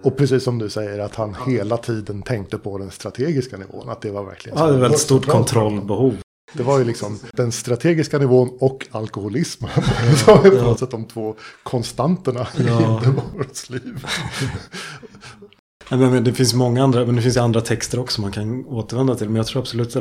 Och 0.02 0.16
precis 0.16 0.44
som 0.44 0.58
du 0.58 0.70
säger 0.70 0.98
att 0.98 1.14
han 1.14 1.36
hela 1.46 1.76
tiden 1.76 2.22
tänkte 2.22 2.58
på 2.58 2.78
den 2.78 2.90
strategiska 2.90 3.56
nivån. 3.56 3.88
Att 3.88 4.00
det 4.00 4.10
var 4.10 4.24
verkligen... 4.24 4.58
Ja, 4.58 4.66
det 4.66 4.74
är 4.74 4.78
väldigt 4.78 5.00
stort 5.00 5.26
kontrollbehov. 5.26 6.16
Det 6.52 6.62
var 6.62 6.78
ju 6.78 6.84
liksom 6.84 7.18
den 7.32 7.52
strategiska 7.52 8.18
nivån 8.18 8.50
och 8.60 8.86
alkoholismen. 8.90 9.70
som 10.24 10.38
är 10.38 10.50
på 10.50 10.62
något 10.62 10.78
sätt 10.78 10.90
de 10.90 11.04
två 11.04 11.36
konstanterna 11.62 12.46
i 12.56 12.62
Hindenburgs 12.62 13.70
liv. 13.70 14.06
men, 15.88 16.24
det 16.24 16.32
finns 16.32 16.54
många 16.54 16.84
andra, 16.84 17.06
men 17.06 17.16
det 17.16 17.22
finns 17.22 17.36
andra 17.36 17.60
texter 17.60 17.98
också 17.98 18.20
man 18.20 18.32
kan 18.32 18.66
återvända 18.66 19.14
till. 19.14 19.28
Men 19.28 19.36
jag 19.36 19.46
tror 19.46 19.62
absolut 19.62 19.96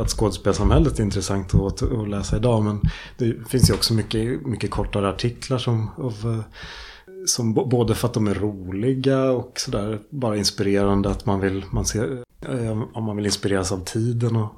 att 0.00 0.10
skådespelsamhället 0.10 0.98
är 0.98 1.02
intressant 1.02 1.54
att, 1.54 1.82
att 1.82 2.08
läsa 2.08 2.36
idag. 2.36 2.62
Men 2.62 2.80
det 3.18 3.48
finns 3.48 3.70
ju 3.70 3.74
också 3.74 3.94
mycket, 3.94 4.46
mycket 4.46 4.70
kortare 4.70 5.08
artiklar 5.08 5.58
som, 5.58 5.90
av, 5.96 6.14
eh, 6.24 6.44
som 7.26 7.54
både 7.54 7.94
för 7.94 8.08
att 8.08 8.14
de 8.14 8.26
är 8.26 8.34
roliga 8.34 9.30
och 9.30 9.52
sådär 9.56 10.00
bara 10.10 10.36
inspirerande 10.36 11.10
att 11.10 11.26
man 11.26 11.40
vill, 11.40 11.64
man 11.70 11.84
ser, 11.84 12.22
eh, 12.48 12.82
om 12.92 13.04
man 13.04 13.16
vill 13.16 13.26
inspireras 13.26 13.72
av 13.72 13.84
tiden 13.84 14.36
och 14.36 14.52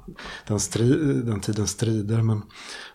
den, 0.47 0.59
strid, 0.59 1.25
den 1.25 1.41
tidens 1.41 1.69
strider. 1.69 2.21
Men, 2.21 2.41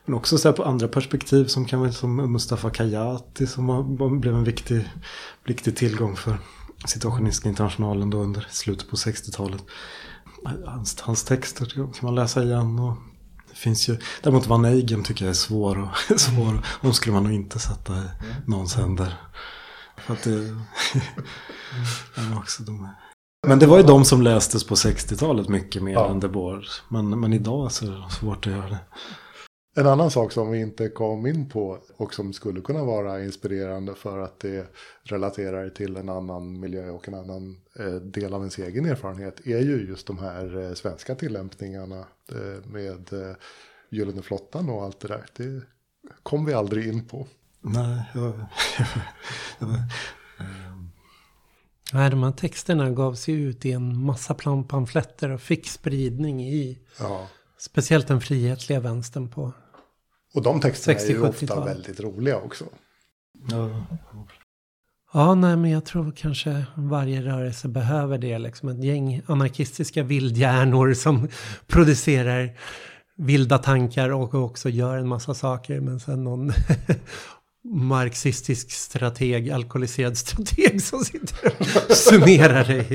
men 0.05 0.15
också 0.15 0.39
så 0.39 0.53
på 0.53 0.65
andra 0.65 0.89
perspektiv 0.89 1.45
som 1.45 1.65
kan 1.65 1.81
vara 1.81 1.93
som 1.93 2.33
Mustafa 2.33 2.71
Kayati 2.71 3.47
som 3.47 3.67
var, 3.67 4.19
blev 4.19 4.35
en 4.35 4.45
viktig, 4.45 4.91
viktig 5.45 5.77
tillgång 5.77 6.17
för 6.17 6.39
Situationistiska 6.85 7.49
internationalen 7.49 8.11
då 8.11 8.19
under 8.19 8.47
slutet 8.51 8.91
på 8.91 8.97
60-talet. 8.97 9.65
Hans, 10.67 11.01
hans 11.01 11.25
texter 11.25 11.67
kan 11.67 11.93
man 12.03 12.15
läsa 12.15 12.43
igen. 12.43 12.79
Och 12.79 12.97
det 13.51 13.57
finns 13.57 13.89
ju, 13.89 13.99
däremot 14.23 14.47
Van 14.47 14.65
Eigen 14.65 15.05
tycker 15.05 15.25
jag 15.25 15.31
är 15.31 15.35
svår. 15.35 15.79
Och, 15.79 16.21
svår. 16.21 16.67
De 16.83 16.93
skulle 16.95 17.15
man 17.15 17.25
nog 17.25 17.33
inte 17.33 17.59
sätta 17.59 17.99
i 17.99 18.05
någons 18.47 18.75
händer. 18.75 19.15
För 20.01 20.13
att 20.13 20.23
det, 20.23 20.57
också 22.39 22.63
de 22.63 22.89
men 23.47 23.59
det 23.59 23.67
var 23.67 23.77
ju 23.77 23.83
de 23.83 24.05
som 24.05 24.23
lästes 24.23 24.65
på 24.65 24.75
60-talet 24.75 25.49
mycket 25.49 25.83
mer 25.83 25.93
ja. 25.93 26.11
än 26.11 26.21
Debord. 26.21 26.65
Men, 26.89 27.21
men 27.21 27.33
idag 27.33 27.73
så 27.73 27.87
är 27.87 27.91
det 27.91 28.11
svårt 28.11 28.47
att 28.47 28.53
göra 28.53 28.69
det. 28.69 28.79
En 29.77 29.87
annan 29.87 30.11
sak 30.11 30.33
som 30.33 30.51
vi 30.51 30.61
inte 30.61 30.89
kom 30.89 31.27
in 31.27 31.49
på 31.49 31.79
och 31.97 32.15
som 32.15 32.33
skulle 32.33 32.61
kunna 32.61 32.85
vara 32.85 33.25
inspirerande 33.25 33.95
för 33.95 34.19
att 34.19 34.41
det 34.41 34.67
relaterar 35.03 35.69
till 35.69 35.97
en 35.97 36.09
annan 36.09 36.61
miljö 36.61 36.91
och 36.91 37.09
en 37.09 37.15
annan 37.15 37.61
eh, 37.79 37.95
del 37.95 38.35
av 38.35 38.41
ens 38.41 38.59
egen 38.59 38.87
erfarenhet 38.87 39.47
är 39.47 39.59
ju 39.59 39.89
just 39.89 40.07
de 40.07 40.19
här 40.19 40.59
eh, 40.59 40.75
svenska 40.75 41.15
tillämpningarna 41.15 42.05
eh, 42.33 42.67
med 42.67 43.11
Gyllene 43.91 44.23
flottan 44.23 44.71
och 44.71 44.85
allt 44.85 45.01
det 45.01 45.09
där. 45.09 45.25
Det 45.37 45.63
kom 46.23 46.45
vi 46.45 46.55
aldrig 46.55 46.87
in 46.87 47.05
på. 47.05 47.27
Nej, 47.61 48.03
jag, 48.15 48.47
Nej, 51.93 52.11
de 52.11 52.23
här 52.23 52.33
texterna 52.33 52.91
gavs 52.91 53.29
ju 53.29 53.49
ut 53.49 53.67
i 53.67 53.73
en 53.73 54.05
massa 54.05 54.35
pamfletter 54.69 55.31
och 55.31 55.41
fick 55.41 55.69
spridning 55.69 56.43
i 56.45 56.79
ja. 56.99 57.29
speciellt 57.59 58.09
den 58.09 58.21
frihetliga 58.21 58.81
vänstern 58.81 59.29
på 59.29 59.53
och 60.35 60.43
de 60.43 60.61
texterna 60.61 60.99
60, 60.99 61.13
är 61.13 61.17
ju 61.17 61.29
ofta 61.29 61.65
väldigt 61.65 62.01
roliga 62.01 62.37
också. 62.37 62.65
Ja. 63.49 63.87
Ja, 65.13 65.35
nej, 65.35 65.57
men 65.57 65.71
jag 65.71 65.85
tror 65.85 66.13
kanske 66.17 66.65
varje 66.77 67.23
rörelse 67.23 67.69
behöver 67.69 68.19
det. 68.19 68.39
Liksom 68.39 68.69
ett 68.69 68.85
gäng 68.85 69.23
anarkistiska 69.27 70.03
vildhjärnor 70.03 70.95
som 70.95 71.29
producerar 71.67 72.59
vilda 73.17 73.59
tankar 73.59 74.11
och 74.11 74.35
också 74.35 74.69
gör 74.69 74.97
en 74.99 75.09
massa 75.09 75.35
saker. 75.35 75.81
Men 75.81 76.01
sen 76.01 76.25
någon 76.25 76.53
marxistisk 77.65 78.71
strateg, 78.71 79.51
alkoholiserad 79.51 80.17
strateg 80.19 80.83
som 80.83 81.05
sitter 81.05 81.53
och 81.89 81.97
summerar 81.97 82.65
det 82.65 82.95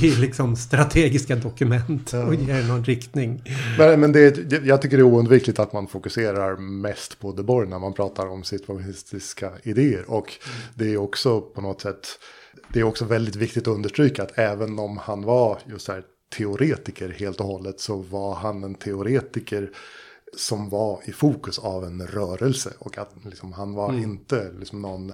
i, 0.00 0.06
i 0.06 0.16
liksom 0.16 0.56
strategiska 0.56 1.36
dokument 1.36 2.12
och 2.12 2.34
ger 2.34 2.68
någon 2.68 2.84
riktning. 2.84 3.42
Men, 3.78 4.00
men 4.00 4.12
det, 4.12 4.52
jag 4.64 4.82
tycker 4.82 4.96
det 4.96 5.00
är 5.00 5.04
oundvikligt 5.04 5.58
att 5.58 5.72
man 5.72 5.86
fokuserar 5.88 6.56
mest 6.56 7.18
på 7.20 7.32
De 7.32 7.42
Boer 7.42 7.66
när 7.66 7.78
man 7.78 7.92
pratar 7.92 8.26
om 8.26 8.44
situationistiska 8.44 9.52
idéer. 9.62 10.10
Och 10.10 10.32
det 10.74 10.92
är 10.92 10.96
också 10.96 11.40
på 11.40 11.60
något 11.60 11.80
sätt, 11.80 12.08
det 12.72 12.80
är 12.80 12.84
också 12.84 13.04
väldigt 13.04 13.36
viktigt 13.36 13.68
att 13.68 13.74
understryka 13.74 14.22
att 14.22 14.38
även 14.38 14.78
om 14.78 14.98
han 14.98 15.22
var 15.22 15.58
just 15.66 15.88
här 15.88 16.02
teoretiker 16.36 17.08
helt 17.18 17.40
och 17.40 17.46
hållet 17.46 17.80
så 17.80 17.96
var 17.96 18.34
han 18.34 18.64
en 18.64 18.74
teoretiker 18.74 19.70
som 20.36 20.68
var 20.68 21.00
i 21.04 21.12
fokus 21.12 21.58
av 21.58 21.84
en 21.84 22.06
rörelse. 22.06 22.72
Och 22.78 22.98
att 22.98 23.10
liksom, 23.22 23.52
han 23.52 23.74
var 23.74 23.88
mm. 23.88 24.02
inte 24.02 24.52
liksom, 24.58 24.82
någon 24.82 25.12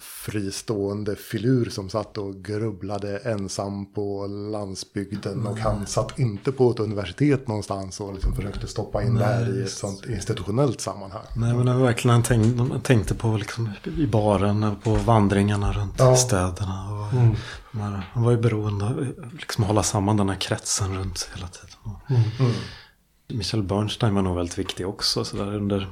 fristående 0.00 1.16
filur 1.16 1.70
som 1.70 1.90
satt 1.90 2.18
och 2.18 2.44
grubblade 2.44 3.18
ensam 3.18 3.92
på 3.92 4.26
landsbygden. 4.26 5.32
Mm. 5.32 5.46
Och 5.46 5.58
han 5.58 5.86
satt 5.86 6.18
inte 6.18 6.52
på 6.52 6.70
ett 6.70 6.80
universitet 6.80 7.48
någonstans 7.48 8.00
och 8.00 8.14
liksom 8.14 8.34
försökte 8.34 8.66
stoppa 8.66 9.02
in 9.02 9.14
Nej, 9.14 9.22
där 9.22 9.58
i 9.58 9.62
ett 9.62 9.70
sånt 9.70 10.06
institutionellt 10.06 10.80
sammanhang. 10.80 11.26
Nej, 11.36 11.54
men 11.54 11.66
det 11.66 11.74
var 11.74 11.82
verkligen 11.82 12.12
han 12.12 12.22
tänkte, 12.22 12.80
tänkte 12.82 13.14
på 13.14 13.36
liksom, 13.36 13.70
i 13.98 14.06
baren, 14.06 14.76
på 14.84 14.94
vandringarna 14.94 15.72
runt 15.72 15.94
ja. 15.98 16.16
städerna. 16.16 16.92
Och, 16.92 17.12
mm. 17.12 17.36
Han 18.12 18.22
var 18.22 18.30
ju 18.30 18.36
beroende 18.36 18.84
av 18.84 19.06
liksom, 19.32 19.64
att 19.64 19.68
hålla 19.68 19.82
samman 19.82 20.16
den 20.16 20.28
här 20.28 20.36
kretsen 20.36 20.96
runt 20.98 21.30
hela 21.34 21.48
tiden. 21.48 21.96
Mm. 22.10 22.52
Michel 23.32 23.62
Bernstein 23.62 24.14
var 24.14 24.22
nog 24.22 24.36
väldigt 24.36 24.58
viktig 24.58 24.88
också. 24.88 25.24
Så 25.24 25.36
där 25.36 25.54
under 25.54 25.88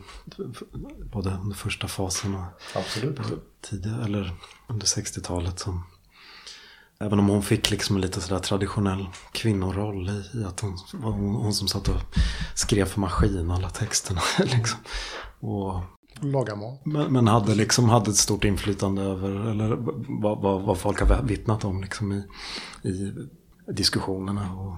både 1.13 1.39
under 1.43 1.57
första 1.57 1.89
fasen 1.89 2.35
och 2.35 2.45
Absolut. 2.75 3.21
tidigare, 3.61 4.05
eller 4.05 4.33
under 4.67 4.87
60-talet. 4.87 5.59
Som, 5.59 5.83
även 7.01 7.19
om 7.19 7.29
hon 7.29 7.43
fick 7.43 7.71
liksom 7.71 7.97
en 7.97 8.03
lite 8.03 8.21
sådär 8.21 8.41
traditionell 8.41 9.07
kvinnoroll 9.33 10.09
i, 10.09 10.39
i 10.39 10.45
att 10.45 10.61
hon 10.61 10.79
var 10.93 11.11
hon, 11.11 11.35
hon, 11.35 11.55
som 11.55 11.69
satt 11.69 11.89
och 11.89 12.01
skrev 12.55 12.85
för 12.85 13.01
maskin 13.01 13.51
alla 13.51 13.71
texterna. 13.71 14.21
liksom. 14.39 14.79
och, 15.41 15.81
Laga 16.23 16.57
mat. 16.57 16.87
Men, 16.87 17.13
men, 17.13 17.29
hade 17.29 17.55
liksom 17.55 17.89
hade 17.89 18.11
ett 18.11 18.17
stort 18.17 18.45
inflytande 18.45 19.03
över 19.03 19.31
eller 19.31 19.77
vad, 20.23 20.43
vad, 20.43 20.63
vad 20.63 20.79
folk 20.79 21.01
har 21.01 21.23
vittnat 21.23 21.65
om 21.65 21.81
liksom 21.81 22.13
i, 22.13 22.25
i 22.89 23.13
diskussionerna. 23.73 24.55
Och, 24.55 24.77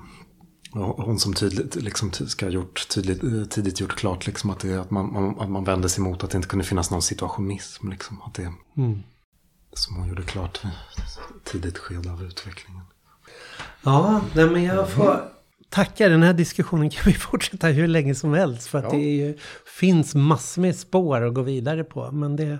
hon 0.72 1.18
som 1.18 1.34
tydligt, 1.34 1.74
liksom, 1.74 2.12
ska 2.12 2.46
ha 2.46 2.50
gjort, 2.52 2.88
tydligt, 2.88 3.24
eh, 3.24 3.44
tidigt 3.44 3.80
gjort 3.80 3.96
klart 3.96 4.26
liksom, 4.26 4.50
att, 4.50 4.60
det, 4.60 4.80
att, 4.80 4.90
man, 4.90 5.12
man, 5.12 5.40
att 5.40 5.50
man 5.50 5.64
vände 5.64 5.88
sig 5.88 6.04
mot 6.04 6.24
att 6.24 6.30
det 6.30 6.36
inte 6.36 6.48
kunde 6.48 6.64
finnas 6.64 6.90
någon 6.90 7.02
situationism. 7.02 7.88
Liksom, 7.88 8.22
att 8.22 8.34
det, 8.34 8.52
mm. 8.76 9.02
Som 9.72 9.96
hon 9.96 10.08
gjorde 10.08 10.22
klart 10.22 10.60
tidigt 11.44 11.78
skede 11.78 12.12
av 12.12 12.22
utvecklingen. 12.22 12.82
Ja, 13.82 14.20
nej, 14.34 14.50
men 14.50 14.62
jag 14.62 14.90
får 14.90 15.24
tacka. 15.68 16.08
Den 16.08 16.22
här 16.22 16.32
diskussionen 16.32 16.90
kan 16.90 17.02
vi 17.06 17.12
fortsätta 17.18 17.66
hur 17.66 17.88
länge 17.88 18.14
som 18.14 18.32
helst. 18.32 18.66
För 18.66 18.78
att 18.78 18.84
ja. 18.84 18.90
det 18.90 18.98
ju, 18.98 19.38
finns 19.66 20.14
massor 20.14 20.62
med 20.62 20.76
spår 20.76 21.22
att 21.22 21.34
gå 21.34 21.42
vidare 21.42 21.84
på. 21.84 22.10
Men 22.12 22.36
det, 22.36 22.58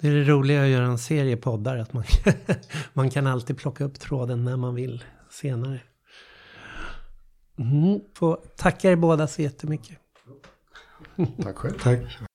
det 0.00 0.08
är 0.08 0.12
det 0.12 0.24
roliga 0.24 0.62
att 0.62 0.68
göra 0.68 0.86
en 0.86 0.98
serie 0.98 1.36
poddar. 1.36 1.76
Att 1.76 1.92
man, 1.92 2.04
man 2.92 3.10
kan 3.10 3.26
alltid 3.26 3.58
plocka 3.58 3.84
upp 3.84 4.00
tråden 4.00 4.44
när 4.44 4.56
man 4.56 4.74
vill 4.74 5.04
senare. 5.30 5.80
Mm. 7.58 8.00
Får 8.14 8.38
tacka 8.56 8.90
er 8.90 8.96
båda 8.96 9.26
så 9.26 9.42
jättemycket. 9.42 9.98
Tack 11.42 11.56
själv. 11.56 11.78
Tack. 11.82 12.27